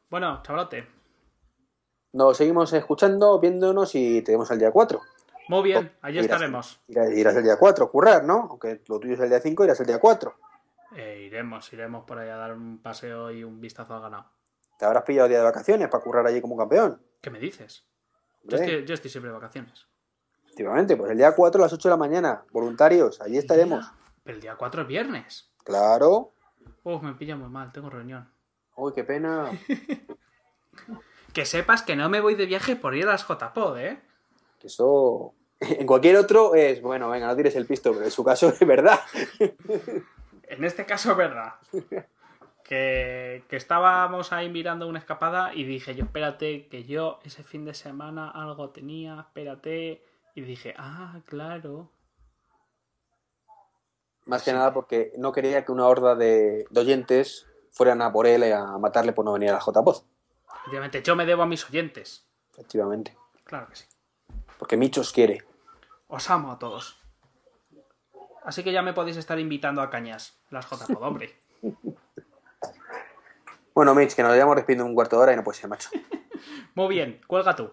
Bueno, 0.09 0.41
chavalote. 0.43 0.85
Nos 2.11 2.35
seguimos 2.37 2.73
escuchando, 2.73 3.39
viéndonos 3.39 3.95
y 3.95 4.21
te 4.21 4.33
vemos 4.33 4.51
el 4.51 4.59
día 4.59 4.71
4. 4.71 5.01
Muy 5.47 5.63
bien, 5.63 5.91
allí 6.01 6.17
Irás- 6.19 6.23
estaremos. 6.25 6.81
Irás, 6.87 7.09
irás 7.11 7.35
el 7.35 7.43
día 7.43 7.57
4 7.57 7.85
a 7.85 7.89
currar, 7.91 8.23
¿no? 8.23 8.47
Aunque 8.49 8.81
lo 8.87 8.99
tuyo 8.99 9.13
es 9.13 9.19
el 9.19 9.29
día 9.29 9.39
5, 9.39 9.63
irás 9.65 9.79
el 9.79 9.85
día 9.87 9.99
4. 9.99 10.35
Eh, 10.95 11.23
iremos, 11.27 11.71
iremos 11.73 12.05
por 12.05 12.17
ahí 12.19 12.29
a 12.29 12.35
dar 12.37 12.53
un 12.53 12.79
paseo 12.81 13.29
y 13.31 13.43
un 13.43 13.59
vistazo 13.59 13.93
al 13.95 14.01
ganado. 14.01 14.25
Te 14.77 14.85
habrás 14.85 15.03
pillado 15.03 15.27
día 15.27 15.39
de 15.39 15.43
vacaciones 15.43 15.87
para 15.89 16.03
currar 16.03 16.25
allí 16.27 16.41
como 16.41 16.57
campeón. 16.57 17.01
¿Qué 17.21 17.29
me 17.29 17.39
dices? 17.39 17.85
Yo 18.43 18.57
Hombre. 18.57 18.71
estoy, 18.73 18.85
yo 18.87 18.93
estoy 18.93 19.11
siempre 19.11 19.29
de 19.29 19.35
vacaciones. 19.35 19.87
Efectivamente, 20.45 20.95
pues 20.95 21.11
el 21.11 21.17
día 21.17 21.33
4 21.35 21.61
a 21.61 21.65
las 21.65 21.73
8 21.73 21.89
de 21.89 21.93
la 21.93 21.97
mañana, 21.97 22.43
voluntarios, 22.51 23.19
allí 23.21 23.37
estaremos. 23.37 23.85
Pero 24.23 24.35
el 24.35 24.41
día 24.41 24.55
4 24.55 24.81
es 24.83 24.87
viernes. 24.87 25.51
Claro. 25.63 26.33
Uf, 26.83 27.01
me 27.01 27.13
pilla 27.13 27.35
muy 27.35 27.49
mal, 27.49 27.71
tengo 27.71 27.89
reunión. 27.89 28.29
Uy, 28.77 28.93
qué 28.93 29.03
pena. 29.03 29.49
Que 31.33 31.45
sepas 31.45 31.81
que 31.83 31.95
no 31.97 32.07
me 32.07 32.21
voy 32.21 32.35
de 32.35 32.45
viaje 32.45 32.77
por 32.77 32.95
ir 32.95 33.03
a 33.07 33.11
las 33.11 33.27
JPod, 33.27 33.77
¿eh? 33.79 34.01
Eso. 34.65 35.33
En 35.61 35.87
cualquier 35.87 36.17
otro 36.17 36.53
es, 36.53 36.81
bueno, 36.81 37.09
venga, 37.09 37.27
no 37.27 37.35
tires 37.35 37.55
el 37.55 37.65
pisto, 37.65 37.93
pero 37.93 38.03
en 38.03 38.11
su 38.11 38.25
caso 38.25 38.49
es 38.59 38.67
verdad. 38.67 38.99
En 40.43 40.65
este 40.65 40.85
caso 40.85 41.11
es 41.11 41.17
verdad. 41.17 41.53
Que, 42.63 43.45
que 43.47 43.55
estábamos 43.55 44.33
ahí 44.33 44.49
mirando 44.49 44.87
una 44.87 44.99
escapada 44.99 45.53
y 45.53 45.63
dije 45.63 45.95
yo, 45.95 46.03
espérate, 46.03 46.67
que 46.67 46.83
yo 46.83 47.19
ese 47.23 47.43
fin 47.43 47.63
de 47.63 47.73
semana 47.73 48.29
algo 48.29 48.69
tenía, 48.71 49.21
espérate. 49.21 50.03
Y 50.35 50.41
dije, 50.41 50.73
ah, 50.77 51.21
claro. 51.25 51.89
Más 54.25 54.43
que 54.43 54.51
nada 54.51 54.73
porque 54.73 55.13
no 55.17 55.31
quería 55.31 55.63
que 55.63 55.71
una 55.71 55.87
horda 55.87 56.15
de, 56.15 56.65
de 56.69 56.79
oyentes 56.81 57.47
fueran 57.71 58.01
a 58.01 58.11
por 58.11 58.27
él 58.27 58.43
y 58.43 58.51
a 58.51 58.65
matarle 58.77 59.13
por 59.13 59.23
no 59.23 59.33
venir 59.33 59.51
a 59.51 59.53
la 59.53 59.59
JPOZ. 59.59 60.03
Obviamente, 60.67 61.01
yo 61.01 61.15
me 61.15 61.25
debo 61.25 61.43
a 61.43 61.45
mis 61.45 61.65
oyentes. 61.65 62.25
Efectivamente. 62.51 63.15
Claro 63.45 63.67
que 63.67 63.75
sí. 63.75 63.85
Porque 64.57 64.77
Michos 64.77 65.11
quiere. 65.11 65.45
Os 66.07 66.29
amo 66.29 66.51
a 66.51 66.59
todos. 66.59 66.97
Así 68.43 68.63
que 68.63 68.71
ya 68.71 68.83
me 68.83 68.93
podéis 68.93 69.17
estar 69.17 69.39
invitando 69.39 69.81
a 69.81 69.89
cañas, 69.89 70.39
las 70.51 70.69
JPod, 70.69 71.01
hombre. 71.01 71.39
Bueno, 73.73 73.93
Mitch, 73.95 74.15
que 74.15 74.21
nos 74.21 74.31
vayamos 74.31 74.55
despidiendo 74.55 74.85
un 74.85 74.93
cuarto 74.93 75.17
de 75.17 75.23
hora 75.23 75.33
y 75.33 75.35
no 75.35 75.43
puede 75.43 75.57
ser, 75.57 75.69
macho. 75.69 75.89
Muy 76.75 76.87
bien, 76.87 77.21
cuelga 77.27 77.55
tú. 77.55 77.71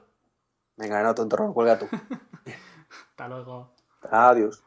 Venga, 0.76 1.02
no, 1.02 1.14
tonto, 1.14 1.52
cuelga 1.52 1.78
tú. 1.78 1.88
Hasta 3.10 3.28
luego. 3.28 3.74
Adiós. 4.10 4.64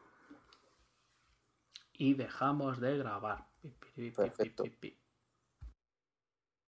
Y 1.92 2.14
dejamos 2.14 2.80
de 2.80 2.96
grabar. 2.98 3.46
Perfecto. 4.14 4.64